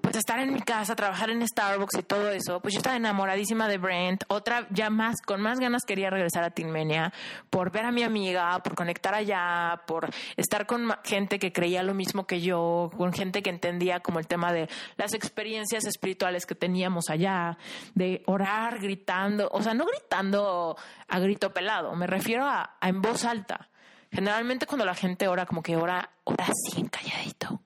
pues 0.00 0.16
estar 0.16 0.38
en 0.40 0.52
mi 0.52 0.62
casa, 0.62 0.96
trabajar 0.96 1.30
en 1.30 1.46
Starbucks 1.46 1.98
y 1.98 2.02
todo 2.02 2.30
eso, 2.30 2.60
pues 2.60 2.74
yo 2.74 2.78
estaba 2.78 2.96
enamoradísima 2.96 3.68
de 3.68 3.78
Brent, 3.78 4.24
otra 4.28 4.66
ya 4.70 4.90
más, 4.90 5.16
con 5.24 5.40
más 5.40 5.60
ganas 5.60 5.82
quería 5.86 6.10
regresar 6.10 6.42
a 6.42 6.50
Tinmenia 6.50 7.12
por 7.50 7.70
ver 7.70 7.84
a 7.84 7.92
mi 7.92 8.02
amiga, 8.02 8.58
por 8.62 8.74
conectar 8.74 9.14
allá, 9.14 9.82
por 9.86 10.08
estar 10.36 10.66
con 10.66 10.90
gente 11.04 11.38
que 11.38 11.52
creía 11.52 11.82
lo 11.82 11.94
mismo 11.94 12.26
que 12.26 12.40
yo, 12.40 12.90
con 12.96 13.12
gente 13.12 13.42
que 13.42 13.50
entendía 13.50 14.00
como 14.00 14.18
el 14.18 14.26
tema 14.26 14.52
de 14.52 14.68
las 14.96 15.14
experiencias 15.14 15.84
espirituales 15.84 16.46
que 16.46 16.54
teníamos 16.54 17.10
allá, 17.10 17.58
de 17.94 18.22
orar 18.26 18.80
gritando, 18.80 19.48
o 19.52 19.62
sea, 19.62 19.74
no 19.74 19.84
gritando 19.84 20.76
a 21.08 21.18
grito 21.18 21.52
pelado, 21.52 21.94
me 21.94 22.06
refiero 22.06 22.46
a 22.46 22.78
en 22.80 23.02
voz 23.02 23.24
alta 23.24 23.69
Generalmente 24.12 24.66
cuando 24.66 24.84
la 24.84 24.94
gente 24.94 25.28
ora, 25.28 25.46
como 25.46 25.62
que 25.62 25.76
ora, 25.76 26.10
ora 26.24 26.46
así, 26.46 26.82
calladito. 26.88 27.60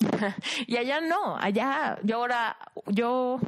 y 0.66 0.76
allá 0.76 1.00
no, 1.00 1.36
allá 1.36 1.98
yo 2.02 2.20
ora, 2.20 2.56
yo, 2.86 3.40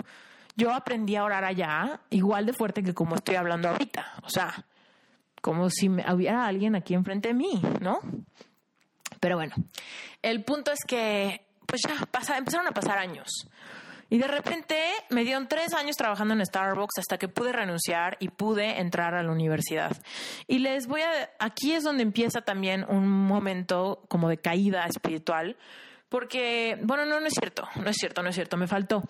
yo 0.54 0.72
aprendí 0.72 1.16
a 1.16 1.24
orar 1.24 1.44
allá 1.44 2.00
igual 2.10 2.46
de 2.46 2.52
fuerte 2.52 2.82
que 2.82 2.94
como 2.94 3.16
estoy 3.16 3.34
hablando 3.36 3.68
ahorita. 3.68 4.14
O 4.22 4.30
sea, 4.30 4.64
como 5.40 5.70
si 5.70 5.88
hubiera 5.88 6.46
alguien 6.46 6.76
aquí 6.76 6.94
enfrente 6.94 7.28
de 7.28 7.34
mí, 7.34 7.60
¿no? 7.80 8.00
Pero 9.20 9.36
bueno, 9.36 9.54
el 10.22 10.44
punto 10.44 10.70
es 10.72 10.80
que, 10.86 11.46
pues 11.66 11.82
ya 11.82 12.06
pasa, 12.06 12.38
empezaron 12.38 12.66
a 12.66 12.72
pasar 12.72 12.98
años. 12.98 13.28
Y 14.08 14.18
de 14.18 14.26
repente 14.28 14.76
me 15.10 15.24
dieron 15.24 15.48
tres 15.48 15.74
años 15.74 15.96
trabajando 15.96 16.34
en 16.34 16.44
Starbucks 16.44 16.98
hasta 16.98 17.18
que 17.18 17.28
pude 17.28 17.52
renunciar 17.52 18.16
y 18.20 18.28
pude 18.28 18.80
entrar 18.80 19.14
a 19.14 19.22
la 19.22 19.32
universidad. 19.32 19.96
Y 20.46 20.60
les 20.60 20.86
voy 20.86 21.02
a, 21.02 21.30
aquí 21.38 21.72
es 21.72 21.82
donde 21.82 22.02
empieza 22.02 22.40
también 22.40 22.84
un 22.88 23.08
momento 23.08 24.04
como 24.08 24.28
de 24.28 24.38
caída 24.38 24.86
espiritual, 24.86 25.56
porque, 26.08 26.78
bueno, 26.82 27.04
no, 27.04 27.18
no 27.20 27.26
es 27.26 27.34
cierto, 27.34 27.68
no 27.76 27.90
es 27.90 27.96
cierto, 27.96 28.22
no 28.22 28.28
es 28.28 28.34
cierto, 28.36 28.56
me 28.56 28.68
faltó 28.68 29.02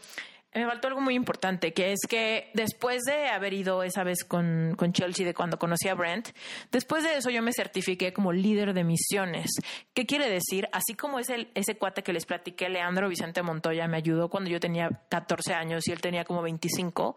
me 0.61 0.67
faltó 0.67 0.89
algo 0.89 1.01
muy 1.01 1.15
importante, 1.15 1.73
que 1.73 1.93
es 1.93 2.01
que 2.09 2.51
después 2.55 3.03
de 3.03 3.29
haber 3.29 3.53
ido 3.53 3.83
esa 3.83 4.05
vez 4.05 4.25
con, 4.25 4.75
con, 4.77 4.93
Chelsea, 4.93 5.27
de 5.27 5.35
cuando 5.35 5.59
conocí 5.59 5.89
a 5.89 5.95
Brent, 5.95 6.29
después 6.73 7.03
de 7.05 7.17
eso 7.17 7.31
yo 7.31 7.43
me 7.43 7.53
certifiqué 7.53 8.13
como 8.13 8.33
líder 8.33 8.73
de 8.75 8.85
misiones. 8.85 9.51
¿Qué 9.93 10.07
quiere 10.07 10.29
decir? 10.31 10.69
Así 10.73 10.95
como 10.95 11.19
es 11.19 11.29
el, 11.31 11.51
ese 11.55 11.77
cuate 11.77 12.03
que 12.03 12.13
les 12.13 12.27
platiqué, 12.27 12.69
Leandro 12.69 13.09
Vicente 13.09 13.43
Montoya, 13.43 13.87
me 13.89 13.97
ayudó 13.97 14.29
cuando 14.29 14.51
yo 14.51 14.61
tenía 14.61 14.89
14 15.09 15.55
años 15.55 15.87
y 15.89 15.93
él 15.93 16.01
tenía 16.01 16.25
como 16.25 16.43
25, 16.43 17.17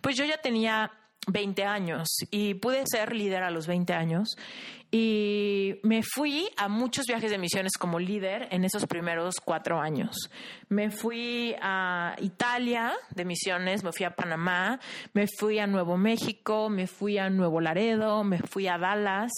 pues 0.00 0.16
yo 0.16 0.24
ya 0.24 0.38
tenía 0.38 0.92
20 1.28 1.64
años 1.64 2.08
y 2.30 2.54
pude 2.54 2.84
ser 2.86 3.14
líder 3.14 3.42
a 3.42 3.50
los 3.50 3.66
20 3.66 3.92
años 3.92 4.36
y 4.90 5.80
me 5.82 6.02
fui 6.02 6.48
a 6.56 6.68
muchos 6.68 7.04
viajes 7.06 7.30
de 7.30 7.36
misiones 7.36 7.72
como 7.78 7.98
líder 7.98 8.48
en 8.50 8.64
esos 8.64 8.86
primeros 8.86 9.34
cuatro 9.44 9.78
años. 9.80 10.30
Me 10.70 10.90
fui 10.90 11.54
a 11.60 12.16
Italia 12.20 12.94
de 13.14 13.26
misiones, 13.26 13.84
me 13.84 13.92
fui 13.92 14.06
a 14.06 14.16
Panamá, 14.16 14.80
me 15.12 15.26
fui 15.38 15.58
a 15.58 15.66
Nuevo 15.66 15.98
México, 15.98 16.70
me 16.70 16.86
fui 16.86 17.18
a 17.18 17.28
Nuevo 17.28 17.60
Laredo, 17.60 18.24
me 18.24 18.38
fui 18.38 18.66
a 18.66 18.78
Dallas 18.78 19.30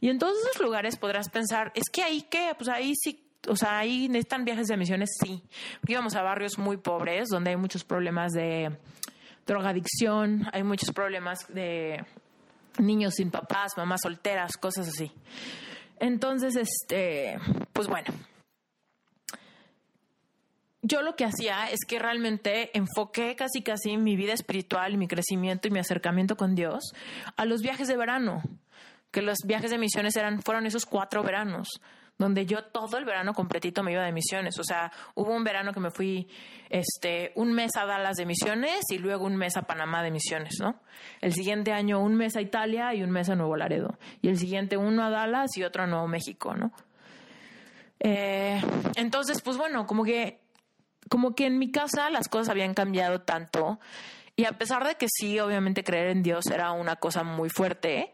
y 0.00 0.08
en 0.08 0.18
todos 0.18 0.34
esos 0.38 0.60
lugares 0.60 0.96
podrás 0.96 1.28
pensar, 1.28 1.70
es 1.76 1.84
que 1.92 2.02
ahí 2.02 2.22
que, 2.22 2.52
pues 2.58 2.68
ahí 2.68 2.94
sí 2.96 3.26
o 3.48 3.56
sea, 3.56 3.78
ahí 3.78 4.08
necesitan 4.08 4.44
viajes 4.44 4.66
de 4.66 4.76
misiones, 4.76 5.08
sí. 5.18 5.42
íbamos 5.86 6.14
a 6.14 6.22
barrios 6.22 6.58
muy 6.58 6.76
pobres, 6.76 7.28
donde 7.28 7.50
hay 7.50 7.56
muchos 7.56 7.84
problemas 7.84 8.32
de 8.32 8.70
drogadicción, 9.46 10.46
hay 10.52 10.62
muchos 10.62 10.90
problemas 10.92 11.46
de 11.48 12.04
niños 12.78 13.14
sin 13.14 13.30
papás, 13.30 13.72
mamás 13.76 14.00
solteras, 14.02 14.56
cosas 14.56 14.88
así. 14.88 15.12
Entonces, 15.98 16.56
este, 16.56 17.38
pues 17.72 17.88
bueno, 17.88 18.12
yo 20.82 21.02
lo 21.02 21.14
que 21.14 21.24
hacía 21.24 21.70
es 21.70 21.80
que 21.86 21.98
realmente 21.98 22.76
enfoqué 22.76 23.36
casi 23.36 23.62
casi 23.62 23.96
mi 23.98 24.16
vida 24.16 24.32
espiritual, 24.32 24.96
mi 24.96 25.08
crecimiento 25.08 25.68
y 25.68 25.70
mi 25.70 25.78
acercamiento 25.78 26.36
con 26.36 26.54
Dios 26.54 26.94
a 27.36 27.44
los 27.44 27.60
viajes 27.60 27.86
de 27.88 27.96
verano, 27.96 28.42
que 29.10 29.20
los 29.20 29.38
viajes 29.44 29.70
de 29.70 29.78
misiones 29.78 30.16
eran, 30.16 30.40
fueron 30.40 30.66
esos 30.66 30.86
cuatro 30.86 31.22
veranos 31.22 31.68
donde 32.20 32.44
yo 32.44 32.64
todo 32.64 32.98
el 32.98 33.06
verano 33.06 33.32
completito 33.32 33.82
me 33.82 33.92
iba 33.92 34.04
de 34.04 34.12
misiones. 34.12 34.58
O 34.58 34.62
sea, 34.62 34.92
hubo 35.14 35.34
un 35.34 35.42
verano 35.42 35.72
que 35.72 35.80
me 35.80 35.90
fui 35.90 36.28
este, 36.68 37.32
un 37.34 37.54
mes 37.54 37.70
a 37.76 37.86
Dallas 37.86 38.18
de 38.18 38.26
misiones 38.26 38.82
y 38.90 38.98
luego 38.98 39.24
un 39.24 39.36
mes 39.36 39.56
a 39.56 39.62
Panamá 39.62 40.02
de 40.02 40.10
misiones, 40.10 40.58
¿no? 40.60 40.82
El 41.22 41.32
siguiente 41.32 41.72
año 41.72 41.98
un 41.98 42.16
mes 42.16 42.36
a 42.36 42.42
Italia 42.42 42.92
y 42.92 43.02
un 43.02 43.10
mes 43.10 43.30
a 43.30 43.36
Nuevo 43.36 43.56
Laredo. 43.56 43.98
Y 44.20 44.28
el 44.28 44.36
siguiente 44.36 44.76
uno 44.76 45.02
a 45.02 45.08
Dallas 45.08 45.56
y 45.56 45.64
otro 45.64 45.84
a 45.84 45.86
Nuevo 45.86 46.06
México, 46.08 46.54
¿no? 46.54 46.72
Eh, 48.00 48.60
entonces, 48.96 49.40
pues 49.40 49.56
bueno, 49.56 49.86
como 49.86 50.04
que, 50.04 50.42
como 51.08 51.34
que 51.34 51.46
en 51.46 51.58
mi 51.58 51.72
casa 51.72 52.10
las 52.10 52.28
cosas 52.28 52.50
habían 52.50 52.74
cambiado 52.74 53.22
tanto. 53.22 53.80
Y 54.36 54.44
a 54.44 54.52
pesar 54.58 54.86
de 54.86 54.96
que 54.96 55.06
sí, 55.08 55.40
obviamente 55.40 55.82
creer 55.84 56.08
en 56.08 56.22
Dios 56.22 56.48
era 56.48 56.72
una 56.72 56.96
cosa 56.96 57.22
muy 57.22 57.48
fuerte, 57.48 58.12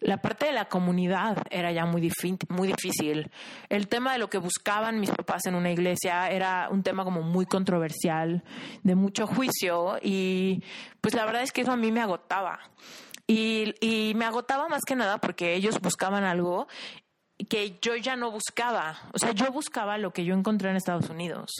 la 0.00 0.18
parte 0.18 0.46
de 0.46 0.52
la 0.52 0.66
comunidad 0.66 1.44
era 1.50 1.72
ya 1.72 1.86
muy, 1.86 2.10
muy 2.48 2.68
difícil. 2.68 3.30
El 3.68 3.88
tema 3.88 4.12
de 4.12 4.18
lo 4.18 4.30
que 4.30 4.38
buscaban 4.38 5.00
mis 5.00 5.10
papás 5.10 5.46
en 5.46 5.54
una 5.54 5.70
iglesia 5.70 6.28
era 6.28 6.68
un 6.70 6.82
tema 6.82 7.04
como 7.04 7.22
muy 7.22 7.46
controversial, 7.46 8.42
de 8.82 8.94
mucho 8.94 9.26
juicio 9.26 9.98
y 10.02 10.62
pues 11.00 11.14
la 11.14 11.24
verdad 11.24 11.42
es 11.42 11.52
que 11.52 11.62
eso 11.62 11.72
a 11.72 11.76
mí 11.76 11.92
me 11.92 12.00
agotaba. 12.00 12.60
Y, 13.26 13.74
y 13.80 14.14
me 14.14 14.24
agotaba 14.24 14.68
más 14.68 14.82
que 14.84 14.96
nada 14.96 15.18
porque 15.18 15.54
ellos 15.54 15.80
buscaban 15.80 16.24
algo 16.24 16.66
que 17.48 17.78
yo 17.80 17.96
ya 17.96 18.16
no 18.16 18.30
buscaba. 18.30 18.98
O 19.12 19.18
sea, 19.18 19.32
yo 19.32 19.52
buscaba 19.52 19.98
lo 19.98 20.12
que 20.12 20.24
yo 20.24 20.34
encontré 20.34 20.70
en 20.70 20.76
Estados 20.76 21.08
Unidos 21.10 21.50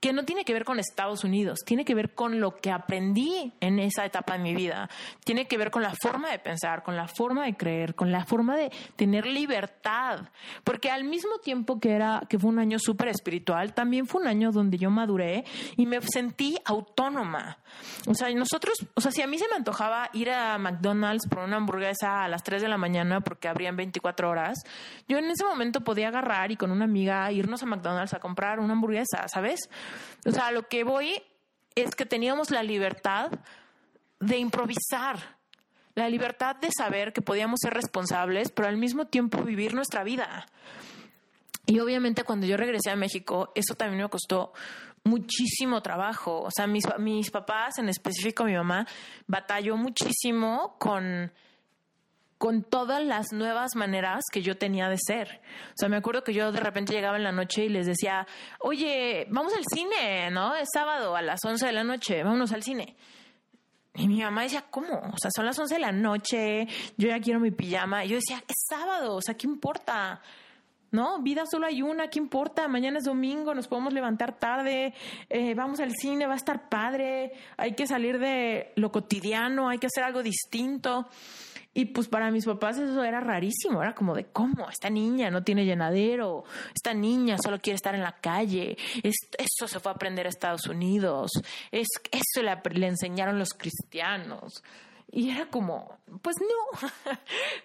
que 0.00 0.12
no 0.12 0.24
tiene 0.24 0.44
que 0.44 0.52
ver 0.52 0.64
con 0.64 0.78
Estados 0.78 1.24
Unidos, 1.24 1.60
tiene 1.66 1.84
que 1.84 1.94
ver 1.94 2.14
con 2.14 2.40
lo 2.40 2.56
que 2.56 2.70
aprendí 2.70 3.52
en 3.60 3.80
esa 3.80 4.04
etapa 4.04 4.34
de 4.34 4.38
mi 4.38 4.54
vida, 4.54 4.88
tiene 5.24 5.46
que 5.46 5.58
ver 5.58 5.70
con 5.70 5.82
la 5.82 5.92
forma 6.00 6.30
de 6.30 6.38
pensar, 6.38 6.84
con 6.84 6.96
la 6.96 7.08
forma 7.08 7.46
de 7.46 7.56
creer, 7.56 7.94
con 7.94 8.12
la 8.12 8.24
forma 8.24 8.56
de 8.56 8.70
tener 8.94 9.26
libertad, 9.26 10.28
porque 10.62 10.90
al 10.90 11.04
mismo 11.04 11.38
tiempo 11.38 11.80
que 11.80 11.92
era 11.92 12.22
que 12.28 12.38
fue 12.38 12.50
un 12.50 12.60
año 12.60 12.78
súper 12.78 13.08
espiritual, 13.08 13.74
también 13.74 14.06
fue 14.06 14.20
un 14.20 14.28
año 14.28 14.52
donde 14.52 14.78
yo 14.78 14.90
maduré 14.90 15.44
y 15.76 15.86
me 15.86 16.00
sentí 16.02 16.56
autónoma. 16.64 17.58
O 18.06 18.14
sea, 18.14 18.30
nosotros, 18.30 18.74
o 18.94 19.00
sea, 19.00 19.10
si 19.10 19.22
a 19.22 19.26
mí 19.26 19.38
se 19.38 19.48
me 19.48 19.56
antojaba 19.56 20.10
ir 20.12 20.30
a 20.30 20.58
McDonald's 20.58 21.26
por 21.28 21.40
una 21.40 21.56
hamburguesa 21.56 22.24
a 22.24 22.28
las 22.28 22.42
3 22.44 22.62
de 22.62 22.68
la 22.68 22.78
mañana 22.78 23.20
porque 23.20 23.48
abrían 23.48 23.76
24 23.76 24.30
horas, 24.30 24.58
yo 25.08 25.18
en 25.18 25.26
ese 25.26 25.44
momento 25.44 25.80
podía 25.80 26.08
agarrar 26.08 26.52
y 26.52 26.56
con 26.56 26.70
una 26.70 26.84
amiga 26.84 27.30
irnos 27.32 27.62
a 27.62 27.66
McDonald's 27.66 28.14
a 28.14 28.20
comprar 28.20 28.60
una 28.60 28.74
hamburguesa, 28.74 29.26
¿sabes? 29.26 29.68
O 30.26 30.30
sea, 30.30 30.50
lo 30.50 30.68
que 30.68 30.84
voy 30.84 31.22
es 31.74 31.94
que 31.94 32.06
teníamos 32.06 32.50
la 32.50 32.62
libertad 32.62 33.30
de 34.20 34.38
improvisar, 34.38 35.38
la 35.94 36.08
libertad 36.08 36.56
de 36.56 36.70
saber 36.76 37.12
que 37.12 37.22
podíamos 37.22 37.60
ser 37.62 37.74
responsables, 37.74 38.50
pero 38.50 38.68
al 38.68 38.76
mismo 38.76 39.06
tiempo 39.06 39.42
vivir 39.42 39.74
nuestra 39.74 40.04
vida. 40.04 40.46
Y 41.66 41.80
obviamente 41.80 42.24
cuando 42.24 42.46
yo 42.46 42.56
regresé 42.56 42.90
a 42.90 42.96
México, 42.96 43.52
eso 43.54 43.74
también 43.74 44.02
me 44.02 44.08
costó 44.08 44.52
muchísimo 45.04 45.82
trabajo. 45.82 46.42
O 46.42 46.50
sea, 46.50 46.66
mis, 46.66 46.84
mis 46.98 47.30
papás, 47.30 47.78
en 47.78 47.88
específico 47.88 48.44
mi 48.44 48.54
mamá, 48.54 48.86
batalló 49.26 49.76
muchísimo 49.76 50.76
con 50.78 51.32
con 52.38 52.62
todas 52.62 53.04
las 53.04 53.32
nuevas 53.32 53.74
maneras 53.74 54.24
que 54.32 54.42
yo 54.42 54.56
tenía 54.56 54.88
de 54.88 54.96
ser. 54.96 55.40
O 55.70 55.76
sea, 55.76 55.88
me 55.88 55.96
acuerdo 55.96 56.22
que 56.22 56.32
yo 56.32 56.52
de 56.52 56.60
repente 56.60 56.92
llegaba 56.92 57.16
en 57.16 57.24
la 57.24 57.32
noche 57.32 57.64
y 57.64 57.68
les 57.68 57.86
decía, 57.86 58.26
oye, 58.60 59.26
vamos 59.28 59.52
al 59.54 59.64
cine, 59.72 60.30
¿no? 60.30 60.54
Es 60.54 60.68
sábado 60.72 61.16
a 61.16 61.22
las 61.22 61.44
11 61.44 61.66
de 61.66 61.72
la 61.72 61.84
noche, 61.84 62.22
vámonos 62.22 62.52
al 62.52 62.62
cine. 62.62 62.96
Y 63.94 64.06
mi 64.06 64.22
mamá 64.22 64.44
decía, 64.44 64.64
¿cómo? 64.70 64.94
O 65.12 65.18
sea, 65.18 65.30
son 65.34 65.44
las 65.44 65.58
11 65.58 65.74
de 65.74 65.80
la 65.80 65.90
noche, 65.90 66.68
yo 66.96 67.08
ya 67.08 67.20
quiero 67.20 67.40
mi 67.40 67.50
pijama. 67.50 68.04
Y 68.04 68.10
yo 68.10 68.16
decía, 68.16 68.42
es 68.46 68.56
sábado, 68.68 69.16
o 69.16 69.20
sea, 69.20 69.34
¿qué 69.34 69.48
importa? 69.48 70.22
¿No? 70.90 71.20
Vida 71.22 71.44
solo 71.50 71.66
hay 71.66 71.82
una, 71.82 72.08
¿qué 72.08 72.18
importa? 72.18 72.68
Mañana 72.68 72.98
es 72.98 73.04
domingo, 73.04 73.54
nos 73.54 73.68
podemos 73.68 73.92
levantar 73.92 74.38
tarde, 74.38 74.94
eh, 75.28 75.54
vamos 75.54 75.80
al 75.80 75.92
cine, 75.92 76.26
va 76.26 76.34
a 76.34 76.36
estar 76.36 76.68
padre, 76.68 77.32
hay 77.56 77.74
que 77.74 77.86
salir 77.86 78.18
de 78.18 78.72
lo 78.76 78.90
cotidiano, 78.90 79.68
hay 79.68 79.78
que 79.78 79.86
hacer 79.86 80.04
algo 80.04 80.22
distinto. 80.22 81.08
Y 81.74 81.84
pues 81.84 82.08
para 82.08 82.30
mis 82.30 82.44
papás 82.44 82.78
eso 82.78 83.04
era 83.04 83.20
rarísimo, 83.20 83.80
era 83.80 83.94
como 83.94 84.14
de 84.14 84.24
cómo, 84.24 84.68
esta 84.68 84.90
niña 84.90 85.30
no 85.30 85.44
tiene 85.44 85.64
llenadero, 85.64 86.42
esta 86.74 86.92
niña 86.92 87.36
solo 87.38 87.60
quiere 87.60 87.76
estar 87.76 87.94
en 87.94 88.02
la 88.02 88.16
calle, 88.16 88.76
eso 89.02 89.68
se 89.68 89.78
fue 89.78 89.92
a 89.92 89.94
aprender 89.94 90.26
a 90.26 90.30
Estados 90.30 90.66
Unidos, 90.66 91.30
es, 91.70 91.86
eso 92.10 92.42
le 92.42 92.86
enseñaron 92.86 93.38
los 93.38 93.50
cristianos. 93.50 94.64
Y 95.10 95.30
era 95.30 95.46
como, 95.46 95.98
pues 96.22 96.36
no, 96.40 96.88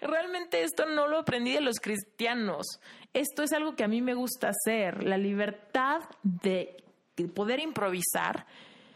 realmente 0.08 0.62
esto 0.62 0.86
no 0.86 1.08
lo 1.08 1.18
aprendí 1.18 1.52
de 1.52 1.60
los 1.60 1.78
cristianos. 1.78 2.80
Esto 3.12 3.42
es 3.42 3.52
algo 3.52 3.76
que 3.76 3.84
a 3.84 3.88
mí 3.88 4.00
me 4.00 4.14
gusta 4.14 4.48
hacer. 4.48 5.04
La 5.04 5.18
libertad 5.18 6.00
de 6.22 6.82
poder 7.34 7.60
improvisar 7.60 8.46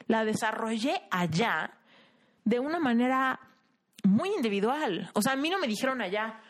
la 0.06 0.24
desarrollé 0.24 1.02
allá 1.10 1.72
de 2.44 2.58
una 2.58 2.78
manera 2.78 3.38
muy 4.04 4.30
individual. 4.30 5.10
O 5.12 5.22
sea, 5.22 5.34
a 5.34 5.36
mí 5.36 5.50
no 5.50 5.58
me 5.58 5.66
dijeron 5.66 6.00
allá, 6.00 6.40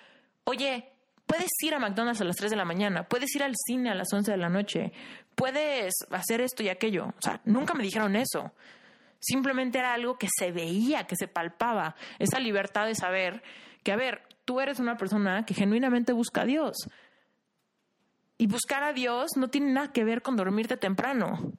oye, 0.45 0.93
puedes 1.27 1.51
ir 1.63 1.75
a 1.75 1.79
McDonald's 1.79 2.21
a 2.21 2.25
las 2.25 2.37
3 2.37 2.53
de 2.53 2.57
la 2.57 2.65
mañana, 2.65 3.09
puedes 3.09 3.35
ir 3.35 3.43
al 3.43 3.55
cine 3.67 3.91
a 3.91 3.95
las 3.95 4.13
11 4.13 4.31
de 4.31 4.37
la 4.37 4.49
noche, 4.49 4.93
puedes 5.35 5.95
hacer 6.11 6.41
esto 6.41 6.63
y 6.63 6.69
aquello. 6.69 7.07
O 7.07 7.21
sea, 7.21 7.41
nunca 7.45 7.75
me 7.75 7.83
dijeron 7.83 8.15
eso. 8.17 8.53
Simplemente 9.21 9.79
era 9.79 9.95
algo 9.95 10.17
que 10.17 10.29
se 10.31 10.53
veía, 10.53 11.07
que 11.07 11.17
se 11.17 11.29
palpaba, 11.29 11.97
esa 12.19 12.39
libertad 12.39 12.87
de 12.87 12.95
saber 12.95 13.43
que, 13.83 13.93
a 13.93 13.97
ver, 13.97 14.23
tú 14.45 14.61
eres 14.61 14.79
una 14.79 14.97
persona 14.97 15.45
que 15.45 15.55
genuinamente 15.55 16.13
busca 16.13 16.43
a 16.43 16.47
Dios. 16.47 16.77
Y 18.39 18.47
buscar 18.47 18.85
a 18.85 18.93
Dios 18.93 19.33
no 19.37 19.49
tiene 19.49 19.73
nada 19.73 19.93
que 19.93 20.05
ver 20.05 20.23
con 20.23 20.37
dormirte 20.37 20.77
temprano. 20.77 21.53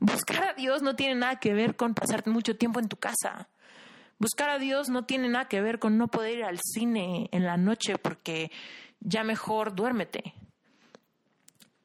Buscar 0.00 0.44
a 0.44 0.54
Dios 0.54 0.82
no 0.82 0.96
tiene 0.96 1.14
nada 1.14 1.36
que 1.36 1.52
ver 1.52 1.76
con 1.76 1.94
pasarte 1.94 2.30
mucho 2.30 2.56
tiempo 2.56 2.80
en 2.80 2.88
tu 2.88 2.96
casa. 2.96 3.48
Buscar 4.18 4.48
a 4.48 4.58
Dios 4.58 4.88
no 4.88 5.04
tiene 5.04 5.28
nada 5.28 5.46
que 5.46 5.60
ver 5.60 5.78
con 5.78 5.98
no 5.98 6.08
poder 6.08 6.38
ir 6.38 6.44
al 6.44 6.58
cine 6.62 7.28
en 7.30 7.44
la 7.44 7.56
noche 7.56 7.98
porque 7.98 8.50
ya 9.00 9.22
mejor 9.22 9.74
duérmete. 9.74 10.34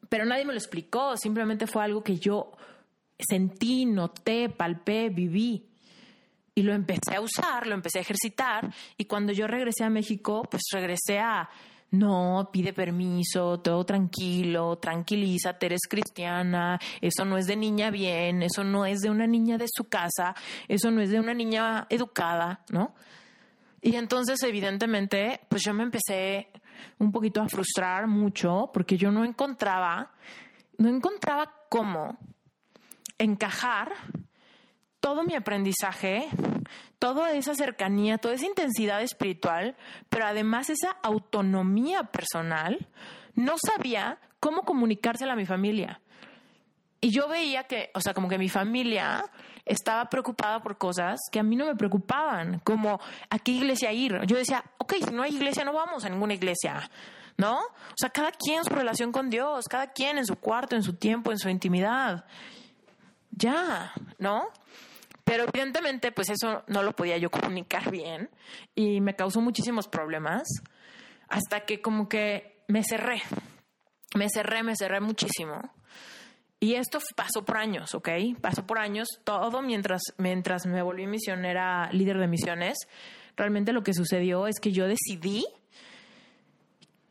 Pero 0.08 0.26
nadie 0.26 0.46
me 0.46 0.54
lo 0.54 0.60
explicó, 0.60 1.18
simplemente 1.18 1.68
fue 1.68 1.84
algo 1.84 2.04
que 2.04 2.18
yo 2.18 2.52
sentí, 3.20 3.86
noté, 3.86 4.50
palpé, 4.50 5.10
viví. 5.10 5.66
Y 6.56 6.64
lo 6.64 6.74
empecé 6.74 7.16
a 7.16 7.22
usar, 7.22 7.68
lo 7.68 7.76
empecé 7.76 8.00
a 8.00 8.02
ejercitar. 8.02 8.74
Y 8.98 9.06
cuando 9.06 9.32
yo 9.34 9.48
regresé 9.48 9.84
a 9.84 9.90
México, 9.90 10.44
pues 10.50 10.64
regresé 10.74 11.20
a, 11.20 11.50
no, 11.92 12.50
pide 12.52 12.74
permiso, 12.74 13.60
todo 13.60 13.86
tranquilo, 13.86 14.78
tranquilízate, 14.78 15.68
eres 15.68 15.82
cristiana, 15.90 16.80
eso 17.02 17.26
no 17.26 17.38
es 17.38 17.48
de 17.48 17.56
niña 17.56 17.90
bien, 17.90 18.44
eso 18.44 18.64
no 18.64 18.86
es 18.86 19.00
de 19.00 19.10
una 19.10 19.26
niña 19.26 19.58
de 19.58 19.68
su 19.68 19.86
casa, 19.86 20.36
eso 20.68 20.92
no 20.92 21.02
es 21.02 21.10
de 21.10 21.20
una 21.20 21.34
niña 21.34 21.88
educada, 21.90 22.64
¿no? 22.70 22.94
Y 23.82 23.96
entonces, 23.96 24.44
evidentemente, 24.44 25.42
pues 25.48 25.64
yo 25.64 25.74
me 25.74 25.84
empecé 25.84 26.50
un 26.98 27.12
poquito 27.12 27.42
a 27.42 27.48
frustrar 27.48 28.08
mucho 28.08 28.70
porque 28.74 28.98
yo 28.98 29.12
no 29.12 29.24
encontraba, 29.24 30.12
no 30.78 30.90
encontraba 30.90 31.54
cómo 31.70 32.18
encajar 33.20 33.94
todo 35.00 35.24
mi 35.24 35.36
aprendizaje, 35.36 36.28
toda 36.98 37.32
esa 37.34 37.56
cercanía, 37.56 38.18
toda 38.18 38.34
esa 38.34 38.46
intensidad 38.46 39.02
espiritual, 39.02 39.76
pero 40.10 40.26
además 40.26 40.70
esa 40.70 40.92
autonomía 41.04 42.04
personal, 42.04 42.88
no 43.36 43.56
sabía 43.58 44.20
cómo 44.40 44.64
comunicársela 44.64 45.34
a 45.34 45.38
mi 45.38 45.46
familia. 45.46 46.02
Y 47.02 47.12
yo 47.12 47.30
veía 47.30 47.64
que, 47.64 47.92
o 47.94 48.02
sea, 48.02 48.14
como 48.14 48.28
que 48.28 48.38
mi 48.38 48.50
familia 48.50 49.24
estaba 49.66 50.10
preocupada 50.10 50.62
por 50.62 50.78
cosas 50.78 51.20
que 51.32 51.40
a 51.40 51.44
mí 51.44 51.56
no 51.56 51.66
me 51.66 51.76
preocupaban, 51.76 52.60
como 52.60 53.00
a 53.30 53.40
qué 53.40 53.52
iglesia 53.52 53.94
ir. 53.94 54.20
Yo 54.26 54.36
decía, 54.36 54.64
ok, 54.80 54.96
si 55.06 55.14
no 55.14 55.24
hay 55.24 55.34
iglesia, 55.34 55.64
no 55.64 55.72
vamos 55.72 56.04
a 56.04 56.10
ninguna 56.10 56.34
iglesia, 56.34 56.90
¿no? 57.38 57.60
O 57.60 57.96
sea, 57.96 58.10
cada 58.10 58.32
quien 58.32 58.66
su 58.66 58.72
relación 58.72 59.14
con 59.14 59.30
Dios, 59.30 59.66
cada 59.70 59.88
quien 59.88 60.18
en 60.18 60.26
su 60.26 60.36
cuarto, 60.36 60.76
en 60.76 60.84
su 60.84 60.96
tiempo, 60.96 61.32
en 61.32 61.40
su 61.40 61.48
intimidad 61.50 62.26
ya, 63.40 63.94
¿no? 64.20 64.50
Pero 65.24 65.46
evidentemente, 65.48 66.12
pues 66.12 66.30
eso 66.30 66.64
no 66.68 66.84
lo 66.84 66.96
podía 66.96 67.18
yo 67.18 67.30
comunicar 67.30 67.92
bien 67.92 68.30
y 68.76 69.00
me 69.02 69.16
causó 69.16 69.42
muchísimos 69.42 69.88
problemas 69.88 70.44
hasta 71.28 71.62
que 71.62 71.82
como 71.82 72.10
que 72.10 72.64
me 72.68 72.84
cerré, 72.84 73.22
me 74.16 74.28
cerré, 74.30 74.64
me 74.64 74.76
cerré 74.76 75.00
muchísimo. 75.00 75.72
Y 76.60 76.76
esto 76.76 77.00
pasó 77.16 77.46
por 77.46 77.58
años, 77.58 77.96
¿ok? 77.96 78.10
Pasó 78.42 78.68
por 78.68 78.80
años, 78.80 79.08
todo 79.24 79.62
mientras, 79.62 80.02
mientras 80.18 80.66
me 80.66 80.82
volví 80.82 81.08
misionera, 81.08 81.90
líder 81.94 82.18
de 82.18 82.28
misiones. 82.28 82.78
Realmente 83.38 83.72
lo 83.72 83.84
que 83.84 83.94
sucedió 83.94 84.46
es 84.48 84.60
que 84.60 84.72
yo 84.74 84.88
decidí 84.88 85.46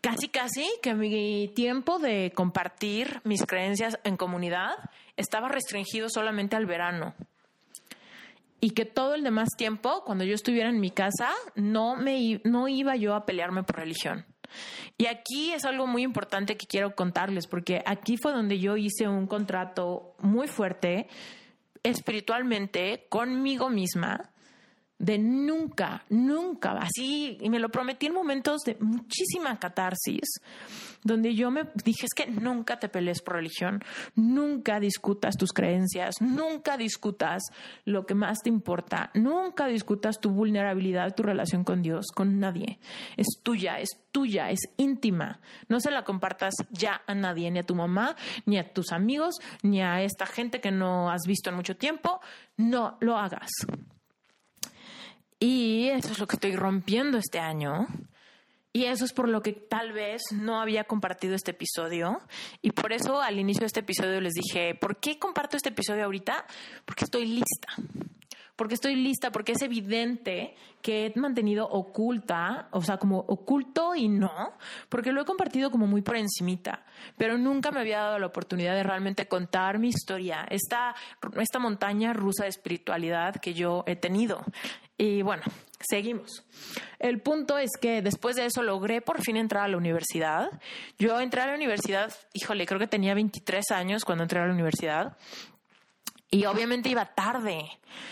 casi 0.01 0.29
casi 0.29 0.69
que 0.83 0.95
mi 0.95 1.49
tiempo 1.49 1.99
de 1.99 2.33
compartir 2.35 3.21
mis 3.25 3.45
creencias 3.45 3.99
en 4.05 4.17
comunidad 4.17 4.73
estaba 5.19 5.49
restringido 5.49 6.09
solamente 6.09 6.57
al 6.57 6.65
verano. 6.65 7.15
Y 8.61 8.71
que 8.71 8.87
todo 8.87 9.15
el 9.15 9.23
demás 9.23 9.51
tiempo, 9.57 10.03
cuando 10.05 10.25
yo 10.25 10.35
estuviera 10.35 10.71
en 10.71 10.81
mi 10.81 10.91
casa, 10.91 11.31
no, 11.55 11.95
me, 11.95 12.41
no 12.45 12.67
iba 12.67 12.97
yo 12.97 13.15
a 13.15 13.27
pelearme 13.27 13.63
por 13.63 13.77
religión. 13.77 14.25
Y 14.97 15.07
aquí 15.07 15.53
es 15.53 15.65
algo 15.65 15.87
muy 15.87 16.03
importante 16.03 16.57
que 16.57 16.67
quiero 16.67 16.95
contarles, 16.95 17.47
porque 17.47 17.83
aquí 17.85 18.17
fue 18.17 18.33
donde 18.33 18.59
yo 18.59 18.77
hice 18.77 19.07
un 19.07 19.27
contrato 19.27 20.15
muy 20.21 20.49
fuerte 20.49 21.07
espiritualmente 21.83 23.07
conmigo 23.09 23.71
misma 23.71 24.31
de 24.99 25.19
nunca, 25.19 26.05
nunca, 26.09 26.73
así, 26.73 27.39
y 27.41 27.51
me 27.51 27.61
lo 27.61 27.69
prometí 27.69 28.07
en 28.07 28.15
momentos 28.15 28.63
de 28.63 28.77
muchísima 28.81 29.59
catarsis, 29.59 30.41
donde 31.03 31.35
yo 31.35 31.51
me 31.51 31.65
dije, 31.85 32.07
es 32.07 32.15
que 32.15 32.27
nunca 32.27 32.79
te 32.79 32.89
pelees 32.89 33.23
por 33.23 33.37
religión, 33.37 33.83
nunca 34.15 34.81
discutas 34.81 35.37
tus 35.37 35.53
creencias, 35.53 36.17
nunca 36.21 36.77
discutas 36.77 37.43
lo 37.85 38.07
que 38.07 38.15
más 38.15 38.39
te 38.43 38.49
importa, 38.49 39.11
nunca 39.15 39.67
discutas 39.67 40.21
tu 40.21 40.31
vulnerabilidad, 40.31 41.15
tu 41.15 41.23
relación 41.23 41.65
con 41.65 41.83
Dios, 41.83 42.07
con 42.15 42.41
nadie. 42.41 42.79
Es 43.17 43.27
tuya, 43.43 43.81
es 43.81 43.91
tuya, 44.13 44.51
es 44.51 44.61
íntima. 44.77 45.41
No 45.69 45.81
se 45.81 45.91
la 45.91 46.05
compartas 46.05 46.55
ya 46.71 47.03
a 47.07 47.15
nadie, 47.15 47.51
ni 47.51 47.59
a 47.59 47.67
tu 47.67 47.75
mamá, 47.75 48.17
ni 48.47 48.59
a 48.59 48.73
tus 48.73 48.93
amigos, 48.93 49.37
ni 49.63 49.83
a 49.83 50.03
esta 50.03 50.27
gente 50.27 50.61
que 50.61 50.71
no 50.71 51.11
has 51.11 51.23
visto 51.27 51.51
en 51.51 51.57
mucho 51.57 51.77
tiempo. 51.77 52.21
No 52.57 52.97
lo 53.01 53.17
hagas. 53.17 53.51
Y 55.41 55.89
eso 55.89 56.13
es 56.13 56.19
lo 56.19 56.27
que 56.27 56.37
estoy 56.37 56.57
rompiendo 56.57 57.19
este 57.19 57.39
año. 57.39 57.87
Y 58.73 58.85
eso 58.85 59.05
es 59.05 59.13
por 59.13 59.29
lo 59.29 59.43
que 59.43 59.53
tal 59.53 59.93
vez 59.93 60.23
no 60.31 60.61
había 60.61 60.85
compartido 60.85 61.35
este 61.35 61.53
episodio. 61.53 62.21
Y 62.63 62.73
por 62.73 62.93
eso 62.93 63.21
al 63.21 63.39
inicio 63.39 63.61
de 63.61 63.67
este 63.67 63.81
episodio 63.81 64.21
les 64.21 64.35
dije, 64.35 64.75
¿por 64.75 64.99
qué 65.01 65.19
comparto 65.19 65.57
este 65.57 65.71
episodio 65.71 66.05
ahorita? 66.05 66.47
Porque 66.85 67.05
estoy 67.05 67.27
lista 67.27 67.75
porque 68.59 68.75
estoy 68.75 68.97
lista, 68.97 69.31
porque 69.31 69.53
es 69.53 69.63
evidente 69.63 70.57
que 70.83 71.07
he 71.07 71.13
mantenido 71.17 71.65
oculta, 71.69 72.67
o 72.73 72.83
sea, 72.83 72.97
como 72.97 73.21
oculto 73.21 73.95
y 73.95 74.09
no, 74.09 74.53
porque 74.89 75.13
lo 75.13 75.23
he 75.23 75.25
compartido 75.25 75.71
como 75.71 75.87
muy 75.87 76.03
por 76.03 76.17
encimita, 76.17 76.85
pero 77.17 77.39
nunca 77.39 77.71
me 77.71 77.79
había 77.79 78.01
dado 78.01 78.19
la 78.19 78.27
oportunidad 78.27 78.75
de 78.75 78.83
realmente 78.83 79.29
contar 79.29 79.79
mi 79.79 79.91
historia, 79.91 80.45
esta, 80.51 80.97
esta 81.41 81.61
montaña 81.61 82.13
rusa 82.13 82.43
de 82.43 82.51
espiritualidad 82.51 83.37
que 83.37 83.55
yo 83.55 83.85
he 83.87 83.95
tenido. 83.95 84.45
Y 84.97 85.23
bueno, 85.23 85.45
seguimos. 85.79 86.45
El 86.99 87.21
punto 87.21 87.59
es 87.59 87.71
que 87.81 88.03
después 88.03 88.35
de 88.35 88.47
eso 88.47 88.65
logré 88.65 89.01
por 89.01 89.23
fin 89.23 89.37
entrar 89.37 89.63
a 89.63 89.69
la 89.69 89.77
universidad. 89.77 90.51
Yo 90.99 91.21
entré 91.21 91.43
a 91.43 91.47
la 91.47 91.55
universidad, 91.55 92.13
híjole, 92.35 92.67
creo 92.67 92.81
que 92.81 92.89
tenía 92.89 93.15
23 93.15 93.71
años 93.71 94.05
cuando 94.05 94.25
entré 94.25 94.41
a 94.41 94.47
la 94.47 94.53
universidad. 94.53 95.17
Y 96.31 96.45
obviamente 96.45 96.91
iba 96.91 97.07
tarde. 97.07 97.71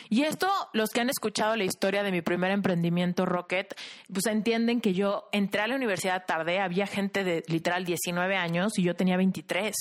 Y 0.08 0.22
esto, 0.22 0.48
los 0.72 0.88
que 0.88 1.00
han 1.00 1.10
escuchado 1.10 1.54
la 1.54 1.64
historia 1.64 2.02
de 2.02 2.10
mi 2.10 2.22
primer 2.22 2.50
emprendimiento 2.50 3.26
Rocket, 3.26 3.74
pues 4.10 4.24
entienden 4.24 4.80
que 4.80 4.94
yo 4.94 5.28
entré 5.32 5.60
a 5.60 5.66
la 5.66 5.74
universidad 5.74 6.24
tarde, 6.24 6.60
había 6.60 6.86
gente 6.86 7.24
de 7.24 7.42
literal 7.46 7.84
19 7.84 8.36
años 8.36 8.78
y 8.78 8.84
yo 8.84 8.94
tenía 8.94 9.18
23. 9.18 9.76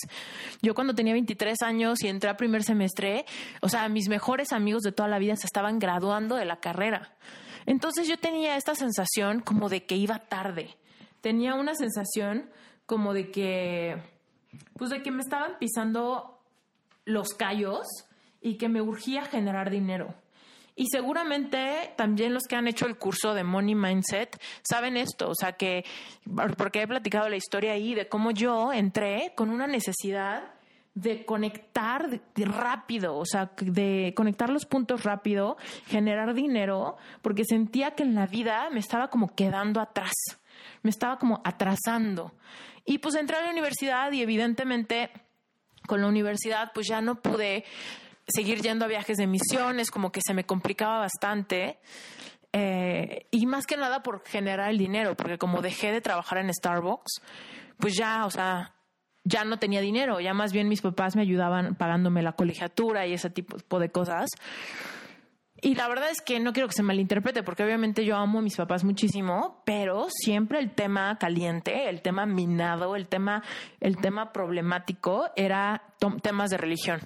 Yo 0.62 0.76
cuando 0.76 0.94
tenía 0.94 1.14
23 1.14 1.62
años 1.62 2.04
y 2.04 2.10
entré 2.10 2.30
a 2.30 2.36
primer 2.36 2.64
semestre, 2.64 3.26
o 3.62 3.70
sea, 3.70 3.88
mis 3.88 4.10
mejores 4.10 4.52
amigos 4.52 4.84
de 4.84 4.92
toda 4.92 5.08
la 5.08 5.18
vida 5.18 5.38
se 5.38 5.48
estaban 5.48 5.80
graduando 5.80 6.36
de 6.36 6.44
la 6.44 6.60
carrera. 6.60 7.16
Entonces 7.66 8.06
yo 8.06 8.18
tenía 8.18 8.58
esta 8.58 8.76
sensación 8.76 9.40
como 9.40 9.70
de 9.70 9.86
que 9.86 9.96
iba 9.96 10.20
tarde. 10.20 10.76
Tenía 11.22 11.56
una 11.56 11.74
sensación 11.74 12.50
como 12.86 13.14
de 13.14 13.32
que, 13.32 13.96
pues 14.78 14.90
de 14.90 15.02
que 15.02 15.12
me 15.12 15.22
estaban 15.22 15.58
pisando 15.58 16.42
los 17.06 17.30
callos 17.30 17.88
y 18.46 18.58
que 18.58 18.70
me 18.70 18.80
urgía 18.80 19.26
generar 19.26 19.72
dinero. 19.72 20.14
Y 20.76 20.86
seguramente 20.92 21.94
también 21.96 22.34
los 22.34 22.44
que 22.44 22.56
han 22.56 22.68
hecho 22.68 22.86
el 22.86 22.98
curso 22.98 23.34
de 23.34 23.44
Money 23.44 23.74
Mindset 23.74 24.40
saben 24.62 24.98
esto, 24.98 25.30
o 25.30 25.34
sea 25.34 25.54
que, 25.54 25.84
porque 26.58 26.84
he 26.84 26.88
platicado 26.88 27.28
la 27.28 27.38
historia 27.38 27.72
ahí 27.72 27.96
de 27.96 28.08
cómo 28.08 28.30
yo 28.30 28.72
entré 28.72 29.34
con 29.36 29.50
una 29.50 29.66
necesidad 29.66 30.44
de 30.94 31.26
conectar 31.26 32.22
rápido, 32.36 33.18
o 33.18 33.26
sea, 33.26 33.52
de 33.58 34.14
conectar 34.16 34.50
los 34.50 34.66
puntos 34.68 35.04
rápido, 35.04 35.58
generar 35.88 36.36
dinero, 36.36 36.98
porque 37.24 37.46
sentía 37.46 37.96
que 37.96 38.04
en 38.04 38.14
la 38.14 38.28
vida 38.28 38.70
me 38.70 38.80
estaba 38.80 39.10
como 39.10 39.34
quedando 39.34 39.82
atrás, 39.82 40.14
me 40.84 40.92
estaba 40.92 41.18
como 41.18 41.42
atrasando. 41.44 42.34
Y 42.86 43.00
pues 43.00 43.16
entré 43.16 43.38
a 43.38 43.42
la 43.42 43.50
universidad 43.50 44.12
y 44.12 44.22
evidentemente 44.22 45.10
con 45.88 46.02
la 46.02 46.08
universidad 46.08 46.72
pues 46.74 46.88
ya 46.88 47.02
no 47.02 47.16
pude 47.22 47.64
seguir 48.28 48.62
yendo 48.62 48.86
a 48.86 48.88
viajes 48.88 49.18
de 49.18 49.28
misiones, 49.28 49.92
como 49.92 50.12
que 50.12 50.22
se 50.26 50.34
me 50.34 50.46
complicaba 50.46 51.00
bastante. 51.00 51.80
Eh, 52.54 53.28
y 53.32 53.46
más 53.46 53.66
que 53.66 53.78
nada 53.78 54.02
por 54.02 54.24
generar 54.26 54.70
el 54.70 54.78
dinero, 54.78 55.16
porque 55.16 55.38
como 55.38 55.62
dejé 55.62 55.92
de 55.92 56.02
trabajar 56.02 56.38
en 56.38 56.54
Starbucks, 56.54 57.22
pues 57.78 57.96
ya, 57.96 58.26
o 58.26 58.32
sea, 58.32 58.74
ya 59.26 59.44
no 59.44 59.60
tenía 59.60 59.82
dinero, 59.82 60.20
ya 60.22 60.34
más 60.34 60.54
bien 60.54 60.70
mis 60.70 60.82
papás 60.82 61.16
me 61.16 61.24
ayudaban 61.24 61.76
pagándome 61.76 62.22
la 62.22 62.34
colegiatura 62.34 63.08
y 63.08 63.14
ese 63.14 63.30
tipo 63.30 63.80
de 63.80 63.90
cosas. 63.90 64.30
Y 65.62 65.76
la 65.76 65.88
verdad 65.88 66.10
es 66.10 66.22
que 66.22 66.40
no 66.40 66.52
quiero 66.52 66.68
que 66.68 66.74
se 66.74 66.84
malinterprete, 66.84 67.42
porque 67.42 67.64
obviamente 67.64 68.04
yo 68.04 68.18
amo 68.18 68.40
a 68.40 68.42
mis 68.42 68.58
papás 68.58 68.84
muchísimo, 68.84 69.62
pero 69.66 70.08
siempre 70.10 70.60
el 70.60 70.72
tema 70.72 71.18
caliente, 71.18 71.90
el 71.90 72.02
tema 72.02 72.26
minado, 72.26 72.96
el 72.96 73.08
tema, 73.08 73.42
el 73.80 73.96
tema 73.98 74.34
problemático 74.34 75.30
era 75.36 75.82
temas 76.22 76.50
de 76.50 76.58
religión. 76.58 77.00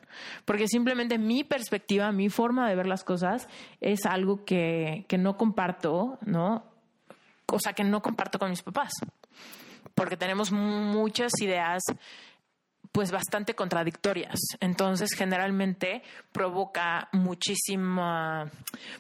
Porque 0.46 0.68
simplemente 0.68 1.20
mi 1.20 1.44
perspectiva, 1.44 2.12
mi 2.12 2.30
forma 2.30 2.68
de 2.68 2.76
ver 2.76 2.88
las 2.88 3.04
cosas 3.04 3.48
es 3.82 4.06
algo 4.08 4.44
que, 4.46 5.06
que 5.08 5.20
no 5.20 5.38
comparto, 5.38 6.18
¿no? 6.26 6.64
O 7.46 7.60
sea, 7.60 7.74
que 7.74 7.84
no 7.84 8.02
comparto 8.02 8.40
con 8.40 8.50
mis 8.50 8.64
papás. 8.64 8.92
Porque 9.94 10.18
tenemos 10.18 10.52
muchas 10.52 11.32
ideas 11.40 11.84
pues 12.92 13.12
bastante 13.12 13.54
contradictorias. 13.54 14.40
Entonces, 14.60 15.12
generalmente 15.16 16.02
provoca 16.32 17.08
muchísima, 17.12 18.50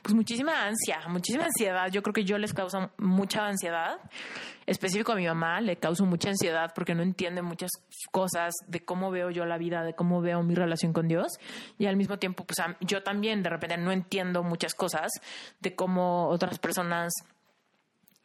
pues 0.03 0.14
muchísima 0.14 0.66
ansia, 0.66 1.02
muchísima 1.07 1.45
ansiedad. 1.45 1.90
Yo 1.91 2.03
creo 2.03 2.14
que 2.14 2.24
yo 2.24 2.38
les 2.38 2.53
causo 2.53 2.91
mucha 2.98 3.45
ansiedad. 3.45 3.98
Específico 4.68 5.14
a 5.14 5.16
mi 5.16 5.26
mamá, 5.26 5.61
le 5.61 5.78
causo 5.78 6.06
mucha 6.06 6.30
ansiedad 6.30 6.72
porque 6.76 6.94
no 6.94 7.02
entiende 7.02 7.41
muchas 7.41 7.72
cosas 8.11 8.53
de 8.68 8.82
cómo 8.82 9.10
veo 9.10 9.32
yo 9.32 9.45
la 9.45 9.57
vida, 9.57 9.84
de 9.84 9.95
cómo 9.95 10.22
veo 10.22 10.44
mi 10.44 10.53
relación 10.53 10.94
con 10.94 11.07
Dios. 11.07 11.40
Y 11.80 11.88
al 11.88 11.95
mismo 11.95 12.20
tiempo, 12.20 12.45
pues 12.45 12.57
yo 12.82 13.02
también 13.02 13.41
de 13.41 13.49
repente 13.49 13.78
no 13.78 13.91
entiendo 13.91 14.44
muchas 14.44 14.76
cosas 14.76 15.10
de 15.60 15.74
cómo 15.74 16.28
otras 16.28 16.60
personas 16.60 17.11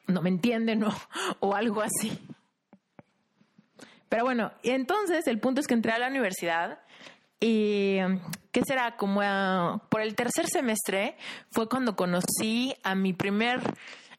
no 0.06 0.20
me 0.20 0.28
entienden 0.28 0.84
o, 0.84 0.94
o 1.40 1.54
algo 1.54 1.80
así. 1.80 2.20
Pero 4.08 4.24
bueno, 4.24 4.52
entonces 4.62 5.26
el 5.26 5.38
punto 5.40 5.60
es 5.60 5.66
que 5.66 5.74
entré 5.74 5.92
a 5.92 5.98
la 5.98 6.08
universidad 6.08 6.78
y, 7.40 7.98
¿qué 8.52 8.62
será? 8.66 8.96
Como 8.96 9.82
por 9.88 10.00
el 10.00 10.14
tercer 10.14 10.46
semestre 10.46 11.16
fue 11.50 11.68
cuando 11.68 11.96
conocí 11.96 12.74
a 12.82 12.94
mi 12.94 13.12
primer, 13.12 13.60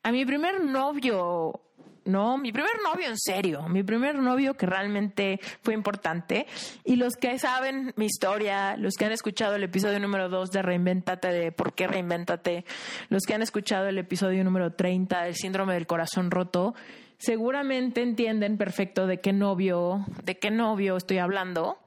a 0.03 0.11
mi 0.11 0.25
primer 0.25 0.63
novio 0.63 1.61
no, 2.05 2.37
mi 2.37 2.51
primer 2.51 2.73
novio 2.83 3.07
en 3.07 3.17
serio, 3.17 3.67
mi 3.67 3.81
primer 3.81 4.15
novio 4.15 4.55
que 4.55 4.67
realmente 4.67 5.39
fue 5.63 5.73
importante. 5.73 6.45
Y 6.83 6.97
los 6.97 7.15
que 7.15 7.37
saben 7.39 7.93
mi 7.95 8.05
historia, 8.05 8.77
los 8.77 8.93
que 8.93 9.05
han 9.05 9.11
escuchado 9.11 9.55
el 9.55 9.63
episodio 9.63 9.99
número 9.99 10.29
2 10.29 10.51
de 10.51 10.61
Reinventate, 10.61 11.29
de 11.29 11.51
por 11.51 11.73
qué 11.73 11.87
Reinventate, 11.87 12.63
los 13.09 13.23
que 13.23 13.33
han 13.33 13.41
escuchado 13.41 13.87
el 13.87 13.97
episodio 13.97 14.43
número 14.43 14.73
30 14.73 15.23
del 15.23 15.35
síndrome 15.35 15.73
del 15.73 15.87
corazón 15.87 16.29
roto, 16.29 16.75
seguramente 17.17 18.01
entienden 18.01 18.57
perfecto 18.57 19.07
de 19.07 19.19
qué 19.19 19.33
novio, 19.33 20.05
de 20.23 20.37
qué 20.37 20.51
novio 20.51 20.97
estoy 20.97 21.17
hablando. 21.17 21.79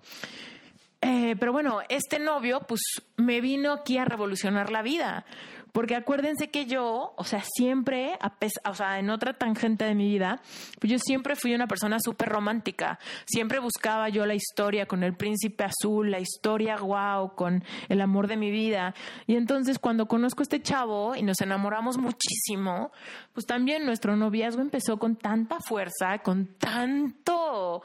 Eh, 1.01 1.37
pero 1.39 1.53
bueno, 1.53 1.81
este 1.89 2.19
novio 2.19 2.61
pues 2.67 2.81
me 3.17 3.41
vino 3.41 3.73
aquí 3.73 3.99
a 3.99 4.05
revolucionar 4.05 4.71
la 4.71 4.83
vida. 4.83 5.25
Porque 5.73 5.97
acuérdense 5.97 6.51
que 6.51 6.67
yo, 6.67 7.13
o 7.17 7.25
sea, 7.25 7.43
siempre, 7.43 8.19
o 8.65 8.75
sea, 8.75 8.99
en 8.99 9.11
otra 9.11 9.35
tangente 9.35 9.85
de 9.85 9.95
mi 9.95 10.09
vida, 10.09 10.41
pues 10.81 10.91
yo 10.91 10.99
siempre 10.99 11.37
fui 11.37 11.55
una 11.55 11.67
persona 11.67 11.99
súper 12.01 12.29
romántica. 12.29 12.99
Siempre 13.27 13.59
buscaba 13.59 14.09
yo 14.09 14.27
la 14.27 14.35
historia 14.35 14.87
con 14.87 15.03
el 15.03 15.15
príncipe 15.15 15.65
azul, 15.65 16.11
la 16.11 16.21
historia 16.21 16.77
wow, 16.77 17.35
con 17.35 17.65
el 17.89 18.01
amor 18.01 18.29
de 18.29 18.37
mi 18.37 18.51
vida. 18.51 18.95
Y 19.27 19.37
entonces 19.37 19.79
cuando 19.79 20.07
conozco 20.07 20.43
a 20.43 20.45
este 20.45 20.63
chavo 20.63 21.15
y 21.15 21.23
nos 21.23 21.41
enamoramos 21.41 21.99
muchísimo, 21.99 22.93
pues 23.33 23.47
también 23.47 23.85
nuestro 23.85 24.17
noviazgo 24.17 24.63
empezó 24.63 24.99
con 24.99 25.17
tanta 25.17 25.61
fuerza, 25.61 26.19
con 26.23 26.47
tanto, 26.59 27.83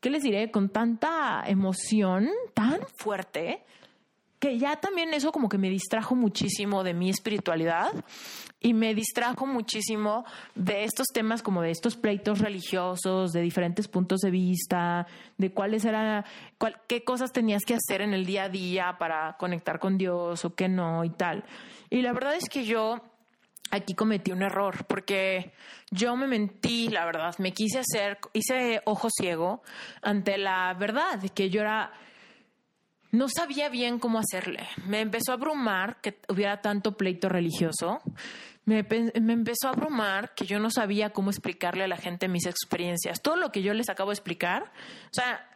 ¿qué 0.00 0.10
les 0.10 0.22
diré? 0.22 0.50
Con 0.50 0.70
tanta 0.70 1.42
emoción 1.46 2.28
tan 2.54 2.80
fuerte 2.96 3.64
que 4.42 4.58
ya 4.58 4.74
también 4.74 5.14
eso 5.14 5.30
como 5.30 5.48
que 5.48 5.56
me 5.56 5.70
distrajo 5.70 6.16
muchísimo 6.16 6.82
de 6.82 6.94
mi 6.94 7.08
espiritualidad 7.10 7.92
y 8.58 8.74
me 8.74 8.92
distrajo 8.92 9.46
muchísimo 9.46 10.24
de 10.56 10.82
estos 10.82 11.06
temas 11.14 11.44
como 11.44 11.62
de 11.62 11.70
estos 11.70 11.94
pleitos 11.96 12.40
religiosos, 12.40 13.32
de 13.32 13.40
diferentes 13.40 13.86
puntos 13.86 14.18
de 14.18 14.32
vista, 14.32 15.06
de 15.38 15.52
cuáles 15.52 15.84
eran, 15.84 16.24
qué 16.88 17.04
cosas 17.04 17.30
tenías 17.30 17.62
que 17.64 17.74
hacer 17.76 18.00
en 18.00 18.14
el 18.14 18.26
día 18.26 18.44
a 18.44 18.48
día 18.48 18.96
para 18.98 19.36
conectar 19.36 19.78
con 19.78 19.96
Dios 19.96 20.44
o 20.44 20.56
qué 20.56 20.68
no 20.68 21.04
y 21.04 21.10
tal. 21.10 21.44
Y 21.88 22.02
la 22.02 22.12
verdad 22.12 22.34
es 22.34 22.48
que 22.48 22.64
yo 22.64 23.00
aquí 23.70 23.94
cometí 23.94 24.32
un 24.32 24.42
error 24.42 24.86
porque 24.88 25.52
yo 25.92 26.16
me 26.16 26.26
mentí, 26.26 26.88
la 26.88 27.04
verdad, 27.04 27.32
me 27.38 27.52
quise 27.52 27.78
hacer, 27.78 28.18
hice 28.32 28.82
ojo 28.86 29.08
ciego 29.08 29.62
ante 30.02 30.36
la 30.36 30.74
verdad, 30.74 31.20
que 31.32 31.48
yo 31.48 31.60
era, 31.60 31.92
no 33.12 33.28
sabía 33.28 33.68
bien 33.68 33.98
cómo 33.98 34.18
hacerle. 34.18 34.66
Me 34.86 35.00
empezó 35.00 35.32
a 35.32 35.34
abrumar 35.34 36.00
que 36.00 36.18
hubiera 36.28 36.60
tanto 36.62 36.96
pleito 36.96 37.28
religioso. 37.28 38.00
Me, 38.64 38.86
empezó 38.88 39.68
a 39.68 39.72
abrumar 39.72 40.34
que 40.34 40.46
yo 40.46 40.58
no 40.58 40.70
sabía 40.70 41.10
cómo 41.10 41.30
explicarle 41.30 41.84
a 41.84 41.88
la 41.88 41.98
gente 41.98 42.28
mis 42.28 42.46
experiencias. 42.46 43.20
Todo 43.20 43.36
lo 43.36 43.52
que 43.52 43.62
yo 43.62 43.74
les 43.74 43.90
acabo 43.90 44.10
de 44.10 44.14
explicar, 44.14 44.62
o 44.64 45.14
sea, 45.14 45.46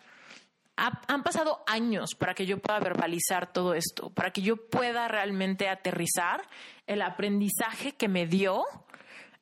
han 0.77 1.23
pasado 1.23 1.65
años 1.66 2.11
para 2.19 2.35
que 2.35 2.45
yo 2.45 2.59
pueda 2.59 2.78
verbalizar 2.78 3.51
todo 3.51 3.73
esto, 3.73 4.11
para 4.11 4.31
que 4.33 4.43
yo 4.43 4.57
pueda 4.69 5.09
realmente 5.09 5.70
aterrizar 5.70 6.43
el 6.87 7.01
aprendizaje 7.01 7.93
que 7.93 8.09
me 8.09 8.27
dio 8.27 8.65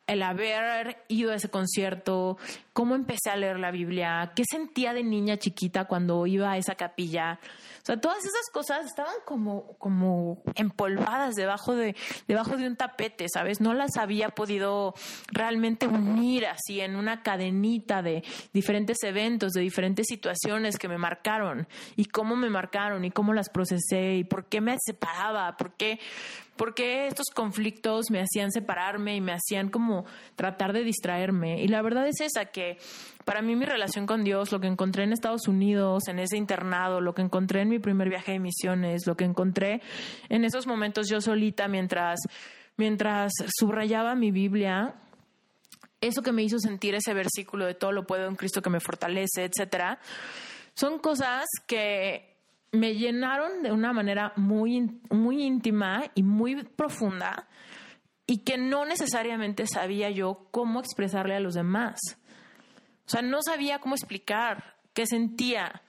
el 0.07 0.23
haber 0.23 0.99
ido 1.09 1.33
a 1.33 1.37
ese 1.37 1.49
concierto, 1.49 2.37
cómo 2.73 2.95
empecé 2.95 3.31
a 3.31 3.37
leer 3.37 3.59
la 3.59 3.71
Biblia, 3.71 4.33
qué 4.37 4.43
sentía 4.51 4.93
de 4.93 5.03
niña 5.03 5.39
chiquita 5.39 5.87
cuando 5.87 6.27
iba 6.27 6.53
a 6.53 6.59
esa 6.59 6.75
capilla. 6.75 7.39
O 7.83 7.87
sea, 7.87 8.01
todas 8.01 8.19
esas 8.19 8.51
cosas 8.53 8.87
estaban 8.87 9.15
como, 9.25 9.77
como 9.79 10.43
empolvadas 10.55 11.35
debajo 11.35 11.75
de, 11.75 11.95
debajo 12.27 12.57
de 12.57 12.67
un 12.67 12.77
tapete, 12.77 13.27
¿sabes? 13.29 13.61
No 13.61 13.75
las 13.75 13.97
había 13.97 14.31
podido 14.31 14.95
realmente 15.29 15.87
unir 15.87 16.47
así 16.47 16.81
en 16.81 16.97
una 16.97 17.23
cadenita 17.23 18.03
de 18.03 18.25
diferentes 18.53 19.03
eventos, 19.03 19.53
de 19.53 19.61
diferentes 19.61 20.07
situaciones 20.07 20.79
que 20.79 20.89
me 20.89 20.99
marcaron 20.99 21.67
y 21.97 22.07
cómo 22.07 22.37
me 22.37 22.51
marcaron 22.51 23.05
y 23.05 23.11
cómo 23.11 23.33
las 23.33 23.49
procesé 23.49 24.17
y 24.17 24.25
por 24.25 24.47
qué 24.47 24.61
me 24.61 24.77
separaba, 24.85 25.57
por 25.57 25.75
qué, 25.75 26.01
por 26.57 26.75
qué 26.75 27.07
estos 27.07 27.27
conflictos 27.35 28.07
me 28.11 28.21
hacían 28.21 28.51
separarme 28.53 29.17
y 29.17 29.21
me 29.21 29.33
hacían 29.33 29.69
como 29.71 30.05
tratar 30.37 30.73
de 30.73 30.85
distraerme. 30.85 31.63
Y 31.63 31.69
la 31.69 31.83
verdad 31.83 32.07
es 32.07 32.21
esa, 32.21 32.47
que 32.47 32.79
para 33.25 33.43
mí 33.43 33.57
mi 33.57 33.65
relación 33.65 34.07
con 34.07 34.25
Dios, 34.25 34.53
lo 34.53 34.61
que 34.61 34.67
encontré 34.67 35.05
en 35.05 35.13
Estados 35.13 35.49
Unidos, 35.49 36.09
en 36.09 36.19
ese 36.19 36.37
internado, 36.37 37.01
lo 37.01 37.15
que 37.15 37.23
encontré 37.23 37.63
en 37.63 37.69
mi 37.69 37.79
primer 37.79 38.09
viaje 38.09 38.33
de 38.33 38.39
misiones, 38.39 39.07
lo 39.07 39.17
que 39.17 39.25
encontré 39.25 39.81
en 40.29 40.45
esos 40.45 40.67
momentos 40.67 41.09
yo 41.09 41.21
solita 41.21 41.69
mientras, 41.69 42.19
mientras 42.77 43.33
subrayaba 43.59 44.15
mi 44.15 44.31
Biblia, 44.31 44.95
eso 46.01 46.23
que 46.23 46.33
me 46.33 46.43
hizo 46.43 46.59
sentir 46.59 46.95
ese 46.95 47.15
versículo 47.15 47.65
de 47.67 47.75
todo 47.75 47.93
lo 47.93 48.07
puedo 48.07 48.29
en 48.29 48.37
Cristo 48.37 48.63
que 48.63 48.71
me 48.71 48.81
fortalece, 48.81 49.45
etcétera, 49.45 49.99
son 50.75 50.99
cosas 50.99 51.47
que 51.67 52.34
me 52.75 52.95
llenaron 52.95 53.63
de 53.63 53.73
una 53.73 53.93
manera 53.93 54.33
muy, 54.37 55.01
muy 55.11 55.43
íntima 55.43 56.05
y 56.15 56.23
muy 56.23 56.65
profunda 56.65 57.47
y 58.27 58.39
que 58.39 58.57
no 58.57 58.85
necesariamente 58.85 59.67
sabía 59.67 60.11
yo 60.11 60.47
cómo 60.51 60.81
expresarle 60.81 61.35
a 61.37 61.41
los 61.41 61.55
demás. 61.55 62.01
O 63.07 63.11
sea, 63.11 63.23
no 63.23 63.43
sabía 63.43 63.81
cómo 63.81 63.95
explicar 63.95 64.77
qué 64.95 65.07
sentía 65.07 65.83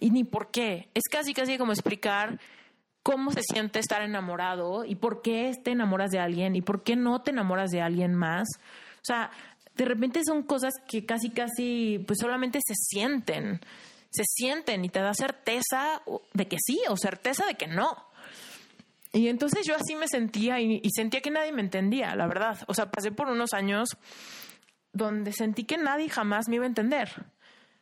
y 0.00 0.10
ni 0.10 0.24
por 0.24 0.50
qué. 0.50 0.88
Es 0.94 1.04
casi, 1.10 1.32
casi 1.32 1.56
como 1.58 1.72
explicar 1.72 2.40
cómo 3.02 3.30
se 3.30 3.42
siente 3.42 3.78
estar 3.78 4.02
enamorado 4.02 4.84
y 4.84 4.96
por 4.96 5.22
qué 5.22 5.52
te 5.62 5.72
enamoras 5.72 6.10
de 6.10 6.18
alguien 6.18 6.56
y 6.56 6.62
por 6.62 6.82
qué 6.82 6.96
no 6.96 7.20
te 7.22 7.30
enamoras 7.30 7.70
de 7.70 7.82
alguien 7.82 8.14
más. 8.14 8.48
O 8.96 9.04
sea, 9.04 9.30
de 9.76 9.84
repente 9.84 10.20
son 10.24 10.42
cosas 10.42 10.72
que 10.88 11.04
casi, 11.04 11.30
casi, 11.30 12.02
pues 12.06 12.18
solamente 12.20 12.60
se 12.66 12.74
sienten, 12.74 13.60
se 14.14 14.22
sienten 14.24 14.84
y 14.84 14.88
te 14.88 15.00
da 15.00 15.12
certeza 15.12 16.00
de 16.32 16.46
que 16.46 16.56
sí 16.64 16.80
o 16.88 16.96
certeza 16.96 17.44
de 17.46 17.56
que 17.56 17.66
no. 17.66 17.96
Y 19.12 19.28
entonces 19.28 19.66
yo 19.66 19.74
así 19.74 19.96
me 19.96 20.06
sentía 20.06 20.60
y, 20.60 20.80
sentía 20.90 21.20
que 21.20 21.30
nadie 21.30 21.52
me 21.52 21.62
entendía, 21.62 22.14
la 22.14 22.26
verdad. 22.26 22.58
O 22.68 22.74
sea, 22.74 22.90
pasé 22.90 23.10
por 23.10 23.28
unos 23.28 23.52
años 23.52 23.88
donde 24.92 25.32
sentí 25.32 25.64
que 25.64 25.78
nadie 25.78 26.08
jamás 26.08 26.48
me 26.48 26.56
iba 26.56 26.64
a 26.64 26.68
entender, 26.68 27.10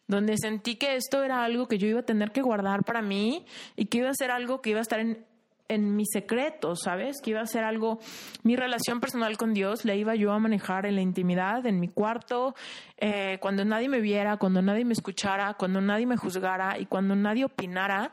donde 0.06 0.36
sentí 0.38 0.76
que 0.76 0.96
esto 0.96 1.22
era 1.22 1.44
algo 1.44 1.68
que 1.68 1.78
yo 1.78 1.86
iba 1.86 2.00
a 2.00 2.04
tener 2.04 2.32
que 2.32 2.40
guardar 2.40 2.84
para 2.84 3.02
mí 3.02 3.44
y 3.76 3.86
que 3.86 3.98
iba 3.98 4.08
a 4.08 4.14
ser 4.14 4.30
algo 4.30 4.62
que 4.62 4.70
iba 4.70 4.78
a 4.78 4.82
estar 4.82 5.00
en, 5.00 5.26
en 5.74 5.96
mis 5.96 6.08
secretos, 6.12 6.80
¿sabes? 6.84 7.20
Que 7.22 7.30
iba 7.30 7.40
a 7.40 7.46
ser 7.46 7.64
algo, 7.64 7.98
mi 8.42 8.56
relación 8.56 9.00
personal 9.00 9.36
con 9.36 9.54
Dios 9.54 9.84
la 9.84 9.94
iba 9.94 10.14
yo 10.14 10.32
a 10.32 10.38
manejar 10.38 10.86
en 10.86 10.96
la 10.96 11.02
intimidad, 11.02 11.66
en 11.66 11.80
mi 11.80 11.88
cuarto, 11.88 12.54
eh, 12.98 13.38
cuando 13.40 13.64
nadie 13.64 13.88
me 13.88 14.00
viera, 14.00 14.36
cuando 14.36 14.62
nadie 14.62 14.84
me 14.84 14.92
escuchara, 14.92 15.54
cuando 15.54 15.80
nadie 15.80 16.06
me 16.06 16.16
juzgara 16.16 16.78
y 16.78 16.86
cuando 16.86 17.16
nadie 17.16 17.44
opinara 17.44 18.12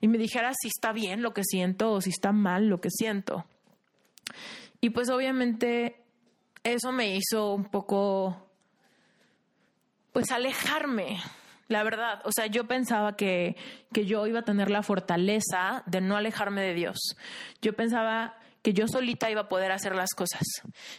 y 0.00 0.08
me 0.08 0.18
dijera 0.18 0.52
si 0.54 0.68
está 0.68 0.92
bien 0.92 1.22
lo 1.22 1.32
que 1.32 1.44
siento 1.44 1.92
o 1.92 2.00
si 2.00 2.10
está 2.10 2.32
mal 2.32 2.66
lo 2.68 2.80
que 2.80 2.90
siento. 2.90 3.44
Y 4.80 4.90
pues 4.90 5.08
obviamente 5.08 6.02
eso 6.62 6.92
me 6.92 7.16
hizo 7.16 7.52
un 7.52 7.64
poco, 7.66 8.48
pues 10.12 10.30
alejarme, 10.30 11.18
la 11.68 11.82
verdad. 11.82 12.20
O 12.24 12.32
sea, 12.32 12.46
yo 12.46 12.66
pensaba 12.66 13.16
que, 13.16 13.56
que 13.92 14.06
yo 14.06 14.26
iba 14.26 14.40
a 14.40 14.44
tener 14.44 14.70
la 14.70 14.82
fortaleza 14.82 15.82
de 15.86 16.00
no 16.00 16.16
alejarme 16.16 16.62
de 16.62 16.74
Dios. 16.74 17.16
Yo 17.62 17.74
pensaba 17.74 18.36
que 18.62 18.72
yo 18.72 18.88
solita 18.88 19.30
iba 19.30 19.42
a 19.42 19.48
poder 19.48 19.72
hacer 19.72 19.94
las 19.94 20.14
cosas 20.14 20.42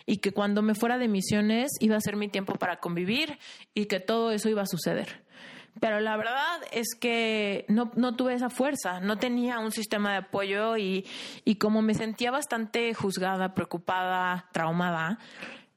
y 0.05 0.17
que 0.17 0.31
cuando 0.31 0.61
me 0.61 0.75
fuera 0.75 0.99
de 0.99 1.07
misiones 1.07 1.71
iba 1.79 1.97
a 1.97 2.01
ser 2.01 2.15
mi 2.15 2.27
tiempo 2.27 2.53
para 2.53 2.79
convivir 2.79 3.39
y 3.73 3.85
que 3.85 3.99
todo 3.99 4.31
eso 4.31 4.49
iba 4.49 4.61
a 4.61 4.67
suceder. 4.67 5.25
Pero 5.81 5.99
la 5.99 6.15
verdad 6.15 6.61
es 6.71 6.95
que 6.95 7.65
no, 7.67 7.91
no 7.95 8.15
tuve 8.15 8.33
esa 8.33 8.49
fuerza, 8.49 9.01
no 9.01 9.17
tenía 9.17 9.59
un 9.59 9.71
sistema 9.71 10.11
de 10.11 10.17
apoyo 10.17 10.77
y, 10.77 11.05
y 11.43 11.55
como 11.55 11.81
me 11.81 11.95
sentía 11.95 12.31
bastante 12.31 12.93
juzgada, 12.93 13.53
preocupada, 13.55 14.47
traumada, 14.53 15.19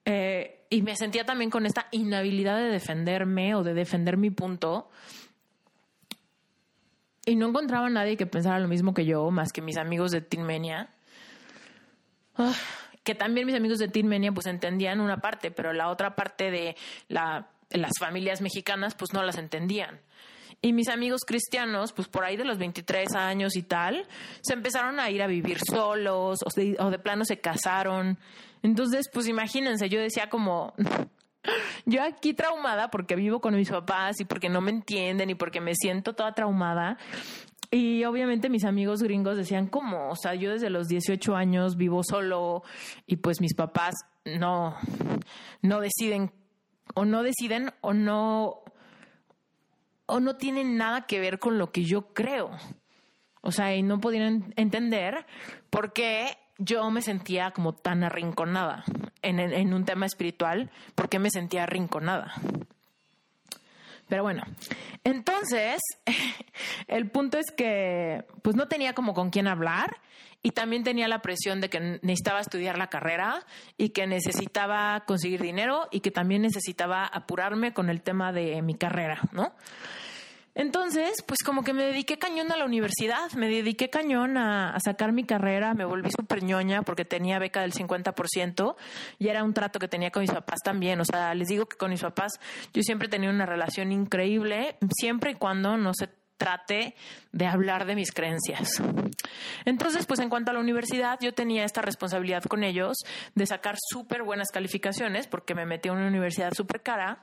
eh, 0.05 0.57
y 0.70 0.82
me 0.82 0.97
sentía 0.97 1.24
también 1.24 1.51
con 1.51 1.66
esta 1.66 1.89
inhabilidad 1.90 2.57
de 2.59 2.69
defenderme 2.69 3.55
o 3.55 3.62
de 3.62 3.74
defender 3.74 4.16
mi 4.16 4.31
punto. 4.31 4.90
Y 7.24 7.36
no 7.36 7.49
encontraba 7.49 7.86
a 7.86 7.90
nadie 7.90 8.16
que 8.16 8.27
pensara 8.27 8.59
lo 8.59 8.69
mismo 8.69 8.95
que 8.95 9.05
yo, 9.05 9.31
más 9.31 9.53
que 9.53 9.61
mis 9.61 9.77
amigos 9.77 10.11
de 10.11 10.20
Teen. 10.20 10.66
Ah, 12.36 12.55
que 13.05 13.15
también 13.15 13.47
mis 13.47 13.57
amigos 13.57 13.78
de 13.78 13.89
Teen 13.89 14.35
pues 14.35 14.47
entendían 14.47 15.01
una 15.01 15.19
parte, 15.19 15.51
pero 15.51 15.73
la 15.73 15.89
otra 15.89 16.15
parte 16.15 16.51
de 16.51 16.77
la 17.09 17.49
las 17.70 17.93
familias 17.99 18.40
mexicanas 18.40 18.95
pues 18.95 19.12
no 19.12 19.23
las 19.23 19.39
entendían. 19.39 20.01
Y 20.61 20.73
mis 20.73 20.89
amigos 20.89 21.20
cristianos, 21.24 21.93
pues 21.93 22.09
por 22.09 22.24
ahí 22.24 22.36
de 22.36 22.45
los 22.45 22.59
23 22.59 23.15
años 23.15 23.55
y 23.57 23.62
tal, 23.62 24.09
se 24.40 24.55
empezaron 24.55 24.99
a 24.99 25.09
ir 25.11 25.23
a 25.23 25.28
vivir 25.28 25.59
solos 25.61 26.40
o 26.43 26.85
o 26.85 26.90
de 26.90 26.99
plano 26.99 27.24
se 27.24 27.40
casaron. 27.40 28.19
Entonces, 28.62 29.09
pues 29.12 29.28
imagínense, 29.28 29.89
yo 29.89 30.01
decía 30.01 30.28
como, 30.28 30.74
yo 31.86 32.02
aquí 32.02 32.35
traumada 32.35 32.90
porque 32.90 33.16
vivo 33.16 33.40
con 33.40 33.55
mis 33.55 33.70
papás 33.70 34.20
y 34.20 34.24
porque 34.24 34.48
no 34.48 34.60
me 34.60 34.70
entienden 34.70 35.30
y 35.30 35.35
porque 35.35 35.60
me 35.60 35.74
siento 35.74 36.14
toda 36.14 36.32
traumada. 36.32 36.98
Y 37.70 38.05
obviamente 38.05 38.48
mis 38.48 38.64
amigos 38.64 39.02
gringos 39.02 39.36
decían, 39.36 39.66
¿cómo? 39.66 40.09
O 40.09 40.16
sea, 40.16 40.35
yo 40.35 40.52
desde 40.52 40.70
los 40.70 40.89
18 40.89 41.36
años 41.36 41.76
vivo 41.76 42.02
solo 42.02 42.62
y 43.06 43.16
pues 43.16 43.40
mis 43.40 43.55
papás 43.55 43.94
no, 44.24 44.74
no 45.60 45.80
deciden 45.80 46.32
o 46.94 47.05
no 47.05 47.22
deciden 47.22 47.72
o 47.82 47.93
no 47.93 48.62
o 50.06 50.20
no 50.20 50.36
tienen 50.36 50.78
nada 50.78 51.06
que 51.06 51.20
ver 51.20 51.39
con 51.39 51.59
lo 51.59 51.70
que 51.70 51.85
yo 51.85 52.14
creo. 52.14 52.51
O 53.43 53.52
sea, 53.52 53.76
y 53.76 53.82
no 53.82 54.01
podían 54.01 54.55
entender 54.56 55.26
por 55.68 55.93
qué 55.93 56.39
yo 56.59 56.90
me 56.90 57.02
sentía 57.02 57.52
como 57.52 57.72
tan 57.72 58.05
arrinconada 58.05 58.85
en, 59.22 59.40
en 59.40 59.72
un 59.72 59.85
tema 59.85 60.06
espiritual, 60.06 60.70
por 60.94 61.09
qué 61.09 61.18
me 61.18 61.30
sentía 61.30 61.62
arrinconada. 61.62 62.35
Pero 64.09 64.22
bueno, 64.22 64.43
entonces 65.05 65.80
el 66.89 67.10
punto 67.10 67.39
es 67.39 67.51
que 67.56 68.24
pues 68.43 68.56
no 68.56 68.68
tenía 68.68 68.94
como 68.94 69.14
con 69.14 69.30
quién 69.30 69.47
hablar 69.47 70.01
y 70.43 70.52
también 70.52 70.85
tenía 70.85 71.09
la 71.09 71.20
presión 71.20 71.60
de 71.60 71.68
que 71.68 71.98
necesitaba 72.02 72.40
estudiar 72.40 72.78
la 72.78 72.89
carrera 72.89 73.44
y 73.76 73.90
que 73.90 74.06
necesitaba 74.06 75.05
conseguir 75.06 75.43
dinero 75.43 75.89
y 75.90 76.01
que 76.01 76.10
también 76.10 76.43
necesitaba 76.43 77.05
apurarme 77.05 77.72
con 77.72 77.90
el 77.90 78.02
tema 78.02 78.32
de 78.32 78.62
mi 78.62 78.74
carrera, 78.74 79.20
¿no? 79.32 79.52
Entonces, 80.59 81.22
pues 81.24 81.39
como 81.44 81.62
que 81.62 81.72
me 81.72 81.85
dediqué 81.85 82.18
cañón 82.18 82.51
a 82.51 82.56
la 82.56 82.64
universidad, 82.64 83.30
me 83.36 83.48
dediqué 83.48 83.90
cañón 83.90 84.36
a, 84.36 84.76
sacar 84.85 85.12
mi 85.12 85.22
carrera, 85.22 85.72
me 85.72 85.85
volví 85.85 86.10
súper 86.10 86.43
ñoña 86.43 86.82
porque 86.82 87.05
tenía 87.05 87.39
beca 87.39 87.60
del 87.60 87.72
50% 87.72 88.74
y 89.20 89.28
era 89.28 89.44
un 89.44 89.55
trato 89.55 89.78
que 89.78 89.86
tenía 89.86 90.10
con 90.10 90.22
mis 90.22 90.32
papás 90.32 90.59
también. 90.64 91.01
O 91.01 91.05
sea, 91.05 91.32
les 91.35 91.47
digo 91.47 91.66
que 91.66 91.76
con 91.76 91.93
mis 91.93 92.02
papás 92.02 92.40
yo 92.74 92.82
siempre 92.82 93.06
tenía 93.06 93.30
una 93.30 93.47
relación 93.47 93.93
increíble, 93.93 94.78
siempre 94.98 95.30
y 95.30 95.35
cuando 95.36 95.76
no 95.76 95.93
se 95.94 96.09
trate 96.39 96.97
de 97.30 97.47
hablar 97.47 97.85
de 97.85 97.94
mis 97.94 98.10
creencias. 98.12 98.82
Entonces, 99.64 100.06
pues 100.06 100.20
en 100.20 100.30
cuanto 100.30 100.51
a 100.51 100.55
la 100.55 100.60
universidad, 100.60 101.18
yo 101.20 101.35
tenía 101.35 101.64
esta 101.64 101.82
responsabilidad 101.82 102.43
con 102.44 102.64
ellos 102.64 102.97
de 103.35 103.47
sacar 103.47 103.76
súper 103.90 104.22
buenas 104.22 104.48
calificaciones 104.52 105.26
porque 105.26 105.55
me 105.55 105.66
metí 105.66 105.89
a 105.89 105.93
una 105.93 106.06
universidad 106.06 106.52
súper 106.55 106.82
cara 106.82 107.22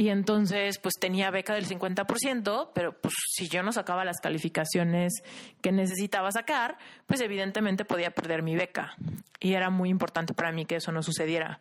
y 0.00 0.08
entonces 0.08 0.78
pues 0.78 0.94
tenía 0.98 1.30
beca 1.30 1.52
del 1.52 1.68
50%, 1.68 2.70
pero 2.72 2.98
pues 2.98 3.12
si 3.28 3.48
yo 3.48 3.62
no 3.62 3.70
sacaba 3.70 4.02
las 4.02 4.18
calificaciones 4.18 5.22
que 5.60 5.72
necesitaba 5.72 6.32
sacar, 6.32 6.78
pues 7.04 7.20
evidentemente 7.20 7.84
podía 7.84 8.10
perder 8.10 8.42
mi 8.42 8.56
beca. 8.56 8.94
Y 9.40 9.52
era 9.52 9.68
muy 9.68 9.90
importante 9.90 10.32
para 10.32 10.52
mí 10.52 10.64
que 10.64 10.76
eso 10.76 10.90
no 10.90 11.02
sucediera. 11.02 11.60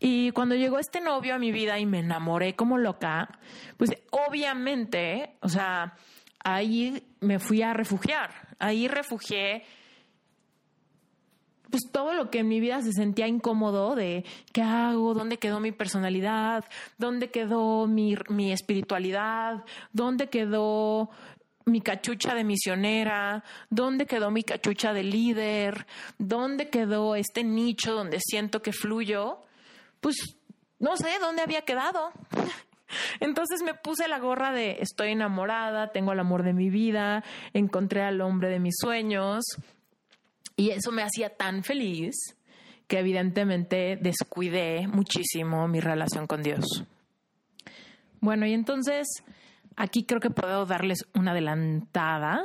Y 0.00 0.30
cuando 0.30 0.54
llegó 0.54 0.78
este 0.78 1.02
novio 1.02 1.34
a 1.34 1.38
mi 1.38 1.52
vida 1.52 1.78
y 1.78 1.84
me 1.84 1.98
enamoré 1.98 2.56
como 2.56 2.78
loca, 2.78 3.28
pues 3.76 3.90
obviamente, 4.10 5.34
o 5.40 5.50
sea, 5.50 5.98
ahí 6.42 7.04
me 7.20 7.38
fui 7.38 7.60
a 7.60 7.74
refugiar. 7.74 8.56
Ahí 8.58 8.88
refugié 8.88 9.66
pues 11.70 11.82
todo 11.90 12.14
lo 12.14 12.30
que 12.30 12.40
en 12.40 12.48
mi 12.48 12.60
vida 12.60 12.80
se 12.82 12.92
sentía 12.92 13.26
incómodo 13.26 13.94
de 13.94 14.24
qué 14.52 14.62
hago, 14.62 15.14
dónde 15.14 15.38
quedó 15.38 15.60
mi 15.60 15.72
personalidad, 15.72 16.64
dónde 16.98 17.30
quedó 17.30 17.86
mi, 17.86 18.16
mi 18.28 18.52
espiritualidad, 18.52 19.64
dónde 19.92 20.28
quedó 20.28 21.10
mi 21.64 21.80
cachucha 21.80 22.34
de 22.34 22.44
misionera, 22.44 23.42
dónde 23.70 24.06
quedó 24.06 24.30
mi 24.30 24.44
cachucha 24.44 24.92
de 24.92 25.02
líder, 25.02 25.86
dónde 26.18 26.70
quedó 26.70 27.16
este 27.16 27.42
nicho 27.42 27.92
donde 27.92 28.20
siento 28.20 28.62
que 28.62 28.72
fluyo, 28.72 29.40
pues 30.00 30.16
no 30.78 30.96
sé 30.96 31.18
dónde 31.20 31.42
había 31.42 31.62
quedado. 31.62 32.12
Entonces 33.20 33.62
me 33.62 33.74
puse 33.74 34.06
la 34.06 34.20
gorra 34.20 34.52
de 34.52 34.78
estoy 34.80 35.10
enamorada, 35.10 35.90
tengo 35.90 36.12
el 36.12 36.20
amor 36.20 36.44
de 36.44 36.52
mi 36.52 36.70
vida, 36.70 37.24
encontré 37.52 38.02
al 38.02 38.20
hombre 38.20 38.48
de 38.48 38.60
mis 38.60 38.76
sueños, 38.78 39.44
y 40.56 40.70
eso 40.70 40.90
me 40.90 41.02
hacía 41.02 41.30
tan 41.30 41.62
feliz 41.62 42.36
que 42.86 42.98
evidentemente 42.98 43.98
descuidé 44.00 44.86
muchísimo 44.88 45.68
mi 45.68 45.80
relación 45.80 46.26
con 46.26 46.42
Dios. 46.42 46.84
Bueno, 48.20 48.46
y 48.46 48.54
entonces 48.54 49.06
aquí 49.76 50.04
creo 50.04 50.20
que 50.20 50.30
puedo 50.30 50.66
darles 50.66 51.06
una 51.14 51.32
adelantada, 51.32 52.42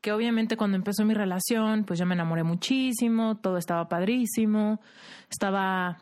que 0.00 0.12
obviamente 0.12 0.56
cuando 0.56 0.76
empezó 0.76 1.04
mi 1.04 1.14
relación, 1.14 1.84
pues 1.84 1.98
yo 1.98 2.06
me 2.06 2.14
enamoré 2.14 2.42
muchísimo, 2.42 3.36
todo 3.36 3.58
estaba 3.58 3.88
padrísimo, 3.88 4.80
estaba 5.30 5.98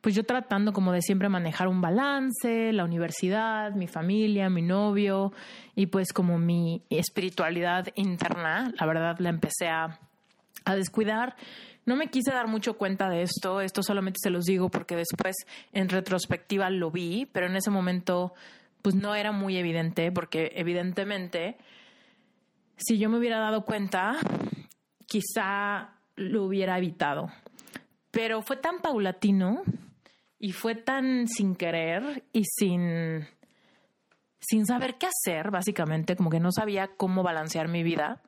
pues 0.00 0.16
yo 0.16 0.24
tratando 0.24 0.72
como 0.72 0.90
de 0.90 1.00
siempre 1.00 1.28
manejar 1.28 1.68
un 1.68 1.80
balance, 1.80 2.72
la 2.72 2.84
universidad, 2.84 3.72
mi 3.72 3.86
familia, 3.86 4.50
mi 4.50 4.62
novio 4.62 5.32
y 5.76 5.86
pues 5.86 6.12
como 6.12 6.38
mi 6.38 6.82
espiritualidad 6.90 7.86
interna, 7.94 8.72
la 8.78 8.86
verdad 8.86 9.16
la 9.20 9.28
empecé 9.28 9.68
a 9.68 10.00
a 10.64 10.74
descuidar. 10.74 11.36
No 11.84 11.96
me 11.96 12.08
quise 12.08 12.30
dar 12.30 12.46
mucho 12.46 12.78
cuenta 12.78 13.08
de 13.08 13.22
esto, 13.22 13.60
esto 13.60 13.82
solamente 13.82 14.18
se 14.22 14.30
los 14.30 14.44
digo 14.44 14.70
porque 14.70 14.96
después 14.96 15.36
en 15.72 15.88
retrospectiva 15.88 16.70
lo 16.70 16.90
vi, 16.90 17.26
pero 17.26 17.46
en 17.46 17.56
ese 17.56 17.70
momento 17.70 18.34
pues 18.82 18.94
no 18.94 19.14
era 19.14 19.32
muy 19.32 19.56
evidente 19.56 20.10
porque 20.12 20.52
evidentemente 20.54 21.56
si 22.76 22.98
yo 22.98 23.08
me 23.08 23.18
hubiera 23.18 23.38
dado 23.38 23.64
cuenta 23.64 24.16
quizá 25.06 25.94
lo 26.16 26.44
hubiera 26.44 26.78
evitado. 26.78 27.30
Pero 28.10 28.42
fue 28.42 28.56
tan 28.56 28.80
paulatino 28.80 29.62
y 30.38 30.52
fue 30.52 30.74
tan 30.74 31.26
sin 31.28 31.56
querer 31.56 32.24
y 32.32 32.44
sin 32.44 33.26
sin 34.40 34.66
saber 34.66 34.96
qué 34.98 35.06
hacer, 35.06 35.52
básicamente, 35.52 36.16
como 36.16 36.28
que 36.28 36.40
no 36.40 36.50
sabía 36.50 36.88
cómo 36.96 37.22
balancear 37.22 37.68
mi 37.68 37.84
vida 37.84 38.20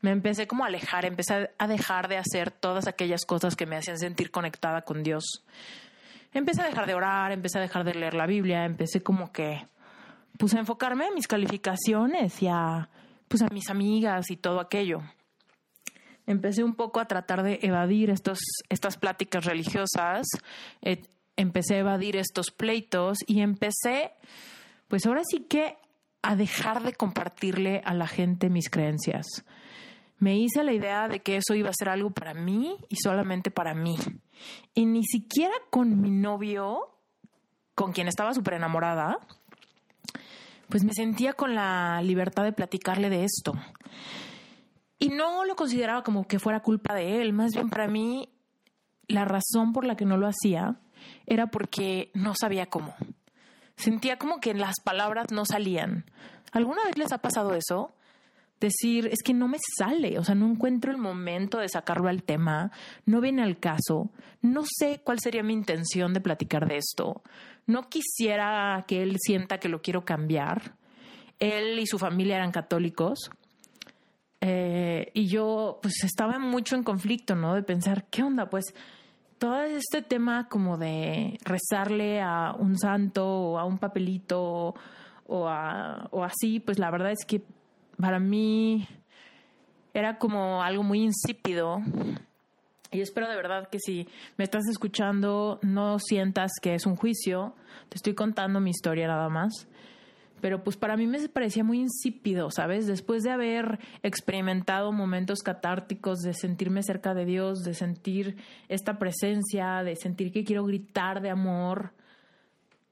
me 0.00 0.10
empecé 0.10 0.46
como 0.46 0.64
a 0.64 0.68
alejar, 0.68 1.04
empecé 1.04 1.50
a 1.58 1.66
dejar 1.66 2.08
de 2.08 2.18
hacer 2.18 2.50
todas 2.50 2.86
aquellas 2.86 3.24
cosas 3.24 3.56
que 3.56 3.66
me 3.66 3.76
hacían 3.76 3.98
sentir 3.98 4.30
conectada 4.30 4.82
con 4.82 5.02
Dios. 5.02 5.44
Empecé 6.32 6.62
a 6.62 6.66
dejar 6.66 6.86
de 6.86 6.94
orar, 6.94 7.32
empecé 7.32 7.58
a 7.58 7.62
dejar 7.62 7.84
de 7.84 7.94
leer 7.94 8.14
la 8.14 8.26
Biblia, 8.26 8.64
empecé 8.64 9.02
como 9.02 9.32
que 9.32 9.66
pues 10.38 10.54
a 10.54 10.60
enfocarme 10.60 11.06
en 11.06 11.14
mis 11.14 11.26
calificaciones 11.26 12.42
y 12.42 12.48
a 12.48 12.88
pues 13.28 13.42
a 13.42 13.48
mis 13.52 13.68
amigas 13.70 14.30
y 14.30 14.36
todo 14.36 14.60
aquello. 14.60 15.02
Empecé 16.26 16.62
un 16.62 16.74
poco 16.74 17.00
a 17.00 17.06
tratar 17.06 17.42
de 17.42 17.58
evadir 17.62 18.10
estos, 18.10 18.38
estas 18.68 18.96
pláticas 18.96 19.44
religiosas, 19.44 20.26
eh, 20.82 21.02
empecé 21.36 21.76
a 21.76 21.78
evadir 21.78 22.16
estos 22.16 22.50
pleitos 22.50 23.18
y 23.26 23.40
empecé, 23.40 24.12
pues 24.88 25.06
ahora 25.06 25.22
sí 25.24 25.46
que 25.48 25.76
a 26.22 26.36
dejar 26.36 26.82
de 26.82 26.92
compartirle 26.92 27.80
a 27.84 27.94
la 27.94 28.06
gente 28.06 28.50
mis 28.50 28.68
creencias. 28.68 29.44
Me 30.18 30.36
hice 30.36 30.64
la 30.64 30.72
idea 30.72 31.08
de 31.08 31.20
que 31.20 31.36
eso 31.36 31.54
iba 31.54 31.70
a 31.70 31.74
ser 31.78 31.88
algo 31.88 32.10
para 32.10 32.34
mí 32.34 32.76
y 32.88 32.96
solamente 32.96 33.50
para 33.50 33.74
mí. 33.74 33.96
Y 34.74 34.86
ni 34.86 35.04
siquiera 35.04 35.54
con 35.70 36.00
mi 36.00 36.10
novio, 36.10 36.96
con 37.74 37.92
quien 37.92 38.08
estaba 38.08 38.34
súper 38.34 38.54
enamorada, 38.54 39.18
pues 40.68 40.84
me 40.84 40.92
sentía 40.92 41.32
con 41.32 41.54
la 41.54 42.02
libertad 42.02 42.44
de 42.44 42.52
platicarle 42.52 43.10
de 43.10 43.24
esto. 43.24 43.52
Y 44.98 45.10
no 45.10 45.44
lo 45.44 45.54
consideraba 45.54 46.02
como 46.02 46.26
que 46.26 46.40
fuera 46.40 46.60
culpa 46.60 46.94
de 46.94 47.22
él, 47.22 47.32
más 47.32 47.52
bien 47.52 47.70
para 47.70 47.86
mí 47.86 48.28
la 49.06 49.24
razón 49.24 49.72
por 49.72 49.86
la 49.86 49.96
que 49.96 50.04
no 50.04 50.16
lo 50.16 50.26
hacía 50.26 50.80
era 51.26 51.46
porque 51.46 52.10
no 52.14 52.34
sabía 52.34 52.66
cómo. 52.66 52.94
Sentía 53.76 54.18
como 54.18 54.40
que 54.40 54.54
las 54.54 54.74
palabras 54.84 55.28
no 55.30 55.44
salían. 55.44 56.04
¿Alguna 56.52 56.84
vez 56.84 56.98
les 56.98 57.12
ha 57.12 57.18
pasado 57.18 57.54
eso? 57.54 57.94
Decir, 58.60 59.06
es 59.06 59.22
que 59.22 59.34
no 59.34 59.46
me 59.46 59.58
sale, 59.78 60.18
o 60.18 60.24
sea, 60.24 60.34
no 60.34 60.50
encuentro 60.50 60.90
el 60.90 60.98
momento 60.98 61.58
de 61.58 61.68
sacarlo 61.68 62.08
al 62.08 62.24
tema, 62.24 62.72
no 63.06 63.20
viene 63.20 63.42
al 63.42 63.58
caso, 63.58 64.10
no 64.42 64.62
sé 64.66 65.00
cuál 65.04 65.20
sería 65.20 65.44
mi 65.44 65.52
intención 65.52 66.12
de 66.12 66.20
platicar 66.20 66.66
de 66.66 66.78
esto, 66.78 67.22
no 67.66 67.88
quisiera 67.88 68.84
que 68.88 69.02
él 69.02 69.16
sienta 69.20 69.58
que 69.58 69.68
lo 69.68 69.80
quiero 69.80 70.04
cambiar. 70.04 70.74
Él 71.38 71.78
y 71.78 71.86
su 71.86 72.00
familia 72.00 72.36
eran 72.36 72.50
católicos, 72.50 73.30
eh, 74.40 75.10
y 75.14 75.28
yo 75.28 75.78
pues 75.82 76.04
estaba 76.04 76.38
mucho 76.38 76.76
en 76.76 76.84
conflicto, 76.84 77.34
¿no? 77.34 77.54
De 77.54 77.62
pensar, 77.62 78.06
¿qué 78.10 78.22
onda? 78.22 78.48
Pues 78.48 78.74
todo 79.38 79.62
este 79.62 80.02
tema 80.02 80.48
como 80.48 80.78
de 80.78 81.38
rezarle 81.44 82.20
a 82.20 82.54
un 82.58 82.78
santo 82.78 83.26
o 83.26 83.58
a 83.58 83.64
un 83.64 83.78
papelito 83.78 84.74
o, 85.26 85.48
a, 85.48 86.08
o 86.10 86.24
así, 86.24 86.60
pues 86.60 86.78
la 86.78 86.90
verdad 86.90 87.12
es 87.12 87.24
que 87.26 87.42
para 88.00 88.18
mí 88.18 88.86
era 89.94 90.18
como 90.18 90.62
algo 90.62 90.82
muy 90.82 91.02
insípido. 91.02 91.78
Y 92.90 93.00
espero 93.00 93.28
de 93.28 93.36
verdad 93.36 93.68
que 93.68 93.78
si 93.78 94.08
me 94.36 94.44
estás 94.44 94.66
escuchando 94.68 95.58
no 95.62 95.98
sientas 95.98 96.52
que 96.62 96.74
es 96.74 96.86
un 96.86 96.96
juicio, 96.96 97.54
te 97.88 97.96
estoy 97.96 98.14
contando 98.14 98.60
mi 98.60 98.70
historia 98.70 99.06
nada 99.06 99.28
más 99.28 99.68
pero 100.40 100.62
pues 100.62 100.76
para 100.76 100.96
mí 100.96 101.06
me 101.06 101.28
parecía 101.28 101.64
muy 101.64 101.80
insípido, 101.80 102.50
¿sabes? 102.50 102.86
Después 102.86 103.22
de 103.22 103.30
haber 103.30 103.78
experimentado 104.02 104.92
momentos 104.92 105.42
catárticos, 105.42 106.20
de 106.20 106.34
sentirme 106.34 106.82
cerca 106.82 107.14
de 107.14 107.24
Dios, 107.24 107.62
de 107.64 107.74
sentir 107.74 108.36
esta 108.68 108.98
presencia, 108.98 109.82
de 109.82 109.96
sentir 109.96 110.32
que 110.32 110.44
quiero 110.44 110.64
gritar 110.64 111.20
de 111.20 111.30
amor, 111.30 111.92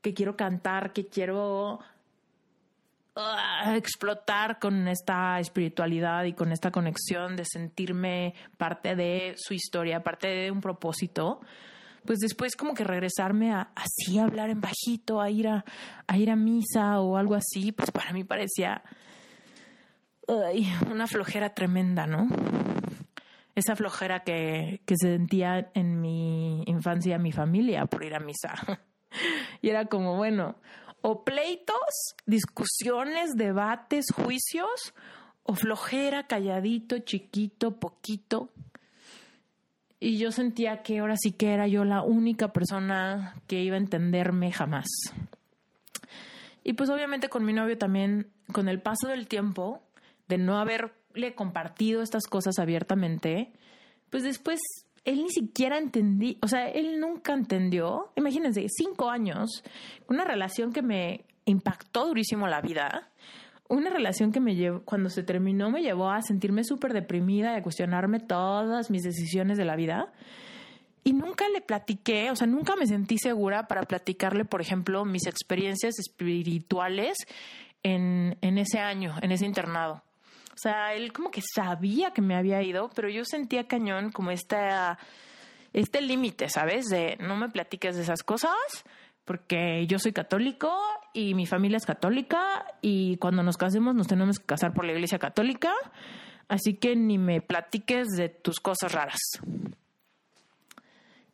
que 0.03 0.15
quiero 0.15 0.37
cantar, 0.37 0.93
que 0.93 1.07
quiero 1.07 1.81
ah, 3.16 3.74
explotar 3.76 4.59
con 4.59 4.88
esta 4.88 5.40
espiritualidad 5.40 6.24
y 6.24 6.32
con 6.32 6.52
esta 6.52 6.70
conexión, 6.70 7.36
de 7.36 7.44
sentirme 7.44 8.34
parte 8.56 8.94
de 8.94 9.34
su 9.36 9.55
historia, 9.55 10.02
parte 10.02 10.28
de 10.28 10.51
un 10.51 10.60
propósito 10.60 11.40
pues 12.06 12.20
después 12.20 12.55
como 12.55 12.72
que 12.72 12.84
regresarme 12.84 13.52
a 13.52 13.72
así 13.74 14.18
hablar 14.18 14.48
en 14.48 14.60
bajito, 14.60 15.20
a 15.20 15.28
ir 15.28 15.48
a, 15.48 15.64
a 16.06 16.16
ir 16.16 16.30
a 16.30 16.36
misa 16.36 17.01
o 17.01 17.16
algo 17.16 17.34
así, 17.34 17.72
pues 17.72 17.90
para 17.90 18.12
mí 18.12 18.22
parecía 18.22 18.82
una 20.90 21.06
flojera 21.06 21.55
tremenda, 21.55 22.06
¿no? 22.06 22.28
Esa 23.55 23.76
flojera 23.76 24.20
que, 24.20 24.82
que 24.84 24.94
sentía 24.97 25.70
en 25.74 26.01
mi 26.01 26.62
infancia 26.66 27.18
mi 27.18 27.32
familia 27.32 27.86
por 27.86 28.05
ir 28.05 28.14
a 28.14 28.20
misa. 28.20 28.55
y 29.62 29.68
era 29.70 29.86
como, 29.86 30.16
bueno, 30.16 30.56
o 31.09 31.23
pleitos, 31.23 32.16
discusiones, 32.27 33.37
debates, 33.37 34.07
juicios, 34.12 34.93
o 35.45 35.55
flojera, 35.55 36.27
calladito, 36.27 36.99
chiquito, 36.99 37.77
poquito. 37.78 38.51
Y 40.01 40.19
yo 40.19 40.33
sentía 40.33 40.83
que 40.83 40.99
ahora 40.99 41.15
sí 41.16 41.31
que 41.31 41.53
era 41.53 41.69
yo 41.69 41.85
la 41.85 42.03
única 42.03 42.53
persona 42.53 43.41
que 43.47 43.62
iba 43.62 43.77
a 43.77 43.78
entenderme 43.78 44.51
jamás. 44.51 44.89
Y 46.65 46.73
pues 46.73 46.91
obviamente 46.91 47.28
con 47.28 47.45
mi 47.45 47.53
novio 47.53 47.78
también, 47.78 48.33
con 48.51 48.69
el 48.69 48.83
paso 48.83 49.07
del 49.07 49.28
tiempo, 49.28 49.83
de 50.27 50.39
no 50.39 50.59
haberle 50.59 51.37
compartido 51.37 52.03
estas 52.03 52.27
cosas 52.27 52.59
abiertamente, 52.59 53.53
pues 54.11 54.24
después 54.24 54.59
él 55.07 55.23
ni 55.23 55.31
siquiera 55.31 55.78
entendí, 55.78 56.37
o 56.43 56.49
sea, 56.49 56.69
él 56.69 56.99
nunca 56.99 57.33
entendió, 57.33 58.11
imagínense, 58.16 58.66
cinco 58.69 59.09
años, 59.09 59.62
una 60.09 60.24
relación 60.24 60.73
que 60.73 60.83
me 60.83 61.24
impactó 61.45 62.09
durísimo 62.09 62.49
la 62.49 62.61
vida, 62.61 63.09
una 63.69 63.89
relación 63.89 64.33
que 64.33 64.41
me 64.41 64.57
llevó, 64.57 64.83
cuando 64.83 65.09
se 65.09 65.23
terminó, 65.23 65.70
me 65.70 65.81
llevó 65.81 66.11
a 66.11 66.23
sentirme 66.23 66.65
súper 66.65 66.93
deprimida 66.93 67.53
y 67.53 67.57
a 67.57 67.62
cuestionarme 67.62 68.19
todas 68.19 68.91
mis 68.91 69.05
decisiones 69.05 69.57
de 69.57 69.65
la 69.65 69.77
vida. 69.77 70.12
y 71.05 71.12
nunca 71.12 71.49
le 71.49 71.61
platiqué, 71.61 72.33
o 72.33 72.37
sea, 72.37 72.49
nunca 72.49 72.74
me 72.74 72.85
sentí 72.85 73.16
segura 73.16 73.69
para 73.69 73.83
platicarle, 73.83 74.45
por 74.45 74.61
ejemplo, 74.61 75.05
mis 75.05 75.28
experiencias 75.28 76.01
espirituales 76.01 77.16
en, 77.85 78.37
en 78.41 78.59
ese 78.59 78.81
año, 78.81 79.15
en 79.23 79.31
ese 79.31 79.47
internado. 79.47 80.03
O 80.57 80.59
sea, 80.59 80.95
él 80.95 81.12
como 81.12 81.31
que 81.31 81.43
sabía 81.43 82.12
que 82.12 82.23
me 82.23 82.35
había 82.35 82.62
ido, 82.62 82.89
pero 82.95 83.11
yo 83.11 83.27
sentía 83.27 83.69
cañón 83.69 84.11
como 84.11 84.31
esta, 84.31 84.99
este 85.74 86.01
límite, 86.01 86.49
¿sabes? 86.49 86.87
De 86.87 87.19
no 87.20 87.37
me 87.37 87.51
platiques 87.51 87.95
de 87.95 88.03
esas 88.03 88.23
cosas 88.23 88.57
porque 89.27 89.87
yo 89.87 89.99
soy 89.99 90.12
católico 90.12 90.73
y 91.12 91.35
mi 91.35 91.45
familia 91.45 91.77
es 91.77 91.85
católica 91.85 92.65
y 92.81 93.19
cuando 93.19 93.43
nos 93.43 93.59
casemos 93.59 93.95
nos 93.95 94.07
tenemos 94.07 94.39
que 94.39 94.47
casar 94.47 94.73
por 94.73 94.87
la 94.87 94.93
iglesia 94.93 95.19
católica, 95.19 95.74
así 96.49 96.74
que 96.74 96.97
ni 96.97 97.19
me 97.19 97.43
platiques 97.43 98.07
de 98.16 98.31
tus 98.31 98.61
cosas 98.61 98.93
raras. 98.93 99.19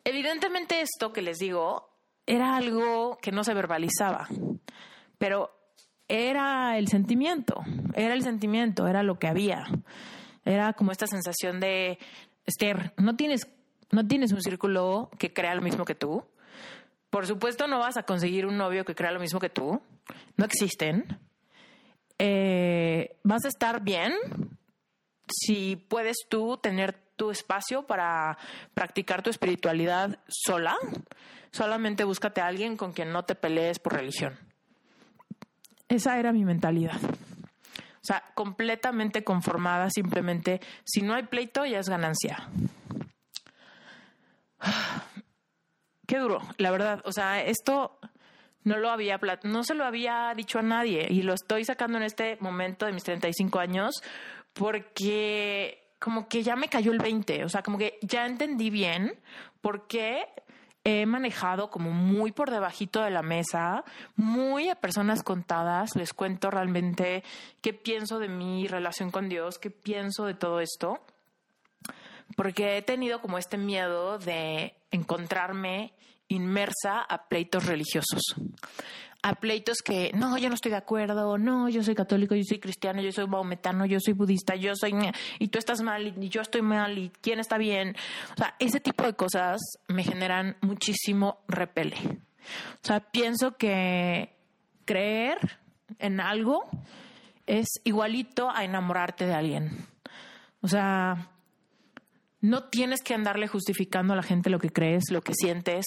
Evidentemente 0.05 0.81
esto 0.81 1.13
que 1.13 1.23
les 1.23 1.39
digo 1.39 1.91
era 2.27 2.57
algo 2.57 3.19
que 3.23 3.31
no 3.31 3.45
se 3.45 3.55
verbalizaba, 3.55 4.27
pero 5.19 5.62
era 6.13 6.79
el 6.79 6.89
sentimiento, 6.89 7.63
era 7.95 8.15
el 8.15 8.23
sentimiento, 8.23 8.87
era 8.87 9.03
lo 9.03 9.19
que 9.19 9.29
había. 9.29 9.65
Era 10.45 10.73
como 10.73 10.93
esta 10.93 11.07
sensación 11.07 11.61
de, 11.61 11.99
Esther, 12.45 12.93
no 12.97 13.17
tienes, 13.17 13.49
no 13.91 14.07
tienes 14.07 14.33
un 14.33 14.43
círculo 14.43 15.11
que 15.19 15.33
crea 15.33 15.55
lo 15.55 15.63
mismo 15.63 15.85
que 15.85 15.95
tú, 15.95 16.25
por 17.13 17.27
supuesto, 17.27 17.67
no 17.67 17.79
vas 17.79 17.99
a 17.99 18.05
conseguir 18.05 18.47
un 18.47 18.57
novio 18.57 18.87
que 18.87 18.95
crea 18.95 19.11
lo 19.13 19.21
mismo 19.21 19.39
que 19.39 19.51
tú. 19.51 19.83
No 20.39 20.47
existen. 20.47 21.21
Eh, 22.19 23.19
vas 23.23 23.45
a 23.45 23.49
estar 23.49 23.83
bien 23.83 24.15
si 25.29 25.77
puedes 25.77 26.17
tú 26.31 26.57
tener 26.57 26.95
tu 27.17 27.31
espacio 27.31 27.87
para 27.87 28.39
practicar 28.73 29.23
tu 29.23 29.29
espiritualidad 29.29 30.21
sola. 30.27 30.75
Solamente 31.51 32.05
búscate 32.05 32.41
a 32.41 32.47
alguien 32.47 32.79
con 32.79 32.95
quien 32.95 33.13
no 33.13 33.27
te 33.27 33.35
pelees 33.35 33.79
por 33.79 33.93
religión. 33.93 34.39
Esa 35.93 36.19
era 36.19 36.33
mi 36.33 36.45
mentalidad. 36.47 36.99
O 37.03 38.05
sea, 38.05 38.25
completamente 38.35 39.23
conformada, 39.25 39.91
simplemente, 39.91 40.63
si 40.85 41.03
no 41.03 41.13
hay 41.13 41.25
pleito, 41.25 41.67
ya 41.67 41.79
es 41.81 41.89
ganancia 41.91 42.49
qué 46.07 46.17
duro, 46.17 46.41
la 46.57 46.71
verdad. 46.71 47.03
O 47.05 47.13
sea, 47.13 47.43
esto 47.43 47.99
no 48.65 48.79
lo 48.79 48.89
había, 48.91 49.21
no 49.43 49.65
se 49.65 49.75
lo 49.75 49.85
había 49.85 50.33
dicho 50.35 50.59
a 50.59 50.63
nadie 50.63 51.09
y 51.11 51.21
lo 51.23 51.35
estoy 51.35 51.67
sacando 51.67 51.99
en 51.99 52.05
este 52.05 52.39
momento 52.41 52.87
de 52.87 52.93
mis 52.93 53.05
35 53.05 53.59
años 53.59 54.03
porque 54.55 55.91
como 55.99 56.27
que 56.27 56.43
ya 56.43 56.57
me 56.57 56.69
cayó 56.69 56.93
el 56.93 57.01
20, 57.01 57.45
o 57.45 57.51
sea, 57.51 57.63
como 57.63 57.77
que 57.77 57.99
ya 58.01 58.25
entendí 58.25 58.71
bien 58.71 59.21
por 59.61 59.87
qué 59.89 60.27
he 60.85 61.07
manejado 61.07 61.71
como 61.71 61.91
muy 61.91 62.33
por 62.33 62.51
debajito 62.51 63.03
de 63.03 63.11
la 63.11 63.23
mesa, 63.23 63.85
muy 64.17 64.69
a 64.69 64.75
personas 64.75 65.23
contadas, 65.23 65.95
les 65.95 66.13
cuento 66.13 66.51
realmente 66.51 67.23
qué 67.61 67.73
pienso 67.73 68.19
de 68.19 68.29
mi 68.29 68.67
relación 68.67 69.11
con 69.11 69.29
Dios, 69.29 69.59
qué 69.59 69.71
pienso 69.71 70.25
de 70.25 70.35
todo 70.35 70.61
esto, 70.61 71.05
porque 72.37 72.77
he 72.77 72.83
tenido 72.83 73.21
como 73.21 73.39
este 73.39 73.59
miedo 73.59 74.19
de 74.19 74.75
encontrarme 74.91 75.93
inmersa 76.29 77.01
a 77.01 77.29
pleitos 77.29 77.67
religiosos. 77.67 78.23
A 79.23 79.35
pleitos 79.37 79.79
que, 79.85 80.11
no, 80.15 80.37
yo 80.37 80.49
no 80.49 80.57
estoy 80.57 80.73
de 80.73 80.79
acuerdo, 80.79 81.39
no, 81.39 81.69
yo 81.69 81.83
soy 81.85 81.95
católico, 81.95 82.35
yo 82.35 82.43
soy 82.45 82.59
cristiano, 82.59 83.01
yo 83.01 83.13
soy 83.13 83.29
maometano, 83.29 83.87
yo 83.87 84.01
soy 84.01 84.15
budista, 84.15 84.57
yo 84.57 84.73
soy, 84.75 84.95
y 85.39 85.49
tú 85.49 85.59
estás 85.59 85.81
mal, 85.81 86.15
y 86.21 86.29
yo 86.29 86.41
estoy 86.41 86.63
mal, 86.63 86.99
y 86.99 87.13
quién 87.21 87.39
está 87.39 87.57
bien. 87.57 87.95
O 88.35 88.37
sea, 88.37 88.57
ese 88.59 88.81
tipo 88.81 89.05
de 89.05 89.15
cosas 89.15 89.61
me 89.87 90.03
generan 90.03 90.57
muchísimo 90.61 91.39
repele. 91.47 91.97
O 92.83 92.87
sea, 92.87 92.99
pienso 92.99 93.57
que 93.57 94.35
creer 94.85 95.39
en 95.99 96.21
algo 96.21 96.69
es 97.47 97.69
igualito 97.85 98.51
a 98.51 98.65
enamorarte 98.65 99.27
de 99.27 99.35
alguien. 99.35 99.87
O 100.63 100.69
sea, 100.69 101.31
no 102.43 102.65
tienes 102.65 103.03
que 103.03 103.15
andarle 103.15 103.47
justificando 103.47 104.13
a 104.13 104.17
la 104.17 104.25
gente 104.25 104.51
lo 104.51 104.59
que 104.59 104.71
crees, 104.71 105.05
lo 105.13 105.23
que 105.23 105.33
sientes. 105.33 105.85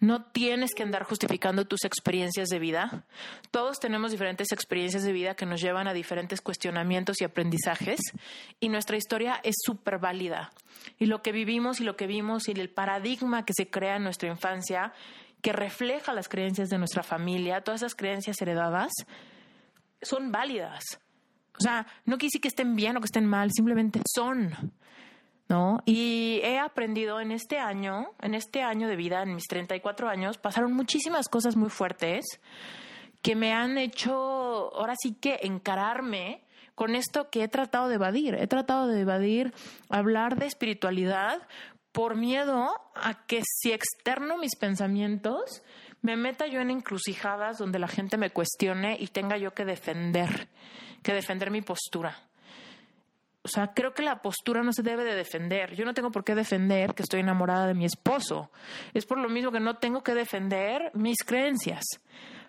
No 0.00 0.24
tienes 0.24 0.74
que 0.74 0.82
andar 0.82 1.04
justificando 1.04 1.64
tus 1.64 1.84
experiencias 1.84 2.48
de 2.48 2.58
vida. 2.58 3.04
Todos 3.52 3.78
tenemos 3.78 4.10
diferentes 4.10 4.50
experiencias 4.50 5.04
de 5.04 5.12
vida 5.12 5.36
que 5.36 5.46
nos 5.46 5.60
llevan 5.60 5.86
a 5.86 5.94
diferentes 5.94 6.40
cuestionamientos 6.40 7.20
y 7.20 7.24
aprendizajes. 7.24 8.00
Y 8.58 8.68
nuestra 8.68 8.96
historia 8.96 9.40
es 9.44 9.54
súper 9.64 10.00
válida. 10.00 10.50
Y 10.98 11.06
lo 11.06 11.22
que 11.22 11.30
vivimos 11.30 11.80
y 11.80 11.84
lo 11.84 11.96
que 11.96 12.08
vimos 12.08 12.48
y 12.48 12.50
el 12.50 12.68
paradigma 12.68 13.44
que 13.44 13.52
se 13.56 13.70
crea 13.70 13.94
en 13.94 14.02
nuestra 14.02 14.28
infancia, 14.28 14.92
que 15.40 15.52
refleja 15.52 16.12
las 16.12 16.28
creencias 16.28 16.68
de 16.68 16.78
nuestra 16.78 17.04
familia, 17.04 17.60
todas 17.60 17.82
esas 17.82 17.94
creencias 17.94 18.42
heredadas, 18.42 18.90
son 20.02 20.32
válidas. 20.32 20.82
O 21.56 21.60
sea, 21.60 21.86
no 22.04 22.18
quise 22.18 22.40
que 22.40 22.48
estén 22.48 22.74
bien 22.74 22.96
o 22.96 23.00
que 23.00 23.06
estén 23.06 23.24
mal, 23.24 23.52
simplemente 23.52 24.00
son. 24.12 24.72
¿No? 25.48 25.80
Y 25.84 26.40
he 26.42 26.58
aprendido 26.58 27.20
en 27.20 27.30
este 27.30 27.58
año, 27.58 28.08
en 28.20 28.34
este 28.34 28.62
año 28.62 28.88
de 28.88 28.96
vida, 28.96 29.22
en 29.22 29.34
mis 29.34 29.46
34 29.46 30.08
años, 30.08 30.38
pasaron 30.38 30.72
muchísimas 30.72 31.28
cosas 31.28 31.56
muy 31.56 31.70
fuertes 31.70 32.24
que 33.22 33.34
me 33.34 33.52
han 33.52 33.78
hecho, 33.78 34.14
ahora 34.14 34.94
sí 34.96 35.14
que 35.14 35.40
encararme 35.42 36.44
con 36.74 36.94
esto 36.94 37.30
que 37.30 37.42
he 37.42 37.48
tratado 37.48 37.88
de 37.88 37.96
evadir. 37.96 38.34
He 38.34 38.46
tratado 38.46 38.86
de 38.86 39.00
evadir 39.00 39.52
hablar 39.88 40.36
de 40.36 40.46
espiritualidad 40.46 41.42
por 41.90 42.14
miedo 42.14 42.70
a 42.94 43.26
que 43.26 43.42
si 43.44 43.72
externo 43.72 44.36
mis 44.36 44.54
pensamientos, 44.56 45.62
me 46.02 46.16
meta 46.16 46.46
yo 46.46 46.60
en 46.60 46.70
encrucijadas 46.70 47.58
donde 47.58 47.78
la 47.78 47.88
gente 47.88 48.18
me 48.18 48.30
cuestione 48.30 48.96
y 49.00 49.08
tenga 49.08 49.38
yo 49.38 49.54
que 49.54 49.64
defender, 49.64 50.48
que 51.02 51.14
defender 51.14 51.50
mi 51.50 51.62
postura. 51.62 52.25
O 53.46 53.48
sea, 53.48 53.72
creo 53.72 53.94
que 53.94 54.02
la 54.02 54.22
postura 54.22 54.64
no 54.64 54.72
se 54.72 54.82
debe 54.82 55.04
de 55.04 55.14
defender. 55.14 55.76
Yo 55.76 55.84
no 55.84 55.94
tengo 55.94 56.10
por 56.10 56.24
qué 56.24 56.34
defender 56.34 56.94
que 56.94 57.04
estoy 57.04 57.20
enamorada 57.20 57.68
de 57.68 57.74
mi 57.74 57.84
esposo. 57.84 58.50
Es 58.92 59.06
por 59.06 59.18
lo 59.18 59.28
mismo 59.28 59.52
que 59.52 59.60
no 59.60 59.76
tengo 59.76 60.02
que 60.02 60.14
defender 60.14 60.90
mis 60.94 61.18
creencias. 61.24 61.84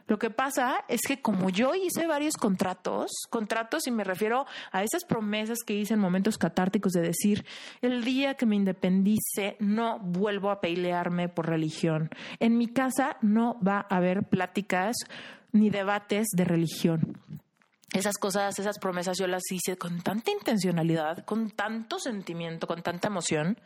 Lo 0.08 0.18
que 0.18 0.32
pasa 0.32 0.86
es 0.88 1.02
que 1.02 1.22
como 1.22 1.52
yo 1.52 1.76
hice 1.76 2.08
varios 2.08 2.36
contratos, 2.36 3.12
contratos 3.30 3.86
y 3.86 3.92
me 3.92 4.04
refiero 4.04 4.48
a 4.72 4.82
esas 4.82 5.06
promesas 5.06 5.60
que 5.64 5.76
hice 5.76 5.94
en 5.94 6.00
momentos 6.00 6.40
catárticos 6.40 6.94
de 6.94 7.02
decir, 7.02 7.46
el 7.84 8.04
día 8.04 8.34
que 8.34 8.48
me 8.48 8.56
independice 8.56 9.56
no 9.60 10.00
vuelvo 10.00 10.50
a 10.50 10.62
pelearme 10.62 11.30
por 11.30 11.48
religión. 11.48 12.10
En 12.40 12.58
mi 12.58 12.66
casa 12.66 13.18
no 13.22 13.60
va 13.62 13.86
a 13.88 13.98
haber 13.98 14.24
pláticas 14.24 14.96
ni 15.52 15.70
debates 15.70 16.26
de 16.34 16.44
religión 16.44 17.20
esas 17.94 18.18
cosas, 18.18 18.58
esas 18.60 18.80
promesas 18.80 19.18
yo 19.18 19.28
las 19.28 19.44
hice 19.52 19.78
con 19.78 20.02
tanta 20.02 20.32
intencionalidad, 20.32 21.24
con 21.26 21.52
tanto 21.52 22.00
sentimiento, 22.00 22.68
con 22.68 22.82
tanta 22.82 23.08
emoción, 23.08 23.58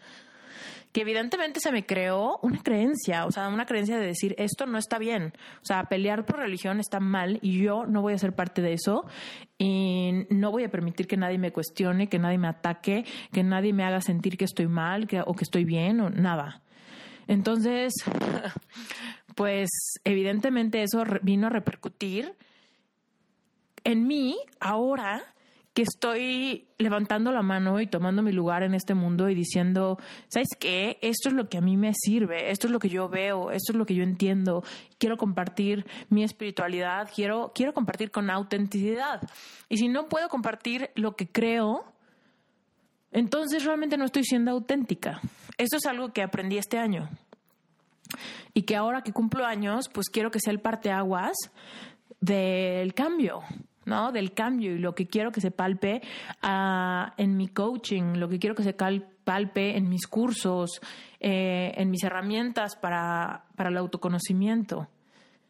que 0.92 1.02
evidentemente 1.02 1.60
se 1.60 1.72
me 1.72 1.86
creó 1.86 2.38
una 2.42 2.62
creencia, 2.62 3.26
o 3.26 3.32
sea, 3.32 3.48
una 3.48 3.66
creencia 3.66 3.98
de 3.98 4.06
decir, 4.06 4.36
esto 4.38 4.66
no 4.66 4.78
está 4.78 5.00
bien, 5.00 5.34
o 5.62 5.66
sea, 5.66 5.86
pelear 5.86 6.26
por 6.26 6.38
religión 6.38 6.80
está 6.80 7.00
mal 7.00 7.40
y 7.42 7.64
yo 7.64 7.86
no 7.86 8.02
voy 8.02 8.14
a 8.14 8.18
ser 8.18 8.34
parte 8.34 8.62
de 8.62 8.74
eso 8.74 9.06
y 9.58 10.26
no 10.30 10.52
voy 10.52 10.66
a 10.66 10.70
permitir 10.70 11.08
que 11.08 11.18
nadie 11.18 11.38
me 11.38 11.52
cuestione, 11.52 12.10
que 12.10 12.20
nadie 12.20 12.38
me 12.38 12.50
ataque, 12.50 13.06
que 13.32 13.44
nadie 13.44 13.74
me 13.74 13.86
haga 13.86 14.02
sentir 14.02 14.38
que 14.38 14.46
estoy 14.46 14.68
mal 14.68 15.08
que, 15.08 15.22
o 15.22 15.34
que 15.34 15.46
estoy 15.46 15.64
bien 15.64 16.02
o 16.02 16.10
nada. 16.10 16.62
Entonces, 17.28 17.94
pues 19.36 19.70
evidentemente 20.04 20.84
eso 20.84 21.04
vino 21.22 21.48
a 21.48 21.50
repercutir 21.50 22.36
en 23.84 24.08
mí, 24.08 24.38
ahora 24.60 25.24
que 25.74 25.84
estoy 25.84 26.68
levantando 26.78 27.32
la 27.32 27.42
mano 27.42 27.80
y 27.80 27.88
tomando 27.88 28.22
mi 28.22 28.34
lugar 28.34 28.64
en 28.64 28.74
este 28.74 28.94
mundo 28.94 29.30
y 29.30 29.36
diciendo, 29.36 29.98
¿sabes 30.28 30.50
qué? 30.60 30.98
Esto 31.02 31.30
es 31.30 31.36
lo 31.36 31.48
que 31.48 31.58
a 31.58 31.62
mí 31.62 31.78
me 31.78 31.94
sirve, 31.94 32.52
esto 32.52 32.68
es 32.68 32.74
lo 32.74 32.80
que 32.80 32.90
yo 32.90 33.08
veo, 33.08 33.52
esto 33.52 33.72
es 33.72 33.78
lo 33.78 33.86
que 33.86 33.96
yo 33.96 34.04
entiendo, 34.04 34.64
quiero 34.98 35.16
compartir 35.16 35.86
mi 36.10 36.24
espiritualidad, 36.24 37.10
quiero, 37.14 37.54
quiero 37.56 37.74
compartir 37.74 38.12
con 38.12 38.30
autenticidad. 38.30 39.22
Y 39.70 39.78
si 39.78 39.88
no 39.88 40.10
puedo 40.10 40.28
compartir 40.28 40.92
lo 40.96 41.16
que 41.16 41.30
creo, 41.30 41.86
entonces 43.14 43.64
realmente 43.64 43.98
no 43.98 44.06
estoy 44.06 44.26
siendo 44.26 44.52
auténtica. 44.52 45.22
Eso 45.58 45.78
es 45.78 45.86
algo 45.86 46.12
que 46.12 46.22
aprendí 46.22 46.58
este 46.58 46.80
año. 46.80 47.10
Y 48.54 48.64
que 48.64 48.76
ahora 48.76 49.04
que 49.04 49.14
cumplo 49.14 49.46
años, 49.46 49.88
pues 49.88 50.10
quiero 50.10 50.32
que 50.32 50.40
sea 50.42 50.52
el 50.52 50.60
parteaguas 50.60 51.38
del 52.20 52.94
cambio 52.94 53.42
¿no? 53.92 54.14
Del 54.14 54.34
cambio 54.34 54.74
y 54.74 54.80
lo 54.80 54.96
que 54.96 55.08
quiero 55.08 55.34
que 55.34 55.42
se 55.42 55.52
palpe 55.52 56.02
ah, 56.42 57.14
en 57.18 57.36
mi 57.36 57.50
coaching, 57.50 58.14
lo 58.16 58.30
que 58.30 58.40
quiero 58.40 58.56
que 58.56 58.64
se 58.64 58.74
palpe 58.74 59.76
en 59.76 59.90
mis 59.90 60.08
cursos, 60.08 60.80
eh, 61.20 61.74
en 61.76 61.92
mis 61.92 62.02
herramientas 62.04 62.78
para, 62.78 63.44
para 63.58 63.70
el 63.70 63.78
autoconocimiento. 63.78 64.88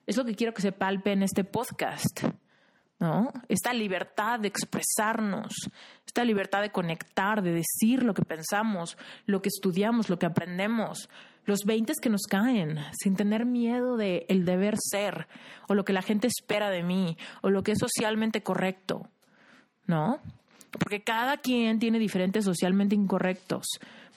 Es 0.07 0.17
lo 0.17 0.25
que 0.25 0.33
quiero 0.33 0.55
que 0.55 0.63
se 0.63 0.71
palpe 0.71 1.11
en 1.11 1.21
este 1.21 1.43
podcast. 1.43 2.23
¿no? 2.99 3.31
Esta 3.47 3.73
libertad 3.73 4.39
de 4.39 4.47
expresarnos, 4.47 5.53
esta 6.05 6.23
libertad 6.23 6.61
de 6.61 6.71
conectar, 6.71 7.43
de 7.43 7.51
decir 7.51 8.01
lo 8.01 8.15
que 8.15 8.23
pensamos, 8.23 8.97
lo 9.27 9.41
que 9.41 9.49
estudiamos, 9.49 10.09
lo 10.09 10.17
que 10.17 10.25
aprendemos, 10.25 11.09
los 11.45 11.65
veintes 11.65 11.97
que 11.99 12.09
nos 12.09 12.21
caen, 12.29 12.79
sin 12.91 13.15
tener 13.15 13.45
miedo 13.45 13.97
de 13.97 14.25
el 14.29 14.45
deber 14.45 14.75
ser, 14.77 15.27
o 15.67 15.73
lo 15.73 15.85
que 15.85 15.93
la 15.93 16.01
gente 16.01 16.27
espera 16.27 16.69
de 16.69 16.83
mí, 16.83 17.17
o 17.41 17.49
lo 17.49 17.63
que 17.63 17.73
es 17.73 17.79
socialmente 17.79 18.43
correcto, 18.43 19.07
¿no? 19.87 20.19
Porque 20.71 21.01
cada 21.03 21.37
quien 21.37 21.79
tiene 21.79 21.99
diferentes 21.99 22.45
socialmente 22.45 22.95
incorrectos 22.95 23.65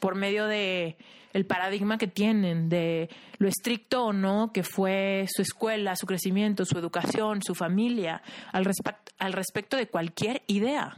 por 0.01 0.14
medio 0.14 0.46
de 0.46 0.96
el 1.32 1.46
paradigma 1.46 1.98
que 1.98 2.06
tienen, 2.06 2.68
de 2.68 3.10
lo 3.38 3.48
estricto 3.48 4.05
o 4.05 4.12
no 4.12 4.52
que 4.52 4.62
fue 4.62 5.26
su 5.28 5.42
escuela, 5.42 5.96
su 5.96 6.06
crecimiento, 6.06 6.64
su 6.64 6.78
educación, 6.78 7.42
su 7.42 7.56
familia, 7.56 8.22
al, 8.52 8.70
al 9.18 9.32
respecto 9.32 9.76
de 9.76 9.88
cualquier 9.88 10.42
idea. 10.46 10.94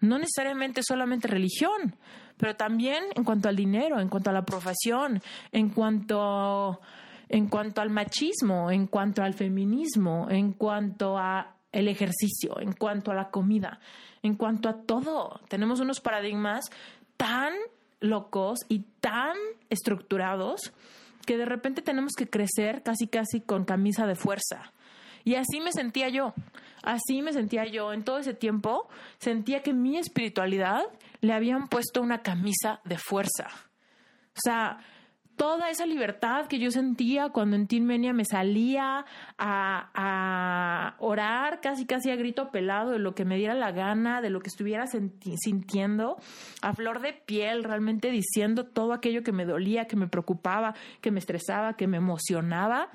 No 0.00 0.18
necesariamente 0.18 0.82
solamente 0.82 1.28
religión, 1.28 1.96
pero 2.44 2.56
también 2.56 3.04
en 3.14 3.24
cuanto 3.24 3.48
al 3.48 3.56
dinero, 3.56 3.98
en 3.98 4.10
cuanto 4.10 4.28
a 4.28 4.34
la 4.34 4.44
profesión, 4.44 5.22
en 5.50 5.70
cuanto, 5.70 6.78
en 7.30 7.48
cuanto 7.48 7.80
al 7.80 7.88
machismo, 7.88 8.70
en 8.70 8.86
cuanto 8.86 9.22
al 9.22 9.32
feminismo, 9.32 10.26
en 10.28 10.52
cuanto 10.52 11.16
a 11.16 11.54
el 11.72 11.88
ejercicio, 11.88 12.60
en 12.60 12.74
cuanto 12.74 13.12
a 13.12 13.14
la 13.14 13.30
comida, 13.30 13.80
en 14.22 14.34
cuanto 14.34 14.68
a 14.68 14.82
todo. 14.82 15.40
Tenemos 15.48 15.80
unos 15.80 16.02
paradigmas 16.02 16.66
tan 17.16 17.54
locos 18.00 18.58
y 18.68 18.80
tan 19.00 19.38
estructurados 19.70 20.74
que 21.24 21.38
de 21.38 21.46
repente 21.46 21.80
tenemos 21.80 22.12
que 22.12 22.28
crecer 22.28 22.82
casi 22.82 23.06
casi 23.06 23.40
con 23.40 23.64
camisa 23.64 24.06
de 24.06 24.16
fuerza. 24.16 24.74
Y 25.24 25.36
así 25.36 25.60
me 25.60 25.72
sentía 25.72 26.10
yo, 26.10 26.34
así 26.84 27.22
me 27.22 27.32
sentía 27.32 27.64
yo. 27.64 27.92
En 27.92 28.04
todo 28.04 28.18
ese 28.18 28.34
tiempo 28.34 28.88
sentía 29.18 29.62
que 29.62 29.72
mi 29.72 29.96
espiritualidad 29.96 30.82
le 31.20 31.32
habían 31.32 31.68
puesto 31.68 32.02
una 32.02 32.22
camisa 32.22 32.80
de 32.84 32.98
fuerza. 32.98 33.48
O 34.36 34.40
sea, 34.42 34.78
toda 35.36 35.70
esa 35.70 35.86
libertad 35.86 36.46
que 36.46 36.58
yo 36.58 36.70
sentía 36.70 37.30
cuando 37.30 37.56
en 37.56 37.86
Menia 37.86 38.12
me 38.12 38.24
salía 38.24 39.04
a, 39.38 39.90
a, 39.94 40.94
orar 40.98 41.60
casi 41.60 41.86
casi 41.86 42.10
a 42.10 42.16
grito 42.16 42.50
pelado 42.50 42.92
de 42.92 42.98
lo 42.98 43.14
que 43.14 43.24
me 43.24 43.36
diera 43.36 43.54
la 43.54 43.72
gana, 43.72 44.20
de 44.20 44.30
lo 44.30 44.40
que 44.40 44.48
estuviera 44.48 44.86
sintiendo, 44.86 46.16
a 46.62 46.74
flor 46.74 47.00
de 47.00 47.12
piel, 47.12 47.64
realmente 47.64 48.10
diciendo 48.10 48.66
todo 48.66 48.92
aquello 48.92 49.22
que 49.22 49.32
me 49.32 49.44
dolía, 49.44 49.86
que 49.86 49.96
me 49.96 50.08
preocupaba, 50.08 50.74
que 51.00 51.10
me 51.10 51.18
estresaba, 51.18 51.74
que 51.74 51.86
me 51.86 51.96
emocionaba. 51.96 52.90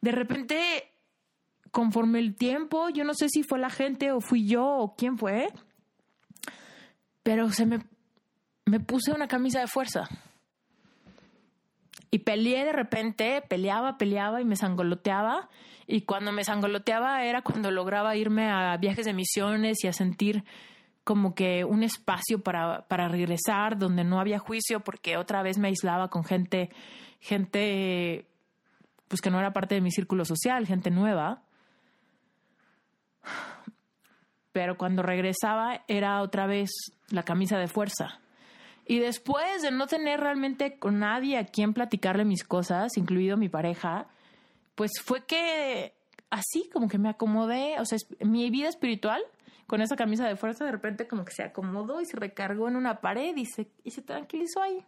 De 0.00 0.12
repente, 0.12 0.93
conforme 1.74 2.20
el 2.20 2.36
tiempo, 2.36 2.88
yo 2.88 3.02
no 3.02 3.14
sé 3.14 3.28
si 3.28 3.42
fue 3.42 3.58
la 3.58 3.68
gente 3.68 4.12
o 4.12 4.20
fui 4.20 4.46
yo 4.46 4.64
o 4.64 4.94
quién 4.94 5.18
fue, 5.18 5.48
pero 7.24 7.50
se 7.50 7.66
me, 7.66 7.80
me 8.64 8.78
puse 8.78 9.10
una 9.10 9.26
camisa 9.26 9.58
de 9.58 9.66
fuerza. 9.66 10.08
Y 12.12 12.20
peleé 12.20 12.64
de 12.64 12.72
repente, 12.72 13.42
peleaba, 13.48 13.98
peleaba 13.98 14.40
y 14.40 14.44
me 14.44 14.54
sangoloteaba. 14.54 15.48
Y 15.88 16.02
cuando 16.02 16.30
me 16.30 16.44
sangoloteaba 16.44 17.24
era 17.24 17.42
cuando 17.42 17.72
lograba 17.72 18.14
irme 18.14 18.48
a 18.48 18.76
viajes 18.76 19.04
de 19.04 19.12
misiones 19.12 19.82
y 19.82 19.88
a 19.88 19.92
sentir 19.92 20.44
como 21.02 21.34
que 21.34 21.64
un 21.64 21.82
espacio 21.82 22.40
para, 22.40 22.86
para 22.86 23.08
regresar 23.08 23.78
donde 23.78 24.04
no 24.04 24.20
había 24.20 24.38
juicio 24.38 24.78
porque 24.78 25.16
otra 25.16 25.42
vez 25.42 25.58
me 25.58 25.66
aislaba 25.66 26.08
con 26.08 26.22
gente, 26.22 26.70
gente 27.18 28.28
pues 29.08 29.20
que 29.20 29.30
no 29.30 29.40
era 29.40 29.52
parte 29.52 29.74
de 29.74 29.80
mi 29.80 29.90
círculo 29.90 30.24
social, 30.24 30.68
gente 30.68 30.92
nueva. 30.92 31.42
Pero 34.52 34.76
cuando 34.76 35.02
regresaba 35.02 35.84
era 35.88 36.22
otra 36.22 36.46
vez 36.46 36.70
la 37.10 37.24
camisa 37.24 37.58
de 37.58 37.66
fuerza 37.66 38.20
y 38.86 38.98
después 38.98 39.62
de 39.62 39.70
no 39.70 39.86
tener 39.86 40.20
realmente 40.20 40.78
con 40.78 40.98
nadie 40.98 41.38
a 41.38 41.46
quien 41.46 41.72
platicarle 41.72 42.24
mis 42.24 42.44
cosas, 42.44 42.96
incluido 42.96 43.36
mi 43.36 43.48
pareja, 43.48 44.08
pues 44.74 44.92
fue 45.02 45.24
que 45.24 45.94
así 46.30 46.68
como 46.72 46.88
que 46.88 46.98
me 46.98 47.08
acomodé, 47.08 47.80
o 47.80 47.84
sea, 47.84 47.98
mi 48.20 48.50
vida 48.50 48.68
espiritual 48.68 49.22
con 49.66 49.80
esa 49.80 49.96
camisa 49.96 50.26
de 50.28 50.36
fuerza 50.36 50.66
de 50.66 50.72
repente 50.72 51.08
como 51.08 51.24
que 51.24 51.32
se 51.32 51.42
acomodó 51.42 52.00
y 52.00 52.04
se 52.04 52.18
recargó 52.18 52.68
en 52.68 52.76
una 52.76 53.00
pared 53.00 53.34
y 53.36 53.46
se, 53.46 53.70
y 53.82 53.90
se 53.90 54.02
tranquilizó 54.02 54.60
ahí. 54.60 54.84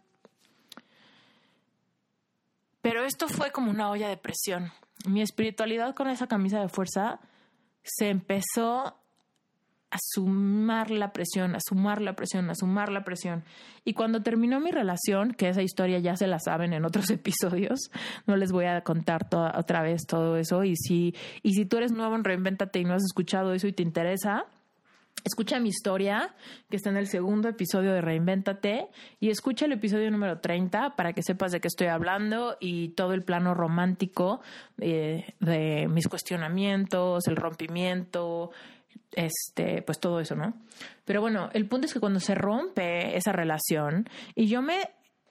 Pero 2.81 3.03
esto 3.03 3.27
fue 3.27 3.51
como 3.51 3.71
una 3.71 3.89
olla 3.89 4.07
de 4.07 4.17
presión. 4.17 4.71
Mi 5.09 5.21
espiritualidad 5.21 5.95
con 5.95 6.07
esa 6.07 6.27
camisa 6.27 6.61
de 6.61 6.69
fuerza 6.69 7.19
se 7.87 8.09
empezó 8.09 8.95
a 9.89 9.97
sumar 10.01 10.91
la 10.91 11.13
presión, 11.13 11.55
a 11.55 11.59
sumar 11.65 12.01
la 12.01 12.13
presión, 12.13 12.49
a 12.49 12.55
sumar 12.55 12.91
la 12.91 13.03
presión. 13.03 13.43
Y 13.85 13.93
cuando 13.93 14.21
terminó 14.21 14.59
mi 14.59 14.71
relación, 14.71 15.33
que 15.33 15.49
esa 15.49 15.61
historia 15.61 15.99
ya 15.99 16.15
se 16.17 16.27
la 16.27 16.39
saben 16.39 16.73
en 16.73 16.85
otros 16.85 17.09
episodios, 17.09 17.89
no 18.25 18.35
les 18.35 18.51
voy 18.51 18.65
a 18.65 18.81
contar 18.81 19.29
toda, 19.29 19.57
otra 19.57 19.81
vez 19.81 20.05
todo 20.05 20.37
eso. 20.37 20.63
Y 20.63 20.75
si, 20.75 21.15
y 21.41 21.53
si 21.53 21.65
tú 21.65 21.77
eres 21.77 21.91
nuevo 21.91 22.15
en 22.15 22.23
Reinventate 22.23 22.79
y 22.79 22.83
no 22.83 22.93
has 22.93 23.03
escuchado 23.03 23.53
eso 23.53 23.67
y 23.67 23.73
te 23.73 23.83
interesa, 23.83 24.45
Escucha 25.23 25.59
mi 25.59 25.69
historia, 25.69 26.33
que 26.69 26.77
está 26.77 26.89
en 26.89 26.97
el 26.97 27.07
segundo 27.07 27.49
episodio 27.49 27.91
de 27.91 28.01
Reinvéntate, 28.01 28.87
y 29.19 29.29
escucha 29.29 29.65
el 29.65 29.73
episodio 29.73 30.09
número 30.09 30.39
30 30.39 30.95
para 30.95 31.13
que 31.13 31.21
sepas 31.21 31.51
de 31.51 31.59
qué 31.59 31.67
estoy 31.67 31.87
hablando 31.87 32.55
y 32.59 32.89
todo 32.89 33.13
el 33.13 33.23
plano 33.23 33.53
romántico 33.53 34.41
eh, 34.79 35.33
de 35.39 35.87
mis 35.89 36.07
cuestionamientos, 36.07 37.27
el 37.27 37.35
rompimiento, 37.35 38.51
este, 39.11 39.81
pues 39.81 39.99
todo 39.99 40.19
eso, 40.19 40.35
¿no? 40.35 40.53
Pero 41.03 41.21
bueno, 41.21 41.49
el 41.53 41.67
punto 41.67 41.87
es 41.87 41.93
que 41.93 41.99
cuando 41.99 42.19
se 42.19 42.35
rompe 42.35 43.17
esa 43.17 43.31
relación 43.31 44.07
y 44.35 44.47
yo 44.47 44.61
me, 44.61 44.89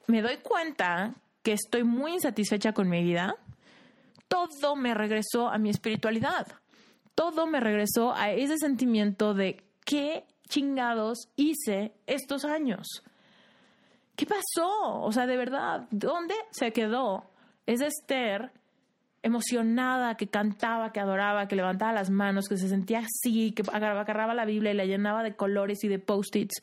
me 0.08 0.22
doy 0.22 0.38
cuenta 0.42 1.14
que 1.42 1.52
estoy 1.52 1.84
muy 1.84 2.14
insatisfecha 2.14 2.72
con 2.72 2.88
mi 2.88 3.02
vida, 3.02 3.36
todo 4.28 4.76
me 4.76 4.94
regresó 4.94 5.48
a 5.48 5.58
mi 5.58 5.70
espiritualidad. 5.70 6.46
Todo 7.14 7.46
me 7.46 7.60
regresó 7.60 8.12
a 8.14 8.30
ese 8.32 8.58
sentimiento 8.58 9.32
de 9.32 9.65
qué 9.86 10.24
chingados 10.48 11.28
hice 11.36 11.94
estos 12.06 12.44
años. 12.44 12.86
¿Qué 14.16 14.26
pasó? 14.26 15.02
O 15.02 15.12
sea, 15.12 15.26
de 15.26 15.36
verdad, 15.36 15.86
¿dónde 15.90 16.34
se 16.50 16.72
quedó 16.72 17.24
ese 17.66 17.86
Esther 17.86 18.52
emocionada, 19.22 20.16
que 20.16 20.28
cantaba, 20.28 20.92
que 20.92 21.00
adoraba, 21.00 21.48
que 21.48 21.56
levantaba 21.56 21.92
las 21.92 22.10
manos, 22.10 22.48
que 22.48 22.56
se 22.56 22.68
sentía 22.68 23.00
así, 23.00 23.52
que 23.52 23.64
agarraba 23.72 24.34
la 24.34 24.44
Biblia 24.44 24.70
y 24.70 24.76
la 24.76 24.84
llenaba 24.84 25.22
de 25.22 25.34
colores 25.34 25.82
y 25.82 25.88
de 25.88 25.98
post-its. 25.98 26.62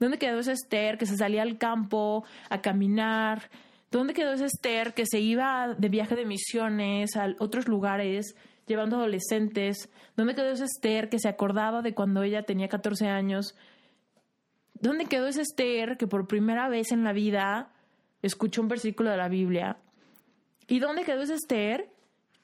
¿Dónde 0.00 0.18
quedó 0.18 0.38
ese 0.40 0.52
Esther 0.52 0.96
que 0.96 1.06
se 1.06 1.16
salía 1.16 1.42
al 1.42 1.58
campo 1.58 2.24
a 2.48 2.62
caminar? 2.62 3.50
¿Dónde 3.90 4.14
quedó 4.14 4.32
ese 4.32 4.46
Esther 4.46 4.94
que 4.94 5.04
se 5.06 5.20
iba 5.20 5.74
de 5.76 5.88
viaje 5.88 6.16
de 6.16 6.24
misiones 6.24 7.14
a 7.16 7.34
otros 7.38 7.68
lugares 7.68 8.34
llevando 8.68 8.96
adolescentes? 8.96 9.90
¿Dónde 10.16 10.34
quedó 10.34 10.50
ese 10.50 10.64
Esther 10.64 11.08
que 11.08 11.18
se 11.18 11.28
acordaba 11.28 11.82
de 11.82 11.94
cuando 11.94 12.22
ella 12.22 12.42
tenía 12.42 12.68
14 12.68 13.08
años? 13.08 13.56
¿Dónde 14.74 15.06
quedó 15.06 15.26
ese 15.26 15.42
Esther 15.42 15.96
que 15.96 16.06
por 16.06 16.28
primera 16.28 16.68
vez 16.68 16.92
en 16.92 17.02
la 17.02 17.12
vida 17.12 17.72
escuchó 18.22 18.62
un 18.62 18.68
versículo 18.68 19.10
de 19.10 19.16
la 19.16 19.28
Biblia? 19.28 19.78
¿Y 20.68 20.78
dónde 20.78 21.04
quedó 21.04 21.22
ese 21.22 21.34
Esther 21.34 21.90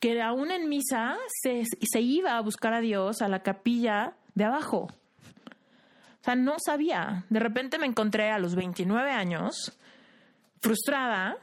que 0.04 0.20
aún 0.20 0.50
en 0.50 0.68
misa 0.68 1.16
se, 1.42 1.62
se 1.80 2.00
iba 2.02 2.36
a 2.36 2.40
buscar 2.42 2.74
a 2.74 2.80
Dios 2.80 3.22
a 3.22 3.28
la 3.28 3.42
capilla 3.42 4.14
de 4.34 4.44
abajo. 4.44 4.80
O 4.82 6.24
sea, 6.24 6.34
no 6.34 6.56
sabía. 6.58 7.24
De 7.30 7.40
repente 7.40 7.78
me 7.78 7.86
encontré 7.86 8.30
a 8.30 8.38
los 8.38 8.54
29 8.54 9.10
años, 9.10 9.78
frustrada, 10.60 11.38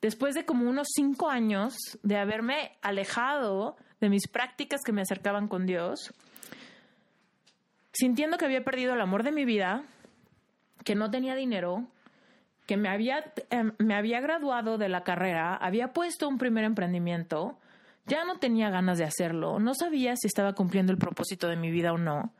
después 0.00 0.34
de 0.34 0.44
como 0.44 0.68
unos 0.68 0.88
cinco 0.94 1.30
años 1.30 1.74
de 2.02 2.16
haberme 2.16 2.72
alejado 2.82 3.76
de 4.00 4.08
mis 4.08 4.28
prácticas 4.28 4.80
que 4.84 4.92
me 4.92 5.02
acercaban 5.02 5.48
con 5.48 5.66
Dios, 5.66 6.12
sintiendo 7.92 8.38
que 8.38 8.46
había 8.46 8.64
perdido 8.64 8.94
el 8.94 9.00
amor 9.00 9.22
de 9.22 9.32
mi 9.32 9.44
vida, 9.44 9.84
que 10.84 10.94
no 10.94 11.10
tenía 11.10 11.34
dinero, 11.34 11.86
que 12.66 12.76
me 12.76 12.88
había, 12.88 13.32
em, 13.50 13.72
me 13.78 13.94
había 13.94 14.20
graduado 14.20 14.78
de 14.78 14.88
la 14.88 15.02
carrera, 15.02 15.56
había 15.56 15.92
puesto 15.92 16.28
un 16.28 16.38
primer 16.38 16.64
emprendimiento, 16.64 17.58
ya 18.06 18.24
no 18.24 18.38
tenía 18.38 18.70
ganas 18.70 18.98
de 18.98 19.04
hacerlo, 19.04 19.58
no 19.58 19.74
sabía 19.74 20.14
si 20.16 20.26
estaba 20.26 20.54
cumpliendo 20.54 20.92
el 20.92 20.98
propósito 20.98 21.48
de 21.48 21.56
mi 21.56 21.70
vida 21.70 21.92
o 21.92 21.98
no. 21.98 22.32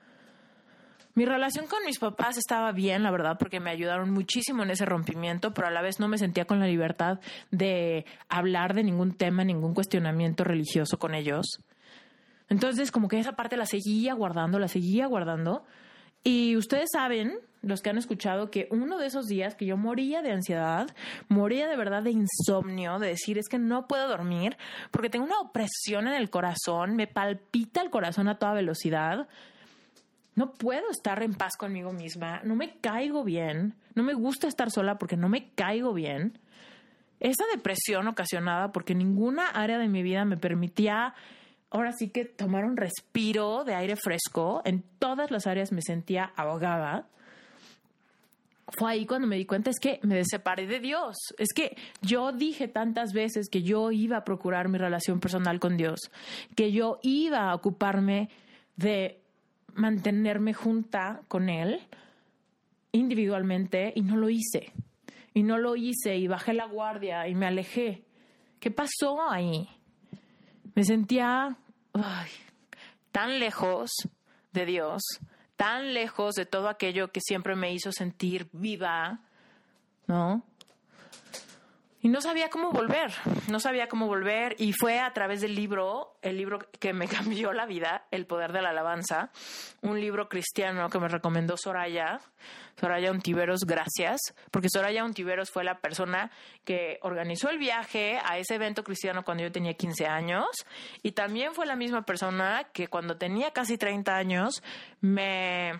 Mi 1.14 1.24
relación 1.24 1.66
con 1.66 1.84
mis 1.84 1.98
papás 1.98 2.38
estaba 2.38 2.72
bien, 2.72 3.02
la 3.02 3.10
verdad, 3.10 3.36
porque 3.38 3.60
me 3.60 3.70
ayudaron 3.70 4.10
muchísimo 4.10 4.62
en 4.62 4.70
ese 4.70 4.84
rompimiento, 4.84 5.52
pero 5.52 5.66
a 5.66 5.70
la 5.70 5.82
vez 5.82 5.98
no 5.98 6.08
me 6.08 6.18
sentía 6.18 6.44
con 6.44 6.60
la 6.60 6.66
libertad 6.66 7.20
de 7.50 8.06
hablar 8.28 8.74
de 8.74 8.84
ningún 8.84 9.14
tema, 9.14 9.44
ningún 9.44 9.74
cuestionamiento 9.74 10.44
religioso 10.44 10.98
con 10.98 11.14
ellos. 11.14 11.60
Entonces, 12.48 12.90
como 12.90 13.08
que 13.08 13.18
esa 13.18 13.32
parte 13.32 13.56
la 13.56 13.66
seguía 13.66 14.14
guardando, 14.14 14.58
la 14.58 14.68
seguía 14.68 15.06
guardando. 15.06 15.64
Y 16.22 16.56
ustedes 16.56 16.90
saben, 16.92 17.38
los 17.62 17.80
que 17.80 17.90
han 17.90 17.98
escuchado, 17.98 18.50
que 18.50 18.68
uno 18.70 18.98
de 18.98 19.06
esos 19.06 19.26
días 19.26 19.54
que 19.54 19.66
yo 19.66 19.76
moría 19.76 20.22
de 20.22 20.32
ansiedad, 20.32 20.88
moría 21.28 21.68
de 21.68 21.76
verdad 21.76 22.02
de 22.02 22.10
insomnio, 22.10 22.98
de 22.98 23.08
decir 23.08 23.38
es 23.38 23.48
que 23.48 23.58
no 23.58 23.86
puedo 23.86 24.08
dormir 24.08 24.56
porque 24.90 25.10
tengo 25.10 25.24
una 25.24 25.40
opresión 25.40 26.08
en 26.08 26.14
el 26.14 26.30
corazón, 26.30 26.96
me 26.96 27.06
palpita 27.06 27.82
el 27.82 27.90
corazón 27.90 28.28
a 28.28 28.38
toda 28.38 28.54
velocidad. 28.54 29.28
No 30.34 30.52
puedo 30.52 30.90
estar 30.90 31.22
en 31.22 31.34
paz 31.34 31.56
conmigo 31.58 31.92
misma, 31.92 32.40
no 32.44 32.54
me 32.54 32.76
caigo 32.78 33.24
bien, 33.24 33.74
no 33.94 34.02
me 34.02 34.14
gusta 34.14 34.46
estar 34.46 34.70
sola 34.70 34.98
porque 34.98 35.16
no 35.16 35.28
me 35.28 35.50
caigo 35.50 35.92
bien. 35.92 36.38
esa 37.18 37.44
depresión 37.54 38.08
ocasionada 38.08 38.72
porque 38.72 38.94
ninguna 38.94 39.48
área 39.48 39.78
de 39.78 39.88
mi 39.88 40.02
vida 40.02 40.24
me 40.24 40.38
permitía 40.38 41.14
ahora 41.70 41.92
sí 41.92 42.08
que 42.08 42.24
tomar 42.24 42.64
un 42.64 42.76
respiro 42.76 43.64
de 43.64 43.74
aire 43.74 43.96
fresco. 43.96 44.62
En 44.64 44.82
todas 44.98 45.30
las 45.30 45.46
áreas 45.46 45.72
me 45.72 45.82
sentía 45.82 46.32
ahogada. 46.36 47.06
Fue 48.68 48.92
ahí 48.92 49.06
cuando 49.06 49.26
me 49.26 49.36
di 49.36 49.46
cuenta, 49.46 49.70
es 49.70 49.80
que 49.80 49.98
me 50.02 50.24
separé 50.24 50.66
de 50.66 50.78
Dios. 50.78 51.16
Es 51.38 51.48
que 51.54 51.76
yo 52.02 52.32
dije 52.32 52.68
tantas 52.68 53.12
veces 53.12 53.48
que 53.48 53.62
yo 53.62 53.90
iba 53.90 54.18
a 54.18 54.24
procurar 54.24 54.68
mi 54.68 54.78
relación 54.78 55.18
personal 55.18 55.58
con 55.58 55.76
Dios, 55.76 55.98
que 56.54 56.70
yo 56.70 57.00
iba 57.02 57.50
a 57.50 57.54
ocuparme 57.54 58.28
de 58.76 59.19
mantenerme 59.74 60.54
junta 60.54 61.22
con 61.28 61.48
Él 61.48 61.80
individualmente 62.92 63.92
y 63.94 64.02
no 64.02 64.16
lo 64.16 64.28
hice. 64.28 64.72
Y 65.32 65.42
no 65.42 65.58
lo 65.58 65.76
hice 65.76 66.16
y 66.16 66.26
bajé 66.26 66.52
la 66.52 66.66
guardia 66.66 67.28
y 67.28 67.34
me 67.34 67.46
alejé. 67.46 68.04
¿Qué 68.58 68.70
pasó 68.70 69.30
ahí? 69.30 69.68
Me 70.74 70.84
sentía 70.84 71.56
tan 73.12 73.38
lejos 73.38 73.90
de 74.52 74.66
Dios, 74.66 75.02
tan 75.56 75.94
lejos 75.94 76.34
de 76.34 76.46
todo 76.46 76.68
aquello 76.68 77.12
que 77.12 77.20
siempre 77.20 77.54
me 77.54 77.72
hizo 77.72 77.92
sentir 77.92 78.48
viva, 78.52 79.20
¿no? 80.06 80.44
Y 82.02 82.08
no 82.08 82.22
sabía 82.22 82.48
cómo 82.48 82.70
volver, 82.70 83.12
no 83.48 83.60
sabía 83.60 83.88
cómo 83.88 84.06
volver. 84.06 84.56
Y 84.58 84.72
fue 84.72 85.00
a 85.00 85.12
través 85.12 85.42
del 85.42 85.54
libro, 85.54 86.16
el 86.22 86.38
libro 86.38 86.58
que 86.78 86.94
me 86.94 87.06
cambió 87.08 87.52
la 87.52 87.66
vida, 87.66 88.06
El 88.10 88.26
Poder 88.26 88.52
de 88.52 88.62
la 88.62 88.70
Alabanza, 88.70 89.30
un 89.82 90.00
libro 90.00 90.28
cristiano 90.28 90.88
que 90.88 90.98
me 90.98 91.08
recomendó 91.08 91.58
Soraya, 91.58 92.20
Soraya 92.78 93.10
Untiveros, 93.10 93.60
gracias, 93.66 94.20
porque 94.50 94.70
Soraya 94.70 95.04
Untiveros 95.04 95.50
fue 95.50 95.62
la 95.62 95.80
persona 95.80 96.30
que 96.64 96.98
organizó 97.02 97.50
el 97.50 97.58
viaje 97.58 98.18
a 98.24 98.38
ese 98.38 98.54
evento 98.54 98.82
cristiano 98.82 99.22
cuando 99.22 99.42
yo 99.42 99.52
tenía 99.52 99.74
15 99.74 100.06
años. 100.06 100.46
Y 101.02 101.12
también 101.12 101.52
fue 101.54 101.66
la 101.66 101.76
misma 101.76 102.02
persona 102.02 102.64
que 102.72 102.88
cuando 102.88 103.18
tenía 103.18 103.52
casi 103.52 103.76
30 103.76 104.16
años 104.16 104.62
me, 105.02 105.72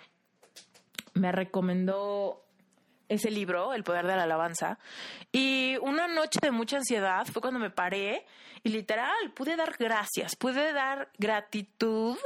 me 1.15 1.33
recomendó 1.33 2.45
ese 3.11 3.31
libro, 3.31 3.75
El 3.75 3.85
Poder 3.85 4.07
de 4.07 4.17
la 4.17 4.23
Alabanza. 4.23 4.79
Y 5.33 5.77
una 5.83 6.09
noche 6.09 6.39
de 6.41 6.53
mucha 6.53 6.79
ansiedad 6.79 7.27
fue 7.27 7.43
cuando 7.43 7.61
me 7.61 7.71
paré 7.71 8.25
y 8.63 8.71
literal 8.71 9.33
pude 9.35 9.57
dar 9.57 9.77
gracias, 9.79 10.37
pude 10.37 10.73
dar 10.73 11.11
gratitud 11.19 12.17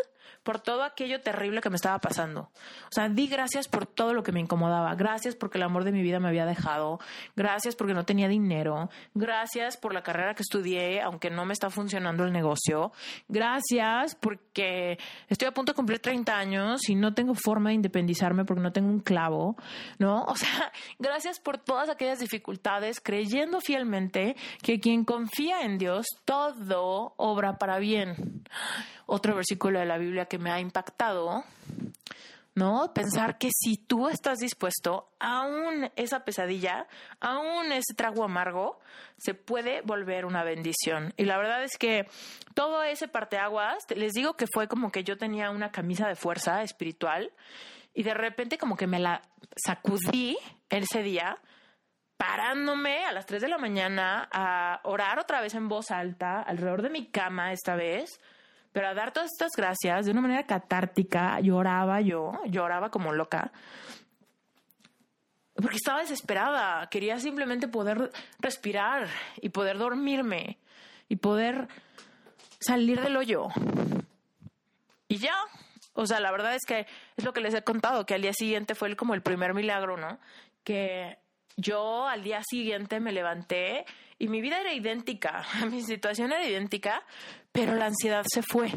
por 0.43 0.61
todo 0.61 0.83
aquello 0.83 1.21
terrible 1.21 1.61
que 1.61 1.71
me 1.71 1.77
estaba 1.77 1.99
pasando. 1.99 2.51
O 2.85 2.93
sea, 2.93 3.09
di 3.09 3.27
gracias 3.27 3.69
por 3.69 3.87
todo 3.87 4.15
lo 4.15 4.23
que 4.23 4.33
me 4.33 4.41
incomodaba. 4.41 4.95
Gracias 4.95 5.35
porque 5.35 5.59
el 5.59 5.65
amor 5.65 5.85
de 5.85 5.93
mi 5.93 6.03
vida 6.03 6.21
me 6.21 6.29
había 6.29 6.47
dejado. 6.47 7.01
Gracias 7.37 7.75
porque 7.75 7.95
no 7.95 8.05
tenía 8.05 8.29
dinero. 8.29 8.91
Gracias 9.15 9.77
por 9.77 9.95
la 9.95 10.03
carrera 10.03 10.35
que 10.35 10.43
estudié, 10.43 11.01
aunque 11.01 11.31
no 11.31 11.45
me 11.45 11.53
está 11.53 11.71
funcionando 11.71 12.25
el 12.25 12.33
negocio. 12.33 12.93
Gracias 13.29 14.15
porque 14.15 14.99
estoy 15.29 15.49
a 15.49 15.53
punto 15.53 15.73
de 15.73 15.77
cumplir 15.77 15.99
30 16.01 16.37
años 16.37 16.89
y 16.89 16.95
no 16.95 17.15
tengo 17.15 17.35
forma 17.35 17.71
de 17.71 17.77
independizarme 17.77 18.45
porque 18.45 18.63
no 18.63 18.73
tengo 18.73 18.89
un 18.89 19.01
clavo, 19.01 19.57
¿no? 19.99 20.25
O 20.25 20.37
sea, 20.37 20.73
gracias 20.99 21.41
por 21.41 21.59
todas 21.59 21.89
aquellas 21.89 22.19
dificultades, 22.19 23.01
creyendo 23.01 23.61
fielmente 23.61 24.37
que 24.63 24.81
quien 24.81 25.05
confía 25.05 25.63
en 25.63 25.79
Dios, 25.79 26.07
todo 26.25 27.15
obra 27.17 27.59
para 27.59 27.79
bien. 27.79 28.45
Otro 29.07 29.35
versículo 29.35 29.79
de 29.81 29.87
la 29.87 29.99
Biblia 29.99 30.14
que 30.27 30.39
me 30.39 30.51
ha 30.51 30.61
impactado, 30.61 31.45
¿no? 32.55 32.93
Pensar 32.95 33.39
que 33.39 33.51
si 33.53 33.77
tú 33.77 34.09
estás 34.09 34.39
dispuesto, 34.39 35.09
aún 35.19 35.91
esa 35.97 36.25
pesadilla, 36.25 36.87
aún 37.21 37.73
ese 37.73 37.95
trago 37.95 38.25
amargo, 38.25 38.79
se 39.19 39.35
puede 39.35 39.81
volver 39.83 40.25
una 40.25 40.45
bendición. 40.45 41.13
Y 41.17 41.25
la 41.25 41.37
verdad 41.37 41.65
es 41.65 41.77
que 41.79 42.09
todo 42.55 42.83
ese 42.85 43.09
parteaguas, 43.09 43.79
les 43.95 44.13
digo 44.13 44.35
que 44.37 44.47
fue 44.47 44.69
como 44.69 44.93
que 44.93 45.05
yo 45.05 45.17
tenía 45.17 45.51
una 45.51 45.73
camisa 45.73 46.07
de 46.07 46.15
fuerza 46.15 46.63
espiritual 46.63 47.33
y 47.93 48.03
de 48.03 48.15
repente 48.15 48.59
como 48.59 48.77
que 48.77 48.87
me 48.87 48.99
la 48.99 49.23
sacudí 49.57 50.37
ese 50.69 51.03
día 51.03 51.39
parándome 52.17 53.05
a 53.05 53.13
las 53.13 53.27
3 53.27 53.43
de 53.43 53.49
la 53.49 53.59
mañana 53.59 54.29
a 54.33 54.81
orar 54.85 55.19
otra 55.19 55.41
vez 55.41 55.55
en 55.55 55.69
voz 55.69 55.91
alta 55.91 56.41
alrededor 56.41 56.83
de 56.83 56.91
mi 56.91 57.07
cama 57.11 57.53
esta 57.53 57.75
vez 57.75 58.21
pero 58.75 58.89
a 58.89 58.95
dar 58.95 59.13
todas 59.13 59.31
estas 59.31 59.53
gracias 59.57 60.05
de 60.05 60.11
una 60.11 60.21
manera 60.21 60.47
catártica, 60.47 61.39
lloraba 61.39 62.01
yo, 62.01 62.33
lloraba 62.47 62.91
como 62.91 63.13
loca, 63.13 63.53
porque 65.55 65.77
estaba 65.77 66.01
desesperada, 66.01 66.89
quería 66.91 67.21
simplemente 67.21 67.69
poder 67.69 68.11
respirar 68.41 69.07
y 69.41 69.51
poder 69.51 69.79
dormirme 69.79 70.59
y 71.09 71.15
poder 71.15 71.69
salir 72.59 73.01
del 73.01 73.17
hoyo. 73.17 73.47
Y 75.07 75.19
ya, 75.19 75.37
o 75.93 76.05
sea, 76.07 76.19
la 76.19 76.33
verdad 76.33 76.57
es 76.57 76.63
que 76.67 76.89
es 77.17 77.25
lo 77.25 77.33
que 77.33 77.43
les 77.43 77.55
he 77.55 77.63
contado, 77.63 78.05
que 78.05 78.15
al 78.15 78.23
día 78.23 78.33
siguiente 78.33 78.75
fue 78.75 78.97
como 78.97 79.15
el 79.15 79.23
primer 79.23 79.55
milagro, 79.55 79.97
¿no? 79.97 80.19
Que 80.65 81.17
yo 81.57 82.09
al 82.09 82.25
día 82.25 82.43
siguiente 82.43 82.99
me 82.99 83.13
levanté 83.13 83.85
y 84.25 84.29
mi 84.29 84.41
vida 84.41 84.59
era 84.59 84.73
idéntica, 84.73 85.45
mi 85.71 85.83
situación 85.83 86.33
era 86.33 86.49
idéntica, 86.49 87.03
pero 87.53 87.75
la 87.75 87.87
ansiedad 87.87 88.25
se 88.27 88.41
fue. 88.41 88.71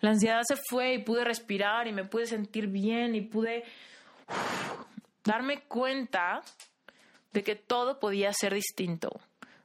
La 0.00 0.10
ansiedad 0.10 0.40
se 0.48 0.56
fue 0.56 0.94
y 0.94 1.04
pude 1.04 1.24
respirar 1.24 1.86
y 1.88 1.92
me 1.92 2.04
pude 2.04 2.24
sentir 2.24 2.68
bien 2.68 3.14
y 3.14 3.20
pude 3.20 3.64
darme 5.24 5.60
cuenta 5.64 6.40
de 7.34 7.42
que 7.42 7.54
todo 7.54 8.00
podía 8.00 8.32
ser 8.32 8.54
distinto. 8.54 9.10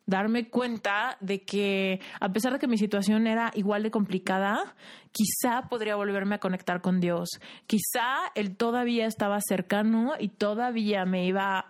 Darme 0.06 0.50
cuenta 0.50 1.16
de 1.22 1.44
que 1.44 2.02
a 2.20 2.30
pesar 2.34 2.52
de 2.54 2.60
que 2.60 2.68
mi 2.68 2.78
situación 2.78 3.28
era 3.28 3.52
igual 3.56 3.84
de 3.84 3.92
complicada, 3.92 4.76
quizá 5.14 5.70
podría 5.70 5.96
volverme 5.96 6.36
a 6.36 6.40
conectar 6.40 6.82
con 6.82 7.00
Dios. 7.00 7.30
Quizá 7.66 8.32
Él 8.36 8.58
todavía 8.58 9.06
estaba 9.06 9.40
cercano 9.40 10.16
y 10.20 10.30
todavía 10.30 11.06
me 11.06 11.26
iba 11.26 11.66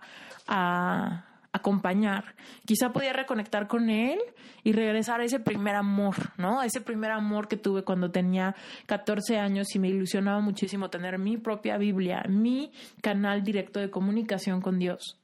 a 0.48 1.27
acompañar. 1.52 2.34
Quizá 2.64 2.92
podía 2.92 3.12
reconectar 3.12 3.66
con 3.68 3.90
él 3.90 4.18
y 4.64 4.72
regresar 4.72 5.20
a 5.20 5.24
ese 5.24 5.40
primer 5.40 5.74
amor, 5.74 6.14
¿no? 6.36 6.62
Ese 6.62 6.80
primer 6.80 7.10
amor 7.10 7.48
que 7.48 7.56
tuve 7.56 7.84
cuando 7.84 8.10
tenía 8.10 8.54
14 8.86 9.38
años 9.38 9.74
y 9.74 9.78
me 9.78 9.88
ilusionaba 9.88 10.40
muchísimo 10.40 10.90
tener 10.90 11.18
mi 11.18 11.36
propia 11.36 11.78
Biblia, 11.78 12.24
mi 12.28 12.72
canal 13.02 13.42
directo 13.42 13.80
de 13.80 13.90
comunicación 13.90 14.60
con 14.60 14.78
Dios. 14.78 15.17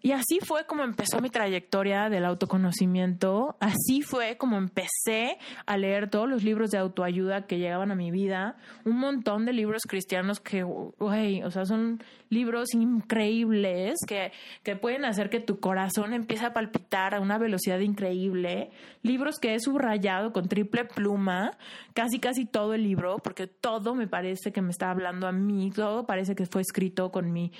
Y 0.00 0.12
así 0.12 0.38
fue 0.44 0.64
como 0.64 0.84
empezó 0.84 1.20
mi 1.20 1.28
trayectoria 1.28 2.08
del 2.08 2.24
autoconocimiento, 2.24 3.56
así 3.58 4.02
fue 4.02 4.36
como 4.36 4.56
empecé 4.56 5.38
a 5.66 5.76
leer 5.76 6.08
todos 6.08 6.28
los 6.28 6.44
libros 6.44 6.70
de 6.70 6.78
autoayuda 6.78 7.46
que 7.46 7.58
llegaban 7.58 7.90
a 7.90 7.96
mi 7.96 8.12
vida, 8.12 8.56
un 8.84 8.98
montón 8.98 9.44
de 9.44 9.52
libros 9.52 9.82
cristianos 9.88 10.38
que, 10.38 10.62
güey, 10.62 11.42
o 11.42 11.50
sea, 11.50 11.64
son 11.64 12.00
libros 12.30 12.74
increíbles 12.74 13.96
que, 14.06 14.30
que 14.62 14.76
pueden 14.76 15.04
hacer 15.04 15.30
que 15.30 15.40
tu 15.40 15.58
corazón 15.58 16.12
empiece 16.12 16.46
a 16.46 16.52
palpitar 16.52 17.14
a 17.14 17.20
una 17.20 17.36
velocidad 17.38 17.80
increíble, 17.80 18.70
libros 19.02 19.38
que 19.40 19.54
he 19.54 19.60
subrayado 19.60 20.32
con 20.32 20.46
triple 20.48 20.84
pluma, 20.84 21.58
casi 21.94 22.20
casi 22.20 22.44
todo 22.44 22.74
el 22.74 22.84
libro, 22.84 23.18
porque 23.18 23.48
todo 23.48 23.96
me 23.96 24.06
parece 24.06 24.52
que 24.52 24.62
me 24.62 24.70
está 24.70 24.92
hablando 24.92 25.26
a 25.26 25.32
mí, 25.32 25.72
todo 25.72 26.06
parece 26.06 26.36
que 26.36 26.46
fue 26.46 26.62
escrito 26.62 27.10
con 27.10 27.32
mi, 27.32 27.50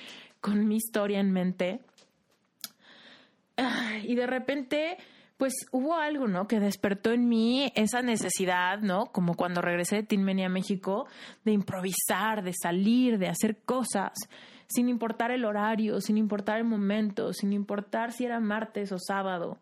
con 0.40 0.69
mi 0.69 0.77
historia 0.77 1.19
en 1.19 1.32
mente 1.32 1.81
y 4.05 4.14
de 4.14 4.26
repente, 4.26 4.97
pues 5.36 5.55
hubo 5.72 5.94
algo, 5.94 6.28
¿no? 6.28 6.47
Que 6.47 6.60
despertó 6.60 7.12
en 7.12 7.28
mí 7.28 7.72
esa 7.74 8.02
necesidad, 8.02 8.80
¿no? 8.80 9.06
Como 9.06 9.35
cuando 9.35 9.60
regresé 9.60 9.97
de 9.97 10.02
Tinmenia 10.02 10.47
a 10.47 10.51
México, 10.51 11.06
de 11.44 11.52
improvisar, 11.52 12.43
de 12.43 12.52
salir, 12.52 13.18
de 13.18 13.28
hacer 13.28 13.59
cosas, 13.64 14.12
sin 14.66 14.89
importar 14.89 15.30
el 15.30 15.44
horario, 15.44 16.01
sin 16.01 16.18
importar 16.18 16.59
el 16.59 16.64
momento, 16.64 17.32
sin 17.32 17.52
importar 17.52 18.12
si 18.12 18.24
era 18.24 18.40
martes 18.40 18.93
o 18.93 18.98
sábado 18.98 19.59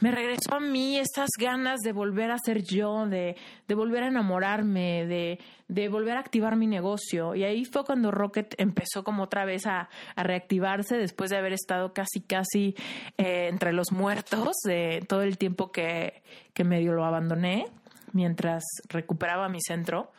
me 0.00 0.10
regresó 0.10 0.54
a 0.54 0.60
mí 0.60 0.98
estas 0.98 1.30
ganas 1.38 1.80
de 1.80 1.92
volver 1.92 2.30
a 2.30 2.38
ser 2.38 2.62
yo, 2.62 3.06
de, 3.06 3.36
de 3.66 3.74
volver 3.74 4.02
a 4.02 4.08
enamorarme, 4.08 5.06
de, 5.06 5.38
de, 5.68 5.88
volver 5.88 6.16
a 6.16 6.20
activar 6.20 6.56
mi 6.56 6.66
negocio. 6.66 7.34
Y 7.34 7.44
ahí 7.44 7.64
fue 7.64 7.84
cuando 7.84 8.10
Rocket 8.10 8.54
empezó 8.58 9.04
como 9.04 9.22
otra 9.22 9.44
vez 9.44 9.66
a, 9.66 9.88
a 10.16 10.22
reactivarse 10.22 10.96
después 10.96 11.30
de 11.30 11.38
haber 11.38 11.52
estado 11.52 11.92
casi, 11.92 12.20
casi 12.20 12.74
eh, 13.18 13.48
entre 13.48 13.72
los 13.72 13.92
muertos 13.92 14.56
de 14.64 15.04
todo 15.08 15.22
el 15.22 15.38
tiempo 15.38 15.70
que, 15.70 16.22
que 16.52 16.64
medio 16.64 16.92
lo 16.92 17.04
abandoné 17.04 17.66
mientras 18.12 18.64
recuperaba 18.88 19.48
mi 19.48 19.60
centro. 19.60 20.10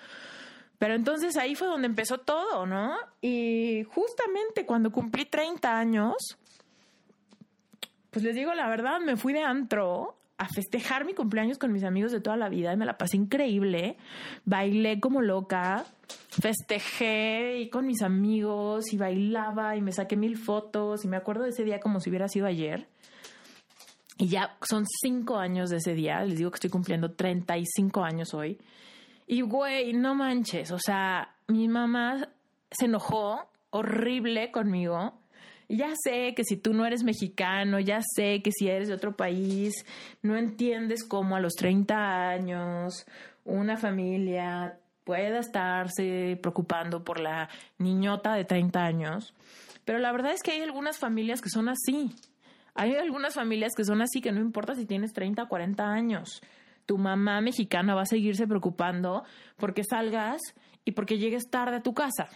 Pero 0.78 0.94
entonces 0.94 1.38
ahí 1.38 1.56
fue 1.56 1.68
donde 1.68 1.88
empezó 1.88 2.18
todo, 2.18 2.66
¿no? 2.66 2.96
Y 3.22 3.84
justamente 3.94 4.66
cuando 4.66 4.92
cumplí 4.92 5.26
30 5.26 5.78
años, 5.78 6.16
pues 8.16 8.24
les 8.24 8.34
digo 8.34 8.54
la 8.54 8.70
verdad, 8.70 9.02
me 9.02 9.18
fui 9.18 9.34
de 9.34 9.44
antro 9.44 10.16
a 10.38 10.48
festejar 10.48 11.04
mi 11.04 11.14
cumpleaños 11.14 11.58
con 11.58 11.74
mis 11.74 11.84
amigos 11.84 12.14
de 12.14 12.22
toda 12.22 12.38
la 12.38 12.48
vida 12.48 12.72
y 12.72 12.78
me 12.78 12.86
la 12.86 12.98
pasé 12.98 13.18
increíble. 13.18 13.98
Bailé 14.46 15.02
como 15.02 15.22
loca, 15.22 15.84
festejé 16.30 17.58
y 17.60 17.70
con 17.70 17.86
mis 17.86 18.02
amigos 18.02 18.94
y 18.94 18.98
bailaba 18.98 19.76
y 19.76 19.82
me 19.82 19.92
saqué 19.92 20.16
mil 20.16 20.38
fotos 20.38 21.04
y 21.04 21.10
me 21.10 21.18
acuerdo 21.18 21.44
de 21.44 21.50
ese 21.50 21.66
día 21.66 21.82
como 21.82 22.00
si 22.00 22.10
hubiera 22.10 22.30
sido 22.30 22.46
ayer. 22.46 22.88
Y 24.18 24.30
ya 24.30 24.56
son 24.62 24.86
cinco 25.04 25.36
años 25.36 25.70
de 25.70 25.76
ese 25.76 25.94
día, 25.94 26.24
les 26.24 26.38
digo 26.38 26.52
que 26.52 26.56
estoy 26.56 26.70
cumpliendo 26.70 27.12
35 27.12 28.02
años 28.02 28.34
hoy. 28.34 28.58
Y 29.28 29.42
güey, 29.42 29.92
no 29.92 30.16
manches, 30.16 30.72
o 30.72 30.80
sea, 30.80 31.36
mi 31.48 31.68
mamá 31.68 32.30
se 32.72 32.86
enojó 32.86 33.50
horrible 33.72 34.52
conmigo 34.52 35.20
ya 35.70 35.94
sé 36.04 36.34
que 36.36 36.44
si 36.44 36.58
tú 36.58 36.74
no 36.74 36.86
eres 36.86 37.04
mexicano, 37.04 37.80
ya 37.80 38.02
sé 38.16 38.42
que 38.42 38.52
si 38.52 38.68
eres 38.68 38.88
de 38.88 38.94
otro 38.94 39.16
país, 39.16 39.86
no 40.22 40.36
entiendes 40.38 41.04
cómo 41.04 41.36
a 41.36 41.40
los 41.40 41.54
30 41.54 42.30
años 42.30 43.06
una 43.44 43.78
familia 43.78 44.80
pueda 45.04 45.40
estarse 45.40 46.38
preocupando 46.42 47.04
por 47.04 47.20
la 47.20 47.50
niñota 47.78 48.34
de 48.34 48.44
30 48.44 48.84
años. 48.84 49.34
Pero 49.86 50.00
la 50.00 50.12
verdad 50.12 50.32
es 50.34 50.42
que 50.42 50.52
hay 50.52 50.62
algunas 50.62 50.98
familias 50.98 51.42
que 51.42 51.50
son 51.50 51.70
así. 51.70 52.14
Hay 52.74 52.96
algunas 52.96 53.34
familias 53.34 53.74
que 53.76 53.86
son 53.86 54.02
así 54.02 54.20
que 54.20 54.32
no 54.32 54.42
importa 54.42 54.76
si 54.76 54.86
tienes 54.86 55.14
30 55.14 55.44
o 55.44 55.48
40 55.48 55.84
años. 55.84 56.42
Tu 56.86 56.98
mamá 56.98 57.40
mexicana 57.40 57.96
va 57.96 58.02
a 58.02 58.06
seguirse 58.08 58.48
preocupando 58.48 59.24
porque 59.58 59.84
salgas 59.84 60.42
y 60.84 60.92
porque 60.92 61.18
llegues 61.18 61.50
tarde 61.50 61.78
a 61.78 61.84
tu 61.84 61.94
casa. 61.94 62.28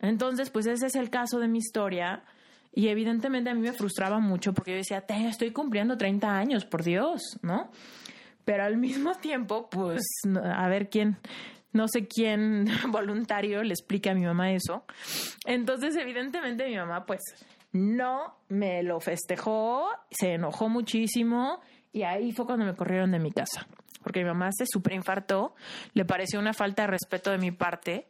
Entonces, 0.00 0.50
pues 0.50 0.66
ese 0.66 0.86
es 0.86 0.94
el 0.96 1.10
caso 1.10 1.38
de 1.38 1.48
mi 1.48 1.58
historia. 1.58 2.24
Y 2.72 2.88
evidentemente 2.88 3.50
a 3.50 3.54
mí 3.54 3.60
me 3.60 3.72
frustraba 3.72 4.18
mucho 4.18 4.52
porque 4.52 4.72
yo 4.72 4.76
decía, 4.78 5.00
Te, 5.02 5.28
estoy 5.28 5.52
cumpliendo 5.52 5.96
30 5.96 6.28
años, 6.36 6.64
por 6.64 6.82
Dios, 6.82 7.38
¿no? 7.42 7.70
Pero 8.44 8.64
al 8.64 8.76
mismo 8.76 9.14
tiempo, 9.14 9.68
pues, 9.70 10.02
a 10.34 10.68
ver 10.68 10.90
quién, 10.90 11.16
no 11.72 11.88
sé 11.88 12.06
quién 12.06 12.66
voluntario 12.88 13.62
le 13.62 13.72
explica 13.72 14.10
a 14.10 14.14
mi 14.14 14.24
mamá 14.24 14.52
eso. 14.52 14.84
Entonces, 15.46 15.96
evidentemente 15.96 16.66
mi 16.66 16.76
mamá, 16.76 17.06
pues, 17.06 17.20
no 17.72 18.36
me 18.48 18.82
lo 18.82 19.00
festejó, 19.00 19.88
se 20.10 20.34
enojó 20.34 20.68
muchísimo 20.68 21.60
y 21.92 22.02
ahí 22.02 22.32
fue 22.32 22.46
cuando 22.46 22.64
me 22.64 22.74
corrieron 22.74 23.10
de 23.10 23.18
mi 23.18 23.32
casa. 23.32 23.66
Porque 24.02 24.20
mi 24.20 24.26
mamá 24.26 24.50
se 24.52 24.64
superinfartó, 24.66 25.54
le 25.94 26.04
pareció 26.04 26.38
una 26.38 26.52
falta 26.52 26.82
de 26.82 26.88
respeto 26.88 27.30
de 27.30 27.38
mi 27.38 27.50
parte, 27.50 28.06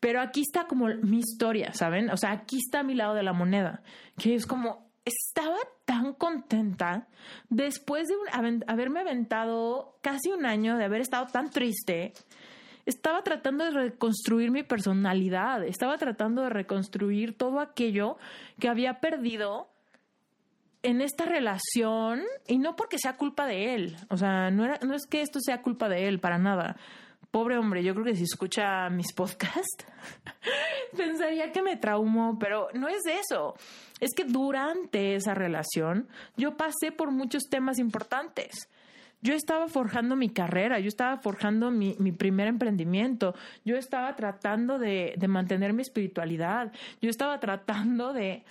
pero 0.00 0.20
aquí 0.22 0.40
está 0.40 0.64
como 0.64 0.88
mi 1.02 1.18
historia, 1.18 1.72
¿saben? 1.74 2.10
O 2.10 2.16
sea, 2.16 2.32
aquí 2.32 2.56
está 2.56 2.82
mi 2.82 2.94
lado 2.94 3.14
de 3.14 3.22
la 3.22 3.34
moneda, 3.34 3.82
que 4.18 4.34
es 4.34 4.46
como, 4.46 4.90
estaba 5.04 5.58
tan 5.84 6.14
contenta 6.14 7.06
después 7.48 8.08
de 8.08 8.14
haberme 8.66 9.00
aventado 9.00 9.98
casi 10.02 10.30
un 10.30 10.46
año 10.46 10.76
de 10.76 10.84
haber 10.84 11.02
estado 11.02 11.26
tan 11.26 11.50
triste. 11.50 12.12
Estaba 12.86 13.22
tratando 13.22 13.64
de 13.64 13.70
reconstruir 13.70 14.50
mi 14.50 14.62
personalidad, 14.62 15.64
estaba 15.64 15.98
tratando 15.98 16.42
de 16.42 16.50
reconstruir 16.50 17.36
todo 17.36 17.60
aquello 17.60 18.16
que 18.58 18.68
había 18.68 19.00
perdido 19.00 19.68
en 20.82 21.02
esta 21.02 21.26
relación 21.26 22.22
y 22.46 22.58
no 22.58 22.74
porque 22.74 22.98
sea 22.98 23.16
culpa 23.16 23.46
de 23.46 23.74
él, 23.74 23.96
o 24.08 24.16
sea, 24.16 24.50
no, 24.50 24.64
era, 24.64 24.78
no 24.82 24.94
es 24.94 25.06
que 25.06 25.20
esto 25.20 25.38
sea 25.40 25.60
culpa 25.60 25.90
de 25.90 26.08
él, 26.08 26.20
para 26.20 26.38
nada, 26.38 26.76
pobre 27.30 27.56
hombre, 27.56 27.82
yo 27.82 27.94
creo 27.94 28.04
que 28.06 28.16
si 28.16 28.24
escucha 28.24 28.88
mis 28.90 29.12
podcasts, 29.12 29.86
pensaría 30.96 31.52
que 31.52 31.62
me 31.62 31.76
traumó, 31.76 32.38
pero 32.38 32.68
no 32.74 32.88
es 32.88 33.02
eso. 33.06 33.54
Es 34.00 34.14
que 34.14 34.24
durante 34.24 35.14
esa 35.14 35.34
relación 35.34 36.08
yo 36.36 36.56
pasé 36.56 36.92
por 36.92 37.10
muchos 37.10 37.44
temas 37.44 37.78
importantes. 37.78 38.68
Yo 39.22 39.34
estaba 39.34 39.68
forjando 39.68 40.16
mi 40.16 40.30
carrera, 40.30 40.80
yo 40.80 40.88
estaba 40.88 41.18
forjando 41.18 41.70
mi, 41.70 41.94
primer 42.12 42.48
emprendimiento, 42.48 43.34
yo 43.66 43.76
estaba 43.76 44.16
tratando 44.16 44.78
de, 44.78 45.12
de 45.18 45.28
mantener 45.28 45.74
mi 45.74 45.82
espiritualidad, 45.82 46.72
yo 47.02 47.10
estaba 47.10 47.38
tratando 47.38 48.14
de, 48.14 48.44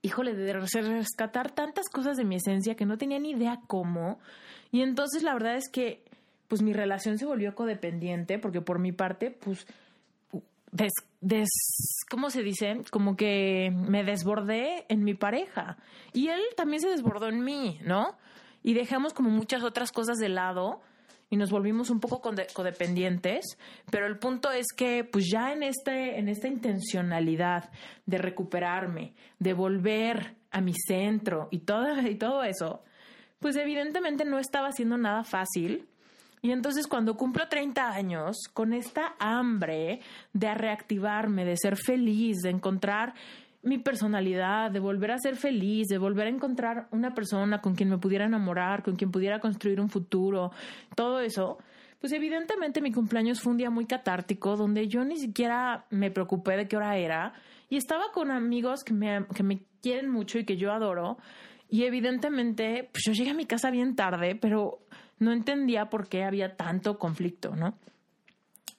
híjole, 0.00 0.34
de 0.34 0.54
rescatar 0.54 1.50
tantas 1.50 1.90
cosas 1.90 2.16
de 2.16 2.24
mi 2.24 2.36
esencia 2.36 2.74
que 2.74 2.86
no 2.86 2.96
tenía 2.96 3.18
ni 3.18 3.32
idea 3.32 3.60
cómo. 3.66 4.18
Y 4.72 4.80
entonces 4.80 5.22
la 5.22 5.34
verdad 5.34 5.56
es 5.56 5.68
que 5.68 6.05
pues 6.48 6.62
mi 6.62 6.72
relación 6.72 7.18
se 7.18 7.26
volvió 7.26 7.54
codependiente 7.54 8.38
porque 8.38 8.60
por 8.60 8.78
mi 8.78 8.92
parte, 8.92 9.30
pues, 9.30 9.66
des, 11.20 11.48
¿cómo 12.10 12.30
se 12.30 12.42
dice? 12.42 12.82
Como 12.90 13.16
que 13.16 13.72
me 13.74 14.04
desbordé 14.04 14.84
en 14.88 15.04
mi 15.04 15.14
pareja 15.14 15.78
y 16.12 16.28
él 16.28 16.40
también 16.56 16.80
se 16.80 16.88
desbordó 16.88 17.28
en 17.28 17.42
mí, 17.42 17.80
¿no? 17.84 18.16
Y 18.62 18.74
dejamos 18.74 19.14
como 19.14 19.30
muchas 19.30 19.62
otras 19.62 19.92
cosas 19.92 20.16
de 20.18 20.28
lado 20.28 20.80
y 21.28 21.36
nos 21.36 21.50
volvimos 21.50 21.90
un 21.90 21.98
poco 21.98 22.20
codependientes, 22.54 23.58
pero 23.90 24.06
el 24.06 24.18
punto 24.18 24.52
es 24.52 24.66
que 24.76 25.02
pues 25.04 25.26
ya 25.30 25.52
en 25.52 25.62
este 25.62 26.18
en 26.18 26.28
esta 26.28 26.48
intencionalidad 26.48 27.70
de 28.06 28.18
recuperarme, 28.18 29.14
de 29.38 29.52
volver 29.52 30.36
a 30.50 30.60
mi 30.60 30.72
centro 30.74 31.48
y 31.50 31.60
todo 31.60 32.00
y 32.00 32.14
todo 32.14 32.44
eso, 32.44 32.84
pues 33.40 33.56
evidentemente 33.56 34.24
no 34.24 34.38
estaba 34.38 34.68
haciendo 34.68 34.96
nada 34.96 35.24
fácil 35.24 35.88
y 36.42 36.52
entonces 36.52 36.86
cuando 36.86 37.16
cumplo 37.16 37.48
30 37.48 37.90
años, 37.90 38.36
con 38.52 38.72
esta 38.72 39.14
hambre 39.18 40.00
de 40.32 40.54
reactivarme, 40.54 41.44
de 41.44 41.56
ser 41.56 41.76
feliz, 41.76 42.38
de 42.42 42.50
encontrar 42.50 43.14
mi 43.62 43.78
personalidad, 43.78 44.70
de 44.70 44.78
volver 44.78 45.10
a 45.10 45.18
ser 45.18 45.36
feliz, 45.36 45.88
de 45.88 45.98
volver 45.98 46.26
a 46.26 46.30
encontrar 46.30 46.86
una 46.92 47.14
persona 47.14 47.60
con 47.60 47.74
quien 47.74 47.88
me 47.88 47.98
pudiera 47.98 48.26
enamorar, 48.26 48.82
con 48.82 48.94
quien 48.94 49.10
pudiera 49.10 49.40
construir 49.40 49.80
un 49.80 49.88
futuro, 49.88 50.52
todo 50.94 51.20
eso, 51.20 51.58
pues 52.00 52.12
evidentemente 52.12 52.80
mi 52.80 52.92
cumpleaños 52.92 53.40
fue 53.40 53.52
un 53.52 53.58
día 53.58 53.70
muy 53.70 53.86
catártico, 53.86 54.56
donde 54.56 54.86
yo 54.86 55.04
ni 55.04 55.16
siquiera 55.16 55.86
me 55.90 56.10
preocupé 56.10 56.56
de 56.56 56.68
qué 56.68 56.76
hora 56.76 56.96
era 56.96 57.32
y 57.68 57.76
estaba 57.76 58.12
con 58.12 58.30
amigos 58.30 58.84
que 58.84 58.94
me, 58.94 59.26
que 59.34 59.42
me 59.42 59.62
quieren 59.82 60.10
mucho 60.10 60.38
y 60.38 60.44
que 60.44 60.56
yo 60.56 60.72
adoro. 60.72 61.18
Y 61.68 61.82
evidentemente, 61.82 62.88
pues 62.92 63.02
yo 63.04 63.12
llegué 63.12 63.30
a 63.30 63.34
mi 63.34 63.46
casa 63.46 63.70
bien 63.70 63.96
tarde, 63.96 64.36
pero 64.36 64.78
no 65.18 65.32
entendía 65.32 65.90
por 65.90 66.08
qué 66.08 66.24
había 66.24 66.56
tanto 66.56 66.98
conflicto, 66.98 67.56
¿no? 67.56 67.78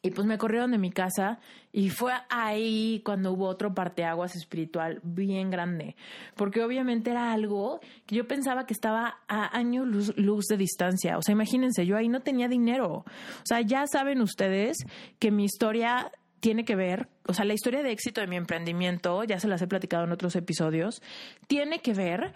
Y 0.03 0.11
pues 0.11 0.27
me 0.27 0.38
corrieron 0.38 0.72
de 0.72 0.77
mi 0.77 0.91
casa 0.91 1.39
y 1.73 1.89
fue 1.89 2.14
ahí 2.30 3.01
cuando 3.03 3.34
hubo 3.34 3.47
otro 3.47 3.73
parteaguas 3.73 4.35
espiritual 4.35 5.01
bien 5.03 5.49
grande, 5.49 5.95
porque 6.35 6.64
obviamente 6.64 7.09
era 7.09 7.34
algo 7.34 7.81
que 8.05 8.15
yo 8.15 8.27
pensaba 8.27 8.65
que 8.65 8.73
estaba 8.73 9.18
a 9.27 9.57
años 9.57 10.14
luz, 10.15 10.45
de 10.47 10.57
distancia. 10.57 11.18
O 11.18 11.22
sea, 11.22 11.34
imagínense, 11.34 11.85
yo 11.85 11.97
ahí 11.97 12.09
no 12.09 12.22
tenía 12.22 12.47
dinero. 12.47 13.03
O 13.05 13.45
sea, 13.45 13.61
ya 13.61 13.85
saben 13.88 14.22
ustedes 14.22 14.77
que 15.19 15.31
mi 15.31 15.45
historia 15.45 16.11
tiene 16.39 16.64
que 16.64 16.76
ver, 16.76 17.09
o 17.27 17.34
sea, 17.34 17.45
la 17.45 17.55
historia 17.55 17.81
de 17.81 17.91
éxito 17.91 18.22
de 18.22 18.27
mi 18.27 18.35
emprendimiento, 18.35 19.23
ya 19.23 19.39
se 19.39 19.47
las 19.47 19.61
he 19.61 19.68
platicado 19.68 20.03
en 20.03 20.11
otros 20.11 20.35
episodios, 20.35 21.01
tiene 21.47 21.80
que 21.80 21.93
ver 21.93 22.35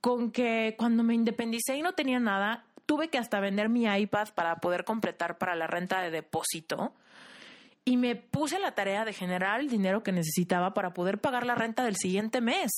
con 0.00 0.30
que 0.30 0.76
cuando 0.78 1.02
me 1.02 1.14
independicé 1.14 1.76
y 1.76 1.82
no 1.82 1.92
tenía 1.92 2.20
nada, 2.20 2.64
tuve 2.90 3.06
que 3.06 3.18
hasta 3.18 3.38
vender 3.38 3.68
mi 3.68 3.84
iPad 3.84 4.30
para 4.34 4.56
poder 4.56 4.82
completar 4.82 5.38
para 5.38 5.54
la 5.54 5.68
renta 5.68 6.02
de 6.02 6.10
depósito 6.10 6.92
y 7.84 7.96
me 7.96 8.16
puse 8.16 8.58
la 8.58 8.74
tarea 8.74 9.04
de 9.04 9.12
generar 9.12 9.60
el 9.60 9.68
dinero 9.68 10.02
que 10.02 10.10
necesitaba 10.10 10.74
para 10.74 10.92
poder 10.92 11.20
pagar 11.20 11.46
la 11.46 11.54
renta 11.54 11.84
del 11.84 11.94
siguiente 11.94 12.40
mes. 12.40 12.72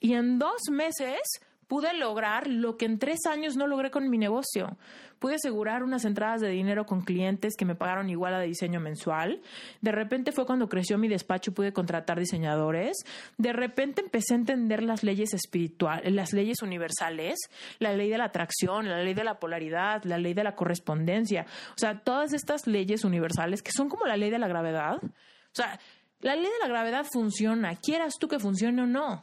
Y 0.00 0.14
en 0.14 0.38
dos 0.38 0.62
meses 0.70 1.20
pude 1.66 1.92
lograr 1.94 2.46
lo 2.46 2.76
que 2.76 2.86
en 2.86 2.98
tres 2.98 3.26
años 3.26 3.56
no 3.56 3.66
logré 3.66 3.90
con 3.90 4.08
mi 4.08 4.18
negocio. 4.18 4.76
Pude 5.18 5.36
asegurar 5.36 5.82
unas 5.82 6.04
entradas 6.04 6.40
de 6.40 6.48
dinero 6.48 6.84
con 6.84 7.02
clientes 7.02 7.54
que 7.56 7.64
me 7.64 7.74
pagaron 7.74 8.10
igual 8.10 8.34
a 8.34 8.38
de 8.38 8.46
diseño 8.46 8.80
mensual. 8.80 9.40
De 9.80 9.92
repente 9.92 10.32
fue 10.32 10.44
cuando 10.44 10.68
creció 10.68 10.98
mi 10.98 11.08
despacho 11.08 11.50
y 11.50 11.54
pude 11.54 11.72
contratar 11.72 12.18
diseñadores. 12.18 12.96
De 13.38 13.52
repente 13.52 14.02
empecé 14.02 14.34
a 14.34 14.38
entender 14.38 14.82
las 14.82 15.02
leyes 15.02 15.32
espirituales, 15.32 16.12
las 16.12 16.32
leyes 16.32 16.62
universales, 16.62 17.38
la 17.78 17.92
ley 17.92 18.10
de 18.10 18.18
la 18.18 18.24
atracción, 18.24 18.88
la 18.88 19.02
ley 19.02 19.14
de 19.14 19.24
la 19.24 19.38
polaridad, 19.38 20.04
la 20.04 20.18
ley 20.18 20.34
de 20.34 20.44
la 20.44 20.54
correspondencia. 20.54 21.46
O 21.70 21.78
sea, 21.78 22.00
todas 22.00 22.32
estas 22.32 22.66
leyes 22.66 23.04
universales 23.04 23.62
que 23.62 23.72
son 23.72 23.88
como 23.88 24.06
la 24.06 24.16
ley 24.16 24.30
de 24.30 24.38
la 24.38 24.48
gravedad. 24.48 24.98
O 25.02 25.54
sea, 25.54 25.78
la 26.20 26.34
ley 26.36 26.44
de 26.44 26.58
la 26.62 26.68
gravedad 26.68 27.06
funciona, 27.10 27.76
quieras 27.76 28.14
tú 28.18 28.28
que 28.28 28.38
funcione 28.38 28.82
o 28.82 28.86
no. 28.86 29.22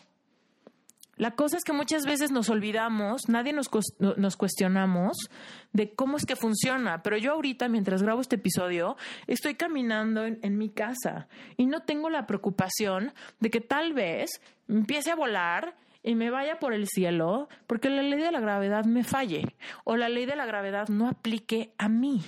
La 1.21 1.35
cosa 1.35 1.55
es 1.55 1.63
que 1.63 1.71
muchas 1.71 2.07
veces 2.07 2.31
nos 2.31 2.49
olvidamos, 2.49 3.29
nadie 3.29 3.53
nos, 3.53 3.69
nos 3.99 4.37
cuestionamos 4.37 5.29
de 5.71 5.93
cómo 5.93 6.17
es 6.17 6.25
que 6.25 6.35
funciona, 6.35 7.03
pero 7.03 7.15
yo 7.15 7.33
ahorita, 7.33 7.69
mientras 7.69 8.01
grabo 8.01 8.21
este 8.21 8.37
episodio, 8.37 8.97
estoy 9.27 9.53
caminando 9.53 10.25
en, 10.25 10.39
en 10.41 10.57
mi 10.57 10.69
casa 10.69 11.27
y 11.57 11.67
no 11.67 11.83
tengo 11.83 12.09
la 12.09 12.25
preocupación 12.25 13.13
de 13.39 13.51
que 13.51 13.61
tal 13.61 13.93
vez 13.93 14.41
empiece 14.67 15.11
a 15.11 15.15
volar 15.15 15.75
y 16.01 16.15
me 16.15 16.31
vaya 16.31 16.57
por 16.57 16.73
el 16.73 16.87
cielo 16.87 17.49
porque 17.67 17.91
la 17.91 18.01
ley 18.01 18.19
de 18.19 18.31
la 18.31 18.39
gravedad 18.39 18.85
me 18.85 19.03
falle 19.03 19.55
o 19.83 19.97
la 19.97 20.09
ley 20.09 20.25
de 20.25 20.35
la 20.35 20.47
gravedad 20.47 20.87
no 20.87 21.07
aplique 21.07 21.75
a 21.77 21.87
mí. 21.87 22.23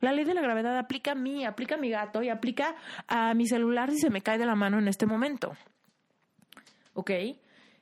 La 0.00 0.14
ley 0.14 0.24
de 0.24 0.32
la 0.32 0.40
gravedad 0.40 0.78
aplica 0.78 1.12
a 1.12 1.14
mí, 1.14 1.44
aplica 1.44 1.74
a 1.74 1.78
mi 1.78 1.90
gato 1.90 2.22
y 2.22 2.30
aplica 2.30 2.74
a 3.06 3.34
mi 3.34 3.46
celular 3.46 3.90
si 3.90 3.98
se 3.98 4.08
me 4.08 4.22
cae 4.22 4.38
de 4.38 4.46
la 4.46 4.54
mano 4.54 4.78
en 4.78 4.88
este 4.88 5.04
momento. 5.04 5.52
¿Ok? 6.94 7.10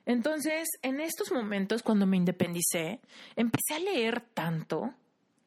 Entonces, 0.07 0.69
en 0.83 1.01
estos 1.01 1.33
momentos, 1.33 1.83
cuando 1.83 2.07
me 2.07 2.15
independicé, 2.15 3.01
empecé 3.35 3.73
a 3.75 3.79
leer 3.79 4.21
tanto, 4.33 4.93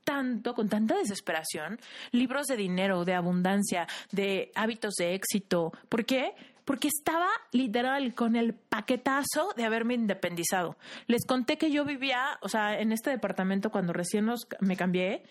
tanto, 0.04 0.52
con 0.52 0.68
tanta 0.68 0.98
desesperación, 0.98 1.80
libros 2.12 2.46
de 2.46 2.58
dinero, 2.58 3.06
de 3.06 3.14
abundancia, 3.14 3.88
de 4.12 4.52
hábitos 4.54 4.96
de 4.96 5.14
éxito. 5.14 5.72
¿Por 5.88 6.04
qué? 6.04 6.34
Porque 6.66 6.88
estaba 6.88 7.30
literal 7.52 8.14
con 8.14 8.36
el 8.36 8.52
paquetazo 8.52 9.54
de 9.56 9.64
haberme 9.64 9.94
independizado. 9.94 10.76
Les 11.06 11.24
conté 11.24 11.56
que 11.56 11.70
yo 11.70 11.86
vivía, 11.86 12.38
o 12.42 12.50
sea, 12.50 12.78
en 12.78 12.92
este 12.92 13.08
departamento 13.08 13.70
cuando 13.70 13.94
recién 13.94 14.28
me 14.60 14.76
cambié, 14.76 15.22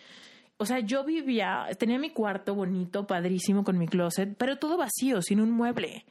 o 0.58 0.66
sea, 0.66 0.80
yo 0.80 1.04
vivía, 1.04 1.68
tenía 1.78 2.00
mi 2.00 2.10
cuarto 2.10 2.56
bonito, 2.56 3.06
padrísimo, 3.06 3.64
con 3.64 3.78
mi 3.78 3.88
closet, 3.88 4.36
pero 4.40 4.58
todo 4.58 4.76
vacío, 4.76 5.22
sin 5.22 5.40
un 5.40 5.52
mueble. 5.52 6.04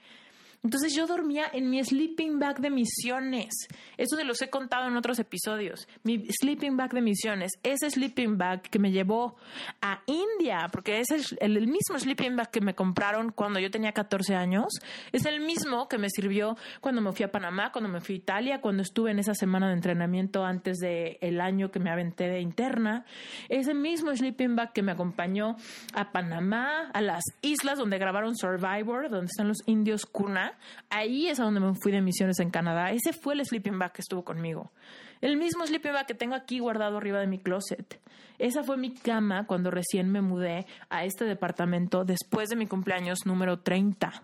Entonces 0.64 0.92
yo 0.94 1.06
dormía 1.06 1.44
en 1.52 1.70
mi 1.70 1.82
sleeping 1.82 2.40
bag 2.40 2.60
de 2.60 2.70
misiones. 2.70 3.68
Eso 3.96 4.16
se 4.16 4.24
los 4.24 4.42
he 4.42 4.50
contado 4.50 4.88
en 4.88 4.96
otros 4.96 5.18
episodios. 5.20 5.86
Mi 6.02 6.26
sleeping 6.40 6.76
bag 6.76 6.92
de 6.92 7.00
misiones. 7.00 7.52
Ese 7.62 7.88
sleeping 7.90 8.38
bag 8.38 8.62
que 8.62 8.80
me 8.80 8.90
llevó 8.90 9.36
a 9.80 10.02
India, 10.06 10.68
porque 10.72 10.98
es 10.98 11.08
el, 11.40 11.66
mismo 11.68 11.98
sleeping 11.98 12.34
bag 12.34 12.50
que 12.50 12.60
me 12.60 12.74
compraron 12.74 13.30
cuando 13.30 13.60
yo 13.60 13.70
tenía 13.70 13.92
14 13.92 14.34
años. 14.34 14.66
Es 15.12 15.26
el 15.26 15.40
mismo 15.40 15.88
que 15.88 15.96
me 15.96 16.10
sirvió 16.10 16.56
cuando 16.80 17.02
me 17.02 17.12
fui 17.12 17.24
a 17.24 17.30
Panamá, 17.30 17.70
cuando 17.70 17.88
me 17.88 18.00
fui 18.00 18.16
a 18.16 18.18
Italia, 18.18 18.60
cuando 18.60 18.82
estuve 18.82 19.12
en 19.12 19.20
esa 19.20 19.34
semana 19.34 19.68
de 19.68 19.74
entrenamiento 19.74 20.44
antes 20.44 20.78
del 20.78 21.18
el 21.20 21.40
año 21.40 21.70
que 21.70 21.78
me 21.78 21.90
aventé 21.90 22.28
de 22.28 22.40
interna. 22.40 23.04
Es 23.48 23.68
el 23.68 23.76
mismo 23.76 24.14
sleeping 24.14 24.56
bag 24.56 24.72
que 24.72 24.82
me 24.82 24.90
acompañó 24.90 25.56
a 25.94 26.10
Panamá, 26.10 26.90
a 26.92 27.00
las 27.00 27.22
islas 27.42 27.78
donde 27.78 27.98
grabaron 27.98 28.36
Survivor, 28.36 29.08
donde 29.08 29.26
están 29.26 29.46
los 29.46 29.58
indios 29.66 30.04
Kuna 30.04 30.47
ahí 30.90 31.28
es 31.28 31.40
a 31.40 31.44
donde 31.44 31.60
me 31.60 31.74
fui 31.74 31.92
de 31.92 32.00
misiones 32.00 32.38
en 32.40 32.50
Canadá. 32.50 32.90
Ese 32.90 33.12
fue 33.12 33.34
el 33.34 33.44
sleeping 33.44 33.78
bag 33.78 33.92
que 33.92 34.02
estuvo 34.02 34.24
conmigo. 34.24 34.72
El 35.20 35.36
mismo 35.36 35.66
sleeping 35.66 35.92
bag 35.92 36.06
que 36.06 36.14
tengo 36.14 36.34
aquí 36.34 36.58
guardado 36.58 36.96
arriba 36.96 37.20
de 37.20 37.26
mi 37.26 37.38
closet. 37.38 38.00
Esa 38.38 38.62
fue 38.62 38.76
mi 38.76 38.94
cama 38.94 39.46
cuando 39.46 39.70
recién 39.70 40.10
me 40.10 40.20
mudé 40.20 40.66
a 40.90 41.04
este 41.04 41.24
departamento 41.24 42.04
después 42.04 42.48
de 42.48 42.56
mi 42.56 42.66
cumpleaños 42.66 43.26
número 43.26 43.60
30. 43.60 44.22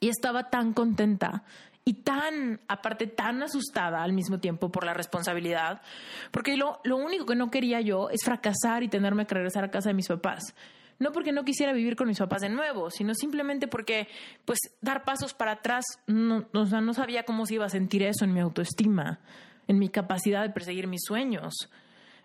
Y 0.00 0.08
estaba 0.08 0.50
tan 0.50 0.72
contenta 0.72 1.44
y 1.84 1.94
tan, 1.94 2.60
aparte, 2.68 3.06
tan 3.06 3.42
asustada 3.42 4.02
al 4.02 4.12
mismo 4.12 4.38
tiempo 4.38 4.70
por 4.70 4.84
la 4.84 4.94
responsabilidad, 4.94 5.82
porque 6.30 6.56
lo, 6.56 6.80
lo 6.84 6.96
único 6.96 7.26
que 7.26 7.34
no 7.34 7.50
quería 7.50 7.80
yo 7.80 8.08
es 8.10 8.20
fracasar 8.24 8.82
y 8.82 8.88
tenerme 8.88 9.26
que 9.26 9.34
regresar 9.34 9.64
a 9.64 9.70
casa 9.70 9.90
de 9.90 9.94
mis 9.94 10.08
papás 10.08 10.54
no 11.02 11.12
porque 11.12 11.32
no 11.32 11.44
quisiera 11.44 11.72
vivir 11.72 11.96
con 11.96 12.06
mis 12.06 12.18
papás 12.18 12.40
de 12.42 12.48
nuevo, 12.48 12.90
sino 12.90 13.14
simplemente 13.14 13.66
porque, 13.66 14.06
pues, 14.44 14.58
dar 14.80 15.04
pasos 15.04 15.34
para 15.34 15.52
atrás, 15.52 15.84
no, 16.06 16.46
o 16.54 16.66
sea, 16.66 16.80
no 16.80 16.94
sabía 16.94 17.24
cómo 17.24 17.44
se 17.44 17.54
iba 17.54 17.66
a 17.66 17.68
sentir 17.68 18.04
eso 18.04 18.24
en 18.24 18.32
mi 18.32 18.40
autoestima, 18.40 19.18
en 19.66 19.78
mi 19.78 19.88
capacidad 19.88 20.42
de 20.42 20.50
perseguir 20.50 20.86
mis 20.86 21.02
sueños. 21.04 21.68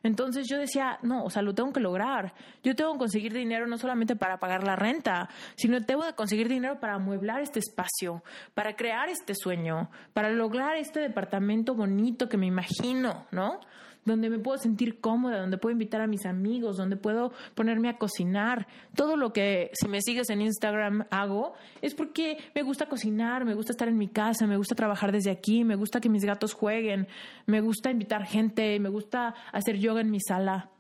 Entonces 0.03 0.47
yo 0.47 0.59
decía, 0.59 0.99
no, 1.01 1.23
o 1.23 1.29
sea, 1.31 1.41
lo 1.41 1.55
tengo 1.55 1.73
que 1.73 1.79
lograr. 1.79 2.33
Yo 2.63 2.75
tengo 2.75 2.93
que 2.93 2.99
conseguir 2.99 3.33
dinero 3.33 3.65
no 3.65 3.77
solamente 3.79 4.15
para 4.15 4.39
pagar 4.39 4.63
la 4.63 4.75
renta, 4.75 5.27
sino 5.55 5.83
tengo 5.83 6.03
que 6.03 6.13
conseguir 6.13 6.47
dinero 6.47 6.79
para 6.79 6.93
amueblar 6.93 7.41
este 7.41 7.59
espacio, 7.59 8.23
para 8.53 8.75
crear 8.75 9.09
este 9.09 9.33
sueño, 9.33 9.89
para 10.13 10.29
lograr 10.29 10.77
este 10.77 10.99
departamento 10.99 11.73
bonito 11.73 12.29
que 12.29 12.37
me 12.37 12.45
imagino, 12.45 13.25
¿no? 13.31 13.59
Donde 14.07 14.29
me 14.29 14.39
puedo 14.39 14.57
sentir 14.57 14.99
cómoda, 14.99 15.39
donde 15.39 15.57
puedo 15.57 15.73
invitar 15.73 16.01
a 16.01 16.07
mis 16.07 16.25
amigos, 16.25 16.77
donde 16.77 16.95
puedo 16.95 17.33
ponerme 17.53 17.89
a 17.89 17.97
cocinar. 17.97 18.67
Todo 18.95 19.17
lo 19.17 19.33
que 19.33 19.69
si 19.73 19.87
me 19.87 20.01
sigues 20.01 20.29
en 20.29 20.41
Instagram 20.41 21.05
hago 21.11 21.53
es 21.81 21.93
porque 21.93 22.37
me 22.55 22.63
gusta 22.63 22.87
cocinar, 22.87 23.45
me 23.45 23.53
gusta 23.53 23.73
estar 23.73 23.87
en 23.87 23.97
mi 23.97 24.07
casa, 24.07 24.47
me 24.47 24.57
gusta 24.57 24.75
trabajar 24.75 25.11
desde 25.11 25.29
aquí, 25.29 25.63
me 25.63 25.75
gusta 25.75 25.99
que 25.99 26.09
mis 26.09 26.23
gatos 26.23 26.53
jueguen, 26.53 27.07
me 27.45 27.61
gusta 27.61 27.91
invitar 27.91 28.25
gente, 28.25 28.79
me 28.79 28.89
gusta 28.89 29.35
hacer 29.51 29.77
yoga 29.77 30.01
en 30.01 30.09
mi 30.09 30.19
sala, 30.19 30.71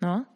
¿no? 0.00 0.26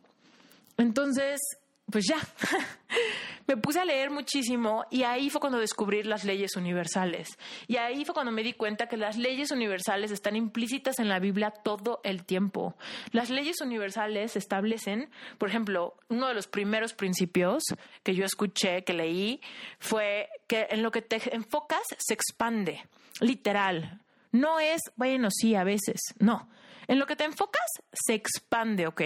Entonces, 0.77 1.41
pues 1.91 2.07
ya, 2.09 2.17
me 3.47 3.57
puse 3.57 3.79
a 3.79 3.85
leer 3.85 4.11
muchísimo 4.11 4.85
y 4.91 5.03
ahí 5.03 5.29
fue 5.31 5.41
cuando 5.41 5.59
descubrí 5.59 6.03
las 6.03 6.25
leyes 6.25 6.57
universales. 6.57 7.29
Y 7.67 7.77
ahí 7.77 8.05
fue 8.05 8.15
cuando 8.15 8.33
me 8.33 8.43
di 8.43 8.55
cuenta 8.55 8.87
que 8.87 8.97
las 8.97 9.17
leyes 9.17 9.51
universales 9.51 10.11
están 10.11 10.37
implícitas 10.37 10.99
en 10.99 11.09
la 11.09 11.19
Biblia 11.19 11.51
todo 11.51 12.01
el 12.05 12.25
tiempo. 12.25 12.75
Las 13.13 13.31
leyes 13.31 13.61
universales 13.61 14.37
establecen, 14.37 15.11
por 15.39 15.49
ejemplo, 15.49 15.97
uno 16.09 16.29
de 16.29 16.35
los 16.35 16.47
primeros 16.47 16.95
principios 16.95 17.63
que 18.03 18.15
yo 18.15 18.25
escuché, 18.25 18.85
que 18.85 18.95
leí, 18.95 19.41
fue 19.79 20.29
que 20.47 20.67
en 20.71 20.83
lo 20.83 20.91
que 20.91 21.03
te 21.03 21.35
enfocas 21.35 21.83
se 21.99 22.15
expande, 22.15 22.83
literal. 23.21 24.01
No 24.33 24.59
es, 24.59 24.81
bueno, 24.97 25.29
sí, 25.31 25.55
a 25.55 25.65
veces, 25.65 26.01
no. 26.19 26.49
En 26.87 26.99
lo 26.99 27.07
que 27.07 27.17
te 27.17 27.25
enfocas 27.25 27.67
se 27.93 28.15
expande, 28.15 28.87
¿ok? 28.87 29.03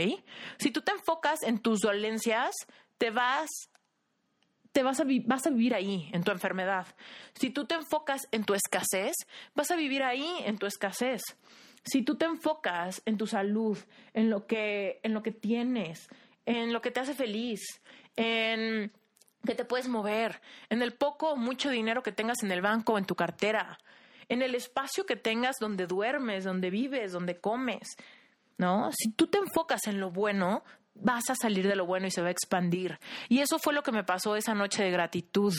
Si 0.59 0.71
tú 0.71 0.83
te 0.83 0.93
enfocas 0.93 1.43
en 1.43 1.59
tus 1.59 1.81
dolencias, 1.81 2.55
te 2.99 3.11
vas 3.11 3.49
te 4.73 4.83
vas 4.83 5.01
a, 5.01 5.05
vas 5.25 5.47
a 5.47 5.51
vivir 5.51 5.75
ahí, 5.75 6.09
en 6.13 6.23
tu 6.23 6.31
enfermedad. 6.31 6.87
Si 7.35 7.51
tú 7.51 7.65
te 7.65 7.75
enfocas 7.75 8.29
en 8.31 8.45
tu 8.45 8.55
escasez, 8.55 9.15
vas 9.55 9.71
a 9.71 9.77
vivir 9.77 10.03
ahí, 10.03 10.29
en 10.45 10.59
tu 10.59 10.67
escasez. 10.67 11.23
Si 11.85 12.03
tú 12.03 12.17
te 12.17 12.27
enfocas 12.27 13.03
en 13.07 13.17
tu 13.17 13.27
salud, 13.27 13.79
en 14.13 14.31
lo 14.31 14.47
que, 14.47 15.01
en 15.03 15.15
lo 15.15 15.23
que 15.23 15.33
tienes, 15.33 16.09
en 16.47 16.73
lo 16.73 16.81
que 16.81 16.91
te 16.91 17.01
hace 17.01 17.15
feliz, 17.15 17.61
en 18.17 18.93
que 19.45 19.55
te 19.55 19.65
puedes 19.65 19.89
mover, 19.89 20.41
en 20.69 20.83
el 20.83 20.93
poco 20.93 21.31
o 21.31 21.37
mucho 21.37 21.71
dinero 21.71 22.03
que 22.03 22.13
tengas 22.13 22.43
en 22.43 22.53
el 22.53 22.61
banco 22.61 22.95
o 22.95 22.99
en 22.99 23.05
tu 23.05 23.15
cartera, 23.15 23.79
en 24.29 24.43
el 24.43 24.55
espacio 24.55 25.07
que 25.07 25.17
tengas 25.17 25.57
donde 25.61 25.87
duermes, 25.87 26.45
donde 26.45 26.71
vives, 26.71 27.13
donde 27.13 27.41
comes. 27.41 27.97
¿No? 28.57 28.91
Si 28.93 29.13
tú 29.13 29.29
te 29.29 29.39
enfocas 29.39 29.87
en 29.87 30.01
lo 30.01 30.11
bueno, 30.11 30.65
vas 31.01 31.31
a 31.31 31.35
salir 31.35 31.67
de 31.67 31.77
lo 31.77 31.87
bueno 31.87 32.07
y 32.07 32.11
se 32.11 32.23
va 32.23 32.29
a 32.29 32.33
expandir. 32.33 32.99
Y 33.29 33.41
eso 33.41 33.59
fue 33.59 33.75
lo 33.75 33.83
que 33.83 33.93
me 33.93 34.05
pasó 34.05 34.37
esa 34.37 34.55
noche 34.55 34.83
de 34.83 34.91
gratitud. 34.91 35.55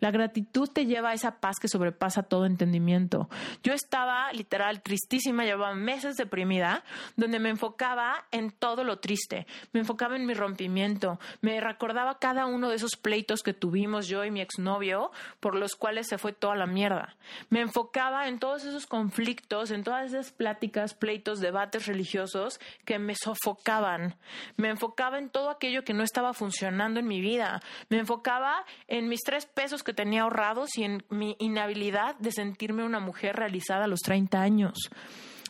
La 0.00 0.10
gratitud 0.10 0.68
te 0.68 0.86
lleva 0.86 1.10
a 1.10 1.14
esa 1.14 1.40
paz 1.40 1.56
que 1.60 1.68
sobrepasa 1.68 2.22
todo 2.22 2.46
entendimiento. 2.46 3.28
Yo 3.62 3.72
estaba 3.72 4.32
literal 4.32 4.82
tristísima, 4.82 5.44
llevaba 5.44 5.74
meses 5.74 6.16
deprimida, 6.16 6.84
donde 7.16 7.38
me 7.38 7.50
enfocaba 7.50 8.26
en 8.30 8.50
todo 8.50 8.84
lo 8.84 8.98
triste, 8.98 9.46
me 9.72 9.80
enfocaba 9.80 10.16
en 10.16 10.26
mi 10.26 10.34
rompimiento, 10.34 11.18
me 11.40 11.60
recordaba 11.60 12.18
cada 12.18 12.46
uno 12.46 12.68
de 12.68 12.76
esos 12.76 12.96
pleitos 12.96 13.42
que 13.42 13.52
tuvimos 13.52 14.08
yo 14.08 14.24
y 14.24 14.30
mi 14.30 14.40
exnovio, 14.40 15.10
por 15.40 15.56
los 15.56 15.76
cuales 15.76 16.06
se 16.08 16.18
fue 16.18 16.32
toda 16.32 16.56
la 16.56 16.66
mierda. 16.66 17.16
Me 17.50 17.60
enfocaba 17.60 18.28
en 18.28 18.38
todos 18.38 18.64
esos 18.64 18.86
conflictos, 18.86 19.70
en 19.70 19.84
todas 19.84 20.06
esas 20.06 20.32
pláticas, 20.32 20.94
pleitos, 20.94 21.40
debates 21.40 21.86
religiosos 21.86 22.60
que 22.84 22.98
me 22.98 23.14
sofocaban. 23.14 24.16
Me 24.56 24.68
enfocaba 24.76 25.18
en 25.18 25.30
todo 25.30 25.48
aquello 25.48 25.84
que 25.84 25.94
no 25.94 26.02
estaba 26.02 26.34
funcionando 26.34 27.00
en 27.00 27.06
mi 27.06 27.20
vida. 27.22 27.62
Me 27.88 27.98
enfocaba 27.98 28.64
en 28.88 29.08
mis 29.08 29.22
tres 29.22 29.46
pesos 29.46 29.82
que 29.82 29.94
tenía 29.94 30.22
ahorrados 30.22 30.76
y 30.76 30.84
en 30.84 31.02
mi 31.08 31.34
inhabilidad 31.38 32.14
de 32.16 32.30
sentirme 32.30 32.84
una 32.84 33.00
mujer 33.00 33.36
realizada 33.36 33.84
a 33.84 33.88
los 33.88 34.00
30 34.00 34.40
años. 34.40 34.74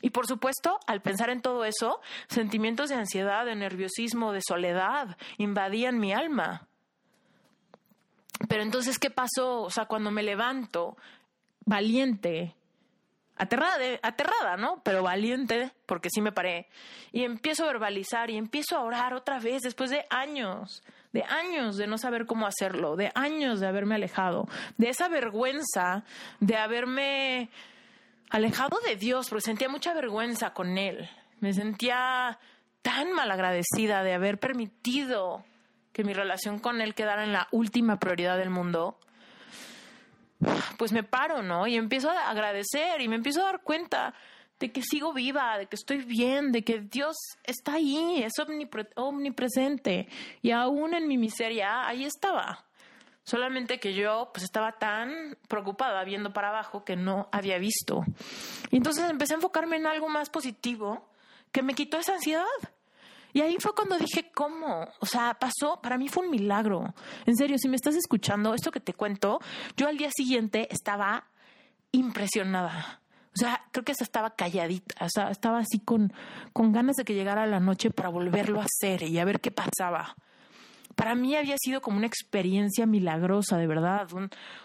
Y 0.01 0.11
por 0.11 0.27
supuesto, 0.27 0.78
al 0.86 1.03
pensar 1.03 1.31
en 1.31 1.43
todo 1.43 1.65
eso, 1.65 2.01
sentimientos 2.28 2.89
de 2.89 2.94
ansiedad, 2.94 3.44
de 3.44 3.57
nerviosismo, 3.57 4.32
de 4.32 4.40
soledad 4.47 5.16
invadían 5.39 5.98
mi 5.98 6.12
alma. 6.12 6.69
Pero 8.48 8.62
entonces, 8.62 8.98
¿qué 8.98 9.11
pasó? 9.11 9.62
O 9.62 9.70
sea, 9.70 9.86
cuando 9.86 10.11
me 10.11 10.23
levanto, 10.23 10.97
valiente, 11.65 12.55
aterrada, 13.36 13.76
aterrada, 14.02 14.56
¿no? 14.56 14.80
Pero 14.82 15.02
valiente, 15.02 15.70
porque 15.86 16.08
sí 16.10 16.20
me 16.20 16.32
paré. 16.32 16.68
Y 17.12 17.24
empiezo 17.24 17.64
a 17.64 17.68
verbalizar 17.68 18.30
y 18.30 18.36
empiezo 18.36 18.76
a 18.76 18.82
orar 18.82 19.14
otra 19.14 19.38
vez 19.38 19.62
después 19.62 19.90
de 19.90 20.06
años, 20.10 20.82
de 21.12 21.22
años 21.24 21.76
de 21.76 21.86
no 21.86 21.98
saber 21.98 22.26
cómo 22.26 22.46
hacerlo, 22.46 22.96
de 22.96 23.12
años 23.14 23.60
de 23.60 23.66
haberme 23.66 23.96
alejado, 23.96 24.48
de 24.76 24.88
esa 24.88 25.08
vergüenza 25.08 26.04
de 26.40 26.56
haberme 26.56 27.50
alejado 28.30 28.78
de 28.86 28.96
Dios, 28.96 29.28
porque 29.28 29.42
sentía 29.42 29.68
mucha 29.68 29.94
vergüenza 29.94 30.52
con 30.52 30.78
Él. 30.78 31.08
Me 31.40 31.52
sentía 31.52 32.38
tan 32.82 33.12
malagradecida 33.12 34.02
de 34.02 34.14
haber 34.14 34.38
permitido 34.38 35.44
que 35.92 36.04
mi 36.04 36.12
relación 36.12 36.58
con 36.58 36.80
Él 36.80 36.94
quedara 36.94 37.24
en 37.24 37.32
la 37.32 37.48
última 37.50 37.98
prioridad 37.98 38.36
del 38.38 38.50
mundo 38.50 38.98
pues 40.76 40.92
me 40.92 41.02
paro, 41.02 41.42
¿no? 41.42 41.66
Y 41.66 41.76
empiezo 41.76 42.10
a 42.10 42.30
agradecer 42.30 43.00
y 43.00 43.08
me 43.08 43.16
empiezo 43.16 43.40
a 43.42 43.46
dar 43.46 43.62
cuenta 43.62 44.14
de 44.58 44.72
que 44.72 44.82
sigo 44.82 45.12
viva, 45.12 45.58
de 45.58 45.66
que 45.66 45.76
estoy 45.76 45.98
bien, 45.98 46.52
de 46.52 46.62
que 46.62 46.80
Dios 46.80 47.16
está 47.44 47.74
ahí, 47.74 48.22
es 48.22 48.32
omnipresente. 48.96 50.08
Y 50.42 50.50
aún 50.50 50.94
en 50.94 51.08
mi 51.08 51.18
miseria, 51.18 51.86
ahí 51.86 52.04
estaba. 52.04 52.64
Solamente 53.24 53.80
que 53.80 53.92
yo 53.92 54.30
pues 54.32 54.44
estaba 54.44 54.78
tan 54.78 55.36
preocupada 55.48 56.04
viendo 56.04 56.32
para 56.32 56.50
abajo 56.50 56.84
que 56.84 56.96
no 56.96 57.28
había 57.32 57.58
visto. 57.58 58.04
Y 58.70 58.76
entonces 58.76 59.08
empecé 59.10 59.34
a 59.34 59.36
enfocarme 59.36 59.76
en 59.76 59.86
algo 59.86 60.08
más 60.08 60.30
positivo 60.30 61.08
que 61.50 61.62
me 61.62 61.74
quitó 61.74 61.98
esa 61.98 62.14
ansiedad. 62.14 62.44
Y 63.36 63.42
ahí 63.42 63.58
fue 63.60 63.74
cuando 63.74 63.98
dije, 63.98 64.30
¿cómo? 64.34 64.88
O 64.98 65.04
sea, 65.04 65.34
pasó, 65.38 65.78
para 65.82 65.98
mí 65.98 66.08
fue 66.08 66.24
un 66.24 66.30
milagro. 66.30 66.94
En 67.26 67.36
serio, 67.36 67.58
si 67.58 67.68
me 67.68 67.76
estás 67.76 67.94
escuchando, 67.94 68.54
esto 68.54 68.70
que 68.70 68.80
te 68.80 68.94
cuento, 68.94 69.40
yo 69.76 69.88
al 69.88 69.98
día 69.98 70.08
siguiente 70.10 70.68
estaba 70.70 71.28
impresionada. 71.92 73.02
O 73.34 73.38
sea, 73.38 73.62
creo 73.72 73.84
que 73.84 73.92
hasta 73.92 74.04
estaba 74.04 74.34
calladita, 74.34 75.04
o 75.04 75.10
sea, 75.10 75.28
estaba 75.28 75.58
así 75.58 75.80
con, 75.80 76.14
con 76.54 76.72
ganas 76.72 76.96
de 76.96 77.04
que 77.04 77.12
llegara 77.12 77.44
la 77.44 77.60
noche 77.60 77.90
para 77.90 78.08
volverlo 78.08 78.58
a 78.58 78.64
hacer 78.64 79.02
y 79.02 79.18
a 79.18 79.26
ver 79.26 79.42
qué 79.42 79.50
pasaba. 79.50 80.16
Para 80.94 81.14
mí 81.14 81.36
había 81.36 81.56
sido 81.58 81.82
como 81.82 81.98
una 81.98 82.06
experiencia 82.06 82.86
milagrosa, 82.86 83.58
de 83.58 83.66
verdad, 83.66 84.08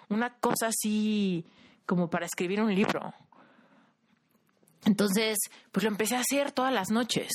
una 0.08 0.30
cosa 0.36 0.68
así 0.68 1.46
como 1.86 2.10
para 2.10 2.26
escribir 2.26 2.62
un 2.62 2.74
libro. 2.74 3.14
Entonces, 4.86 5.40
pues 5.74 5.84
lo 5.84 5.90
empecé 5.90 6.16
a 6.16 6.22
hacer 6.22 6.54
todas 6.54 6.74
las 6.74 6.90
noches. 6.90 7.34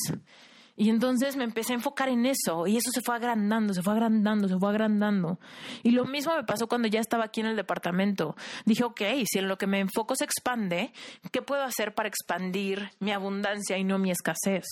Y 0.76 0.90
entonces 0.90 1.36
me 1.36 1.44
empecé 1.44 1.72
a 1.72 1.76
enfocar 1.76 2.10
en 2.10 2.26
eso 2.26 2.66
y 2.66 2.76
eso 2.76 2.90
se 2.92 3.00
fue 3.00 3.16
agrandando, 3.16 3.72
se 3.72 3.82
fue 3.82 3.94
agrandando, 3.94 4.46
se 4.46 4.58
fue 4.58 4.68
agrandando. 4.68 5.38
Y 5.82 5.92
lo 5.92 6.04
mismo 6.04 6.34
me 6.36 6.44
pasó 6.44 6.66
cuando 6.68 6.86
ya 6.86 7.00
estaba 7.00 7.24
aquí 7.24 7.40
en 7.40 7.46
el 7.46 7.56
departamento. 7.56 8.36
Dije, 8.66 8.84
ok, 8.84 9.00
si 9.24 9.38
en 9.38 9.48
lo 9.48 9.56
que 9.56 9.66
me 9.66 9.80
enfoco 9.80 10.14
se 10.14 10.24
expande, 10.24 10.92
¿qué 11.32 11.40
puedo 11.40 11.62
hacer 11.62 11.94
para 11.94 12.08
expandir 12.08 12.90
mi 13.00 13.12
abundancia 13.12 13.78
y 13.78 13.84
no 13.84 13.98
mi 13.98 14.10
escasez? 14.10 14.64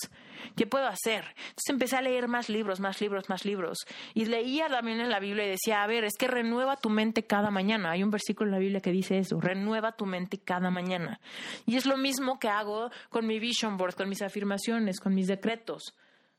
¿Qué 0.55 0.67
puedo 0.67 0.87
hacer? 0.87 1.25
Entonces 1.37 1.69
empecé 1.69 1.97
a 1.97 2.01
leer 2.01 2.27
más 2.27 2.49
libros, 2.49 2.79
más 2.79 3.01
libros, 3.01 3.29
más 3.29 3.45
libros. 3.45 3.79
Y 4.13 4.25
leía 4.25 4.67
también 4.67 4.99
en 4.99 5.09
la 5.09 5.19
Biblia 5.19 5.45
y 5.45 5.49
decía, 5.49 5.81
a 5.81 5.87
ver, 5.87 6.03
es 6.03 6.13
que 6.17 6.27
renueva 6.27 6.77
tu 6.77 6.89
mente 6.89 7.23
cada 7.23 7.49
mañana. 7.49 7.91
Hay 7.91 8.03
un 8.03 8.11
versículo 8.11 8.49
en 8.49 8.53
la 8.53 8.59
Biblia 8.59 8.81
que 8.81 8.91
dice 8.91 9.17
eso, 9.17 9.39
renueva 9.39 9.93
tu 9.93 10.05
mente 10.05 10.37
cada 10.37 10.69
mañana. 10.69 11.19
Y 11.65 11.77
es 11.77 11.87
lo 11.87 11.97
mismo 11.97 12.37
que 12.37 12.49
hago 12.49 12.91
con 13.09 13.25
mi 13.25 13.39
vision 13.39 13.77
board, 13.77 13.95
con 13.95 14.07
mis 14.07 14.21
afirmaciones, 14.21 14.99
con 14.99 15.15
mis 15.15 15.27
decretos. 15.27 15.94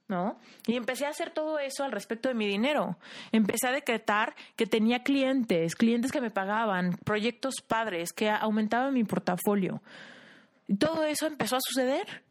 ¿No? 0.09 0.39
Y 0.67 0.77
empecé 0.77 1.07
a 1.07 1.11
hacer 1.11 1.31
todo 1.31 1.59
eso 1.59 1.85
al 1.85 1.93
respecto 1.93 2.29
de 2.29 2.35
mi 2.35 2.47
dinero. 2.47 2.97
Empecé 3.33 3.69
a 3.69 3.73
decretar 3.73 4.35
que 4.55 4.67
tenía 4.67 5.03
clientes, 5.03 5.75
clientes 5.75 6.13
que 6.13 6.21
me 6.21 6.31
pagaban, 6.31 6.97
proyectos 7.05 7.57
padres, 7.67 8.13
que 8.13 8.31
aumentaban 8.31 8.95
mi 8.95 9.05
portafolio. 9.05 9.83
Y 10.69 10.77
todo 10.77 11.05
eso 11.05 11.27
empezó 11.27 11.57
a 11.57 11.61
suceder. 11.61 12.25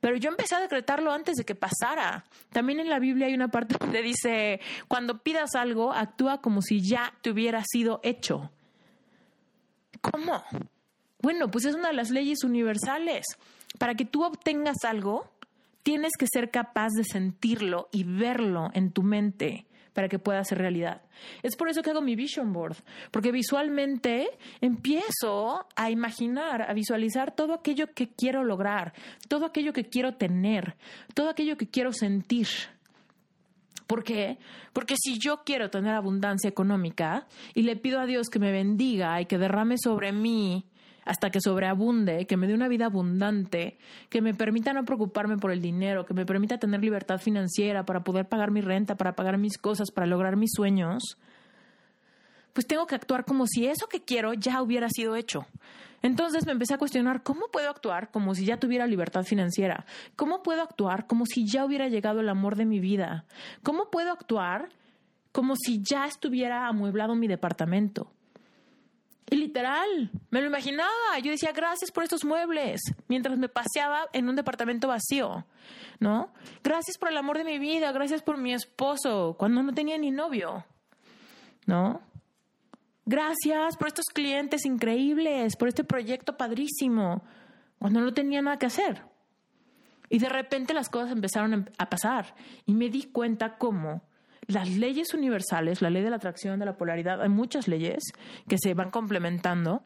Pero 0.00 0.16
yo 0.16 0.28
empecé 0.28 0.54
a 0.54 0.60
decretarlo 0.60 1.12
antes 1.12 1.36
de 1.36 1.44
que 1.44 1.54
pasara. 1.54 2.26
También 2.50 2.78
en 2.78 2.90
la 2.90 2.98
Biblia 2.98 3.26
hay 3.26 3.34
una 3.34 3.48
parte 3.48 3.76
donde 3.80 4.02
dice, 4.02 4.60
cuando 4.88 5.22
pidas 5.22 5.54
algo, 5.54 5.92
actúa 5.92 6.40
como 6.40 6.60
si 6.60 6.86
ya 6.86 7.14
te 7.22 7.30
hubiera 7.30 7.62
sido 7.64 8.00
hecho. 8.02 8.50
¿Cómo? 10.00 10.44
Bueno, 11.22 11.50
pues 11.50 11.64
es 11.64 11.74
una 11.74 11.88
de 11.88 11.94
las 11.94 12.10
leyes 12.10 12.44
universales. 12.44 13.24
Para 13.78 13.94
que 13.94 14.04
tú 14.04 14.24
obtengas 14.24 14.84
algo, 14.84 15.32
tienes 15.84 16.12
que 16.18 16.26
ser 16.26 16.50
capaz 16.50 16.88
de 16.96 17.04
sentirlo 17.04 17.88
y 17.92 18.02
verlo 18.02 18.70
en 18.72 18.90
tu 18.90 19.04
mente 19.04 19.66
para 19.92 20.08
que 20.08 20.18
pueda 20.18 20.42
ser 20.42 20.58
realidad. 20.58 21.02
Es 21.44 21.54
por 21.54 21.68
eso 21.68 21.82
que 21.82 21.90
hago 21.90 22.02
mi 22.02 22.16
vision 22.16 22.52
board, 22.52 22.76
porque 23.12 23.30
visualmente 23.30 24.28
empiezo 24.60 25.66
a 25.76 25.90
imaginar, 25.90 26.62
a 26.62 26.74
visualizar 26.74 27.36
todo 27.36 27.54
aquello 27.54 27.94
que 27.94 28.08
quiero 28.08 28.42
lograr, 28.42 28.92
todo 29.28 29.46
aquello 29.46 29.72
que 29.72 29.84
quiero 29.84 30.14
tener, 30.14 30.76
todo 31.14 31.30
aquello 31.30 31.56
que 31.56 31.68
quiero 31.68 31.92
sentir. 31.92 32.48
¿Por 33.86 34.02
qué? 34.02 34.38
Porque 34.72 34.96
si 34.96 35.18
yo 35.18 35.44
quiero 35.44 35.70
tener 35.70 35.94
abundancia 35.94 36.48
económica 36.48 37.26
y 37.54 37.62
le 37.62 37.76
pido 37.76 38.00
a 38.00 38.06
Dios 38.06 38.28
que 38.28 38.38
me 38.38 38.50
bendiga 38.50 39.20
y 39.20 39.26
que 39.26 39.38
derrame 39.38 39.76
sobre 39.78 40.10
mí 40.10 40.64
hasta 41.04 41.30
que 41.30 41.40
sobreabunde, 41.40 42.26
que 42.26 42.36
me 42.36 42.46
dé 42.46 42.54
una 42.54 42.68
vida 42.68 42.86
abundante, 42.86 43.78
que 44.08 44.22
me 44.22 44.34
permita 44.34 44.72
no 44.72 44.84
preocuparme 44.84 45.36
por 45.36 45.50
el 45.50 45.60
dinero, 45.60 46.04
que 46.04 46.14
me 46.14 46.26
permita 46.26 46.58
tener 46.58 46.80
libertad 46.80 47.18
financiera 47.18 47.84
para 47.84 48.04
poder 48.04 48.28
pagar 48.28 48.50
mi 48.50 48.60
renta, 48.60 48.96
para 48.96 49.14
pagar 49.14 49.38
mis 49.38 49.58
cosas, 49.58 49.90
para 49.90 50.06
lograr 50.06 50.36
mis 50.36 50.52
sueños, 50.52 51.18
pues 52.52 52.66
tengo 52.66 52.86
que 52.86 52.94
actuar 52.94 53.24
como 53.24 53.46
si 53.46 53.66
eso 53.66 53.88
que 53.88 54.02
quiero 54.02 54.32
ya 54.32 54.62
hubiera 54.62 54.88
sido 54.88 55.16
hecho. 55.16 55.46
Entonces 56.02 56.46
me 56.46 56.52
empecé 56.52 56.74
a 56.74 56.78
cuestionar 56.78 57.22
cómo 57.22 57.48
puedo 57.50 57.68
actuar 57.68 58.10
como 58.10 58.34
si 58.34 58.44
ya 58.44 58.58
tuviera 58.58 58.86
libertad 58.86 59.24
financiera, 59.24 59.86
cómo 60.16 60.42
puedo 60.42 60.62
actuar 60.62 61.06
como 61.06 61.26
si 61.26 61.46
ya 61.46 61.64
hubiera 61.64 61.88
llegado 61.88 62.20
el 62.20 62.28
amor 62.28 62.56
de 62.56 62.66
mi 62.66 62.78
vida, 62.78 63.24
cómo 63.62 63.90
puedo 63.90 64.12
actuar 64.12 64.68
como 65.32 65.56
si 65.56 65.82
ya 65.82 66.06
estuviera 66.06 66.68
amueblado 66.68 67.16
mi 67.16 67.26
departamento. 67.26 68.13
Y 69.30 69.36
literal, 69.36 70.10
me 70.30 70.40
lo 70.40 70.46
imaginaba. 70.46 71.18
Yo 71.22 71.30
decía, 71.30 71.52
gracias 71.52 71.90
por 71.90 72.04
estos 72.04 72.24
muebles, 72.24 72.80
mientras 73.08 73.38
me 73.38 73.48
paseaba 73.48 74.06
en 74.12 74.28
un 74.28 74.36
departamento 74.36 74.88
vacío, 74.88 75.46
¿no? 75.98 76.32
Gracias 76.62 76.98
por 76.98 77.08
el 77.08 77.16
amor 77.16 77.38
de 77.38 77.44
mi 77.44 77.58
vida, 77.58 77.90
gracias 77.92 78.22
por 78.22 78.36
mi 78.36 78.52
esposo, 78.52 79.36
cuando 79.38 79.62
no 79.62 79.72
tenía 79.72 79.96
ni 79.96 80.10
novio, 80.10 80.64
¿no? 81.66 82.02
Gracias 83.06 83.76
por 83.76 83.88
estos 83.88 84.06
clientes 84.06 84.64
increíbles, 84.64 85.56
por 85.56 85.68
este 85.68 85.84
proyecto 85.84 86.36
padrísimo, 86.36 87.22
cuando 87.78 88.00
no 88.00 88.12
tenía 88.14 88.40
nada 88.42 88.58
que 88.58 88.66
hacer. 88.66 89.02
Y 90.08 90.18
de 90.18 90.28
repente 90.28 90.74
las 90.74 90.88
cosas 90.88 91.12
empezaron 91.12 91.70
a 91.78 91.88
pasar 91.90 92.34
y 92.66 92.74
me 92.74 92.88
di 92.88 93.04
cuenta 93.04 93.56
cómo 93.56 94.02
las 94.46 94.68
leyes 94.68 95.14
universales, 95.14 95.82
la 95.82 95.90
ley 95.90 96.02
de 96.02 96.10
la 96.10 96.16
atracción, 96.16 96.58
de 96.58 96.66
la 96.66 96.76
polaridad, 96.76 97.22
hay 97.22 97.28
muchas 97.28 97.68
leyes 97.68 98.02
que 98.48 98.58
se 98.58 98.74
van 98.74 98.90
complementando, 98.90 99.82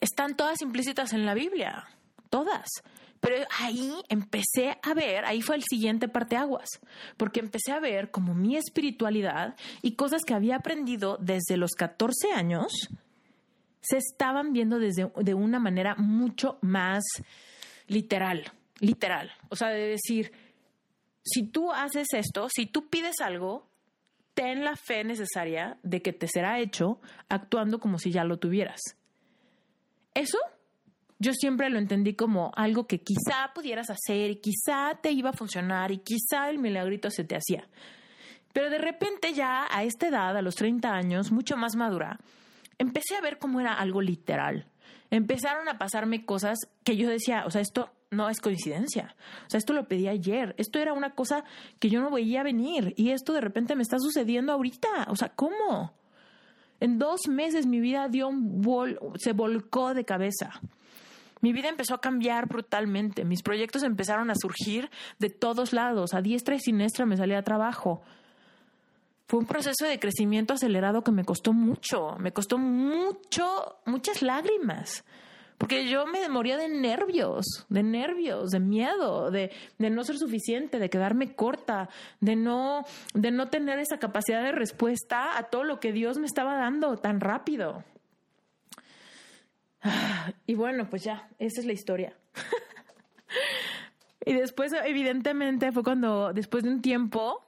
están 0.00 0.36
todas 0.36 0.62
implícitas 0.62 1.12
en 1.12 1.26
la 1.26 1.34
Biblia, 1.34 1.86
todas. 2.30 2.68
Pero 3.20 3.36
ahí 3.58 3.92
empecé 4.08 4.78
a 4.82 4.94
ver, 4.94 5.24
ahí 5.24 5.42
fue 5.42 5.56
el 5.56 5.64
siguiente 5.68 6.08
parteaguas, 6.08 6.68
porque 7.16 7.40
empecé 7.40 7.72
a 7.72 7.80
ver 7.80 8.10
como 8.10 8.34
mi 8.34 8.56
espiritualidad 8.56 9.56
y 9.82 9.96
cosas 9.96 10.22
que 10.24 10.34
había 10.34 10.56
aprendido 10.56 11.18
desde 11.20 11.56
los 11.56 11.72
14 11.72 12.32
años 12.32 12.88
se 13.80 13.96
estaban 13.96 14.52
viendo 14.52 14.78
desde 14.78 15.10
de 15.16 15.34
una 15.34 15.58
manera 15.58 15.94
mucho 15.96 16.58
más 16.60 17.04
literal, 17.86 18.44
literal. 18.80 19.32
O 19.48 19.56
sea, 19.56 19.68
de 19.68 19.88
decir, 19.88 20.32
si 21.28 21.44
tú 21.44 21.72
haces 21.72 22.08
esto, 22.12 22.48
si 22.48 22.66
tú 22.66 22.88
pides 22.88 23.20
algo, 23.20 23.68
ten 24.34 24.64
la 24.64 24.76
fe 24.76 25.04
necesaria 25.04 25.78
de 25.82 26.00
que 26.02 26.12
te 26.12 26.28
será 26.28 26.60
hecho 26.60 27.00
actuando 27.28 27.80
como 27.80 27.98
si 27.98 28.10
ya 28.10 28.24
lo 28.24 28.38
tuvieras. 28.38 28.80
Eso 30.14 30.38
yo 31.18 31.32
siempre 31.32 31.70
lo 31.70 31.78
entendí 31.78 32.14
como 32.14 32.52
algo 32.54 32.86
que 32.86 33.00
quizá 33.00 33.52
pudieras 33.54 33.90
hacer 33.90 34.30
y 34.30 34.36
quizá 34.36 34.98
te 35.02 35.10
iba 35.10 35.30
a 35.30 35.32
funcionar 35.32 35.90
y 35.90 35.98
quizá 35.98 36.48
el 36.48 36.58
milagrito 36.58 37.10
se 37.10 37.24
te 37.24 37.36
hacía. 37.36 37.68
Pero 38.52 38.70
de 38.70 38.78
repente 38.78 39.32
ya 39.34 39.66
a 39.70 39.82
esta 39.84 40.08
edad, 40.08 40.36
a 40.36 40.42
los 40.42 40.54
30 40.54 40.88
años, 40.88 41.32
mucho 41.32 41.56
más 41.56 41.76
madura, 41.76 42.18
empecé 42.78 43.16
a 43.16 43.20
ver 43.20 43.38
cómo 43.38 43.60
era 43.60 43.74
algo 43.74 44.00
literal. 44.00 44.66
Empezaron 45.10 45.68
a 45.68 45.78
pasarme 45.78 46.24
cosas 46.24 46.58
que 46.84 46.96
yo 46.96 47.08
decía, 47.08 47.44
o 47.46 47.50
sea, 47.50 47.60
esto 47.60 47.90
no 48.10 48.28
es 48.28 48.40
coincidencia. 48.40 49.14
O 49.46 49.50
sea, 49.50 49.58
esto 49.58 49.72
lo 49.72 49.86
pedí 49.86 50.08
ayer. 50.08 50.54
Esto 50.58 50.78
era 50.78 50.92
una 50.92 51.10
cosa 51.10 51.44
que 51.78 51.90
yo 51.90 52.00
no 52.00 52.10
veía 52.10 52.42
venir 52.42 52.94
y 52.96 53.10
esto 53.10 53.32
de 53.32 53.40
repente 53.40 53.76
me 53.76 53.82
está 53.82 53.98
sucediendo 53.98 54.52
ahorita. 54.52 55.06
O 55.08 55.16
sea, 55.16 55.28
¿cómo? 55.30 55.92
En 56.80 56.98
dos 56.98 57.28
meses 57.28 57.66
mi 57.66 57.80
vida 57.80 58.08
dio 58.08 58.28
un 58.28 58.62
se 59.16 59.32
volcó 59.32 59.94
de 59.94 60.04
cabeza. 60.04 60.60
Mi 61.40 61.52
vida 61.52 61.68
empezó 61.68 61.94
a 61.94 62.00
cambiar 62.00 62.48
brutalmente. 62.48 63.24
Mis 63.24 63.42
proyectos 63.42 63.82
empezaron 63.82 64.30
a 64.30 64.34
surgir 64.34 64.90
de 65.18 65.30
todos 65.30 65.72
lados. 65.72 66.14
A 66.14 66.20
diestra 66.20 66.56
y 66.56 66.60
siniestra 66.60 67.06
me 67.06 67.16
salía 67.16 67.38
a 67.38 67.42
trabajo. 67.42 68.02
Fue 69.26 69.40
un 69.40 69.46
proceso 69.46 69.84
de 69.84 70.00
crecimiento 70.00 70.54
acelerado 70.54 71.04
que 71.04 71.12
me 71.12 71.24
costó 71.24 71.52
mucho. 71.52 72.16
Me 72.18 72.32
costó 72.32 72.58
mucho, 72.58 73.76
muchas 73.84 74.22
lágrimas. 74.22 75.04
Porque 75.58 75.88
yo 75.88 76.06
me 76.06 76.28
moría 76.28 76.56
de 76.56 76.68
nervios, 76.68 77.66
de 77.68 77.82
nervios, 77.82 78.50
de 78.50 78.60
miedo, 78.60 79.32
de, 79.32 79.50
de, 79.78 79.90
no 79.90 80.04
ser 80.04 80.16
suficiente, 80.16 80.78
de 80.78 80.88
quedarme 80.88 81.34
corta, 81.34 81.88
de 82.20 82.36
no, 82.36 82.84
de 83.12 83.32
no 83.32 83.48
tener 83.48 83.80
esa 83.80 83.98
capacidad 83.98 84.40
de 84.42 84.52
respuesta 84.52 85.36
a 85.36 85.50
todo 85.50 85.64
lo 85.64 85.80
que 85.80 85.92
Dios 85.92 86.18
me 86.18 86.26
estaba 86.26 86.54
dando 86.56 86.96
tan 86.96 87.20
rápido. 87.20 87.84
Y 90.46 90.54
bueno, 90.54 90.88
pues 90.88 91.04
ya, 91.04 91.28
esa 91.38 91.60
es 91.60 91.66
la 91.66 91.72
historia. 91.72 92.14
y 94.24 94.32
después, 94.34 94.72
evidentemente, 94.72 95.72
fue 95.72 95.82
cuando, 95.82 96.32
después 96.32 96.64
de 96.64 96.70
un 96.70 96.82
tiempo, 96.82 97.47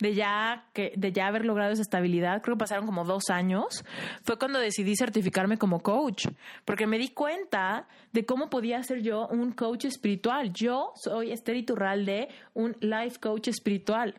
de 0.00 0.14
ya 0.14 0.66
que 0.72 0.92
de 0.96 1.12
ya 1.12 1.26
haber 1.26 1.44
logrado 1.44 1.72
esa 1.72 1.82
estabilidad, 1.82 2.42
creo 2.42 2.56
que 2.56 2.60
pasaron 2.60 2.86
como 2.86 3.04
dos 3.04 3.30
años, 3.30 3.84
fue 4.22 4.38
cuando 4.38 4.58
decidí 4.58 4.94
certificarme 4.96 5.58
como 5.58 5.80
coach, 5.80 6.26
porque 6.64 6.86
me 6.86 6.98
di 6.98 7.08
cuenta 7.08 7.88
de 8.12 8.24
cómo 8.24 8.48
podía 8.50 8.82
ser 8.82 9.02
yo 9.02 9.26
un 9.28 9.52
coach 9.52 9.84
espiritual. 9.84 10.52
Yo 10.52 10.92
soy 10.94 11.32
Esther 11.32 11.56
Iturralde, 11.56 12.28
un 12.54 12.76
life 12.80 13.18
coach 13.20 13.48
espiritual. 13.48 14.14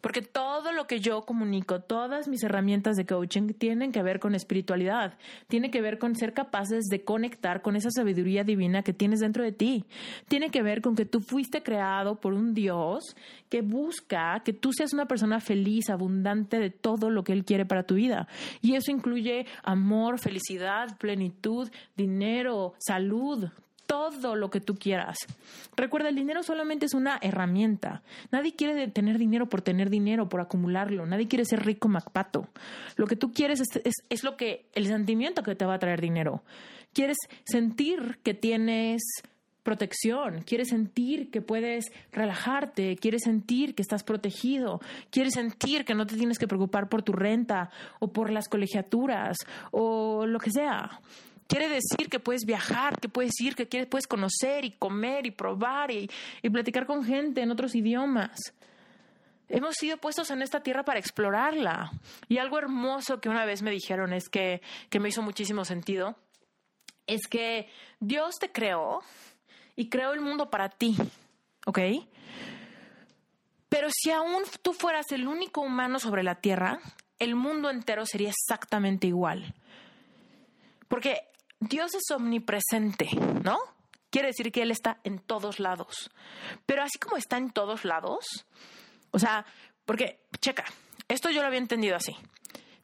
Porque 0.00 0.22
todo 0.22 0.72
lo 0.72 0.86
que 0.86 1.00
yo 1.00 1.22
comunico, 1.22 1.80
todas 1.80 2.28
mis 2.28 2.42
herramientas 2.42 2.96
de 2.96 3.06
coaching 3.06 3.48
tienen 3.54 3.92
que 3.92 4.02
ver 4.02 4.20
con 4.20 4.34
espiritualidad, 4.34 5.18
tiene 5.48 5.70
que 5.70 5.80
ver 5.80 5.98
con 5.98 6.14
ser 6.14 6.32
capaces 6.32 6.84
de 6.90 7.02
conectar 7.02 7.62
con 7.62 7.76
esa 7.76 7.90
sabiduría 7.90 8.44
divina 8.44 8.82
que 8.82 8.92
tienes 8.92 9.20
dentro 9.20 9.42
de 9.42 9.52
ti. 9.52 9.84
Tiene 10.28 10.50
que 10.50 10.62
ver 10.62 10.80
con 10.80 10.94
que 10.94 11.06
tú 11.06 11.20
fuiste 11.20 11.62
creado 11.62 12.20
por 12.20 12.34
un 12.34 12.54
Dios 12.54 13.16
que 13.48 13.62
busca 13.62 14.40
que 14.44 14.52
tú 14.52 14.72
seas 14.72 14.92
una 14.92 15.06
persona 15.06 15.40
feliz, 15.40 15.90
abundante 15.90 16.58
de 16.58 16.70
todo 16.70 17.10
lo 17.10 17.24
que 17.24 17.32
Él 17.32 17.44
quiere 17.44 17.64
para 17.64 17.84
tu 17.84 17.94
vida. 17.94 18.28
Y 18.60 18.74
eso 18.74 18.90
incluye 18.90 19.46
amor, 19.62 20.18
felicidad, 20.18 20.96
plenitud, 20.98 21.68
dinero, 21.96 22.74
salud, 22.78 23.48
todo 23.86 24.36
lo 24.36 24.50
que 24.50 24.60
tú 24.60 24.76
quieras. 24.76 25.16
Recuerda, 25.76 26.08
el 26.08 26.16
dinero 26.16 26.42
solamente 26.42 26.86
es 26.86 26.94
una 26.94 27.18
herramienta. 27.22 28.02
Nadie 28.30 28.54
quiere 28.54 28.88
tener 28.88 29.18
dinero 29.18 29.48
por 29.48 29.62
tener 29.62 29.90
dinero, 29.90 30.28
por 30.28 30.40
acumularlo. 30.40 31.06
Nadie 31.06 31.28
quiere 31.28 31.44
ser 31.44 31.64
rico 31.64 31.88
macpato. 31.88 32.48
Lo 32.96 33.06
que 33.06 33.16
tú 33.16 33.32
quieres 33.32 33.60
es, 33.60 33.80
es, 34.08 34.24
lo 34.24 34.36
que, 34.36 34.66
el 34.74 34.86
sentimiento 34.86 35.42
que 35.42 35.54
te 35.54 35.64
va 35.64 35.74
a 35.74 35.78
traer 35.78 36.00
dinero. 36.00 36.42
Quieres 36.92 37.16
sentir 37.44 38.18
que 38.22 38.34
tienes 38.34 39.02
protección, 39.66 40.42
quieres 40.42 40.68
sentir 40.68 41.28
que 41.32 41.42
puedes 41.42 41.90
relajarte, 42.12 42.94
quieres 42.96 43.22
sentir 43.24 43.74
que 43.74 43.82
estás 43.82 44.04
protegido, 44.04 44.80
quieres 45.10 45.34
sentir 45.34 45.84
que 45.84 45.96
no 45.96 46.06
te 46.06 46.16
tienes 46.16 46.38
que 46.38 46.46
preocupar 46.46 46.88
por 46.88 47.02
tu 47.02 47.12
renta 47.12 47.70
o 47.98 48.12
por 48.12 48.30
las 48.30 48.48
colegiaturas 48.48 49.36
o 49.72 50.24
lo 50.24 50.38
que 50.38 50.52
sea. 50.52 51.00
Quiere 51.46 51.68
decir 51.68 52.08
que 52.10 52.18
puedes 52.18 52.44
viajar, 52.44 52.98
que 52.98 53.08
puedes 53.08 53.40
ir, 53.40 53.54
que 53.54 53.68
quieres, 53.68 53.88
puedes 53.88 54.06
conocer 54.06 54.64
y 54.64 54.72
comer 54.72 55.26
y 55.26 55.30
probar 55.30 55.90
y, 55.90 56.10
y 56.42 56.50
platicar 56.50 56.86
con 56.86 57.04
gente 57.04 57.40
en 57.40 57.50
otros 57.50 57.74
idiomas. 57.74 58.52
Hemos 59.48 59.76
sido 59.76 59.96
puestos 59.98 60.30
en 60.30 60.42
esta 60.42 60.60
tierra 60.60 60.84
para 60.84 60.98
explorarla. 60.98 61.92
Y 62.28 62.38
algo 62.38 62.58
hermoso 62.58 63.20
que 63.20 63.28
una 63.28 63.44
vez 63.44 63.62
me 63.62 63.70
dijeron 63.70 64.12
es 64.12 64.28
que, 64.28 64.60
que 64.90 64.98
me 64.98 65.08
hizo 65.08 65.22
muchísimo 65.22 65.64
sentido, 65.64 66.16
es 67.06 67.28
que 67.28 67.68
Dios 68.00 68.36
te 68.40 68.50
creó 68.50 69.02
y 69.76 69.88
creó 69.88 70.12
el 70.12 70.20
mundo 70.20 70.50
para 70.50 70.68
ti, 70.68 70.96
¿ok? 71.66 71.78
Pero 73.68 73.88
si 73.92 74.10
aún 74.10 74.42
tú 74.62 74.72
fueras 74.72 75.06
el 75.12 75.28
único 75.28 75.60
humano 75.60 76.00
sobre 76.00 76.24
la 76.24 76.36
tierra, 76.36 76.80
el 77.18 77.36
mundo 77.36 77.70
entero 77.70 78.04
sería 78.04 78.30
exactamente 78.30 79.06
igual. 79.06 79.54
Porque 80.88 81.20
Dios 81.60 81.94
es 81.94 82.10
omnipresente, 82.10 83.08
¿no? 83.42 83.58
Quiere 84.10 84.28
decir 84.28 84.52
que 84.52 84.62
Él 84.62 84.70
está 84.70 85.00
en 85.04 85.18
todos 85.18 85.58
lados. 85.58 86.10
Pero 86.64 86.82
así 86.82 86.98
como 86.98 87.16
está 87.16 87.36
en 87.36 87.50
todos 87.50 87.84
lados, 87.84 88.46
o 89.10 89.18
sea, 89.18 89.44
porque, 89.84 90.20
checa, 90.40 90.64
esto 91.08 91.30
yo 91.30 91.40
lo 91.40 91.48
había 91.48 91.58
entendido 91.58 91.96
así. 91.96 92.16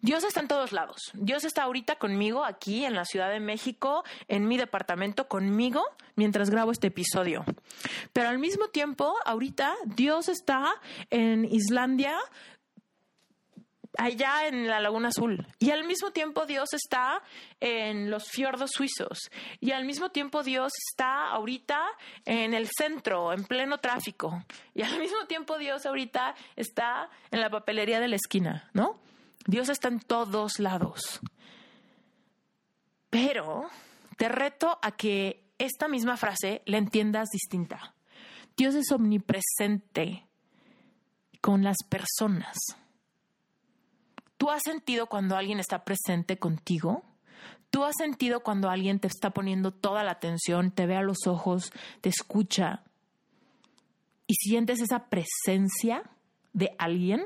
Dios 0.01 0.24
está 0.24 0.40
en 0.40 0.49
todos 0.49 0.73
lados. 0.73 1.12
Dios 1.15 1.44
está 1.44 1.62
ahorita 1.62 1.94
conmigo 1.94 2.44
aquí 2.44 2.85
en 2.85 2.94
la 2.94 3.05
Ciudad 3.05 3.31
de 3.31 3.39
México, 3.39 4.03
en 4.27 4.49
mi 4.49 4.57
departamento, 4.57 5.28
conmigo, 5.28 5.85
mientras 6.16 6.51
grabo 6.51 6.73
este 6.73 6.89
episodio. 6.89 7.44
Pero 8.12 8.28
al 8.28 8.40
mismo 8.40 8.66
tiempo, 8.66 9.15
ahorita 9.24 9.73
Dios 9.85 10.28
está 10.28 10.74
en 11.11 11.44
Islandia 11.44 12.19
allá 13.98 14.47
en 14.47 14.66
la 14.69 14.81
Laguna 14.81 15.09
Azul. 15.09 15.47
Y 15.59 15.70
al 15.70 15.85
mismo 15.85 16.10
tiempo 16.10 16.47
Dios 16.47 16.73
está 16.73 17.23
en 17.60 18.10
los 18.10 18.28
fiordos 18.28 18.70
suizos. 18.73 19.31
Y 19.60 19.73
al 19.73 19.85
mismo 19.85 20.10
tiempo 20.10 20.43
Dios 20.43 20.73
está 20.90 21.28
ahorita 21.31 21.81
en 22.24 22.55
el 22.55 22.69
centro, 22.69 23.32
en 23.32 23.44
pleno 23.44 23.78
tráfico. 23.78 24.44
Y 24.74 24.82
al 24.82 24.98
mismo 25.01 25.27
tiempo 25.27 25.59
Dios 25.59 25.86
ahorita 25.86 26.35
está 26.56 27.10
en 27.31 27.40
la 27.40 27.51
papelería 27.51 28.01
de 28.01 28.09
la 28.09 28.16
esquina, 28.16 28.70
¿no? 28.73 29.01
Dios 29.47 29.69
está 29.69 29.89
en 29.89 30.01
todos 30.01 30.59
lados. 30.59 31.20
Pero 33.10 33.69
te 34.16 34.28
reto 34.28 34.78
a 34.81 34.93
que 34.93 35.44
esta 35.59 35.89
misma 35.89 36.16
frase 36.16 36.62
la 36.64 36.78
entiendas 36.78 37.28
distinta. 37.31 37.94
Dios 38.56 38.74
es 38.74 38.90
omnipresente 38.93 40.27
con 41.40 41.62
las 41.62 41.77
personas. 41.89 42.56
¿Tú 44.43 44.51
has 44.51 44.62
sentido 44.64 45.06
cuando 45.06 45.36
alguien 45.36 45.60
está 45.60 45.85
presente 45.85 46.36
contigo? 46.36 47.05
¿Tú 47.70 47.85
has 47.85 47.94
sentido 47.97 48.40
cuando 48.40 48.70
alguien 48.70 48.98
te 48.98 49.06
está 49.06 49.31
poniendo 49.31 49.70
toda 49.70 50.02
la 50.02 50.10
atención, 50.10 50.73
te 50.73 50.85
ve 50.85 50.97
a 50.97 51.02
los 51.02 51.28
ojos, 51.28 51.73
te 52.01 52.09
escucha 52.09 52.82
y 54.27 54.35
sientes 54.35 54.81
esa 54.81 55.05
presencia 55.09 56.02
de 56.55 56.74
alguien 56.81 57.23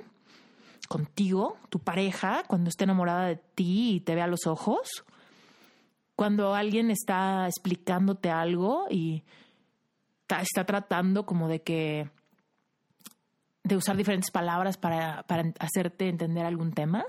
contigo, 0.90 1.56
tu 1.70 1.78
pareja, 1.78 2.42
cuando 2.48 2.68
está 2.68 2.84
enamorada 2.84 3.28
de 3.28 3.36
ti 3.36 3.94
y 3.94 4.00
te 4.00 4.14
ve 4.14 4.20
a 4.20 4.26
los 4.26 4.46
ojos? 4.46 5.02
Cuando 6.16 6.54
alguien 6.54 6.90
está 6.90 7.46
explicándote 7.46 8.28
algo 8.28 8.88
y 8.90 9.24
está 10.28 10.66
tratando 10.66 11.24
como 11.24 11.48
de 11.48 11.62
que 11.62 12.10
de 13.66 13.76
usar 13.76 13.96
diferentes 13.96 14.30
palabras 14.30 14.76
para, 14.76 15.24
hacerte 15.58 16.08
entender 16.08 16.46
algún 16.46 16.72
tema? 16.72 17.04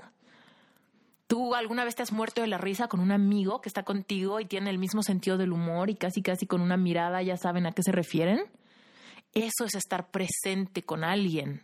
¿Tú 1.28 1.54
alguna 1.54 1.84
vez 1.84 1.94
te 1.94 2.02
has 2.02 2.10
muerto 2.10 2.40
de 2.40 2.48
la 2.48 2.58
risa 2.58 2.88
con 2.88 3.00
un 3.00 3.12
amigo 3.12 3.60
que 3.60 3.68
está 3.68 3.84
contigo 3.84 4.40
y 4.40 4.46
tiene 4.46 4.70
el 4.70 4.78
mismo 4.78 5.02
sentido 5.02 5.36
del 5.36 5.52
humor 5.52 5.90
y 5.90 5.94
casi 5.94 6.22
casi 6.22 6.46
con 6.46 6.60
una 6.60 6.76
mirada 6.76 7.22
ya 7.22 7.36
saben 7.36 7.66
a 7.66 7.72
qué 7.72 7.82
se 7.82 7.92
refieren? 7.92 8.40
Eso 9.34 9.64
es 9.66 9.74
estar 9.74 10.10
presente 10.10 10.82
con 10.82 11.04
alguien, 11.04 11.62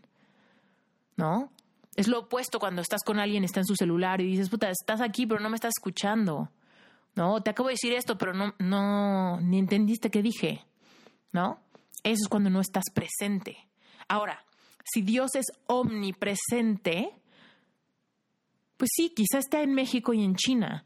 ¿no? 1.17 1.51
Es 1.97 2.09
lo 2.09 2.21
opuesto 2.21 2.59
cuando 2.59 2.83
estás 2.83 3.03
con 3.03 3.19
alguien, 3.19 3.43
está 3.43 3.61
en 3.61 3.67
su 3.67 3.75
celular 3.75 4.21
y 4.21 4.27
dices, 4.27 4.51
puta, 4.51 4.69
estás 4.69 5.01
aquí 5.01 5.27
pero 5.27 5.41
no 5.41 5.49
me 5.49 5.57
estás 5.57 5.73
escuchando, 5.77 6.51
¿no? 7.17 7.41
Te 7.43 7.51
acabo 7.51 7.69
de 7.69 7.75
decir 7.75 7.95
esto 7.95 8.19
pero 8.19 8.35
no, 8.35 8.55
no, 8.59 9.41
ni 9.41 9.59
entendiste 9.59 10.11
qué 10.11 10.23
dije, 10.23 10.65
¿no? 11.33 11.59
Eso 12.03 12.25
es 12.25 12.29
cuando 12.29 12.51
no 12.51 12.61
estás 12.61 12.85
presente. 12.93 13.57
Ahora, 14.09 14.45
si 14.85 15.03
Dios 15.03 15.35
es 15.35 15.47
omnipresente, 15.67 17.11
pues 18.77 18.91
sí, 18.95 19.11
quizá 19.11 19.39
está 19.39 19.63
en 19.63 19.75
México 19.75 20.13
y 20.13 20.23
en 20.23 20.37
China. 20.37 20.85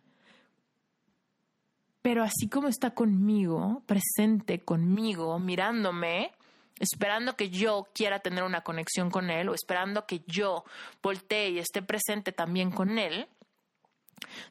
Pero 2.00 2.22
así 2.22 2.48
como 2.48 2.68
está 2.68 2.94
conmigo, 2.94 3.82
presente 3.86 4.60
conmigo, 4.60 5.38
mirándome, 5.40 6.32
esperando 6.78 7.34
que 7.34 7.50
yo 7.50 7.88
quiera 7.92 8.20
tener 8.20 8.44
una 8.44 8.62
conexión 8.62 9.10
con 9.10 9.30
Él 9.30 9.48
o 9.48 9.54
esperando 9.54 10.06
que 10.06 10.22
yo 10.26 10.64
voltee 11.02 11.50
y 11.50 11.58
esté 11.58 11.82
presente 11.82 12.30
también 12.32 12.70
con 12.70 12.98
Él, 12.98 13.28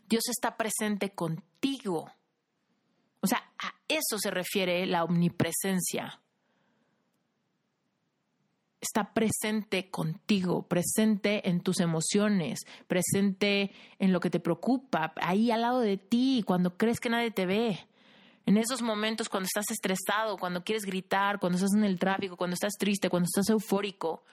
Dios 0.10 0.28
está 0.30 0.58
presente 0.58 1.12
contigo. 1.12 2.12
O 3.22 3.28
sea, 3.28 3.50
a 3.60 3.74
eso 3.88 4.20
se 4.20 4.30
refiere 4.30 4.86
la 4.86 5.06
omnipresencia 5.06 6.20
está 8.88 9.14
presente 9.14 9.90
contigo, 9.90 10.64
presente 10.64 11.50
en 11.50 11.62
tus 11.62 11.80
emociones, 11.80 12.60
presente 12.88 13.72
en 14.00 14.14
lo 14.14 14.20
que 14.20 14.30
te 14.30 14.40
preocupa, 14.40 15.14
ahí 15.22 15.52
al 15.52 15.62
lado 15.62 15.82
de 15.82 15.98
ti, 15.98 16.44
cuando 16.46 16.78
crees 16.78 17.00
que 17.00 17.10
nadie 17.10 17.32
te 17.32 17.46
ve. 17.46 17.80
En 18.46 18.58
esos 18.58 18.82
momentos 18.82 19.28
cuando 19.28 19.46
estás 19.46 19.70
estresado, 19.72 20.38
cuando 20.38 20.64
quieres 20.64 20.86
gritar, 20.86 21.40
cuando 21.40 21.58
estás 21.58 21.74
en 21.76 21.84
el 21.84 22.00
tráfico, 22.00 22.38
cuando 22.38 22.54
estás 22.54 22.74
triste, 22.80 23.10
cuando 23.10 23.26
estás 23.26 23.50
eufórico. 23.50 24.24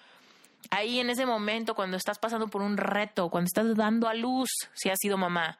Ahí 0.70 1.00
en 1.00 1.10
ese 1.10 1.26
momento 1.26 1.74
cuando 1.74 1.96
estás 1.96 2.18
pasando 2.18 2.46
por 2.46 2.62
un 2.62 2.76
reto, 2.76 3.28
cuando 3.28 3.46
estás 3.46 3.74
dando 3.76 4.08
a 4.08 4.14
luz, 4.14 4.48
si 4.72 4.88
has 4.88 4.98
sido 5.00 5.18
mamá. 5.18 5.58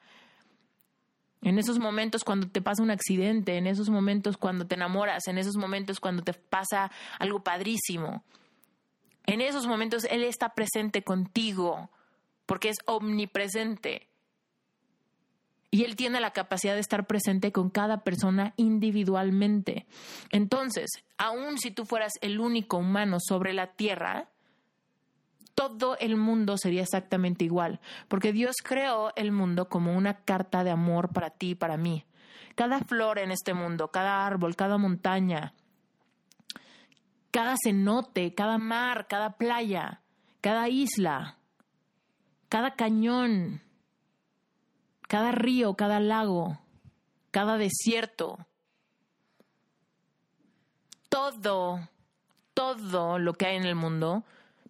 En 1.43 1.59
esos 1.59 1.79
momentos 1.79 2.25
cuando 2.25 2.49
te 2.49 2.63
pasa 2.63 2.83
un 2.83 2.91
accidente, 2.91 3.59
en 3.59 3.67
esos 3.67 3.91
momentos 3.91 4.37
cuando 4.37 4.67
te 4.67 4.77
enamoras, 4.77 5.27
en 5.27 5.37
esos 5.37 5.57
momentos 5.57 6.01
cuando 6.01 6.23
te 6.23 6.33
pasa 6.33 6.91
algo 7.19 7.43
padrísimo. 7.43 8.23
En 9.27 9.41
esos 9.41 9.67
momentos 9.67 10.05
Él 10.05 10.23
está 10.25 10.51
presente 10.51 11.03
contigo 11.03 11.91
porque 12.47 12.69
es 12.69 12.77
omnipresente. 12.87 14.09
Y 15.71 15.85
Él 15.85 15.97
tiene 15.97 16.21
la 16.21 16.33
capacidad 16.33 16.75
de 16.75 16.81
estar 16.81 17.07
presente 17.07 17.51
con 17.51 17.69
cada 17.69 18.05
persona 18.05 18.55
individualmente. 18.57 19.87
Entonces, 20.31 20.89
aun 21.19 21.59
si 21.59 21.73
tú 21.73 21.85
fueras 21.85 22.13
el 22.21 22.39
único 22.39 22.77
humano 22.77 23.17
sobre 23.19 23.53
la 23.55 23.73
tierra, 23.73 24.29
todo 25.55 25.97
el 25.99 26.17
mundo 26.17 26.59
sería 26.59 26.83
exactamente 26.83 27.45
igual, 27.45 27.81
porque 28.09 28.33
Dios 28.33 28.57
creó 28.63 29.13
el 29.17 29.33
mundo 29.33 29.69
como 29.69 29.97
una 29.97 30.15
carta 30.15 30.65
de 30.65 30.71
amor 30.71 31.13
para 31.13 31.31
ti 31.31 31.51
y 31.51 31.55
para 31.55 31.77
mí. 31.77 32.05
Cada 32.55 32.81
flor 32.81 33.19
en 33.19 33.33
este 33.33 33.55
mundo, 33.55 33.89
cada 33.89 34.27
árbol, 34.27 34.55
cada 34.55 34.79
montaña, 34.79 35.55
cada 37.35 37.57
cenote, 37.61 38.33
cada 38.33 38.59
mar, 38.59 39.09
cada 39.09 39.37
playa, 39.37 40.03
cada 40.41 40.69
isla, 40.69 41.39
cada 42.49 42.77
cañón, 42.77 43.61
cada 45.09 45.33
río, 45.33 45.75
cada 45.75 45.99
lago, 45.99 46.61
cada 47.33 47.59
desierto, 47.59 48.47
todo, 51.09 51.89
todo 52.55 53.19
lo 53.19 53.33
que 53.33 53.47
hay 53.47 53.57
en 53.57 53.65
el 53.65 53.75
mundo 53.75 54.25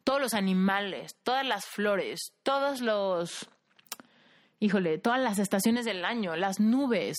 todos 0.05 0.21
los 0.21 0.35
animales, 0.35 1.17
todas 1.23 1.47
las 1.47 1.65
flores, 1.67 2.33
todos 2.43 2.81
los, 2.81 3.49
híjole, 4.61 4.99
todas 4.99 5.21
las 5.21 5.39
estaciones 5.39 5.87
del 5.87 6.05
año, 6.05 6.37
las 6.37 6.61
nubes, 6.61 7.17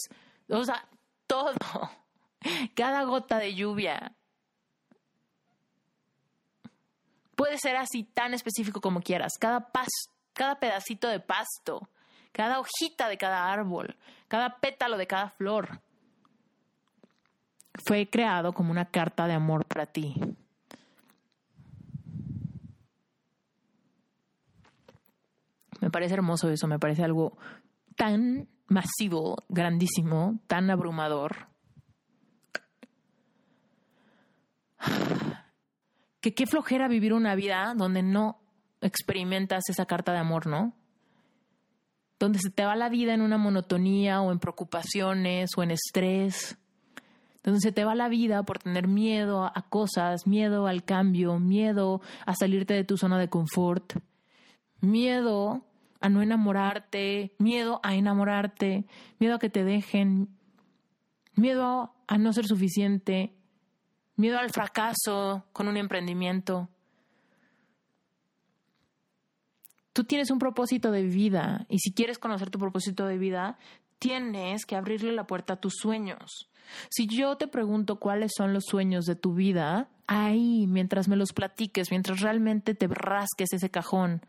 o 0.47 0.63
sea, 0.63 0.88
todo, 1.27 1.51
cada 2.76 3.03
gota 3.03 3.39
de 3.39 3.55
lluvia. 3.55 4.15
Puede 7.35 7.57
ser 7.57 7.75
así 7.75 8.03
tan 8.03 8.33
específico 8.33 8.81
como 8.81 9.01
quieras, 9.01 9.33
cada 9.39 9.71
pas, 9.71 9.87
cada 10.33 10.59
pedacito 10.59 11.07
de 11.07 11.19
pasto, 11.19 11.89
cada 12.31 12.59
hojita 12.59 13.09
de 13.09 13.17
cada 13.17 13.51
árbol, 13.51 13.97
cada 14.27 14.59
pétalo 14.59 14.97
de 14.97 15.07
cada 15.07 15.29
flor. 15.29 15.81
Fue 17.85 18.09
creado 18.09 18.53
como 18.53 18.71
una 18.71 18.85
carta 18.85 19.27
de 19.27 19.33
amor 19.33 19.65
para 19.65 19.85
ti. 19.85 20.15
Me 25.81 25.91
parece 25.91 26.13
hermoso 26.13 26.49
eso, 26.49 26.67
me 26.67 26.79
parece 26.79 27.03
algo 27.03 27.37
tan 27.95 28.47
masivo, 28.67 29.37
grandísimo, 29.49 30.39
tan 30.47 30.69
abrumador. 30.69 31.47
Que 36.26 36.34
qué 36.34 36.47
flojera 36.47 36.88
vivir 36.88 37.14
una 37.14 37.35
vida 37.35 37.76
donde 37.77 38.02
no 38.02 38.39
experimentas 38.81 39.69
esa 39.69 39.85
carta 39.85 40.11
de 40.11 40.18
amor, 40.18 40.47
¿no? 40.47 40.73
Donde 42.18 42.39
se 42.39 42.49
te 42.49 42.65
va 42.65 42.76
la 42.76 42.89
vida 42.89 43.14
en 43.14 43.22
una 43.22 43.38
monotonía 43.38 44.22
o 44.22 44.31
en 44.31 44.39
preocupaciones 44.39 45.52
o 45.56 45.61
en 45.61 45.69
estrés. 45.69 46.57
Donde 47.43 47.60
se 47.60 47.72
te 47.72 47.84
va 47.85 47.93
la 47.93 48.10
vida 48.10 48.41
por 48.41 48.57
tener 48.57 48.88
miedo 48.88 49.45
a 49.45 49.69
cosas, 49.69 50.26
miedo 50.26 50.65
al 50.65 50.84
cambio, 50.84 51.38
miedo 51.38 52.02
a 52.26 52.34
salirte 52.34 52.73
de 52.73 52.85
tu 52.85 52.97
zona 52.97 53.19
de 53.19 53.30
confort, 53.30 53.93
miedo 54.81 55.64
a 56.02 56.10
no 56.10 56.23
enamorarte, 56.23 57.35
miedo 57.38 57.80
a 57.84 57.93
enamorarte, 57.93 58.88
miedo 59.19 59.35
a 59.35 59.39
que 59.39 59.52
te 59.52 59.64
dejen, 59.64 60.30
miedo 61.35 61.93
a 62.07 62.18
no 62.18 62.34
ser 62.34 62.47
suficiente, 62.47 63.34
miedo 64.15 64.37
al 64.39 64.49
fracaso 64.49 65.45
con 65.53 65.67
un 65.67 65.77
emprendimiento. 65.77 66.69
Tú 69.93 70.03
tienes 70.03 70.29
un 70.29 70.39
propósito 70.39 70.91
de 70.91 71.03
vida 71.03 71.65
y 71.69 71.79
si 71.79 71.93
quieres 71.93 72.19
conocer 72.19 72.49
tu 72.49 72.59
propósito 72.59 73.07
de 73.07 73.17
vida, 73.17 73.57
tienes 73.99 74.65
que 74.65 74.75
abrirle 74.75 75.13
la 75.13 75.25
puerta 75.25 75.53
a 75.53 75.61
tus 75.61 75.75
sueños. 75.75 76.49
Si 76.89 77.07
yo 77.07 77.37
te 77.37 77.47
pregunto 77.47 77.99
cuáles 77.99 78.33
son 78.35 78.53
los 78.53 78.65
sueños 78.65 79.05
de 79.05 79.15
tu 79.15 79.33
vida, 79.33 79.87
ahí, 80.07 80.65
mientras 80.67 81.07
me 81.07 81.15
los 81.15 81.31
platiques, 81.31 81.91
mientras 81.91 82.19
realmente 82.21 82.73
te 82.73 82.87
rasques 82.87 83.53
ese 83.53 83.69
cajón, 83.69 84.21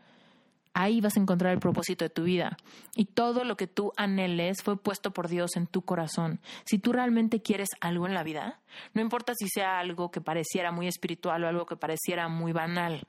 ahí 0.77 1.01
vas 1.01 1.17
a 1.17 1.19
encontrar 1.19 1.53
el 1.53 1.59
propósito 1.59 2.05
de 2.05 2.09
tu 2.09 2.23
vida. 2.23 2.55
Y 2.95 3.05
todo 3.05 3.43
lo 3.43 3.57
que 3.57 3.65
tú 3.65 3.93
anheles 3.97 4.61
fue 4.61 4.77
puesto 4.77 5.11
por 5.11 5.27
Dios 5.27 5.55
en 5.55 5.65
tu 5.65 5.81
corazón. 5.81 6.39
Si 6.65 6.77
tú 6.77 6.93
realmente 6.93 7.41
quieres 7.41 7.69
algo 7.81 8.05
en 8.05 8.13
la 8.13 8.23
vida, 8.23 8.59
no 8.93 9.01
importa 9.01 9.33
si 9.35 9.47
sea 9.49 9.79
algo 9.79 10.11
que 10.11 10.21
pareciera 10.21 10.71
muy 10.71 10.87
espiritual 10.87 11.43
o 11.43 11.47
algo 11.47 11.65
que 11.65 11.75
pareciera 11.75 12.27
muy 12.27 12.51
banal, 12.51 13.07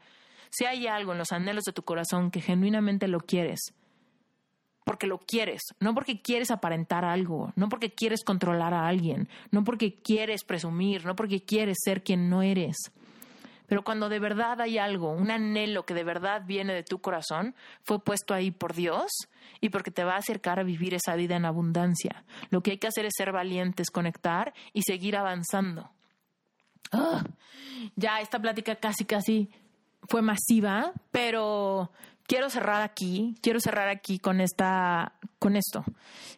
si 0.50 0.64
hay 0.64 0.86
algo 0.86 1.12
en 1.12 1.18
los 1.18 1.30
anhelos 1.30 1.64
de 1.64 1.74
tu 1.74 1.82
corazón 1.82 2.30
que 2.30 2.40
genuinamente 2.40 3.06
lo 3.06 3.20
quieres, 3.20 3.60
porque 4.84 5.06
lo 5.06 5.18
quieres, 5.18 5.60
no 5.78 5.92
porque 5.92 6.22
quieres 6.22 6.50
aparentar 6.50 7.04
algo, 7.04 7.52
no 7.54 7.68
porque 7.68 7.92
quieres 7.92 8.24
controlar 8.24 8.72
a 8.72 8.88
alguien, 8.88 9.28
no 9.50 9.62
porque 9.62 10.00
quieres 10.00 10.42
presumir, 10.42 11.04
no 11.04 11.14
porque 11.14 11.44
quieres 11.44 11.76
ser 11.84 12.02
quien 12.02 12.30
no 12.30 12.40
eres. 12.40 12.76
Pero 13.68 13.84
cuando 13.84 14.08
de 14.08 14.18
verdad 14.18 14.60
hay 14.60 14.78
algo, 14.78 15.12
un 15.12 15.30
anhelo 15.30 15.84
que 15.84 15.94
de 15.94 16.02
verdad 16.02 16.42
viene 16.46 16.74
de 16.74 16.82
tu 16.82 17.00
corazón, 17.00 17.54
fue 17.84 18.02
puesto 18.02 18.34
ahí 18.34 18.50
por 18.50 18.74
Dios 18.74 19.10
y 19.60 19.68
porque 19.68 19.90
te 19.90 20.04
va 20.04 20.14
a 20.14 20.18
acercar 20.18 20.58
a 20.58 20.64
vivir 20.64 20.94
esa 20.94 21.14
vida 21.14 21.36
en 21.36 21.44
abundancia. 21.44 22.24
Lo 22.50 22.62
que 22.62 22.72
hay 22.72 22.78
que 22.78 22.86
hacer 22.88 23.04
es 23.04 23.12
ser 23.16 23.30
valientes, 23.30 23.90
conectar 23.90 24.54
y 24.72 24.82
seguir 24.82 25.16
avanzando. 25.16 25.90
Ah, 26.92 27.22
ya 27.94 28.20
esta 28.20 28.40
plática 28.40 28.76
casi, 28.76 29.04
casi 29.04 29.50
fue 30.08 30.22
masiva, 30.22 30.92
pero 31.10 31.92
quiero 32.26 32.48
cerrar 32.48 32.82
aquí, 32.82 33.34
quiero 33.42 33.60
cerrar 33.60 33.88
aquí 33.88 34.18
con 34.18 34.40
esta, 34.40 35.12
con 35.38 35.56
esto. 35.56 35.84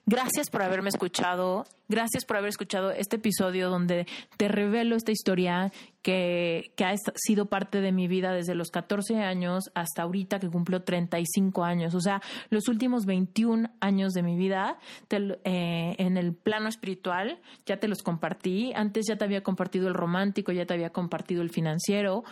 Gracias 0.06 0.50
por 0.50 0.62
haberme 0.62 0.88
escuchado, 0.88 1.66
gracias 1.88 2.24
por 2.24 2.36
haber 2.36 2.50
escuchado 2.50 2.90
este 2.90 3.16
episodio 3.16 3.70
donde 3.70 4.06
te 4.36 4.48
revelo 4.48 4.96
esta 4.96 5.12
historia 5.12 5.72
que, 6.02 6.72
ha 6.84 6.94
sido 7.14 7.46
parte 7.46 7.80
de 7.80 7.92
mi 7.92 8.08
vida 8.08 8.32
desde 8.32 8.54
los 8.54 8.70
14 8.70 9.16
años 9.22 9.70
hasta 9.74 10.02
ahorita 10.02 10.40
que 10.40 10.48
cumplo 10.48 10.82
35 10.82 11.64
años. 11.64 11.94
O 11.94 12.00
sea, 12.00 12.22
los 12.48 12.68
últimos 12.68 13.04
21 13.06 13.70
años 13.80 14.12
de 14.12 14.22
mi 14.22 14.36
vida 14.36 14.78
eh, 15.10 15.94
en 15.98 16.16
el 16.16 16.34
plano 16.34 16.68
espiritual 16.68 17.40
ya 17.66 17.78
te 17.78 17.88
los 17.88 18.02
compartí. 18.02 18.72
Antes 18.74 19.06
ya 19.08 19.16
te 19.16 19.24
había 19.24 19.42
compartido 19.42 19.88
el 19.88 19.94
romántico, 19.94 20.52
ya 20.52 20.66
te 20.66 20.74
había 20.74 20.90
compartido 20.90 21.42
el 21.42 21.50
financiero, 21.50 22.24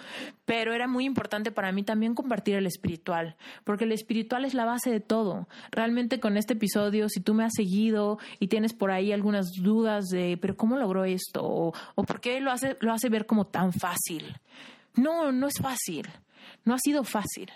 pero 0.45 0.73
era 0.73 0.89
muy 0.89 1.05
importante 1.05 1.53
para 1.53 1.73
mí 1.73 1.82
también 1.82 2.15
compartir 2.15 2.57
el 2.57 2.66
espiritual, 2.66 3.36
porque 3.65 3.85
el 3.85 3.93
espiritual 3.93 4.45
es 4.45 4.55
la 4.55 4.65
base 4.65 4.90
de 4.90 5.01
todo. 5.01 5.49
Realmente 5.70 6.20
con 6.20 6.36
este 6.36 6.57
episodio, 6.59 7.09
si 7.09 7.20
tú 7.20 7.35
me 7.35 7.44
has 7.44 7.55
seguido 7.55 8.18
y 8.39 8.48
tienes 8.48 8.72
por 8.74 8.90
ahí 8.90 9.12
algunas 9.12 9.52
dudas 9.52 10.09
de, 10.09 10.39
pero 10.40 10.56
¿cómo 10.56 10.76
logró 10.76 11.05
esto? 11.05 11.43
O, 11.43 11.72
o 11.94 12.05
por 12.05 12.20
qué 12.20 12.40
lo 12.40 12.51
hace, 12.51 12.76
lo 12.80 12.93
hace 12.93 13.09
ver 13.09 13.26
como 13.26 13.47
tan 13.47 13.72
fácil. 13.72 14.36
No, 14.94 15.32
no 15.32 15.47
es 15.47 15.59
fácil. 15.60 16.06
No 16.64 16.74
ha 16.74 16.78
sido 16.78 17.05
fácil, 17.05 17.51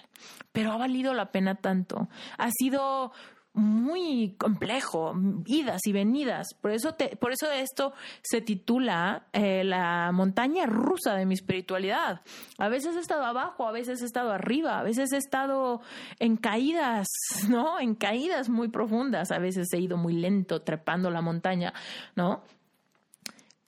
pero 0.53 0.73
ha 0.73 0.77
valido 0.77 1.13
la 1.13 1.33
pena 1.33 1.55
tanto. 1.57 2.09
Ha 2.39 2.51
sido 2.51 3.13
muy 3.55 4.35
complejo, 4.39 5.15
idas 5.45 5.83
y 5.87 5.93
venidas. 5.93 6.49
Por 6.61 6.71
eso, 6.71 6.97
por 7.21 7.33
eso 7.33 7.51
esto 7.51 7.93
se 8.23 8.41
titula 8.41 9.27
eh, 9.33 9.63
la 9.65 10.11
montaña 10.13 10.67
rusa 10.67 11.15
de 11.15 11.27
mi 11.27 11.35
espiritualidad. 11.35 12.23
A 12.59 12.69
veces 12.69 12.97
he 12.97 13.01
estado 13.01 13.25
abajo, 13.25 13.67
a 13.67 13.73
veces 13.73 14.01
he 14.03 14.07
estado 14.07 14.33
arriba, 14.33 14.79
a 14.79 14.83
veces 14.83 15.13
he 15.13 15.19
estado 15.19 15.83
en 16.19 16.37
caídas, 16.37 17.09
¿no? 17.49 17.79
En 17.79 17.95
caídas 17.95 18.49
muy 18.49 18.69
profundas. 18.69 19.31
A 19.31 19.39
veces 19.39 19.73
he 19.73 19.79
ido 19.79 19.97
muy 19.97 20.15
lento 20.15 20.63
trepando 20.63 21.11
la 21.11 21.21
montaña, 21.21 21.75
¿no? 22.17 22.43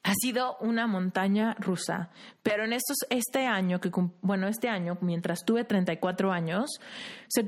Ha 0.05 0.13
sido 0.15 0.59
una 0.61 0.87
montaña 0.87 1.55
rusa. 1.59 2.11
Pero 2.43 2.65
en 2.65 2.75
estos, 2.75 2.99
este 3.09 3.47
año, 3.47 3.81
que, 3.81 3.91
bueno, 4.21 4.47
este 4.47 4.69
año, 4.69 4.99
mientras 5.01 5.45
tuve 5.45 5.65
34 5.65 6.31
años, 6.31 6.79
se, 7.27 7.45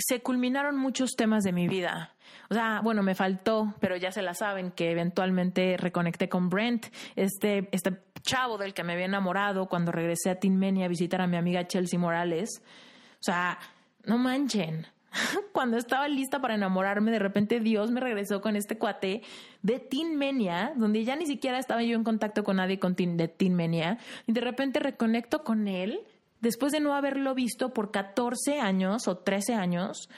se 0.00 0.20
culminaron 0.22 0.78
muchos 0.78 1.10
temas 1.12 1.44
de 1.44 1.52
mi 1.52 1.68
vida. 1.68 2.14
O 2.50 2.54
sea, 2.54 2.80
bueno, 2.82 3.02
me 3.02 3.14
faltó, 3.14 3.74
pero 3.78 3.96
ya 3.96 4.10
se 4.10 4.22
la 4.22 4.32
saben, 4.32 4.70
que 4.70 4.90
eventualmente 4.90 5.76
reconecté 5.76 6.30
con 6.30 6.48
Brent, 6.48 6.86
este, 7.14 7.68
este 7.72 7.98
chavo 8.22 8.56
del 8.56 8.72
que 8.72 8.84
me 8.84 8.94
había 8.94 9.04
enamorado 9.04 9.68
cuando 9.68 9.92
regresé 9.92 10.30
a 10.30 10.40
Tinmenia 10.40 10.86
a 10.86 10.88
visitar 10.88 11.20
a 11.20 11.26
mi 11.26 11.36
amiga 11.36 11.66
Chelsea 11.66 11.98
Morales. 11.98 12.62
O 13.20 13.22
sea, 13.22 13.58
no 14.04 14.16
manchen. 14.16 14.86
cuando 15.52 15.76
estaba 15.76 16.08
lista 16.08 16.40
para 16.40 16.54
enamorarme, 16.54 17.10
de 17.10 17.18
repente 17.18 17.60
Dios 17.60 17.90
me 17.90 18.00
regresó 18.00 18.40
con 18.40 18.56
este 18.56 18.78
cuate 18.78 19.22
de 19.62 19.78
Teen 19.78 20.16
Menia, 20.16 20.72
donde 20.76 21.04
ya 21.04 21.16
ni 21.16 21.26
siquiera 21.26 21.58
estaba 21.58 21.82
yo 21.82 21.96
en 21.96 22.04
contacto 22.04 22.44
con 22.44 22.56
nadie 22.56 22.78
con 22.78 22.94
de 22.94 23.28
Teen 23.28 23.54
Menia, 23.54 23.98
y 24.26 24.32
de 24.32 24.40
repente 24.40 24.80
reconecto 24.80 25.44
con 25.44 25.68
él 25.68 26.00
después 26.40 26.72
de 26.72 26.80
no 26.80 26.94
haberlo 26.94 27.34
visto 27.34 27.72
por 27.72 27.90
14 27.90 28.60
años 28.60 29.08
o 29.08 29.18
13 29.18 29.54
años. 29.54 30.08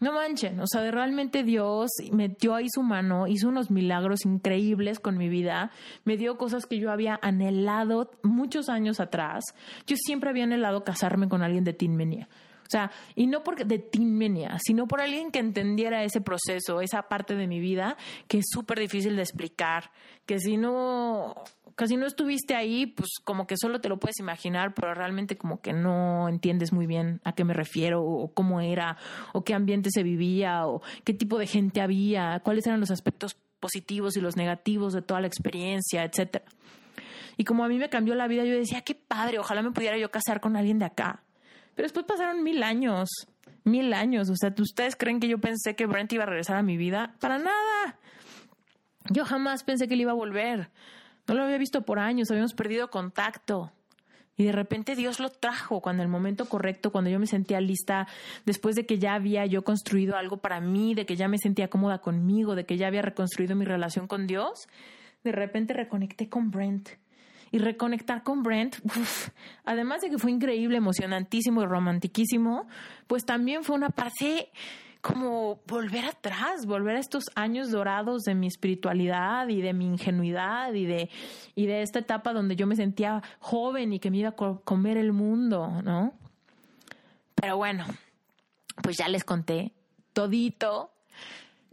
No 0.00 0.12
manchen, 0.12 0.58
o 0.58 0.66
sea, 0.66 0.90
realmente 0.90 1.44
Dios 1.44 1.88
metió 2.10 2.56
ahí 2.56 2.66
su 2.68 2.82
mano, 2.82 3.28
hizo 3.28 3.48
unos 3.48 3.70
milagros 3.70 4.24
increíbles 4.24 4.98
con 4.98 5.16
mi 5.16 5.28
vida, 5.28 5.70
me 6.04 6.16
dio 6.16 6.36
cosas 6.36 6.66
que 6.66 6.78
yo 6.80 6.90
había 6.90 7.20
anhelado 7.22 8.10
muchos 8.24 8.68
años 8.68 8.98
atrás. 8.98 9.44
Yo 9.86 9.94
siempre 9.96 10.30
había 10.30 10.42
anhelado 10.42 10.82
casarme 10.82 11.28
con 11.28 11.42
alguien 11.42 11.62
de 11.62 11.72
Teen 11.72 11.94
Menia. 11.94 12.28
O 12.72 12.78
sea, 12.78 12.90
y 13.14 13.26
no 13.26 13.42
porque 13.42 13.66
de 13.66 13.86
Menia, 14.00 14.56
sino 14.64 14.88
por 14.88 15.02
alguien 15.02 15.30
que 15.30 15.40
entendiera 15.40 16.04
ese 16.04 16.22
proceso, 16.22 16.80
esa 16.80 17.02
parte 17.02 17.36
de 17.36 17.46
mi 17.46 17.60
vida 17.60 17.98
que 18.28 18.38
es 18.38 18.46
súper 18.50 18.78
difícil 18.78 19.14
de 19.14 19.20
explicar, 19.20 19.90
que 20.24 20.38
si 20.38 20.56
no, 20.56 21.34
casi 21.74 21.98
no 21.98 22.06
estuviste 22.06 22.54
ahí, 22.54 22.86
pues 22.86 23.10
como 23.24 23.46
que 23.46 23.58
solo 23.58 23.82
te 23.82 23.90
lo 23.90 23.98
puedes 23.98 24.18
imaginar, 24.20 24.72
pero 24.72 24.94
realmente 24.94 25.36
como 25.36 25.60
que 25.60 25.74
no 25.74 26.30
entiendes 26.30 26.72
muy 26.72 26.86
bien 26.86 27.20
a 27.24 27.34
qué 27.34 27.44
me 27.44 27.52
refiero, 27.52 28.02
o 28.02 28.32
cómo 28.32 28.62
era, 28.62 28.96
o 29.34 29.44
qué 29.44 29.52
ambiente 29.52 29.90
se 29.92 30.02
vivía, 30.02 30.66
o 30.66 30.80
qué 31.04 31.12
tipo 31.12 31.36
de 31.36 31.46
gente 31.46 31.82
había, 31.82 32.40
cuáles 32.42 32.66
eran 32.66 32.80
los 32.80 32.90
aspectos 32.90 33.36
positivos 33.60 34.16
y 34.16 34.22
los 34.22 34.36
negativos 34.36 34.94
de 34.94 35.02
toda 35.02 35.20
la 35.20 35.26
experiencia, 35.26 36.04
etcétera. 36.04 36.46
Y 37.36 37.44
como 37.44 37.64
a 37.64 37.68
mí 37.68 37.76
me 37.76 37.90
cambió 37.90 38.14
la 38.14 38.28
vida, 38.28 38.46
yo 38.46 38.54
decía, 38.54 38.80
qué 38.80 38.94
padre, 38.94 39.38
ojalá 39.38 39.60
me 39.60 39.72
pudiera 39.72 39.98
yo 39.98 40.10
casar 40.10 40.40
con 40.40 40.56
alguien 40.56 40.78
de 40.78 40.86
acá. 40.86 41.22
Pero 41.74 41.86
después 41.86 42.06
pasaron 42.06 42.42
mil 42.42 42.62
años, 42.62 43.08
mil 43.64 43.92
años. 43.92 44.28
O 44.30 44.36
sea, 44.36 44.54
¿ustedes 44.58 44.96
creen 44.96 45.20
que 45.20 45.28
yo 45.28 45.38
pensé 45.38 45.74
que 45.74 45.86
Brent 45.86 46.12
iba 46.12 46.24
a 46.24 46.26
regresar 46.26 46.56
a 46.56 46.62
mi 46.62 46.76
vida? 46.76 47.14
Para 47.20 47.38
nada. 47.38 47.98
Yo 49.10 49.24
jamás 49.24 49.64
pensé 49.64 49.88
que 49.88 49.94
él 49.94 50.02
iba 50.02 50.12
a 50.12 50.16
volver. 50.16 50.70
No 51.26 51.34
lo 51.34 51.44
había 51.44 51.58
visto 51.58 51.82
por 51.82 51.98
años, 51.98 52.30
habíamos 52.30 52.54
perdido 52.54 52.90
contacto. 52.90 53.72
Y 54.36 54.44
de 54.44 54.52
repente 54.52 54.96
Dios 54.96 55.20
lo 55.20 55.28
trajo 55.28 55.80
cuando 55.80 56.02
el 56.02 56.08
momento 56.08 56.46
correcto, 56.46 56.90
cuando 56.90 57.10
yo 57.10 57.18
me 57.18 57.26
sentía 57.26 57.60
lista, 57.60 58.08
después 58.46 58.74
de 58.74 58.86
que 58.86 58.98
ya 58.98 59.14
había 59.14 59.44
yo 59.46 59.62
construido 59.62 60.16
algo 60.16 60.38
para 60.38 60.60
mí, 60.60 60.94
de 60.94 61.04
que 61.04 61.16
ya 61.16 61.28
me 61.28 61.38
sentía 61.38 61.68
cómoda 61.68 61.98
conmigo, 61.98 62.54
de 62.54 62.64
que 62.64 62.76
ya 62.76 62.86
había 62.86 63.02
reconstruido 63.02 63.54
mi 63.56 63.64
relación 63.64 64.06
con 64.06 64.26
Dios, 64.26 64.68
de 65.22 65.32
repente 65.32 65.74
reconecté 65.74 66.28
con 66.28 66.50
Brent. 66.50 66.88
Y 67.52 67.58
reconectar 67.58 68.24
con 68.24 68.42
Brent, 68.42 68.76
además 69.64 70.00
de 70.02 70.10
que 70.10 70.18
fue 70.18 70.32
increíble, 70.32 70.78
emocionantísimo 70.78 71.62
y 71.62 71.66
romantiquísimo, 71.66 72.66
pues 73.06 73.24
también 73.24 73.62
fue 73.62 73.76
una 73.76 73.90
parte 73.90 74.50
como 75.02 75.60
volver 75.66 76.04
atrás, 76.04 76.64
volver 76.64 76.96
a 76.96 77.00
estos 77.00 77.24
años 77.34 77.70
dorados 77.70 78.22
de 78.22 78.34
mi 78.34 78.46
espiritualidad 78.46 79.48
y 79.48 79.60
de 79.60 79.72
mi 79.72 79.86
ingenuidad 79.86 80.72
y 80.72 80.86
de, 80.86 81.10
y 81.56 81.66
de 81.66 81.82
esta 81.82 81.98
etapa 81.98 82.32
donde 82.32 82.54
yo 82.56 82.66
me 82.66 82.76
sentía 82.76 83.22
joven 83.40 83.92
y 83.92 83.98
que 83.98 84.10
me 84.10 84.18
iba 84.18 84.30
a 84.30 84.36
comer 84.36 84.96
el 84.96 85.12
mundo, 85.12 85.82
¿no? 85.82 86.14
Pero 87.34 87.56
bueno, 87.56 87.84
pues 88.80 88.96
ya 88.96 89.08
les 89.08 89.24
conté 89.24 89.72
todito. 90.12 90.92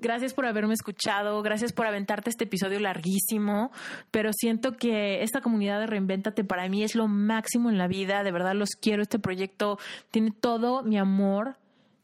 Gracias 0.02 0.34
por 0.34 0.46
haberme 0.46 0.74
escuchado, 0.74 1.42
gracias 1.42 1.74
por 1.74 1.86
aventarte 1.86 2.30
este 2.30 2.46
episodio 2.46 2.80
larguísimo, 2.80 3.72
pero 4.12 4.32
siento 4.32 4.78
que 4.78 5.24
esta 5.24 5.42
comunidad 5.42 5.82
de 5.82 5.88
Reinventate 5.88 6.46
para 6.46 6.70
mí 6.70 6.84
es 6.84 6.96
lo 6.96 7.10
máximo 7.10 7.70
en 7.70 7.78
la 7.78 7.88
vida, 7.88 8.24
de 8.24 8.32
verdad 8.32 8.54
los 8.56 8.70
quiero, 8.80 9.02
este 9.02 9.20
proyecto 9.20 9.78
tiene 10.10 10.32
todo 10.32 10.84
mi 10.84 10.98
amor, 10.98 11.58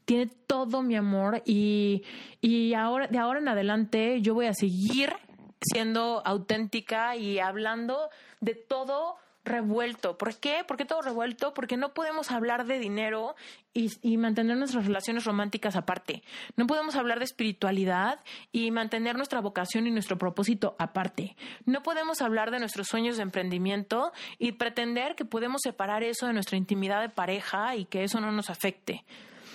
tiene 0.04 0.30
todo 0.46 0.82
mi 0.82 0.94
amor 0.94 1.42
y, 1.46 2.02
y 2.42 2.74
ahora, 2.74 3.06
de 3.06 3.16
ahora 3.16 3.40
en 3.40 3.48
adelante 3.48 4.20
yo 4.20 4.34
voy 4.34 4.46
a 4.46 4.52
seguir 4.52 5.14
siendo 5.62 6.20
auténtica 6.26 7.16
y 7.16 7.38
hablando 7.38 8.10
de 8.40 8.54
todo 8.54 9.16
revuelto. 9.46 10.18
¿Por 10.18 10.34
qué? 10.36 10.64
¿Por 10.66 10.76
qué 10.76 10.84
todo 10.84 11.00
revuelto? 11.00 11.54
Porque 11.54 11.76
no 11.76 11.94
podemos 11.94 12.30
hablar 12.30 12.66
de 12.66 12.78
dinero 12.78 13.34
y, 13.72 14.16
mantener 14.16 14.56
nuestras 14.56 14.86
relaciones 14.86 15.24
románticas 15.24 15.76
aparte. 15.76 16.22
No 16.56 16.66
podemos 16.66 16.96
hablar 16.96 17.18
de 17.18 17.24
espiritualidad 17.24 18.20
y 18.52 18.70
mantener 18.70 19.16
nuestra 19.16 19.40
vocación 19.40 19.86
y 19.86 19.90
nuestro 19.90 20.18
propósito 20.18 20.76
aparte. 20.78 21.36
No 21.64 21.82
podemos 21.82 22.20
hablar 22.22 22.50
de 22.50 22.58
nuestros 22.58 22.88
sueños 22.88 23.16
de 23.16 23.22
emprendimiento 23.22 24.12
y 24.38 24.52
pretender 24.52 25.14
que 25.14 25.24
podemos 25.24 25.62
separar 25.62 26.02
eso 26.02 26.26
de 26.26 26.32
nuestra 26.32 26.56
intimidad 26.56 27.00
de 27.00 27.08
pareja 27.08 27.76
y 27.76 27.84
que 27.84 28.04
eso 28.04 28.20
no 28.20 28.32
nos 28.32 28.50
afecte. 28.50 29.04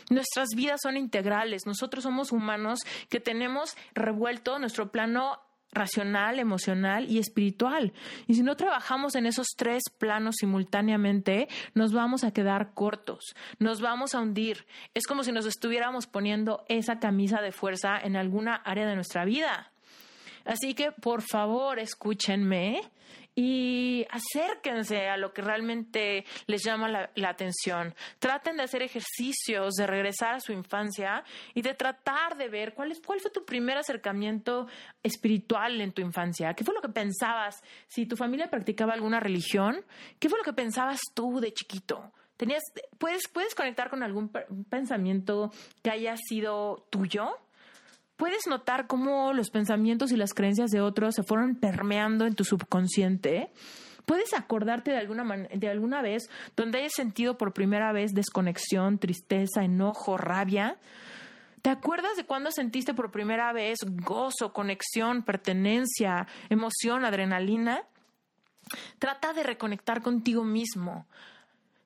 Nuestras 0.09 0.49
vidas 0.55 0.81
son 0.83 0.97
integrales. 0.97 1.65
Nosotros 1.65 2.03
somos 2.03 2.31
humanos 2.31 2.79
que 3.09 3.19
tenemos 3.19 3.75
revuelto 3.93 4.59
nuestro 4.59 4.91
plano 4.91 5.39
racional, 5.71 6.39
emocional 6.39 7.09
y 7.09 7.19
espiritual. 7.19 7.93
Y 8.27 8.35
si 8.35 8.43
no 8.43 8.55
trabajamos 8.55 9.15
en 9.15 9.25
esos 9.25 9.47
tres 9.55 9.83
planos 9.97 10.35
simultáneamente, 10.39 11.47
nos 11.73 11.93
vamos 11.93 12.23
a 12.23 12.31
quedar 12.31 12.73
cortos, 12.73 13.35
nos 13.59 13.81
vamos 13.81 14.15
a 14.15 14.19
hundir. 14.19 14.65
Es 14.93 15.07
como 15.07 15.23
si 15.23 15.31
nos 15.31 15.45
estuviéramos 15.45 16.07
poniendo 16.07 16.65
esa 16.67 16.99
camisa 16.99 17.41
de 17.41 17.51
fuerza 17.51 17.99
en 18.01 18.15
alguna 18.15 18.55
área 18.55 18.85
de 18.87 18.95
nuestra 18.95 19.25
vida. 19.25 19.71
Así 20.45 20.73
que, 20.73 20.91
por 20.91 21.21
favor, 21.21 21.79
escúchenme 21.79 22.81
y 23.43 24.05
acérquense 24.11 25.09
a 25.09 25.17
lo 25.17 25.33
que 25.33 25.41
realmente 25.41 26.25
les 26.45 26.63
llama 26.63 26.87
la, 26.89 27.29
atención. 27.29 27.95
Traten 28.19 28.57
de 28.57 28.63
hacer 28.63 28.83
ejercicios, 28.83 29.73
de 29.73 29.87
regresar 29.87 30.35
a 30.35 30.39
su 30.39 30.51
infancia 30.51 31.23
y 31.55 31.63
de 31.63 31.73
tratar 31.73 32.37
de 32.37 32.49
ver 32.49 32.75
cuál, 32.75 32.91
es, 32.91 33.01
cuál 33.01 33.19
fue 33.19 33.31
tu 33.31 33.43
primer 33.43 33.77
acercamiento 33.77 34.67
espiritual 35.01 35.81
en 35.81 35.91
tu 35.91 36.03
infancia. 36.03 36.53
¿Qué 36.53 36.63
fue 36.63 36.75
lo 36.75 36.81
que 36.81 36.89
pensabas? 36.89 37.63
Si 37.87 38.05
tu 38.05 38.15
familia 38.15 38.47
practicaba 38.47 38.93
alguna 38.93 39.19
religión, 39.19 39.83
¿qué 40.19 40.29
fue 40.29 40.37
lo 40.37 40.43
que 40.43 40.53
pensabas 40.53 40.99
tú 41.15 41.39
de 41.39 41.51
chiquito? 41.51 42.11
¿Tenías, 42.37 42.61
puedes, 42.99 43.27
¿Puedes 43.27 43.55
conectar 43.55 43.89
con 43.89 44.03
algún 44.03 44.29
pensamiento 44.69 45.51
que 45.81 45.89
haya 45.89 46.15
sido 46.15 46.85
tuyo? 46.91 47.39
Puedes 48.21 48.45
notar 48.45 48.85
cómo 48.85 49.33
los 49.33 49.49
pensamientos 49.49 50.11
y 50.11 50.15
las 50.15 50.35
creencias 50.35 50.69
de 50.69 50.79
otros 50.79 51.15
se 51.15 51.23
fueron 51.23 51.55
permeando 51.55 52.27
en 52.27 52.35
tu 52.35 52.43
subconsciente. 52.43 53.49
¿Puedes 54.05 54.35
acordarte 54.35 54.91
de 54.91 54.97
alguna, 54.97 55.23
de 55.51 55.67
alguna 55.67 56.03
vez 56.03 56.29
donde 56.55 56.77
hayas 56.77 56.93
sentido 56.93 57.39
por 57.39 57.51
primera 57.51 57.91
vez 57.93 58.13
desconexión, 58.13 58.99
tristeza, 58.99 59.63
enojo, 59.63 60.17
rabia? 60.17 60.77
¿Te 61.63 61.71
acuerdas 61.71 62.15
de 62.15 62.23
cuando 62.23 62.51
sentiste 62.51 62.93
por 62.93 63.09
primera 63.09 63.53
vez 63.53 63.79
gozo, 63.87 64.53
conexión, 64.53 65.23
pertenencia, 65.23 66.27
emoción, 66.51 67.05
adrenalina? 67.05 67.85
Trata 68.99 69.33
de 69.33 69.41
reconectar 69.41 70.03
contigo 70.03 70.43
mismo. 70.43 71.07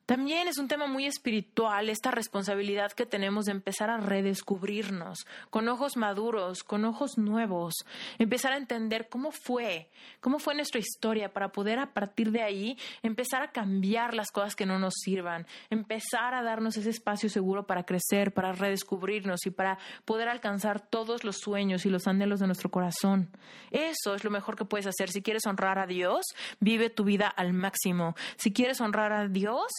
También 0.06 0.48
es 0.48 0.60
un 0.60 0.68
tema 0.68 0.86
muy 0.86 1.07
espiritual 1.07 1.90
esta 1.90 2.11
responsabilidad 2.11 2.91
que 2.91 3.07
tenemos 3.07 3.45
de 3.45 3.53
empezar 3.53 3.90
a 3.90 3.98
redescubrirnos 3.98 5.26
con 5.49 5.68
ojos 5.68 5.98
maduros, 5.98 6.61
con 6.61 6.86
ojos 6.86 7.18
nuevos, 7.18 7.73
empezar 8.19 8.53
a 8.53 8.57
entender 8.57 9.10
cómo 9.10 9.32
fue, 9.32 9.90
cómo 10.19 10.38
fue 10.38 10.53
nuestra 10.53 10.80
historia 10.80 11.34
para 11.34 11.52
poder 11.52 11.80
a 11.80 11.91
partir 11.94 12.30
de 12.30 12.44
ahí 12.44 12.77
empezar 13.02 13.41
a 13.41 13.52
cambiar 13.52 14.14
las 14.14 14.30
cosas 14.30 14.56
que 14.56 14.68
no 14.68 14.77
nos 14.77 14.94
sirvan, 14.94 15.48
empezar 15.72 16.36
a 16.36 16.44
darnos 16.44 16.77
ese 16.77 16.91
espacio 16.91 17.27
seguro 17.27 17.65
para 17.65 17.84
crecer, 17.84 18.32
para 18.32 18.52
redescubrirnos 18.52 19.48
y 19.48 19.49
para 19.49 19.80
poder 20.06 20.30
alcanzar 20.30 20.82
todos 20.82 21.23
los 21.23 21.38
sueños 21.38 21.84
y 21.88 21.90
los 21.90 22.06
anhelos 22.06 22.40
de 22.40 22.45
nuestro 22.45 22.69
corazón. 22.69 23.32
Eso 23.72 24.14
es 24.14 24.23
lo 24.23 24.30
mejor 24.30 24.56
que 24.56 24.65
puedes 24.65 24.86
hacer. 24.86 25.10
Si 25.10 25.23
quieres 25.23 25.48
honrar 25.48 25.80
a 25.80 25.88
Dios, 25.88 26.26
vive 26.60 26.91
tu 26.91 27.06
vida 27.06 27.27
al 27.27 27.53
máximo. 27.53 28.14
Si 28.38 28.53
quieres 28.53 28.82
honrar 28.82 29.11
a 29.11 29.27
Dios, 29.27 29.72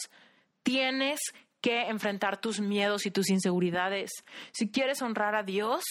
tienes 0.67 1.21
que 1.61 1.83
enfrentar 1.83 2.41
tus 2.41 2.59
miedos 2.59 3.05
y 3.05 3.11
tus 3.11 3.29
inseguridades. 3.29 4.11
Si 4.51 4.69
quieres 4.69 5.01
honrar 5.01 5.33
a 5.33 5.43
Dios, 5.43 5.81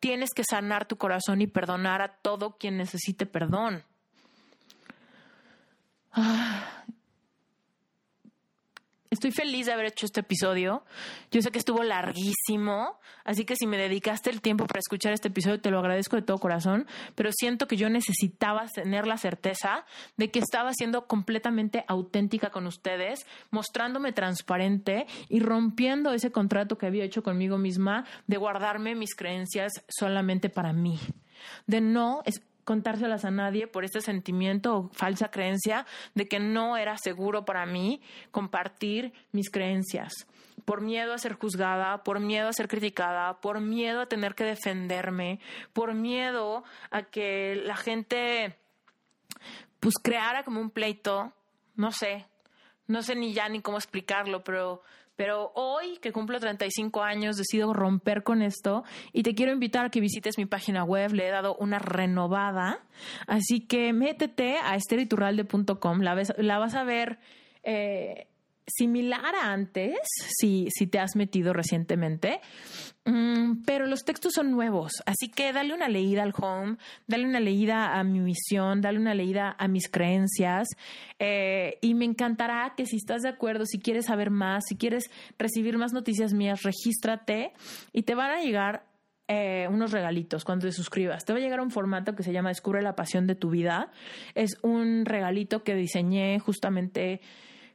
tienes 0.00 0.30
que 0.34 0.42
sanar 0.42 0.88
tu 0.88 0.96
corazón 0.96 1.40
y 1.40 1.46
perdonar 1.46 2.02
a 2.02 2.16
todo 2.16 2.56
quien 2.58 2.76
necesite 2.76 3.24
perdón. 3.24 3.84
Ah, 6.10 6.84
Estoy 9.10 9.32
feliz 9.32 9.66
de 9.66 9.72
haber 9.72 9.86
hecho 9.86 10.06
este 10.06 10.20
episodio. 10.20 10.84
Yo 11.32 11.42
sé 11.42 11.50
que 11.50 11.58
estuvo 11.58 11.82
larguísimo, 11.82 13.00
así 13.24 13.44
que 13.44 13.56
si 13.56 13.66
me 13.66 13.76
dedicaste 13.76 14.30
el 14.30 14.40
tiempo 14.40 14.66
para 14.66 14.78
escuchar 14.78 15.12
este 15.12 15.26
episodio, 15.26 15.60
te 15.60 15.72
lo 15.72 15.80
agradezco 15.80 16.14
de 16.14 16.22
todo 16.22 16.38
corazón, 16.38 16.86
pero 17.16 17.30
siento 17.32 17.66
que 17.66 17.76
yo 17.76 17.90
necesitaba 17.90 18.66
tener 18.68 19.08
la 19.08 19.16
certeza 19.16 19.84
de 20.16 20.30
que 20.30 20.38
estaba 20.38 20.72
siendo 20.74 21.08
completamente 21.08 21.84
auténtica 21.88 22.50
con 22.50 22.68
ustedes, 22.68 23.26
mostrándome 23.50 24.12
transparente 24.12 25.08
y 25.28 25.40
rompiendo 25.40 26.12
ese 26.12 26.30
contrato 26.30 26.78
que 26.78 26.86
había 26.86 27.02
hecho 27.02 27.24
conmigo 27.24 27.58
misma 27.58 28.04
de 28.28 28.36
guardarme 28.36 28.94
mis 28.94 29.16
creencias 29.16 29.72
solamente 29.88 30.50
para 30.50 30.72
mí 30.72 31.00
de 31.66 31.80
no 31.80 32.22
contárselas 32.70 33.24
a 33.24 33.32
nadie 33.32 33.66
por 33.66 33.82
este 33.82 34.00
sentimiento 34.00 34.76
o 34.76 34.88
falsa 34.90 35.28
creencia 35.28 35.86
de 36.14 36.28
que 36.28 36.38
no 36.38 36.76
era 36.76 36.96
seguro 36.98 37.44
para 37.44 37.66
mí 37.66 38.00
compartir 38.30 39.12
mis 39.32 39.50
creencias. 39.50 40.12
Por 40.64 40.80
miedo 40.80 41.12
a 41.12 41.18
ser 41.18 41.32
juzgada, 41.32 42.04
por 42.04 42.20
miedo 42.20 42.46
a 42.46 42.52
ser 42.52 42.68
criticada, 42.68 43.40
por 43.40 43.60
miedo 43.60 44.02
a 44.02 44.06
tener 44.06 44.36
que 44.36 44.44
defenderme, 44.44 45.40
por 45.72 45.94
miedo 45.94 46.62
a 46.92 47.02
que 47.02 47.56
la 47.56 47.74
gente 47.74 48.56
pues 49.80 49.96
creara 50.00 50.44
como 50.44 50.60
un 50.60 50.70
pleito, 50.70 51.32
no 51.74 51.90
sé, 51.90 52.28
no 52.86 53.02
sé 53.02 53.16
ni 53.16 53.32
ya 53.32 53.48
ni 53.48 53.62
cómo 53.62 53.78
explicarlo, 53.78 54.44
pero 54.44 54.84
pero 55.20 55.52
hoy, 55.54 55.98
que 56.00 56.12
cumplo 56.12 56.40
35 56.40 57.02
años, 57.02 57.36
decido 57.36 57.74
romper 57.74 58.22
con 58.22 58.40
esto 58.40 58.84
y 59.12 59.22
te 59.22 59.34
quiero 59.34 59.52
invitar 59.52 59.84
a 59.84 59.90
que 59.90 60.00
visites 60.00 60.38
mi 60.38 60.46
página 60.46 60.82
web. 60.82 61.12
Le 61.12 61.28
he 61.28 61.30
dado 61.30 61.56
una 61.56 61.78
renovada. 61.78 62.78
Así 63.26 63.60
que 63.60 63.92
métete 63.92 64.56
a 64.56 64.76
esteriturralde.com. 64.76 66.00
La, 66.00 66.16
la 66.38 66.58
vas 66.58 66.74
a 66.74 66.84
ver 66.84 67.18
eh, 67.64 68.29
similar 68.76 69.34
a 69.34 69.52
antes, 69.52 69.98
si, 70.38 70.68
si 70.70 70.86
te 70.86 70.98
has 70.98 71.16
metido 71.16 71.52
recientemente, 71.52 72.40
mm, 73.04 73.62
pero 73.64 73.86
los 73.86 74.04
textos 74.04 74.32
son 74.34 74.50
nuevos, 74.50 74.92
así 75.06 75.28
que 75.28 75.52
dale 75.52 75.74
una 75.74 75.88
leída 75.88 76.22
al 76.22 76.32
home, 76.36 76.76
dale 77.06 77.26
una 77.26 77.40
leída 77.40 77.98
a 77.98 78.04
mi 78.04 78.20
misión, 78.20 78.80
dale 78.80 78.98
una 78.98 79.14
leída 79.14 79.54
a 79.58 79.68
mis 79.68 79.88
creencias 79.88 80.68
eh, 81.18 81.78
y 81.80 81.94
me 81.94 82.04
encantará 82.04 82.74
que 82.76 82.86
si 82.86 82.96
estás 82.96 83.22
de 83.22 83.28
acuerdo, 83.28 83.66
si 83.66 83.78
quieres 83.78 84.06
saber 84.06 84.30
más, 84.30 84.64
si 84.68 84.76
quieres 84.76 85.10
recibir 85.38 85.78
más 85.78 85.92
noticias 85.92 86.32
mías, 86.32 86.62
regístrate 86.62 87.52
y 87.92 88.02
te 88.02 88.14
van 88.14 88.30
a 88.30 88.40
llegar 88.40 88.90
eh, 89.32 89.68
unos 89.70 89.92
regalitos 89.92 90.44
cuando 90.44 90.66
te 90.66 90.72
suscribas. 90.72 91.24
Te 91.24 91.32
va 91.32 91.38
a 91.38 91.40
llegar 91.40 91.60
un 91.60 91.70
formato 91.70 92.16
que 92.16 92.24
se 92.24 92.32
llama 92.32 92.48
Descubre 92.48 92.82
la 92.82 92.96
pasión 92.96 93.28
de 93.28 93.36
tu 93.36 93.48
vida. 93.48 93.92
Es 94.34 94.58
un 94.62 95.04
regalito 95.04 95.62
que 95.62 95.76
diseñé 95.76 96.40
justamente 96.40 97.20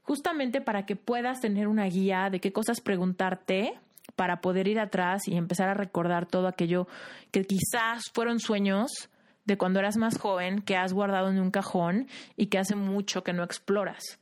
justamente 0.05 0.61
para 0.61 0.85
que 0.85 0.95
puedas 0.95 1.41
tener 1.41 1.67
una 1.67 1.85
guía 1.85 2.29
de 2.29 2.39
qué 2.39 2.53
cosas 2.53 2.79
preguntarte 2.79 3.73
para 4.15 4.39
poder 4.39 4.67
ir 4.67 4.79
atrás 4.79 5.27
y 5.27 5.35
empezar 5.35 5.67
a 5.67 5.73
recordar 5.73 6.27
todo 6.27 6.47
aquello 6.47 6.87
que 7.31 7.43
quizás 7.43 8.03
fueron 8.13 8.39
sueños 8.39 9.09
de 9.45 9.57
cuando 9.57 9.79
eras 9.79 9.97
más 9.97 10.17
joven, 10.17 10.61
que 10.61 10.75
has 10.75 10.93
guardado 10.93 11.29
en 11.29 11.39
un 11.39 11.51
cajón 11.51 12.07
y 12.35 12.47
que 12.47 12.57
hace 12.57 12.75
mucho 12.75 13.23
que 13.23 13.33
no 13.33 13.43
exploras. 13.43 14.19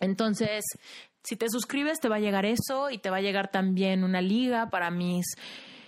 Entonces, 0.00 0.64
si 1.22 1.36
te 1.36 1.48
suscribes, 1.48 2.00
te 2.00 2.08
va 2.08 2.16
a 2.16 2.20
llegar 2.20 2.44
eso 2.44 2.90
y 2.90 2.98
te 2.98 3.10
va 3.10 3.18
a 3.18 3.22
llegar 3.22 3.50
también 3.50 4.04
una 4.04 4.20
liga 4.20 4.68
para 4.68 4.90
mis 4.90 5.24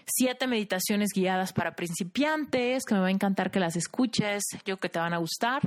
siete 0.07 0.47
meditaciones 0.47 1.09
guiadas 1.15 1.53
para 1.53 1.75
principiantes, 1.75 2.85
que 2.85 2.95
me 2.95 3.01
va 3.01 3.09
a 3.09 3.11
encantar 3.11 3.51
que 3.51 3.61
las 3.61 3.77
escuches, 3.77 4.43
yo 4.65 4.79
que 4.79 4.89
te 4.89 4.99
van 4.99 5.13
a 5.13 5.19
gustar. 5.19 5.63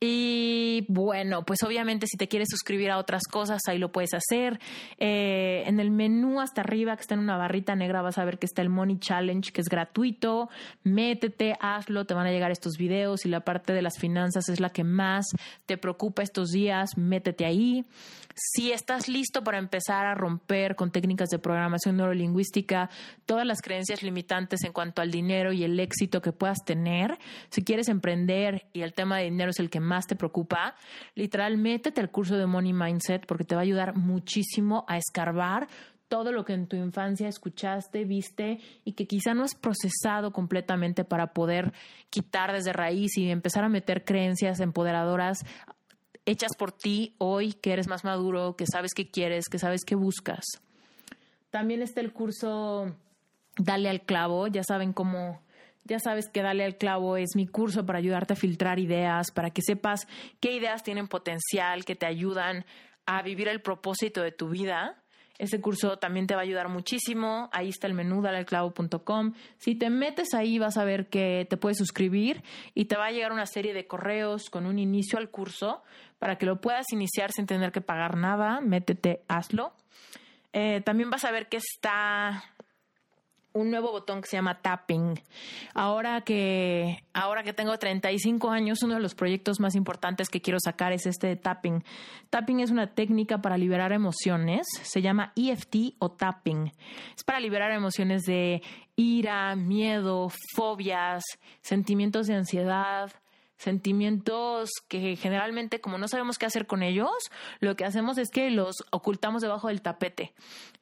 Y 0.00 0.84
bueno, 0.88 1.44
pues 1.44 1.62
obviamente 1.62 2.06
si 2.06 2.16
te 2.16 2.28
quieres 2.28 2.48
suscribir 2.50 2.90
a 2.90 2.98
otras 2.98 3.22
cosas, 3.30 3.62
ahí 3.68 3.78
lo 3.78 3.92
puedes 3.92 4.12
hacer. 4.12 4.60
Eh, 4.98 5.62
en 5.66 5.80
el 5.80 5.90
menú 5.90 6.40
hasta 6.40 6.60
arriba, 6.60 6.96
que 6.96 7.02
está 7.02 7.14
en 7.14 7.20
una 7.20 7.36
barrita 7.36 7.74
negra, 7.74 8.02
vas 8.02 8.18
a 8.18 8.24
ver 8.24 8.38
que 8.38 8.46
está 8.46 8.60
el 8.60 8.68
Money 8.68 8.98
Challenge, 8.98 9.50
que 9.52 9.60
es 9.60 9.68
gratuito. 9.68 10.50
Métete, 10.82 11.56
hazlo, 11.60 12.04
te 12.04 12.14
van 12.14 12.26
a 12.26 12.30
llegar 12.30 12.50
estos 12.50 12.76
videos 12.76 13.24
y 13.24 13.28
la 13.28 13.40
parte 13.40 13.72
de 13.72 13.82
las 13.82 13.98
finanzas 13.98 14.48
es 14.48 14.60
la 14.60 14.70
que 14.70 14.84
más 14.84 15.26
te 15.66 15.78
preocupa 15.78 16.22
estos 16.22 16.50
días. 16.50 16.98
Métete 16.98 17.46
ahí. 17.46 17.84
Si 18.34 18.72
estás 18.72 19.08
listo 19.08 19.44
para 19.44 19.58
empezar 19.58 20.06
a 20.06 20.14
romper 20.14 20.74
con 20.74 20.90
técnicas 20.90 21.28
de 21.28 21.38
programación 21.38 21.96
neurolingüística 21.96 22.90
todas 23.26 23.46
las 23.46 23.62
creencias 23.62 24.02
limitantes 24.02 24.64
en 24.64 24.72
cuanto 24.72 25.02
al 25.02 25.12
dinero 25.12 25.52
y 25.52 25.62
el 25.62 25.78
éxito 25.78 26.20
que 26.20 26.32
puedas 26.32 26.64
tener, 26.64 27.18
si 27.50 27.62
quieres 27.62 27.88
emprender 27.88 28.66
y 28.72 28.82
el 28.82 28.92
tema 28.92 29.18
de 29.18 29.24
dinero 29.24 29.50
es 29.50 29.60
el 29.60 29.70
que 29.70 29.78
más 29.78 30.08
te 30.08 30.16
preocupa, 30.16 30.74
literal, 31.14 31.58
métete 31.58 32.00
al 32.00 32.10
curso 32.10 32.36
de 32.36 32.46
Money 32.46 32.72
Mindset 32.72 33.24
porque 33.26 33.44
te 33.44 33.54
va 33.54 33.60
a 33.60 33.64
ayudar 33.64 33.96
muchísimo 33.96 34.84
a 34.88 34.98
escarbar 34.98 35.68
todo 36.08 36.32
lo 36.32 36.44
que 36.44 36.52
en 36.52 36.66
tu 36.66 36.76
infancia 36.76 37.28
escuchaste, 37.28 38.04
viste 38.04 38.60
y 38.84 38.92
que 38.92 39.06
quizá 39.06 39.34
no 39.34 39.44
es 39.44 39.54
procesado 39.54 40.32
completamente 40.32 41.04
para 41.04 41.32
poder 41.32 41.72
quitar 42.10 42.52
desde 42.52 42.72
raíz 42.72 43.16
y 43.16 43.30
empezar 43.30 43.64
a 43.64 43.68
meter 43.68 44.04
creencias 44.04 44.60
empoderadoras 44.60 45.44
hechas 46.26 46.52
por 46.56 46.72
ti 46.72 47.14
hoy, 47.18 47.52
que 47.52 47.72
eres 47.72 47.88
más 47.88 48.04
maduro, 48.04 48.56
que 48.56 48.66
sabes 48.66 48.92
qué 48.94 49.10
quieres, 49.10 49.48
que 49.48 49.58
sabes 49.58 49.84
qué 49.84 49.94
buscas. 49.94 50.44
También 51.50 51.82
está 51.82 52.00
el 52.00 52.12
curso 52.12 52.96
Dale 53.56 53.88
al 53.88 54.02
clavo, 54.02 54.48
ya 54.48 54.64
saben 54.64 54.92
cómo, 54.92 55.40
ya 55.84 56.00
sabes 56.00 56.28
que 56.28 56.42
Dale 56.42 56.64
al 56.64 56.76
clavo 56.76 57.16
es 57.16 57.36
mi 57.36 57.46
curso 57.46 57.86
para 57.86 57.98
ayudarte 57.98 58.32
a 58.32 58.36
filtrar 58.36 58.78
ideas, 58.78 59.30
para 59.30 59.50
que 59.50 59.62
sepas 59.62 60.08
qué 60.40 60.52
ideas 60.52 60.82
tienen 60.82 61.06
potencial, 61.06 61.84
que 61.84 61.94
te 61.94 62.06
ayudan 62.06 62.64
a 63.06 63.22
vivir 63.22 63.48
el 63.48 63.60
propósito 63.60 64.22
de 64.22 64.32
tu 64.32 64.48
vida 64.48 65.04
ese 65.38 65.60
curso 65.60 65.98
también 65.98 66.28
te 66.28 66.34
va 66.34 66.42
a 66.42 66.44
ayudar 66.44 66.68
muchísimo. 66.68 67.48
Ahí 67.52 67.68
está 67.68 67.88
el 67.88 67.94
menú 67.94 68.22
dalalclavo.com. 68.22 69.32
Si 69.58 69.74
te 69.74 69.90
metes 69.90 70.32
ahí 70.32 70.58
vas 70.58 70.76
a 70.76 70.84
ver 70.84 71.08
que 71.08 71.46
te 71.50 71.56
puedes 71.56 71.78
suscribir 71.78 72.42
y 72.74 72.84
te 72.84 72.96
va 72.96 73.06
a 73.06 73.10
llegar 73.10 73.32
una 73.32 73.46
serie 73.46 73.74
de 73.74 73.86
correos 73.86 74.48
con 74.48 74.66
un 74.66 74.78
inicio 74.78 75.18
al 75.18 75.30
curso 75.30 75.82
para 76.18 76.36
que 76.36 76.46
lo 76.46 76.60
puedas 76.60 76.86
iniciar 76.92 77.32
sin 77.32 77.46
tener 77.46 77.72
que 77.72 77.80
pagar 77.80 78.16
nada. 78.16 78.60
Métete, 78.60 79.22
hazlo. 79.28 79.72
Eh, 80.52 80.80
también 80.82 81.10
vas 81.10 81.24
a 81.24 81.30
ver 81.30 81.48
que 81.48 81.56
está 81.56 82.44
un 83.54 83.70
nuevo 83.70 83.92
botón 83.92 84.20
que 84.20 84.28
se 84.28 84.36
llama 84.36 84.60
tapping. 84.60 85.20
Ahora 85.74 86.22
que, 86.22 87.04
ahora 87.12 87.44
que 87.44 87.52
tengo 87.52 87.78
35 87.78 88.50
años, 88.50 88.82
uno 88.82 88.94
de 88.94 89.00
los 89.00 89.14
proyectos 89.14 89.60
más 89.60 89.76
importantes 89.76 90.28
que 90.28 90.42
quiero 90.42 90.58
sacar 90.62 90.92
es 90.92 91.06
este 91.06 91.28
de 91.28 91.36
tapping. 91.36 91.84
Tapping 92.30 92.60
es 92.60 92.70
una 92.70 92.88
técnica 92.88 93.40
para 93.40 93.56
liberar 93.56 93.92
emociones. 93.92 94.66
Se 94.82 95.02
llama 95.02 95.32
EFT 95.36 95.94
o 96.00 96.10
tapping. 96.10 96.72
Es 97.16 97.22
para 97.24 97.38
liberar 97.38 97.70
emociones 97.70 98.22
de 98.22 98.60
ira, 98.96 99.54
miedo, 99.54 100.28
fobias, 100.56 101.22
sentimientos 101.62 102.26
de 102.26 102.34
ansiedad, 102.34 103.12
sentimientos 103.56 104.70
que 104.88 105.16
generalmente 105.16 105.80
como 105.80 105.98
no 105.98 106.08
sabemos 106.08 106.38
qué 106.38 106.46
hacer 106.46 106.66
con 106.66 106.82
ellos, 106.82 107.10
lo 107.60 107.76
que 107.76 107.84
hacemos 107.84 108.18
es 108.18 108.30
que 108.30 108.50
los 108.50 108.84
ocultamos 108.90 109.42
debajo 109.42 109.68
del 109.68 109.82
tapete 109.82 110.34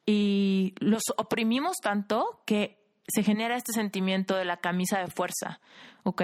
y 0.05 0.73
los 0.79 1.03
oprimimos 1.17 1.77
tanto 1.77 2.41
que 2.45 2.83
se 3.07 3.23
genera 3.23 3.55
este 3.55 3.73
sentimiento 3.73 4.35
de 4.35 4.45
la 4.45 4.57
camisa 4.57 4.99
de 4.99 5.07
fuerza, 5.07 5.59
¿ok? 6.03 6.21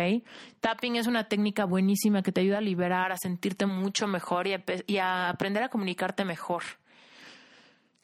Tapping 0.61 0.95
es 0.95 1.07
una 1.07 1.27
técnica 1.27 1.65
buenísima 1.65 2.21
que 2.21 2.31
te 2.31 2.41
ayuda 2.41 2.59
a 2.59 2.61
liberar, 2.61 3.11
a 3.11 3.17
sentirte 3.17 3.65
mucho 3.65 4.07
mejor 4.07 4.47
y 4.47 4.97
a, 4.97 5.29
aprender 5.29 5.63
a 5.63 5.69
comunicarte 5.69 6.23
mejor. 6.23 6.63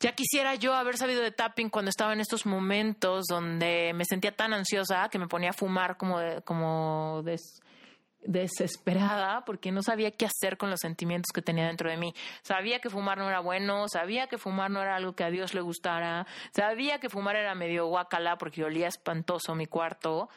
Ya 0.02 0.12
quisiera 0.12 0.56
yo 0.56 0.74
haber 0.74 0.98
sabido 0.98 1.22
de 1.22 1.32
tapping 1.32 1.70
cuando 1.70 1.90
estaba 1.90 2.12
en 2.12 2.20
estos 2.20 2.46
momentos 2.46 3.26
donde 3.30 3.94
me 3.96 4.04
sentía 4.04 4.36
tan 4.36 4.54
ansiosa 4.54 5.08
que 5.10 5.20
me 5.20 5.28
ponía 5.28 5.52
a 5.52 5.54
fumar 5.54 5.96
como 5.96 6.20
de, 6.20 6.42
como 6.42 7.24
desesperada 8.26 9.46
porque 9.46 9.72
no 9.72 9.82
sabía 9.82 10.12
qué 10.12 10.26
hacer 10.26 10.58
con 10.58 10.70
los 10.70 10.80
sentimientos 10.80 11.32
que 11.34 11.42
tenía 11.42 11.68
dentro 11.68 11.90
de 11.90 11.98
mí. 11.98 12.14
Sabía 12.42 12.80
que 12.80 12.90
fumar 12.90 13.18
no 13.18 13.28
era 13.28 13.40
bueno, 13.40 13.88
sabía 13.88 14.28
que 14.28 14.38
fumar 14.38 14.72
no 14.72 14.82
era 14.82 14.96
algo 14.96 15.16
que 15.16 15.24
a 15.24 15.30
Dios 15.30 15.54
le 15.54 15.62
gustara, 15.62 16.28
sabía 16.56 17.00
que 17.00 17.10
fumar 17.10 17.36
era 17.36 17.56
medio 17.56 17.88
guacala 17.88 18.38
porque 18.38 18.64
olía 18.64 18.88
espantoso 18.88 19.56
mi 19.56 19.66
cuarto, 19.66 20.30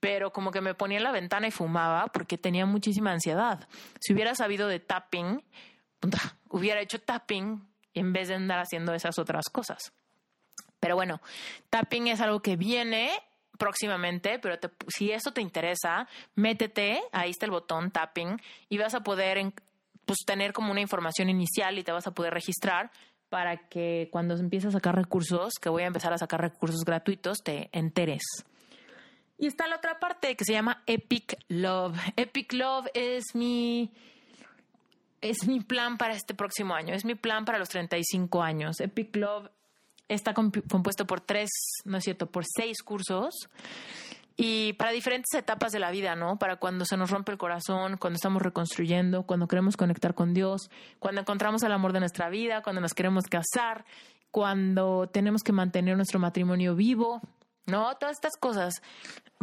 pero 0.00 0.32
como 0.32 0.50
que 0.50 0.60
me 0.60 0.74
ponía 0.74 0.98
en 0.98 1.04
la 1.04 1.12
ventana 1.12 1.46
y 1.46 1.50
fumaba 1.50 2.06
porque 2.08 2.38
tenía 2.38 2.66
muchísima 2.66 3.12
ansiedad. 3.12 3.68
Si 4.00 4.12
hubiera 4.12 4.34
sabido 4.34 4.68
de 4.68 4.80
tapping, 4.80 5.42
hubiera 6.50 6.80
hecho 6.80 7.00
tapping 7.00 7.66
en 7.94 8.12
vez 8.12 8.28
de 8.28 8.34
andar 8.34 8.60
haciendo 8.60 8.92
esas 8.94 9.18
otras 9.18 9.46
cosas. 9.50 9.92
Pero 10.80 10.96
bueno, 10.96 11.22
tapping 11.70 12.08
es 12.08 12.20
algo 12.20 12.42
que 12.42 12.56
viene 12.56 13.10
próximamente, 13.58 14.38
pero 14.38 14.56
si 14.88 15.12
esto 15.12 15.32
te 15.32 15.40
interesa, 15.40 16.08
métete, 16.34 17.00
ahí 17.12 17.30
está 17.30 17.46
el 17.46 17.52
botón 17.52 17.90
tapping 17.90 18.40
y 18.68 18.78
vas 18.78 18.94
a 18.94 19.00
poder 19.00 19.52
pues, 20.04 20.18
tener 20.26 20.52
como 20.52 20.70
una 20.70 20.80
información 20.80 21.28
inicial 21.28 21.78
y 21.78 21.84
te 21.84 21.92
vas 21.92 22.06
a 22.06 22.12
poder 22.12 22.34
registrar 22.34 22.90
para 23.28 23.68
que 23.68 24.08
cuando 24.12 24.36
empieces 24.36 24.68
a 24.68 24.72
sacar 24.72 24.94
recursos, 24.94 25.54
que 25.60 25.68
voy 25.68 25.82
a 25.82 25.86
empezar 25.86 26.12
a 26.12 26.18
sacar 26.18 26.40
recursos 26.40 26.84
gratuitos, 26.84 27.38
te 27.42 27.68
enteres. 27.72 28.22
Y 29.38 29.46
está 29.46 29.66
la 29.66 29.76
otra 29.76 29.98
parte 29.98 30.36
que 30.36 30.44
se 30.44 30.52
llama 30.52 30.82
Epic 30.86 31.36
Love. 31.48 31.98
Epic 32.16 32.52
Love 32.52 32.86
es 32.94 33.34
mi 33.34 33.92
es 35.20 35.46
mi 35.46 35.60
plan 35.60 35.96
para 35.96 36.14
este 36.14 36.34
próximo 36.34 36.74
año, 36.74 36.94
es 36.94 37.04
mi 37.04 37.14
plan 37.14 37.44
para 37.44 37.58
los 37.58 37.70
35 37.70 38.42
años. 38.42 38.78
Epic 38.80 39.16
Love 39.16 39.48
está 40.08 40.34
compuesto 40.34 41.06
por 41.06 41.20
tres, 41.20 41.50
no 41.84 41.98
es 41.98 42.04
cierto, 42.04 42.26
por 42.26 42.44
seis 42.44 42.82
cursos 42.82 43.48
y 44.36 44.72
para 44.74 44.90
diferentes 44.90 45.32
etapas 45.38 45.72
de 45.72 45.78
la 45.78 45.90
vida, 45.90 46.16
¿no? 46.16 46.38
Para 46.38 46.56
cuando 46.56 46.84
se 46.84 46.96
nos 46.96 47.10
rompe 47.10 47.32
el 47.32 47.38
corazón, 47.38 47.96
cuando 47.98 48.16
estamos 48.16 48.42
reconstruyendo, 48.42 49.24
cuando 49.24 49.46
queremos 49.46 49.76
conectar 49.76 50.14
con 50.14 50.34
Dios, 50.34 50.70
cuando 50.98 51.20
encontramos 51.20 51.62
el 51.62 51.72
amor 51.72 51.92
de 51.92 52.00
nuestra 52.00 52.28
vida, 52.28 52.62
cuando 52.62 52.80
nos 52.80 52.94
queremos 52.94 53.24
casar, 53.24 53.84
cuando 54.30 55.08
tenemos 55.08 55.42
que 55.42 55.52
mantener 55.52 55.96
nuestro 55.96 56.18
matrimonio 56.18 56.74
vivo, 56.74 57.20
¿no? 57.66 57.94
Todas 57.96 58.16
estas 58.16 58.36
cosas. 58.38 58.82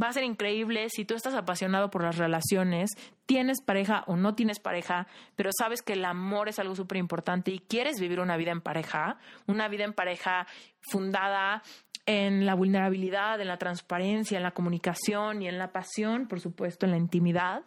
Va 0.01 0.07
a 0.07 0.13
ser 0.13 0.23
increíble 0.23 0.89
si 0.89 1.05
tú 1.05 1.15
estás 1.15 1.33
apasionado 1.33 1.89
por 1.89 2.03
las 2.03 2.17
relaciones, 2.17 2.91
tienes 3.25 3.61
pareja 3.61 4.03
o 4.07 4.15
no 4.15 4.35
tienes 4.35 4.59
pareja, 4.59 5.07
pero 5.35 5.51
sabes 5.57 5.81
que 5.81 5.93
el 5.93 6.05
amor 6.05 6.49
es 6.49 6.59
algo 6.59 6.75
súper 6.75 6.97
importante 6.97 7.51
y 7.51 7.59
quieres 7.59 7.99
vivir 7.99 8.19
una 8.19 8.37
vida 8.37 8.51
en 8.51 8.61
pareja, 8.61 9.17
una 9.47 9.67
vida 9.67 9.83
en 9.83 9.93
pareja 9.93 10.47
fundada 10.81 11.61
en 12.05 12.45
la 12.45 12.55
vulnerabilidad, 12.55 13.39
en 13.41 13.47
la 13.47 13.57
transparencia, 13.57 14.37
en 14.37 14.43
la 14.43 14.51
comunicación 14.51 15.41
y 15.41 15.47
en 15.47 15.57
la 15.57 15.71
pasión, 15.71 16.27
por 16.27 16.39
supuesto, 16.39 16.85
en 16.85 16.91
la 16.91 16.97
intimidad, 16.97 17.63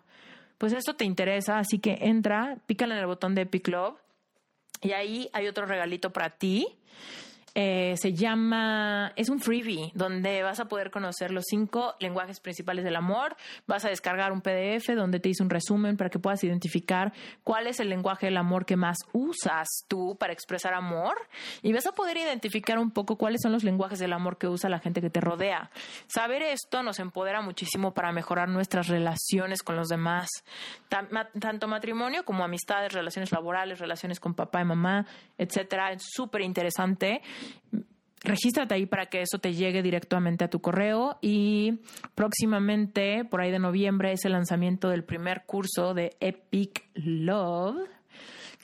pues 0.58 0.73
esto 0.73 0.94
te 0.97 1.05
interesa, 1.05 1.58
así 1.58 1.78
que 1.78 1.99
entra, 2.00 2.58
pícale 2.66 2.94
en 2.94 3.00
el 3.00 3.07
botón 3.07 3.34
de 3.34 3.42
Epic 3.42 3.68
Love 3.68 3.99
y 4.81 4.92
ahí 4.92 5.28
hay 5.33 5.49
otro 5.49 5.66
regalito 5.66 6.12
para 6.12 6.31
ti. 6.31 6.66
Eh, 7.57 7.94
se 7.99 8.12
llama, 8.12 9.12
es 9.15 9.28
un 9.28 9.39
freebie 9.39 9.92
donde 9.94 10.42
vas 10.42 10.58
a 10.58 10.65
poder 10.65 10.91
conocer 10.91 11.31
los 11.31 11.44
cinco 11.49 11.94
lenguajes 12.00 12.41
principales 12.41 12.84
del 12.84 12.97
amor. 12.97 13.36
Vas 13.68 13.84
a 13.84 13.91
descargar 13.91 14.33
un 14.33 14.41
PDF 14.41 14.89
donde 14.97 15.20
te 15.20 15.28
hice 15.28 15.42
un 15.42 15.50
resumen 15.50 15.97
para 15.97 16.10
que 16.10 16.18
puedas 16.18 16.42
identificar 16.42 17.12
cuál 17.44 17.68
es 17.68 17.78
el 17.78 17.89
lenguaje 17.89 18.26
del 18.26 18.39
amor 18.39 18.66
que 18.66 18.76
más 18.76 18.99
usas 19.12 19.68
tú 19.86 20.16
para 20.18 20.33
expresar 20.33 20.74
amor. 20.74 21.15
Y 21.62 21.73
vas 21.73 21.86
a 21.86 21.92
poder 21.92 22.16
identificar 22.16 22.78
un 22.78 22.91
poco 22.91 23.16
cuáles 23.16 23.41
son 23.41 23.52
los 23.52 23.62
lenguajes 23.62 24.00
del 24.00 24.12
amor 24.12 24.36
que 24.36 24.49
usa 24.49 24.68
la 24.68 24.81
gente 24.81 25.00
que 25.00 25.10
te 25.10 25.20
rodea. 25.20 25.70
Saber 26.08 26.42
esto 26.42 26.83
nos 26.83 26.99
empodera 26.99 27.41
muchísimo 27.41 27.94
para 27.94 28.10
mejorar 28.10 28.49
nuestras 28.49 28.89
relaciones 28.89 29.62
con 29.62 29.76
los 29.76 29.86
demás, 29.89 30.28
tanto 30.89 31.68
matrimonio 31.68 32.24
como 32.24 32.42
amistades, 32.44 32.92
relaciones 32.92 33.31
laborales, 33.31 33.78
relaciones 33.78 34.18
con 34.18 34.34
papá 34.34 34.60
y 34.60 34.65
mamá, 34.65 35.07
etcétera. 35.39 35.92
Es 35.92 36.02
súper 36.10 36.41
interesante 36.41 37.23
regístrate 38.24 38.74
ahí 38.74 38.86
para 38.86 39.06
que 39.06 39.20
eso 39.20 39.39
te 39.39 39.52
llegue 39.52 39.82
directamente 39.82 40.44
a 40.44 40.48
tu 40.48 40.60
correo 40.60 41.18
y 41.20 41.81
próximamente, 42.14 43.24
por 43.24 43.40
ahí 43.40 43.50
de 43.50 43.58
noviembre, 43.58 44.12
es 44.12 44.24
el 44.24 44.32
lanzamiento 44.32 44.89
del 44.89 45.05
primer 45.05 45.44
curso 45.44 45.94
de 45.94 46.16
Epic 46.20 46.89
Love 46.94 47.89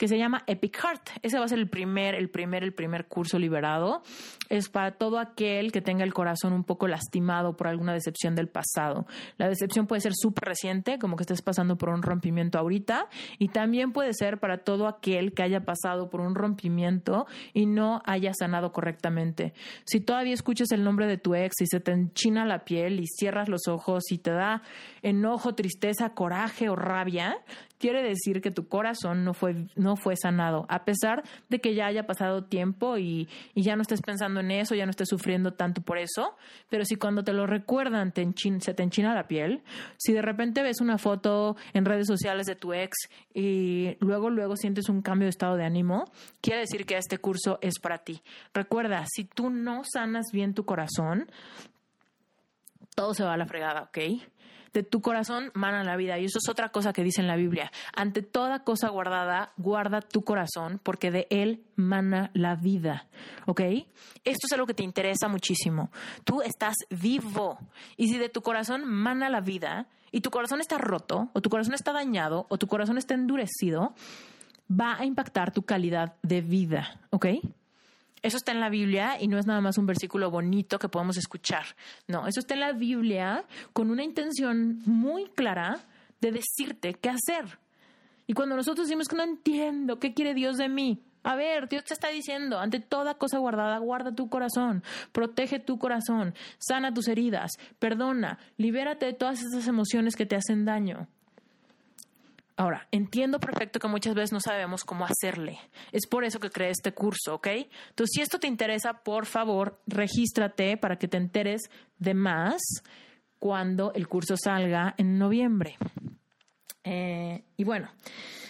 que 0.01 0.07
se 0.07 0.17
llama 0.17 0.41
Epic 0.47 0.77
Heart. 0.77 1.09
Ese 1.21 1.37
va 1.37 1.45
a 1.45 1.47
ser 1.47 1.59
el 1.59 1.69
primer, 1.69 2.15
el 2.15 2.31
primer, 2.31 2.63
el 2.63 2.73
primer 2.73 3.05
curso 3.05 3.37
liberado. 3.37 4.01
Es 4.49 4.67
para 4.67 4.93
todo 4.97 5.19
aquel 5.19 5.71
que 5.71 5.79
tenga 5.79 6.03
el 6.03 6.11
corazón 6.11 6.53
un 6.53 6.63
poco 6.63 6.87
lastimado 6.87 7.55
por 7.55 7.67
alguna 7.67 7.93
decepción 7.93 8.33
del 8.33 8.47
pasado. 8.47 9.05
La 9.37 9.47
decepción 9.47 9.85
puede 9.85 10.01
ser 10.01 10.13
súper 10.15 10.45
reciente, 10.45 10.97
como 10.97 11.17
que 11.17 11.21
estés 11.21 11.43
pasando 11.43 11.77
por 11.77 11.89
un 11.89 12.01
rompimiento 12.01 12.57
ahorita, 12.57 13.09
y 13.37 13.49
también 13.49 13.91
puede 13.91 14.13
ser 14.13 14.39
para 14.39 14.63
todo 14.63 14.87
aquel 14.87 15.33
que 15.35 15.43
haya 15.43 15.65
pasado 15.65 16.09
por 16.09 16.21
un 16.21 16.33
rompimiento 16.33 17.27
y 17.53 17.67
no 17.67 18.01
haya 18.07 18.33
sanado 18.33 18.71
correctamente. 18.71 19.53
Si 19.85 19.99
todavía 19.99 20.33
escuchas 20.33 20.71
el 20.71 20.83
nombre 20.83 21.05
de 21.05 21.19
tu 21.19 21.35
ex 21.35 21.61
y 21.61 21.67
se 21.67 21.79
te 21.79 21.91
enchina 21.91 22.43
la 22.43 22.65
piel 22.65 22.99
y 23.01 23.05
cierras 23.05 23.49
los 23.49 23.67
ojos 23.67 24.11
y 24.11 24.17
te 24.17 24.31
da 24.31 24.63
enojo, 25.03 25.53
tristeza, 25.53 26.15
coraje 26.15 26.69
o 26.69 26.75
rabia, 26.75 27.37
quiere 27.81 28.03
decir 28.03 28.41
que 28.41 28.51
tu 28.51 28.67
corazón 28.67 29.25
no 29.25 29.33
fue, 29.33 29.65
no 29.75 29.95
fue 29.95 30.15
sanado, 30.15 30.67
a 30.69 30.85
pesar 30.85 31.23
de 31.49 31.59
que 31.59 31.73
ya 31.73 31.87
haya 31.87 32.05
pasado 32.05 32.43
tiempo 32.43 32.99
y, 32.99 33.27
ya 33.55 33.75
no 33.75 33.81
estés 33.81 34.01
pensando 34.01 34.39
en 34.39 34.51
eso, 34.51 34.75
ya 34.75 34.85
no 34.85 34.91
estés 34.91 35.09
sufriendo 35.09 35.53
tanto 35.53 35.81
por 35.81 35.97
eso, 35.97 36.37
pero 36.69 36.85
si 36.85 36.95
cuando 36.95 37.23
te 37.23 37.33
lo 37.33 37.47
recuerdan 37.47 38.11
te 38.11 38.21
se 38.59 38.73
te 38.75 38.83
enchina 38.83 39.15
la 39.15 39.27
piel, 39.27 39.63
si 39.97 40.13
de 40.13 40.21
repente 40.21 40.61
ves 40.61 40.79
una 40.79 40.99
foto 40.99 41.55
en 41.73 41.85
redes 41.85 42.05
sociales 42.05 42.45
de 42.45 42.55
tu 42.55 42.71
ex 42.73 42.95
y 43.33 43.97
luego, 43.99 44.29
luego 44.29 44.55
sientes 44.55 44.87
un 44.87 45.01
cambio 45.01 45.25
de 45.25 45.31
estado 45.31 45.57
de 45.57 45.65
ánimo, 45.65 46.05
quiere 46.39 46.59
decir 46.59 46.85
que 46.85 46.97
este 46.97 47.17
curso 47.17 47.57
es 47.61 47.79
para 47.79 47.97
ti. 47.97 48.21
Recuerda, 48.53 49.05
si 49.11 49.23
tú 49.23 49.49
no 49.49 49.81
sanas 49.91 50.27
bien 50.31 50.53
tu 50.53 50.65
corazón, 50.65 51.31
todo 52.95 53.15
se 53.15 53.23
va 53.23 53.33
a 53.33 53.37
la 53.37 53.47
fregada, 53.47 53.81
¿ok? 53.83 53.97
De 54.73 54.83
tu 54.83 55.01
corazón 55.01 55.51
mana 55.53 55.83
la 55.83 55.95
vida. 55.95 56.17
Y 56.19 56.25
eso 56.25 56.39
es 56.41 56.49
otra 56.49 56.69
cosa 56.69 56.93
que 56.93 57.03
dice 57.03 57.21
en 57.21 57.27
la 57.27 57.35
Biblia. 57.35 57.71
Ante 57.93 58.21
toda 58.21 58.63
cosa 58.63 58.89
guardada, 58.89 59.51
guarda 59.57 60.01
tu 60.01 60.23
corazón, 60.23 60.79
porque 60.81 61.11
de 61.11 61.27
él 61.29 61.63
mana 61.75 62.31
la 62.33 62.55
vida. 62.55 63.07
¿Ok? 63.45 63.61
Esto 64.23 64.47
es 64.47 64.53
algo 64.53 64.65
que 64.65 64.73
te 64.73 64.83
interesa 64.83 65.27
muchísimo. 65.27 65.91
Tú 66.23 66.41
estás 66.41 66.75
vivo. 66.89 67.59
Y 67.97 68.07
si 68.07 68.17
de 68.17 68.29
tu 68.29 68.41
corazón 68.41 68.85
mana 68.85 69.29
la 69.29 69.41
vida, 69.41 69.87
y 70.11 70.21
tu 70.21 70.29
corazón 70.29 70.59
está 70.59 70.77
roto, 70.77 71.29
o 71.33 71.41
tu 71.41 71.49
corazón 71.49 71.73
está 71.73 71.93
dañado, 71.93 72.45
o 72.49 72.57
tu 72.57 72.67
corazón 72.67 72.97
está 72.97 73.13
endurecido, 73.13 73.93
va 74.69 74.97
a 74.99 75.05
impactar 75.05 75.51
tu 75.51 75.63
calidad 75.63 76.15
de 76.21 76.41
vida. 76.41 76.99
¿Ok? 77.09 77.27
Eso 78.21 78.37
está 78.37 78.51
en 78.51 78.59
la 78.59 78.69
Biblia 78.69 79.17
y 79.19 79.27
no 79.27 79.39
es 79.39 79.47
nada 79.47 79.61
más 79.61 79.77
un 79.77 79.87
versículo 79.87 80.29
bonito 80.29 80.77
que 80.77 80.89
podemos 80.89 81.17
escuchar. 81.17 81.65
No, 82.07 82.27
eso 82.27 82.39
está 82.39 82.53
en 82.53 82.59
la 82.59 82.73
Biblia 82.73 83.45
con 83.73 83.89
una 83.89 84.03
intención 84.03 84.81
muy 84.85 85.25
clara 85.29 85.79
de 86.19 86.31
decirte 86.31 86.93
qué 86.93 87.09
hacer. 87.09 87.57
Y 88.27 88.33
cuando 88.33 88.55
nosotros 88.55 88.87
decimos 88.87 89.07
que 89.07 89.15
no 89.15 89.23
entiendo 89.23 89.99
qué 89.99 90.13
quiere 90.13 90.35
Dios 90.35 90.57
de 90.57 90.69
mí, 90.69 91.01
a 91.23 91.35
ver, 91.35 91.67
Dios 91.67 91.83
te 91.83 91.93
está 91.93 92.09
diciendo, 92.09 92.59
ante 92.59 92.79
toda 92.79 93.15
cosa 93.15 93.37
guardada, 93.37 93.77
guarda 93.77 94.13
tu 94.13 94.29
corazón, 94.29 94.83
protege 95.11 95.59
tu 95.59 95.77
corazón, 95.77 96.33
sana 96.57 96.93
tus 96.93 97.07
heridas, 97.07 97.51
perdona, 97.77 98.39
libérate 98.57 99.05
de 99.05 99.13
todas 99.13 99.41
esas 99.41 99.67
emociones 99.67 100.15
que 100.15 100.25
te 100.25 100.35
hacen 100.35 100.65
daño. 100.65 101.07
Ahora, 102.61 102.87
entiendo 102.91 103.39
perfecto 103.39 103.79
que 103.79 103.87
muchas 103.87 104.13
veces 104.13 104.31
no 104.33 104.39
sabemos 104.39 104.83
cómo 104.83 105.03
hacerle. 105.03 105.57
Es 105.91 106.05
por 106.05 106.23
eso 106.23 106.39
que 106.39 106.51
creé 106.51 106.69
este 106.69 106.91
curso, 106.91 107.33
¿ok? 107.33 107.47
Entonces, 107.47 108.11
si 108.13 108.21
esto 108.21 108.37
te 108.37 108.45
interesa, 108.45 109.01
por 109.01 109.25
favor, 109.25 109.81
regístrate 109.87 110.77
para 110.77 110.97
que 110.97 111.07
te 111.07 111.17
enteres 111.17 111.63
de 111.97 112.13
más 112.13 112.61
cuando 113.39 113.91
el 113.95 114.07
curso 114.07 114.35
salga 114.37 114.93
en 114.99 115.17
noviembre. 115.17 115.75
Eh, 116.83 117.43
y 117.57 117.63
bueno, 117.63 117.89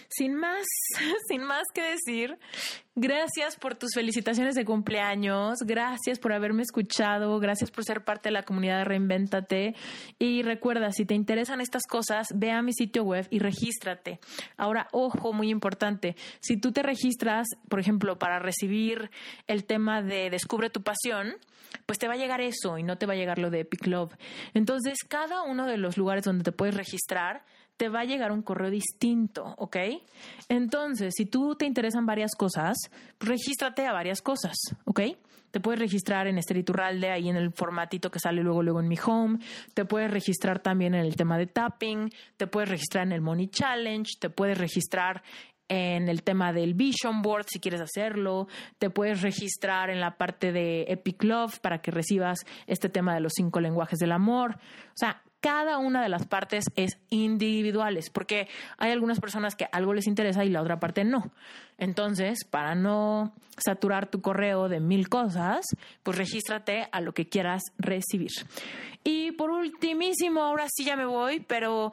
sin 0.08 0.34
más, 0.34 0.66
sin 1.28 1.42
más 1.42 1.64
que 1.74 1.82
decir, 1.82 2.38
gracias 2.94 3.56
por 3.56 3.74
tus 3.74 3.94
felicitaciones 3.94 4.54
de 4.54 4.64
cumpleaños, 4.64 5.58
gracias 5.64 6.18
por 6.18 6.32
haberme 6.32 6.62
escuchado, 6.62 7.38
gracias 7.40 7.70
por 7.70 7.84
ser 7.84 8.04
parte 8.04 8.28
de 8.28 8.34
la 8.34 8.42
comunidad 8.42 8.78
de 8.78 8.84
Reinvéntate. 8.84 9.74
Y 10.18 10.42
recuerda, 10.42 10.92
si 10.92 11.04
te 11.04 11.14
interesan 11.14 11.60
estas 11.60 11.84
cosas, 11.86 12.28
ve 12.34 12.50
a 12.50 12.62
mi 12.62 12.72
sitio 12.72 13.04
web 13.04 13.26
y 13.30 13.38
regístrate. 13.38 14.20
Ahora, 14.56 14.88
ojo, 14.92 15.32
muy 15.32 15.50
importante, 15.50 16.16
si 16.40 16.56
tú 16.56 16.72
te 16.72 16.82
registras, 16.82 17.46
por 17.68 17.80
ejemplo, 17.80 18.18
para 18.18 18.38
recibir 18.38 19.10
el 19.46 19.64
tema 19.64 20.02
de 20.02 20.30
Descubre 20.30 20.70
tu 20.70 20.82
pasión, 20.82 21.36
pues 21.86 21.98
te 21.98 22.06
va 22.06 22.14
a 22.14 22.18
llegar 22.18 22.40
eso 22.40 22.78
y 22.78 22.82
no 22.82 22.98
te 22.98 23.06
va 23.06 23.14
a 23.14 23.16
llegar 23.16 23.38
lo 23.38 23.50
de 23.50 23.60
Epic 23.60 23.86
Love. 23.86 24.14
Entonces, 24.54 24.98
cada 25.08 25.42
uno 25.42 25.66
de 25.66 25.78
los 25.78 25.96
lugares 25.96 26.24
donde 26.24 26.44
te 26.44 26.52
puedes 26.52 26.74
registrar, 26.74 27.44
te 27.82 27.88
va 27.88 28.02
a 28.02 28.04
llegar 28.04 28.30
un 28.30 28.42
correo 28.42 28.70
distinto, 28.70 29.56
¿ok? 29.58 29.76
Entonces, 30.48 31.14
si 31.16 31.26
tú 31.26 31.56
te 31.56 31.66
interesan 31.66 32.06
varias 32.06 32.36
cosas, 32.36 32.76
regístrate 33.18 33.88
a 33.88 33.92
varias 33.92 34.22
cosas, 34.22 34.54
¿ok? 34.84 35.00
Te 35.50 35.58
puedes 35.58 35.80
registrar 35.80 36.28
en 36.28 36.38
Esther 36.38 36.58
Iturralde, 36.58 37.10
ahí 37.10 37.28
en 37.28 37.34
el 37.34 37.50
formatito 37.50 38.08
que 38.08 38.20
sale 38.20 38.40
luego, 38.40 38.62
luego 38.62 38.78
en 38.78 38.86
mi 38.86 38.94
home. 39.04 39.40
Te 39.74 39.84
puedes 39.84 40.12
registrar 40.12 40.60
también 40.60 40.94
en 40.94 41.00
el 41.00 41.16
tema 41.16 41.36
de 41.38 41.48
tapping. 41.48 42.08
Te 42.36 42.46
puedes 42.46 42.68
registrar 42.68 43.04
en 43.04 43.14
el 43.14 43.20
Money 43.20 43.48
Challenge. 43.48 44.12
Te 44.20 44.30
puedes 44.30 44.58
registrar 44.58 45.24
en 45.66 46.08
el 46.08 46.22
tema 46.22 46.52
del 46.52 46.74
Vision 46.74 47.20
Board 47.20 47.46
si 47.48 47.58
quieres 47.58 47.80
hacerlo, 47.80 48.46
te 48.78 48.90
puedes 48.90 49.22
registrar 49.22 49.88
en 49.88 50.00
la 50.00 50.18
parte 50.18 50.52
de 50.52 50.82
Epic 50.82 51.24
Love 51.24 51.60
para 51.60 51.80
que 51.80 51.90
recibas 51.90 52.40
este 52.66 52.90
tema 52.90 53.14
de 53.14 53.20
los 53.20 53.32
cinco 53.34 53.58
lenguajes 53.58 53.98
del 53.98 54.12
amor. 54.12 54.56
O 54.56 54.96
sea, 54.96 55.22
cada 55.42 55.78
una 55.78 56.02
de 56.02 56.08
las 56.08 56.26
partes 56.26 56.64
es 56.76 56.98
individuales, 57.10 58.10
porque 58.10 58.48
hay 58.78 58.92
algunas 58.92 59.20
personas 59.20 59.56
que 59.56 59.66
algo 59.72 59.92
les 59.92 60.06
interesa 60.06 60.44
y 60.44 60.50
la 60.50 60.62
otra 60.62 60.78
parte 60.80 61.04
no. 61.04 61.32
Entonces, 61.78 62.44
para 62.48 62.76
no 62.76 63.34
saturar 63.58 64.08
tu 64.08 64.22
correo 64.22 64.68
de 64.68 64.78
mil 64.78 65.08
cosas, 65.08 65.66
pues 66.04 66.16
regístrate 66.16 66.88
a 66.92 67.00
lo 67.00 67.12
que 67.12 67.28
quieras 67.28 67.62
recibir. 67.76 68.30
Y 69.02 69.32
por 69.32 69.50
ultimísimo, 69.50 70.42
ahora 70.42 70.66
sí 70.72 70.84
ya 70.84 70.94
me 70.94 71.06
voy, 71.06 71.40
pero 71.40 71.92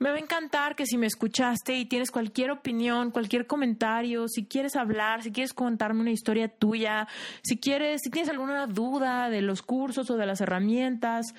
me 0.00 0.10
va 0.10 0.16
a 0.16 0.18
encantar 0.20 0.74
que 0.74 0.86
si 0.86 0.98
me 0.98 1.06
escuchaste 1.06 1.76
y 1.76 1.84
tienes 1.84 2.10
cualquier 2.10 2.50
opinión, 2.50 3.12
cualquier 3.12 3.46
comentario, 3.46 4.26
si 4.26 4.46
quieres 4.46 4.74
hablar, 4.74 5.22
si 5.22 5.30
quieres 5.30 5.52
contarme 5.52 6.00
una 6.00 6.10
historia 6.10 6.48
tuya, 6.48 7.06
si 7.42 7.58
quieres, 7.58 8.00
si 8.02 8.10
tienes 8.10 8.30
alguna 8.30 8.66
duda 8.66 9.30
de 9.30 9.42
los 9.42 9.62
cursos 9.62 10.10
o 10.10 10.16
de 10.16 10.26
las 10.26 10.40
herramientas, 10.40 11.34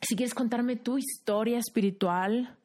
si 0.00 0.16
quieres 0.16 0.34
contarme 0.34 0.76
tu 0.76 0.98
historia 0.98 1.58
espiritual, 1.58 2.56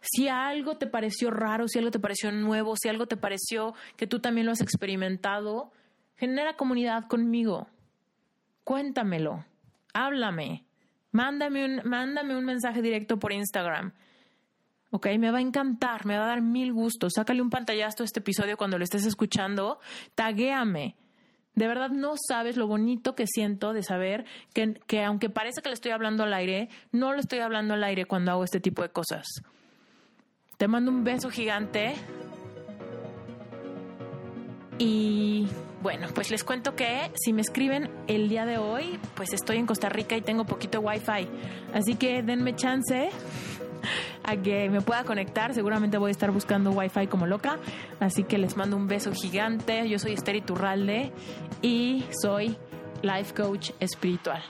si 0.00 0.28
algo 0.28 0.76
te 0.76 0.86
pareció 0.86 1.30
raro, 1.30 1.66
si 1.68 1.78
algo 1.78 1.90
te 1.90 1.98
pareció 1.98 2.30
nuevo, 2.30 2.76
si 2.76 2.88
algo 2.88 3.06
te 3.06 3.16
pareció 3.16 3.74
que 3.96 4.06
tú 4.06 4.20
también 4.20 4.46
lo 4.46 4.52
has 4.52 4.60
experimentado, 4.60 5.72
genera 6.16 6.56
comunidad 6.56 7.06
conmigo. 7.08 7.68
Cuéntamelo, 8.64 9.44
háblame, 9.92 10.64
mándame 11.10 11.64
un, 11.64 11.88
mándame 11.88 12.36
un 12.36 12.44
mensaje 12.44 12.82
directo 12.82 13.18
por 13.18 13.32
Instagram. 13.32 13.92
Ok, 14.90 15.08
me 15.18 15.30
va 15.30 15.38
a 15.38 15.42
encantar, 15.42 16.06
me 16.06 16.16
va 16.16 16.24
a 16.24 16.28
dar 16.28 16.42
mil 16.42 16.72
gustos. 16.72 17.14
Sácale 17.16 17.42
un 17.42 17.50
pantallazo 17.50 18.02
a 18.02 18.06
este 18.06 18.20
episodio 18.20 18.56
cuando 18.56 18.78
lo 18.78 18.84
estés 18.84 19.04
escuchando, 19.04 19.80
taguéame 20.14 20.94
de 21.56 21.66
verdad 21.66 21.90
no 21.90 22.14
sabes 22.28 22.56
lo 22.56 22.66
bonito 22.68 23.14
que 23.14 23.26
siento 23.26 23.72
de 23.72 23.82
saber 23.82 24.26
que, 24.52 24.74
que 24.86 25.02
aunque 25.02 25.30
parece 25.30 25.62
que 25.62 25.70
le 25.70 25.74
estoy 25.74 25.90
hablando 25.90 26.22
al 26.22 26.34
aire, 26.34 26.68
no 26.92 27.12
lo 27.12 27.18
estoy 27.18 27.40
hablando 27.40 27.74
al 27.74 27.82
aire 27.82 28.04
cuando 28.04 28.30
hago 28.30 28.44
este 28.44 28.60
tipo 28.60 28.82
de 28.82 28.90
cosas. 28.90 29.26
Te 30.58 30.68
mando 30.68 30.90
un 30.90 31.02
beso 31.02 31.30
gigante. 31.30 31.94
Y 34.78 35.48
bueno, 35.82 36.08
pues 36.14 36.30
les 36.30 36.44
cuento 36.44 36.76
que 36.76 37.10
si 37.14 37.32
me 37.32 37.40
escriben 37.40 37.90
el 38.06 38.28
día 38.28 38.44
de 38.44 38.58
hoy, 38.58 38.98
pues 39.14 39.32
estoy 39.32 39.56
en 39.56 39.66
Costa 39.66 39.88
Rica 39.88 40.14
y 40.14 40.20
tengo 40.20 40.44
poquito 40.44 40.80
wifi. 40.80 41.26
Así 41.72 41.94
que 41.94 42.22
denme 42.22 42.54
chance 42.54 43.08
a 44.26 44.36
que 44.36 44.68
me 44.68 44.80
pueda 44.80 45.04
conectar. 45.04 45.54
Seguramente 45.54 45.98
voy 45.98 46.08
a 46.08 46.12
estar 46.12 46.30
buscando 46.30 46.72
Wi-Fi 46.72 47.06
como 47.06 47.26
loca. 47.26 47.58
Así 48.00 48.24
que 48.24 48.38
les 48.38 48.56
mando 48.56 48.76
un 48.76 48.88
beso 48.88 49.12
gigante. 49.12 49.88
Yo 49.88 49.98
soy 49.98 50.12
Esther 50.12 50.36
Iturralde 50.36 51.12
y 51.62 52.04
soy 52.20 52.56
Life 53.02 53.34
Coach 53.34 53.70
Espiritual. 53.80 54.42